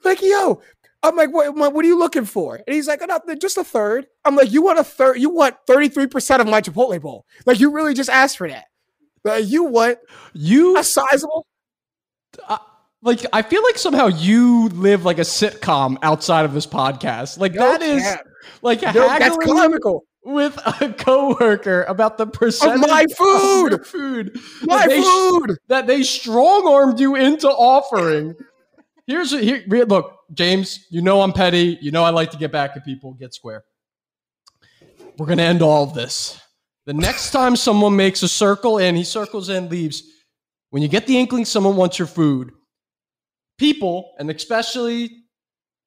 like, 0.03 0.21
yo. 0.21 0.61
I'm 1.03 1.15
like, 1.15 1.31
what, 1.31 1.55
what 1.55 1.85
are 1.85 1.87
you 1.87 1.97
looking 1.97 2.25
for? 2.25 2.55
And 2.55 2.75
he's 2.75 2.87
like, 2.87 3.01
oh, 3.07 3.35
just 3.35 3.57
a 3.57 3.63
third. 3.63 4.07
I'm 4.25 4.35
like, 4.35 4.51
you 4.51 4.63
want 4.63 4.79
a 4.79 4.83
third? 4.83 5.19
You 5.19 5.29
want 5.29 5.55
33% 5.69 6.39
of 6.39 6.47
my 6.47 6.59
Chipotle 6.59 6.99
bowl? 6.99 7.25
Like, 7.45 7.59
you 7.59 7.71
really 7.71 7.93
just 7.93 8.09
asked 8.09 8.37
for 8.37 8.49
that? 8.49 8.65
Like, 9.23 9.45
you 9.47 9.65
want 9.65 9.99
you 10.33 10.77
a 10.77 10.83
sizable? 10.83 11.45
Uh, 12.47 12.57
like 13.07 13.25
I 13.31 13.41
feel 13.41 13.63
like 13.63 13.77
somehow 13.77 14.07
you 14.07 14.67
live 14.69 15.05
like 15.05 15.17
a 15.17 15.21
sitcom 15.21 15.97
outside 16.03 16.43
of 16.45 16.53
this 16.53 16.67
podcast. 16.67 17.39
Like 17.39 17.53
no 17.53 17.61
that 17.61 17.81
is 17.81 18.03
like 18.61 18.81
no, 18.81 18.91
that's 18.93 19.37
comical 19.37 20.05
with 20.23 20.59
a 20.81 20.93
coworker 20.93 21.83
about 21.83 22.17
the 22.17 22.27
percentage 22.27 22.83
of 22.83 22.89
my 22.89 23.05
food, 23.17 23.73
of 23.73 23.87
food, 23.87 24.37
my 24.63 24.85
that 24.85 24.91
food 24.91 25.49
they, 25.51 25.55
that 25.69 25.87
they 25.87 26.03
strong 26.03 26.67
armed 26.67 26.99
you 26.99 27.15
into 27.15 27.47
offering. 27.47 28.35
Here's 29.07 29.31
a, 29.31 29.39
here. 29.39 29.63
Look, 29.85 30.13
James. 30.33 30.85
You 30.89 31.01
know 31.01 31.21
I'm 31.21 31.31
petty. 31.31 31.77
You 31.81 31.91
know 31.91 32.03
I 32.03 32.09
like 32.09 32.31
to 32.31 32.37
get 32.37 32.51
back 32.51 32.75
at 32.75 32.83
people. 32.83 33.13
Get 33.13 33.33
square. 33.33 33.63
We're 35.17 35.27
gonna 35.27 35.43
end 35.43 35.61
all 35.61 35.83
of 35.85 35.93
this. 35.93 36.39
The 36.85 36.93
next 36.93 37.31
time 37.31 37.55
someone 37.55 37.95
makes 37.95 38.21
a 38.21 38.27
circle 38.27 38.79
and 38.79 38.97
he 38.97 39.05
circles 39.05 39.47
and 39.49 39.71
leaves, 39.71 40.03
when 40.71 40.81
you 40.81 40.89
get 40.89 41.07
the 41.07 41.17
inkling 41.17 41.45
someone 41.45 41.75
wants 41.77 41.99
your 41.99 42.07
food, 42.07 42.51
people, 43.57 44.13
and 44.19 44.29
especially 44.29 45.23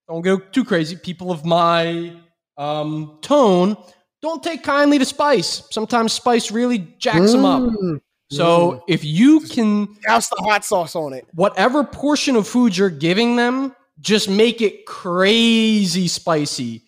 don't 0.09 0.23
go 0.23 0.39
too 0.39 0.64
crazy, 0.64 0.97
people 0.97 1.31
of 1.31 1.45
my 1.45 2.16
um, 2.57 3.18
tone 3.23 3.77
don't 4.23 4.43
take 4.43 4.62
kindly 4.62 4.99
to 4.99 5.05
spice. 5.05 5.62
Sometimes 5.71 6.12
spice 6.12 6.51
really 6.51 6.79
jacks 6.99 7.31
mm. 7.31 7.33
them 7.33 7.45
up. 7.45 8.01
So 8.31 8.73
mm. 8.73 8.81
if 8.89 9.05
you 9.05 9.41
can 9.41 9.97
douse 10.07 10.29
the 10.29 10.37
hot 10.45 10.64
sauce 10.64 10.95
on 10.95 11.12
it, 11.12 11.27
whatever 11.35 11.83
portion 11.83 12.37
of 12.37 12.47
food 12.47 12.77
you're 12.77 12.91
giving 12.91 13.37
them, 13.37 13.75
just 14.01 14.29
make 14.29 14.61
it 14.61 14.87
crazy 14.87 16.09
spicy, 16.09 16.85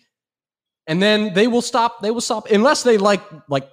and 0.87 1.01
then 1.01 1.33
they 1.33 1.47
will 1.47 1.61
stop. 1.61 2.01
They 2.01 2.11
will 2.11 2.21
stop 2.21 2.49
unless 2.49 2.83
they 2.83 2.97
like 2.97 3.21
like 3.49 3.69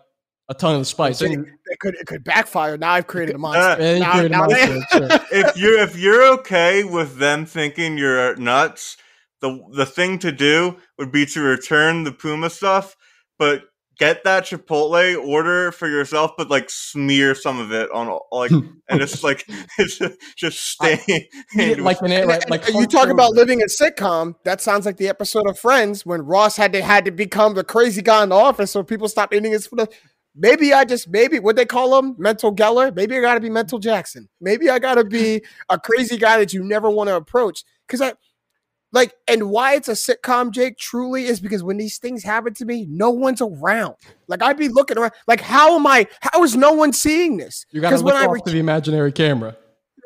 a 0.48 0.54
ton 0.54 0.80
of 0.80 0.86
spice. 0.86 1.22
It, 1.22 1.32
it, 1.32 1.46
could 1.80 1.94
it 1.94 2.06
could 2.06 2.22
backfire. 2.24 2.76
Now 2.76 2.92
I've 2.92 3.06
created 3.06 3.34
a 3.34 3.38
monster. 3.46 3.82
Uh, 3.82 3.98
now, 3.98 4.22
now, 4.28 4.46
monster 4.46 5.26
if 5.32 5.56
you're 5.56 5.78
if 5.78 5.96
you're 5.96 6.24
okay 6.38 6.84
with 6.84 7.16
them 7.18 7.46
thinking 7.46 7.98
you're 7.98 8.36
nuts, 8.36 8.96
the 9.40 9.60
the 9.72 9.86
thing 9.86 10.18
to 10.20 10.30
do 10.30 10.76
would 10.98 11.10
be 11.10 11.26
to 11.26 11.40
return 11.40 12.04
the 12.04 12.12
Puma 12.12 12.50
stuff, 12.50 12.96
but 13.38 13.64
get 14.00 14.24
that 14.24 14.44
Chipotle 14.44 15.22
order 15.22 15.70
for 15.70 15.86
yourself, 15.86 16.32
but 16.36 16.50
like 16.50 16.70
smear 16.70 17.34
some 17.34 17.60
of 17.60 17.70
it 17.70 17.90
on 17.92 18.18
like, 18.32 18.50
and 18.88 19.00
it's 19.00 19.22
like 19.22 19.44
it's 19.78 20.00
just 20.36 20.70
staying. 20.70 21.26
like, 21.54 22.00
like, 22.00 22.50
like 22.50 22.68
you 22.68 22.86
talk 22.86 23.10
about 23.10 23.32
living 23.32 23.60
a 23.62 23.66
sitcom. 23.66 24.34
That 24.44 24.60
sounds 24.60 24.86
like 24.86 24.96
the 24.96 25.08
episode 25.08 25.46
of 25.48 25.58
Friends 25.58 26.04
when 26.04 26.22
Ross 26.22 26.56
had 26.56 26.72
to 26.72 26.82
had 26.82 27.04
to 27.04 27.10
become 27.10 27.54
the 27.54 27.62
crazy 27.62 28.02
guy 28.02 28.22
in 28.22 28.30
the 28.30 28.36
office, 28.36 28.72
so 28.72 28.82
people 28.82 29.08
stopped 29.08 29.34
eating 29.34 29.52
his 29.52 29.66
food. 29.66 29.86
Maybe 30.34 30.72
I 30.72 30.84
just 30.84 31.08
maybe 31.08 31.38
what 31.38 31.56
they 31.56 31.64
call 31.64 31.98
him 31.98 32.14
mental 32.18 32.54
Geller. 32.54 32.94
Maybe 32.94 33.16
I 33.16 33.20
got 33.20 33.34
to 33.34 33.40
be 33.40 33.50
mental 33.50 33.78
Jackson. 33.78 34.28
Maybe 34.40 34.70
I 34.70 34.78
got 34.78 34.94
to 34.94 35.04
be 35.04 35.42
a 35.68 35.78
crazy 35.78 36.16
guy 36.16 36.38
that 36.38 36.52
you 36.52 36.62
never 36.62 36.88
want 36.88 37.08
to 37.08 37.16
approach. 37.16 37.64
Because 37.86 38.00
I 38.00 38.14
like, 38.92 39.12
and 39.28 39.50
why 39.50 39.74
it's 39.74 39.88
a 39.88 39.92
sitcom, 39.92 40.50
Jake, 40.50 40.76
truly 40.76 41.24
is 41.24 41.40
because 41.40 41.62
when 41.62 41.76
these 41.76 41.98
things 41.98 42.24
happen 42.24 42.54
to 42.54 42.64
me, 42.64 42.86
no 42.88 43.10
one's 43.10 43.40
around. 43.40 43.94
Like 44.28 44.42
I'd 44.42 44.56
be 44.56 44.68
looking 44.68 44.98
around, 44.98 45.12
like 45.26 45.40
how 45.40 45.76
am 45.76 45.86
I? 45.86 46.06
How 46.20 46.42
is 46.44 46.56
no 46.56 46.72
one 46.72 46.92
seeing 46.92 47.36
this? 47.36 47.66
You 47.70 47.80
got 47.80 47.90
to 47.90 47.98
look 47.98 48.14
off 48.14 48.36
I, 48.36 48.38
to 48.38 48.52
the 48.52 48.58
imaginary 48.58 49.12
camera. 49.12 49.56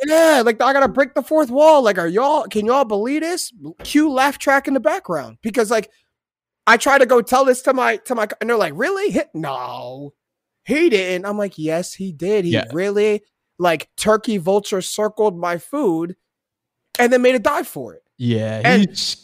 Yeah, 0.06 0.42
like 0.44 0.60
I 0.60 0.72
gotta 0.72 0.88
break 0.88 1.14
the 1.14 1.22
fourth 1.22 1.50
wall. 1.50 1.82
Like, 1.82 1.98
are 1.98 2.08
y'all? 2.08 2.44
Can 2.44 2.66
y'all 2.66 2.84
believe 2.84 3.22
this? 3.22 3.52
Cue 3.84 4.10
laugh 4.10 4.38
track 4.38 4.66
in 4.68 4.74
the 4.74 4.80
background 4.80 5.38
because 5.40 5.70
like 5.70 5.90
I 6.66 6.76
try 6.76 6.98
to 6.98 7.06
go 7.06 7.20
tell 7.20 7.44
this 7.44 7.62
to 7.62 7.74
my 7.74 7.96
to 7.96 8.14
my 8.14 8.28
and 8.40 8.48
they're 8.48 8.56
like, 8.56 8.72
really? 8.76 9.16
No, 9.34 10.14
he 10.64 10.88
didn't. 10.88 11.26
I'm 11.26 11.36
like, 11.36 11.58
yes, 11.58 11.94
he 11.94 12.12
did. 12.12 12.44
He 12.44 12.52
yeah. 12.52 12.64
really 12.72 13.22
like 13.58 13.88
turkey 13.96 14.38
vulture 14.38 14.80
circled 14.80 15.38
my 15.38 15.58
food 15.58 16.16
and 16.98 17.12
then 17.12 17.22
made 17.22 17.34
a 17.34 17.40
dive 17.40 17.68
for 17.68 17.94
it. 17.94 18.02
Yeah. 18.16 18.62
And 18.64 19.16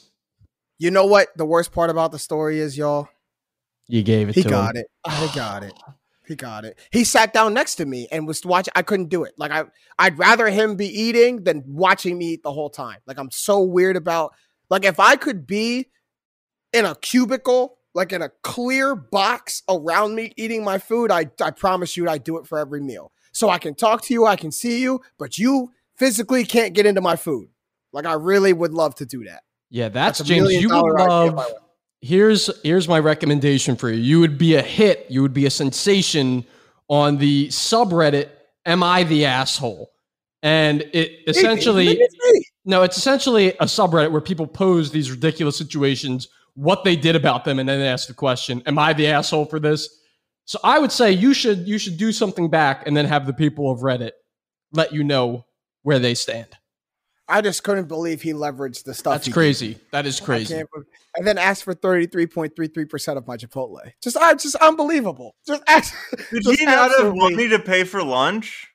you 0.78 0.90
know 0.90 1.06
what? 1.06 1.28
The 1.36 1.46
worst 1.46 1.72
part 1.72 1.90
about 1.90 2.12
the 2.12 2.18
story 2.18 2.58
is, 2.58 2.76
y'all. 2.76 3.08
You 3.88 4.02
gave 4.02 4.28
it. 4.28 4.34
He 4.34 4.42
got 4.42 4.76
him. 4.76 4.82
it. 4.82 5.12
He 5.12 5.36
got 5.36 5.62
it. 5.62 5.74
He 6.26 6.36
got 6.36 6.64
it. 6.64 6.78
He 6.92 7.02
sat 7.02 7.32
down 7.32 7.54
next 7.54 7.74
to 7.76 7.86
me 7.86 8.06
and 8.12 8.26
was 8.26 8.44
watching. 8.44 8.72
I 8.76 8.82
couldn't 8.82 9.08
do 9.08 9.24
it. 9.24 9.34
Like 9.36 9.50
I, 9.50 9.64
I'd 9.98 10.16
rather 10.16 10.48
him 10.48 10.76
be 10.76 10.86
eating 10.86 11.42
than 11.42 11.64
watching 11.66 12.16
me 12.16 12.34
eat 12.34 12.42
the 12.42 12.52
whole 12.52 12.70
time. 12.70 12.98
Like 13.06 13.18
I'm 13.18 13.30
so 13.30 13.62
weird 13.62 13.96
about. 13.96 14.34
Like 14.68 14.84
if 14.84 15.00
I 15.00 15.16
could 15.16 15.46
be 15.46 15.88
in 16.72 16.84
a 16.84 16.94
cubicle, 16.94 17.78
like 17.94 18.12
in 18.12 18.22
a 18.22 18.30
clear 18.42 18.94
box 18.94 19.62
around 19.68 20.14
me 20.14 20.32
eating 20.36 20.64
my 20.64 20.78
food, 20.78 21.10
I, 21.10 21.30
I 21.42 21.50
promise 21.50 21.96
you 21.96 22.08
I 22.08 22.18
do 22.18 22.38
it 22.38 22.46
for 22.46 22.58
every 22.58 22.80
meal. 22.80 23.12
So 23.32 23.48
I 23.48 23.58
can 23.58 23.74
talk 23.74 24.02
to 24.02 24.14
you, 24.14 24.26
I 24.26 24.36
can 24.36 24.50
see 24.50 24.80
you, 24.80 25.00
but 25.18 25.38
you 25.38 25.70
physically 25.96 26.44
can't 26.44 26.74
get 26.74 26.86
into 26.86 27.00
my 27.00 27.16
food. 27.16 27.48
Like 27.92 28.06
I 28.06 28.14
really 28.14 28.52
would 28.52 28.72
love 28.72 28.94
to 28.96 29.06
do 29.06 29.24
that. 29.24 29.42
Yeah, 29.70 29.88
that's, 29.88 30.18
that's 30.18 30.28
James. 30.28 30.52
You 30.52 30.68
would 30.68 31.08
love. 31.08 31.44
Here's 32.00 32.50
here's 32.62 32.88
my 32.88 32.98
recommendation 32.98 33.76
for 33.76 33.90
you. 33.90 34.00
You 34.00 34.20
would 34.20 34.38
be 34.38 34.54
a 34.54 34.62
hit. 34.62 35.06
You 35.10 35.22
would 35.22 35.34
be 35.34 35.46
a 35.46 35.50
sensation 35.50 36.44
on 36.88 37.18
the 37.18 37.48
subreddit 37.48 38.30
"Am 38.64 38.82
I 38.82 39.04
the 39.04 39.26
asshole?" 39.26 39.90
And 40.42 40.80
it 40.94 41.20
essentially 41.26 42.00
no, 42.64 42.82
it's 42.82 42.96
essentially 42.96 43.48
a 43.48 43.64
subreddit 43.64 44.10
where 44.12 44.20
people 44.20 44.46
pose 44.46 44.90
these 44.90 45.10
ridiculous 45.10 45.56
situations, 45.56 46.28
what 46.54 46.84
they 46.84 46.96
did 46.96 47.16
about 47.16 47.44
them, 47.44 47.58
and 47.58 47.68
then 47.68 47.80
ask 47.80 48.08
the 48.08 48.14
question, 48.14 48.62
"Am 48.66 48.78
I 48.78 48.92
the 48.92 49.06
asshole 49.06 49.46
for 49.46 49.60
this?" 49.60 49.88
So 50.44 50.58
I 50.64 50.78
would 50.78 50.92
say 50.92 51.12
you 51.12 51.32
should 51.34 51.68
you 51.68 51.78
should 51.78 51.96
do 51.96 52.12
something 52.12 52.50
back, 52.50 52.86
and 52.86 52.96
then 52.96 53.04
have 53.06 53.26
the 53.26 53.32
people 53.32 53.70
of 53.70 53.80
Reddit 53.80 54.12
let 54.72 54.92
you 54.92 55.04
know 55.04 55.46
where 55.82 55.98
they 55.98 56.14
stand. 56.14 56.48
I 57.28 57.40
just 57.40 57.62
couldn't 57.62 57.86
believe 57.86 58.22
he 58.22 58.32
leveraged 58.32 58.82
the 58.82 58.92
stuff. 58.92 59.14
That's 59.14 59.32
crazy. 59.32 59.74
Did. 59.74 59.82
That 59.92 60.06
is 60.06 60.18
crazy. 60.18 60.62
And 61.14 61.26
then 61.26 61.38
asked 61.38 61.62
for 61.62 61.74
thirty 61.74 62.06
three 62.06 62.26
point 62.26 62.56
three 62.56 62.66
three 62.66 62.86
percent 62.86 63.18
of 63.18 63.26
my 63.26 63.36
Chipotle. 63.36 63.92
Just, 64.02 64.16
I 64.16 64.34
just 64.34 64.56
unbelievable. 64.56 65.36
Just, 65.46 65.62
ask, 65.68 65.94
did 66.32 66.42
just 66.42 66.58
he 66.58 66.66
not 66.66 66.90
have 66.98 67.14
money 67.14 67.48
to 67.48 67.60
pay 67.60 67.84
for 67.84 68.02
lunch? 68.02 68.69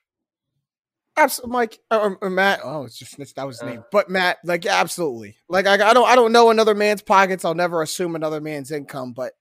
Absolutely, 1.16 1.52
Mike 1.52 1.78
or, 1.90 2.18
or, 2.20 2.30
Matt. 2.30 2.60
Oh, 2.62 2.84
it's 2.84 2.98
just 2.98 3.16
that 3.36 3.46
was 3.46 3.56
his 3.56 3.62
uh. 3.62 3.70
name. 3.70 3.84
But 3.90 4.10
Matt, 4.10 4.38
like, 4.44 4.66
absolutely. 4.66 5.36
Like, 5.48 5.66
I, 5.66 5.74
I 5.74 5.94
don't, 5.94 6.06
I 6.06 6.14
don't 6.14 6.32
know 6.32 6.50
another 6.50 6.74
man's 6.74 7.02
pockets. 7.02 7.44
I'll 7.44 7.54
never 7.54 7.80
assume 7.82 8.16
another 8.16 8.40
man's 8.40 8.70
income, 8.70 9.12
but 9.12 9.32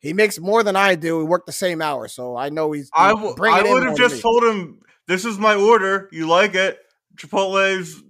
he 0.00 0.12
makes 0.12 0.38
more 0.38 0.62
than 0.62 0.76
I 0.76 0.96
do. 0.96 1.18
We 1.18 1.24
work 1.24 1.46
the 1.46 1.52
same 1.52 1.80
hour, 1.80 2.08
so 2.08 2.36
I 2.36 2.48
know 2.48 2.72
he's. 2.72 2.90
I, 2.92 3.10
w- 3.10 3.34
I 3.40 3.62
would 3.62 3.86
have 3.86 3.96
just 3.96 4.20
told 4.20 4.44
him, 4.44 4.80
"This 5.06 5.24
is 5.24 5.38
my 5.38 5.54
order. 5.54 6.08
You 6.12 6.26
like 6.26 6.54
it? 6.54 6.78
Chipotle's 7.16 8.02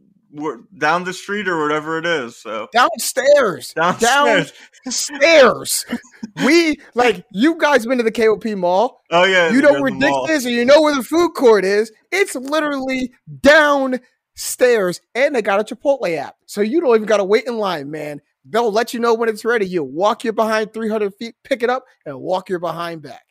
down 0.78 1.05
the 1.05 1.12
street 1.12 1.48
or 1.48 1.62
whatever 1.62 1.98
it 1.98 2.06
is. 2.06 2.36
So 2.36 2.69
downstairs, 2.73 3.73
downstairs, 3.74 4.52
downstairs. 4.85 5.86
we 6.44 6.81
like 6.94 7.24
you 7.32 7.56
guys 7.59 7.86
been 7.86 7.98
to 7.98 8.05
the 8.05 8.12
KOP 8.12 8.44
Mall. 8.56 9.02
Oh 9.11 9.24
yeah, 9.24 9.51
you 9.51 9.61
know 9.62 9.81
where 9.81 9.90
Dick's 9.90 10.31
is, 10.31 10.47
and 10.47 10.55
you 10.55 10.65
know 10.65 10.82
where 10.82 10.94
the 10.94 11.02
food 11.02 11.35
court 11.35 11.65
is. 11.65 11.93
It's 12.11 12.35
literally 12.35 13.12
downstairs, 13.40 15.01
and 15.15 15.35
they 15.35 15.43
got 15.43 15.61
a 15.61 15.74
Chipotle 15.74 16.16
app, 16.16 16.36
so 16.47 16.61
you 16.61 16.81
don't 16.81 16.94
even 16.94 17.06
got 17.06 17.19
to 17.19 17.24
wait 17.24 17.47
in 17.47 17.59
line, 17.59 17.90
man. 17.90 18.20
They'll 18.44 18.73
let 18.73 18.93
you 18.93 19.01
know 19.01 19.15
when 19.15 19.28
it's 19.28 19.44
ready. 19.44 19.66
You 19.66 19.82
walk 19.82 20.24
your 20.24 20.35
behind 20.35 20.74
300 20.74 21.15
feet, 21.15 21.35
pick 21.44 21.62
it 21.62 21.70
up, 21.70 21.85
and 22.05 22.20
walk 22.20 22.48
your 22.48 22.59
behind 22.59 23.02
back. 23.02 23.24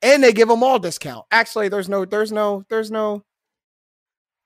And 0.00 0.24
they 0.24 0.32
give 0.32 0.48
them 0.48 0.62
all 0.62 0.78
discount. 0.78 1.26
Actually, 1.30 1.68
there's 1.68 1.88
no, 1.88 2.06
there's 2.06 2.32
no, 2.32 2.64
there's 2.70 2.90
no 2.90 3.24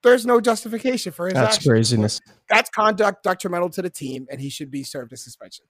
there's 0.07 0.24
no 0.24 0.41
justification 0.41 1.12
for 1.12 1.27
his 1.27 1.35
That's 1.35 1.57
actions. 1.57 1.66
craziness. 1.66 2.20
That's 2.49 2.70
conduct 2.70 3.23
detrimental 3.24 3.70
to 3.70 3.83
the 3.83 3.91
team, 3.91 4.27
and 4.31 4.41
he 4.41 4.49
should 4.49 4.70
be 4.70 4.83
served 4.85 5.12
a 5.12 5.16
suspension. 5.16 5.65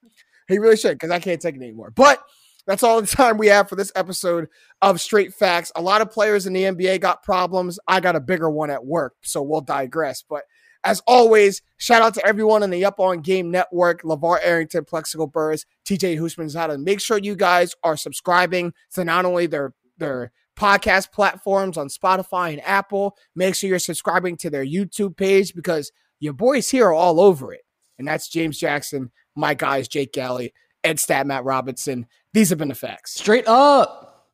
He 0.47 0.59
really 0.59 0.77
should, 0.77 0.93
because 0.93 1.11
I 1.11 1.19
can't 1.19 1.41
take 1.41 1.55
it 1.55 1.61
anymore. 1.61 1.91
But 1.91 2.23
that's 2.65 2.83
all 2.83 3.01
the 3.01 3.07
time 3.15 3.37
we 3.37 3.47
have 3.47 3.67
for 3.67 3.75
this 3.75 3.91
episode 3.95 4.47
of 4.81 5.01
Straight 5.01 5.33
Facts. 5.33 5.71
A 5.75 5.81
lot 5.81 6.01
of 6.01 6.11
players 6.11 6.45
in 6.45 6.53
the 6.53 6.63
NBA 6.63 7.01
got 7.01 7.23
problems. 7.23 7.79
I 7.87 7.99
got 7.99 8.15
a 8.15 8.19
bigger 8.19 8.49
one 8.49 8.69
at 8.69 8.85
work, 8.85 9.15
so 9.23 9.41
we'll 9.41 9.61
digress. 9.61 10.23
But 10.27 10.43
as 10.83 11.01
always, 11.07 11.61
shout 11.77 12.01
out 12.01 12.13
to 12.13 12.25
everyone 12.25 12.63
in 12.63 12.69
the 12.69 12.85
Up 12.85 12.99
On 12.99 13.19
Game 13.19 13.49
Network, 13.51 14.03
LaVar 14.03 14.37
Arrington, 14.43 14.85
Plaxico 14.85 15.25
Burress, 15.25 15.65
TJ 15.85 16.17
Houshmandzadeh. 16.17 16.81
Make 16.81 17.01
sure 17.01 17.17
you 17.17 17.35
guys 17.35 17.73
are 17.83 17.97
subscribing 17.97 18.73
to 18.93 19.03
not 19.03 19.25
only 19.25 19.47
their 19.47 19.73
their 19.97 20.31
podcast 20.57 21.11
platforms 21.11 21.77
on 21.77 21.87
Spotify 21.87 22.51
and 22.51 22.61
Apple. 22.65 23.15
Make 23.35 23.55
sure 23.55 23.69
you're 23.69 23.79
subscribing 23.79 24.37
to 24.37 24.49
their 24.49 24.65
YouTube 24.65 25.15
page 25.15 25.53
because 25.53 25.91
your 26.19 26.33
boys 26.33 26.69
here 26.69 26.87
are 26.87 26.93
all 26.93 27.19
over 27.19 27.53
it. 27.53 27.61
And 27.99 28.07
that's 28.07 28.29
James 28.29 28.59
Jackson, 28.59 29.11
my 29.35 29.53
guys, 29.53 29.87
Jake 29.87 30.13
Galley, 30.13 30.53
Ed 30.83 30.99
Stat, 30.99 31.27
Matt 31.27 31.43
Robinson. 31.43 32.07
These 32.33 32.49
have 32.49 32.57
been 32.57 32.67
the 32.67 32.75
facts. 32.75 33.13
Straight 33.13 33.47
up. 33.47 34.27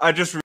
I 0.00 0.12
just 0.12 0.41